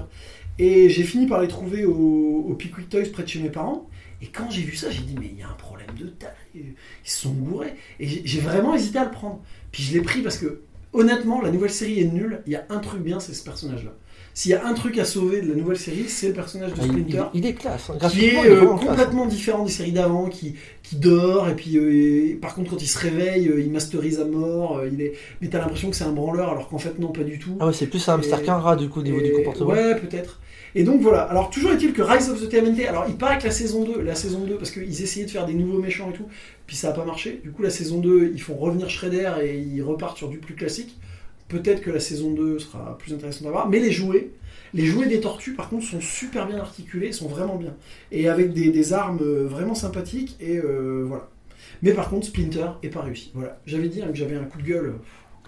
Et 0.60 0.90
j'ai 0.90 1.04
fini 1.04 1.28
par 1.28 1.42
les 1.42 1.48
trouver 1.48 1.86
au, 1.86 2.46
au 2.50 2.54
Pickwick 2.56 2.90
Toys 2.90 3.10
près 3.12 3.24
de 3.24 3.28
chez 3.30 3.40
mes 3.40 3.50
parents. 3.50 3.88
Et 4.22 4.28
quand 4.28 4.50
j'ai 4.50 4.62
vu 4.62 4.76
ça, 4.76 4.90
j'ai 4.90 5.02
dit 5.02 5.16
mais 5.20 5.28
il 5.34 5.40
y 5.40 5.44
a 5.44 5.50
un 5.50 5.54
problème 5.54 5.90
de 6.00 6.08
taille. 6.08 6.30
Ils 6.56 6.76
se 7.04 7.22
sont 7.22 7.34
gourés. 7.34 7.74
Et 8.00 8.08
j'ai 8.08 8.40
vraiment 8.40 8.76
hésité 8.76 9.00
à 9.00 9.06
le 9.06 9.12
prendre. 9.12 9.42
Puis 9.74 9.84
je 9.84 9.92
l'ai 9.94 10.02
pris 10.02 10.22
parce 10.22 10.38
que 10.38 10.62
honnêtement, 10.94 11.42
la 11.42 11.52
nouvelle 11.52 11.72
série 11.72 12.00
est 12.00 12.06
nulle. 12.06 12.42
Il 12.46 12.54
y 12.54 12.56
a 12.56 12.64
un 12.70 12.78
truc 12.80 13.02
bien, 13.02 13.20
c'est 13.20 13.34
ce 13.34 13.44
personnage-là. 13.44 13.92
S'il 14.36 14.50
y 14.50 14.56
a 14.56 14.66
un 14.66 14.74
truc 14.74 14.98
à 14.98 15.06
sauver 15.06 15.42
de 15.42 15.50
la 15.50 15.56
nouvelle 15.56 15.78
série, 15.78 16.06
c'est 16.08 16.30
le 16.30 16.34
personnage 16.34 16.72
de 16.74 16.78
Ah, 16.82 16.86
Splinter 16.86 17.24
il- 17.36 17.40
il 17.42 17.46
est 17.46 17.54
classe. 17.54 17.92
hein. 17.92 17.98
qui 18.10 18.26
est 18.26 18.30
il 18.30 18.34
est 18.36 18.50
euh, 18.50 18.66
classe. 18.66 18.80
complètement 18.88 19.26
différent 19.28 19.64
des 19.64 19.72
séries 19.72 19.92
d'avant, 19.92 20.28
qui, 20.28 20.56
qui 20.82 20.96
dort, 20.96 21.50
et 21.50 21.56
puis 21.56 21.78
euh, 21.78 21.92
et 22.32 22.34
par 22.42 22.56
contre 22.56 22.72
quand 22.72 22.82
il 22.82 22.88
se 22.88 22.98
réveille, 22.98 23.48
euh, 23.48 23.60
il 23.62 23.70
masterise 23.72 24.20
à 24.20 24.26
mort, 24.26 24.82
il 24.92 25.02
est... 25.02 25.14
mais 25.40 25.50
t'as 25.50 25.60
l'impression 25.60 25.92
que 25.92 25.96
c'est 25.96 26.04
un 26.06 26.14
branleur, 26.14 26.50
alors 26.50 26.68
qu'en 26.68 26.80
fait 26.80 26.98
non, 26.98 27.10
pas 27.12 27.24
du 27.24 27.38
tout. 27.38 27.58
Ah 27.60 27.68
ouais, 27.68 27.74
c'est 27.74 27.86
plus 27.86 28.08
un 28.10 28.16
hamster 28.16 28.42
qu'un 28.42 28.58
rat 28.58 28.76
du 28.76 28.90
coup 28.90 29.02
au 29.02 29.04
niveau 29.04 29.20
Et- 29.20 29.24
du 29.30 29.34
comportement. 29.34 29.70
Ouais, 29.70 29.96
peut-être. 30.00 30.40
Et 30.76 30.84
donc 30.84 31.02
voilà, 31.02 31.22
alors 31.22 31.50
toujours 31.50 31.72
est-il 31.72 31.94
que 31.94 32.02
Rise 32.02 32.30
of 32.30 32.42
the 32.42 32.50
TMNT, 32.50 32.88
alors 32.88 33.06
il 33.08 33.16
paraît 33.16 33.38
que 33.38 33.44
la 33.44 33.52
saison 33.52 33.84
2, 33.84 34.02
la 34.02 34.16
saison 34.16 34.40
2, 34.40 34.56
parce 34.56 34.72
qu'ils 34.72 35.04
essayaient 35.04 35.26
de 35.26 35.32
faire 35.32 35.46
des 35.46 35.54
nouveaux 35.54 35.80
méchants 35.80 36.10
et 36.10 36.14
tout, 36.14 36.28
puis 36.66 36.76
ça 36.76 36.90
a 36.90 36.94
pas 36.94 37.06
marché, 37.06 37.42
du 37.44 37.52
coup 37.52 37.62
la 37.62 37.70
saison 37.70 38.00
2, 38.00 38.32
ils 38.34 38.42
font 38.42 38.56
revenir 38.56 38.90
Shredder 38.90 39.32
et 39.44 39.58
ils 39.58 39.84
repartent 39.84 40.18
sur 40.18 40.30
du 40.30 40.40
plus 40.40 40.56
classique. 40.56 40.98
Peut-être 41.48 41.82
que 41.82 41.92
la 41.92 42.00
saison 42.00 42.32
2 42.32 42.58
sera 42.58 42.98
plus 42.98 43.14
intéressante 43.14 43.48
à 43.48 43.52
voir, 43.52 43.70
mais 43.70 43.80
les 43.80 43.92
jouets, 43.92 44.32
les 44.74 44.86
jouets 44.86 45.06
des 45.06 45.20
tortues 45.20 45.54
par 45.54 45.70
contre 45.70 45.86
sont 45.86 46.02
super 46.02 46.48
bien 46.48 46.58
articulés, 46.58 47.12
sont 47.12 47.28
vraiment 47.28 47.58
bien. 47.58 47.76
Et 48.12 48.28
avec 48.28 48.54
des, 48.54 48.72
des 48.72 48.94
armes 48.94 49.20
euh, 49.22 49.46
vraiment 49.48 49.76
sympathiques, 49.76 50.36
et 50.40 50.58
euh, 50.58 51.04
voilà. 51.08 51.30
Mais 51.84 51.94
par 51.94 52.10
contre, 52.10 52.26
Splinter 52.26 52.68
est 52.82 52.90
pas 52.90 53.02
réussi. 53.02 53.32
Voilà. 53.34 53.60
J'avais 53.66 53.90
dit 53.90 54.02
hein, 54.02 54.08
que 54.08 54.16
j'avais 54.16 54.36
un 54.36 54.46
coup 54.46 54.58
de 54.58 54.64
gueule 54.64 54.94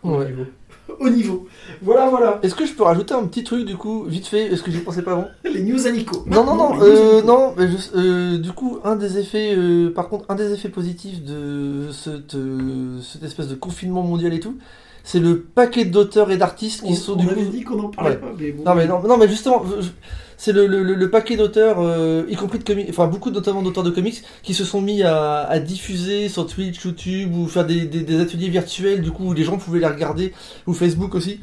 Ouais. 0.04 0.34
au 1.00 1.10
niveau. 1.10 1.48
Voilà, 1.82 2.10
voilà. 2.10 2.40
Est-ce 2.44 2.54
que 2.56 2.66
je 2.66 2.74
peux 2.74 2.84
rajouter 2.84 3.14
un 3.14 3.26
petit 3.26 3.44
truc 3.44 3.66
du 3.66 3.76
coup, 3.76 4.04
vite 4.04 4.28
fait, 4.28 4.46
est-ce 4.46 4.62
que 4.62 4.70
j'y 4.72 4.80
pensais 4.80 5.02
pas 5.02 5.14
avant? 5.14 5.28
Les 5.44 5.64
news 5.64 5.88
à 5.88 5.92
Nico. 5.92 6.24
Non, 6.28 6.44
non, 6.44 6.56
non, 6.56 6.82
euh, 6.82 7.22
non, 7.24 7.54
mais 7.58 7.68
je- 7.68 7.98
euh, 7.98 8.38
du 8.38 8.52
coup, 8.52 8.80
un 8.84 8.96
des 8.96 9.18
effets, 9.18 9.56
euh, 9.58 9.90
par 9.92 10.10
contre, 10.10 10.26
un 10.30 10.36
des 10.36 10.54
effets 10.54 10.70
positifs 10.70 11.24
de 11.24 11.88
cette, 11.92 12.36
euh, 12.36 13.00
cette 13.02 13.24
espèce 13.24 13.48
de 13.48 13.56
confinement 13.56 14.04
mondial 14.04 14.34
et 14.34 14.40
tout, 14.40 14.58
c'est 15.04 15.20
le 15.20 15.40
paquet 15.40 15.86
d'auteurs 15.86 16.30
et 16.32 16.38
d'artistes 16.38 16.82
qui 16.84 16.92
on, 16.94 16.96
sont 16.96 17.14
on 17.14 17.16
du 17.18 17.30
avait 17.30 17.44
coup. 17.44 17.50
dit 17.52 17.62
qu'on 17.64 17.80
en 17.80 17.90
parlait 17.90 18.12
Ouais. 18.12 18.18
pas, 18.18 18.32
mais 18.40 18.52
bon. 18.52 18.64
Non 18.64 18.76
mais 18.76 18.88
non, 18.88 19.02
non 19.08 19.18
mais 19.18 19.28
justement, 19.28 19.64
je- 19.80 19.88
c'est 20.38 20.52
le, 20.54 20.68
le, 20.68 20.84
le- 20.84 21.10
paquet 21.10 21.38
d'auteurs, 21.38 21.78
euh, 21.80 22.24
y 22.30 22.36
compris 22.36 22.60
de 22.60 22.64
comics, 22.64 22.88
enfin 22.90 23.08
beaucoup 23.08 23.32
notamment 23.32 23.62
d'auteurs 23.62 23.84
de 23.84 23.92
comics, 23.92 24.22
qui 24.44 24.54
se 24.54 24.64
sont 24.64 24.82
mis 24.82 25.04
à, 25.04 25.42
à 25.44 25.60
diffuser 25.60 26.30
sur 26.30 26.46
Twitch, 26.48 26.84
YouTube 26.84 27.36
ou 27.36 27.48
faire 27.48 27.66
des, 27.66 27.86
des, 27.86 28.02
des 28.02 28.20
ateliers 28.20 28.50
virtuels, 28.50 29.02
du 29.02 29.12
coup 29.12 29.26
où 29.30 29.34
les 29.34 29.44
gens 29.44 29.58
pouvaient 29.58 29.80
les 29.80 29.88
regarder, 29.88 30.34
ou 30.68 30.74
Facebook 30.74 31.16
aussi. 31.16 31.40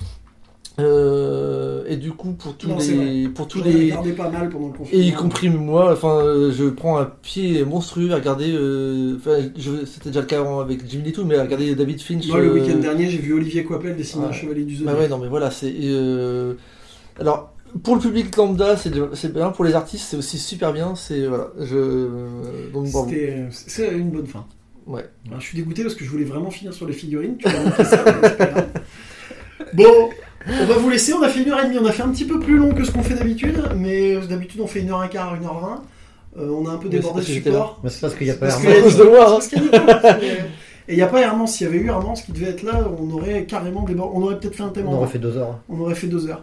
Euh, 0.79 1.85
et 1.87 1.97
du 1.99 2.13
coup 2.13 2.33
pour 2.33 2.57
tous 2.57 2.67
Non, 2.67 2.79
les, 2.79 3.29
pour 3.29 3.47
tous 3.47 3.63
les, 3.63 3.93
pas 4.17 4.31
mal 4.31 4.49
pendant 4.49 4.69
le 4.69 4.73
et 4.73 4.77
confinement. 4.79 5.05
y 5.07 5.13
compris 5.13 5.51
moi, 5.51 5.93
enfin, 5.93 6.17
euh, 6.25 6.51
je 6.51 6.65
prends 6.65 6.99
un 6.99 7.05
pied 7.05 7.63
monstrueux 7.63 8.11
à 8.11 8.15
regarder. 8.15 8.51
euh, 8.55 9.19
je- 9.55 9.85
c'était 9.85 10.09
déjà 10.09 10.21
le 10.21 10.27
cas 10.27 10.41
avant 10.41 10.61
avec 10.61 10.89
Jimmy 10.89 11.11
et 11.11 11.13
tout, 11.13 11.27
mais 11.27 11.37
à 11.37 11.43
regarder 11.43 11.75
David 11.75 12.01
Finch. 12.01 12.27
Moi, 12.27 12.41
le 12.41 12.55
week-end 12.55 12.79
dernier, 12.79 13.11
j'ai 13.11 13.19
vu 13.19 13.35
Olivier 13.35 13.65
Coipel 13.65 13.97
dessiner 13.97 14.25
un 14.25 14.33
chevalier 14.33 14.65
du 14.65 14.77
Bah 14.77 14.93
Zodiac. 14.93 14.99
ouais, 15.01 15.09
non, 15.09 15.19
mais 15.19 15.29
voilà, 15.29 15.51
c'est. 15.51 15.75
Alors, 17.21 17.53
pour 17.83 17.95
le 17.97 18.01
public 18.01 18.35
lambda, 18.37 18.77
c'est 18.77 18.91
bien. 19.33 19.51
Pour 19.51 19.65
les 19.65 19.75
artistes, 19.75 20.07
c'est 20.11 20.17
aussi 20.17 20.39
super 20.39 20.73
bien. 20.73 20.95
C'est 20.95 21.27
voilà, 21.27 21.49
je. 21.61 22.09
Donc 22.73 22.91
bravo. 22.91 23.09
C'était- 23.09 23.47
C'est 23.51 23.89
une 23.93 24.11
bonne 24.11 24.27
fin. 24.27 24.45
Ouais. 24.87 25.05
Alors, 25.29 25.41
je 25.41 25.47
suis 25.47 25.57
dégoûté 25.57 25.83
parce 25.83 25.95
que 25.95 26.05
je 26.05 26.11
voulais 26.11 26.25
vraiment 26.25 26.51
finir 26.51 26.75
sur 26.75 26.87
les 26.87 26.93
figurines. 26.93 27.37
Tu 27.39 27.49
ça, 27.49 27.57
mais 27.79 27.85
c'est 27.85 28.37
pas 28.37 28.45
grave. 28.47 28.69
Bon, 29.75 30.11
on 30.49 30.65
va 30.67 30.75
vous 30.75 30.91
laisser. 30.91 31.13
On 31.13 31.23
a 31.23 31.29
fait 31.29 31.43
une 31.43 31.51
heure 31.51 31.61
et 31.63 31.67
demie. 31.69 31.79
On 31.79 31.87
a 31.87 31.93
fait 31.93 32.03
un 32.03 32.09
petit 32.11 32.25
peu 32.25 32.41
plus 32.41 32.57
long 32.57 32.75
que 32.75 32.83
ce 32.85 32.91
qu'on 32.91 33.03
fait 33.03 33.15
d'habitude, 33.15 33.63
mais 33.77 34.17
d'habitude 34.27 34.61
on 34.61 34.67
fait 34.67 34.81
une 34.81 34.91
heure 34.91 35.05
et 35.05 35.09
quart, 35.09 35.35
une 35.37 35.45
heure 35.45 35.61
vingt. 35.61 35.83
Euh, 36.39 36.49
on 36.49 36.67
a 36.67 36.73
un 36.73 36.79
peu 36.79 36.89
débordé 36.89 37.21
le 37.21 37.27
support. 37.27 37.81
C'est 37.89 38.01
parce 38.01 38.15
qu'il 38.15 38.27
n'y 38.27 38.33
a 38.33 38.37
pas 38.37 38.49
Herman. 38.49 38.73
hein. 38.77 38.83
Parce 38.83 39.49
qu'il 39.49 39.63
y 39.63 39.69
a 39.69 39.81
Et 40.89 40.95
il 40.95 40.97
n'y 40.97 41.03
a 41.03 41.07
pas 41.07 41.21
Hermance. 41.21 41.55
S'il 41.55 41.67
y 41.67 41.71
avait 41.71 41.79
eu 41.79 41.89
Hermance 41.89 42.23
qui 42.23 42.33
devait 42.33 42.51
être 42.51 42.63
là, 42.65 42.81
on 43.01 43.11
aurait 43.13 43.45
carrément 43.45 43.83
débordé. 43.83 44.13
On 44.17 44.23
aurait 44.23 44.39
peut-être 44.39 44.57
fait 44.57 44.63
un 44.65 44.69
thème 44.71 44.89
On 44.89 44.95
aurait 44.95 45.07
fait 45.09 45.19
deux 45.19 45.37
heures. 45.37 45.59
On 45.69 45.79
aurait 45.81 45.95
fait 45.95 46.09
deux 46.09 46.29
heures. 46.29 46.43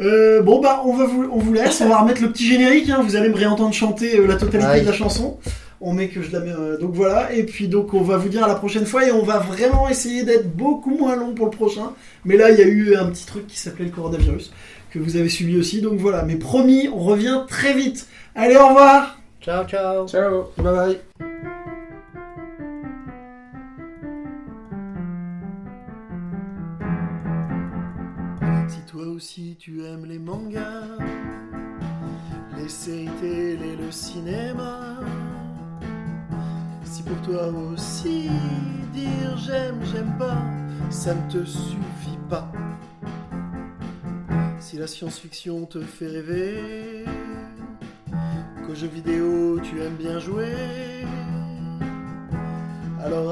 Euh, 0.00 0.42
bon 0.42 0.60
bah 0.60 0.82
on 0.86 0.94
va 0.96 1.04
vous, 1.04 1.28
on 1.32 1.38
vous 1.38 1.52
laisse, 1.52 1.80
on 1.80 1.88
va 1.88 1.98
remettre 1.98 2.22
le 2.22 2.30
petit 2.30 2.46
générique. 2.46 2.88
hein. 2.90 3.02
Vous 3.02 3.14
allez 3.16 3.28
me 3.28 3.36
réentendre 3.36 3.72
chanter 3.74 4.18
euh, 4.18 4.26
la 4.26 4.36
totalité 4.36 4.66
Aïe. 4.70 4.80
de 4.82 4.86
la 4.86 4.92
chanson. 4.92 5.38
On 5.80 5.92
met 5.92 6.08
que 6.08 6.22
je 6.22 6.32
la 6.32 6.40
mets. 6.40 6.50
euh, 6.52 6.78
donc 6.78 6.92
voilà. 6.94 7.32
Et 7.34 7.44
puis 7.44 7.68
donc 7.68 7.92
on 7.94 8.00
va 8.02 8.16
vous 8.16 8.28
dire 8.30 8.42
à 8.44 8.48
la 8.48 8.54
prochaine 8.54 8.86
fois 8.86 9.06
et 9.06 9.12
on 9.12 9.22
va 9.22 9.38
vraiment 9.38 9.88
essayer 9.88 10.22
d'être 10.24 10.50
beaucoup 10.56 10.96
moins 10.96 11.14
long 11.16 11.34
pour 11.34 11.44
le 11.46 11.50
prochain. 11.52 11.92
Mais 12.24 12.36
là 12.38 12.50
il 12.50 12.58
y 12.58 12.62
a 12.62 12.66
eu 12.66 12.94
un 12.96 13.06
petit 13.06 13.26
truc 13.26 13.46
qui 13.46 13.58
s'appelait 13.58 13.84
le 13.84 13.90
coronavirus 13.90 14.52
que 14.90 14.98
vous 14.98 15.16
avez 15.16 15.28
suivi 15.28 15.58
aussi. 15.58 15.82
Donc 15.82 15.98
voilà. 15.98 16.22
Mais 16.22 16.36
promis, 16.36 16.88
on 16.88 17.00
revient 17.00 17.42
très 17.48 17.74
vite. 17.74 18.06
Allez 18.34 18.56
au 18.56 18.68
revoir. 18.68 19.18
Ciao, 19.42 19.64
ciao. 19.66 20.08
Ciao 20.08 20.44
Bye 20.56 20.74
bye. 20.74 20.98
Aussi 29.14 29.56
tu 29.58 29.84
aimes 29.84 30.06
les 30.06 30.18
mangas, 30.18 30.98
les 32.56 32.68
séries 32.68 33.08
télé, 33.20 33.76
le 33.76 33.92
cinéma, 33.92 34.96
si 36.82 37.02
pour 37.04 37.20
toi 37.22 37.46
aussi 37.48 38.28
dire 38.92 39.36
j'aime, 39.36 39.80
j'aime 39.92 40.18
pas, 40.18 40.42
ça 40.90 41.14
ne 41.14 41.30
te 41.30 41.44
suffit 41.44 42.18
pas. 42.28 42.50
Si 44.58 44.78
la 44.78 44.88
science-fiction 44.88 45.66
te 45.66 45.80
fait 45.80 46.08
rêver, 46.08 47.04
qu'aux 48.66 48.74
jeux 48.74 48.88
vidéo 48.88 49.60
tu 49.60 49.80
aimes 49.80 49.96
bien 49.96 50.18
jouer, 50.18 51.04
alors 53.00 53.30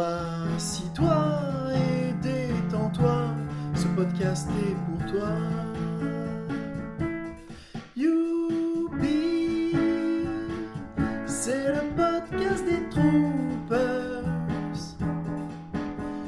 assis-toi 0.55 1.41
et 1.75 2.13
détends-toi, 2.23 3.35
ce 3.75 3.87
podcast 3.89 4.49
est 4.49 4.77
pour 4.87 5.13
toi. 5.13 5.62
Youpi, 8.03 9.77
c'est 11.25 11.69
le 11.69 11.83
podcast 11.95 12.65
des 12.65 12.83
troopers. 12.91 14.25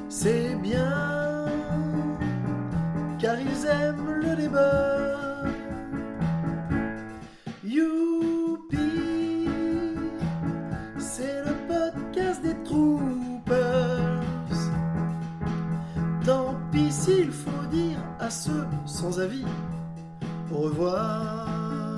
C'est 0.08 0.54
bien, 0.62 1.46
car 3.18 3.36
ils 3.40 3.66
aiment 3.66 4.20
le 4.22 4.36
débat. 4.36 5.42
Youpi, 7.64 9.48
c'est 10.96 11.42
le 11.44 11.54
podcast 11.66 12.40
des 12.40 12.54
troopers. 12.62 14.22
Tant 16.24 16.54
pis 16.70 16.92
s'il 16.92 17.32
faut 17.32 17.66
dire 17.72 17.98
à 18.20 18.30
ceux 18.30 18.64
sans 18.86 19.18
avis 19.18 19.44
au 20.54 20.60
revoir. 20.62 21.93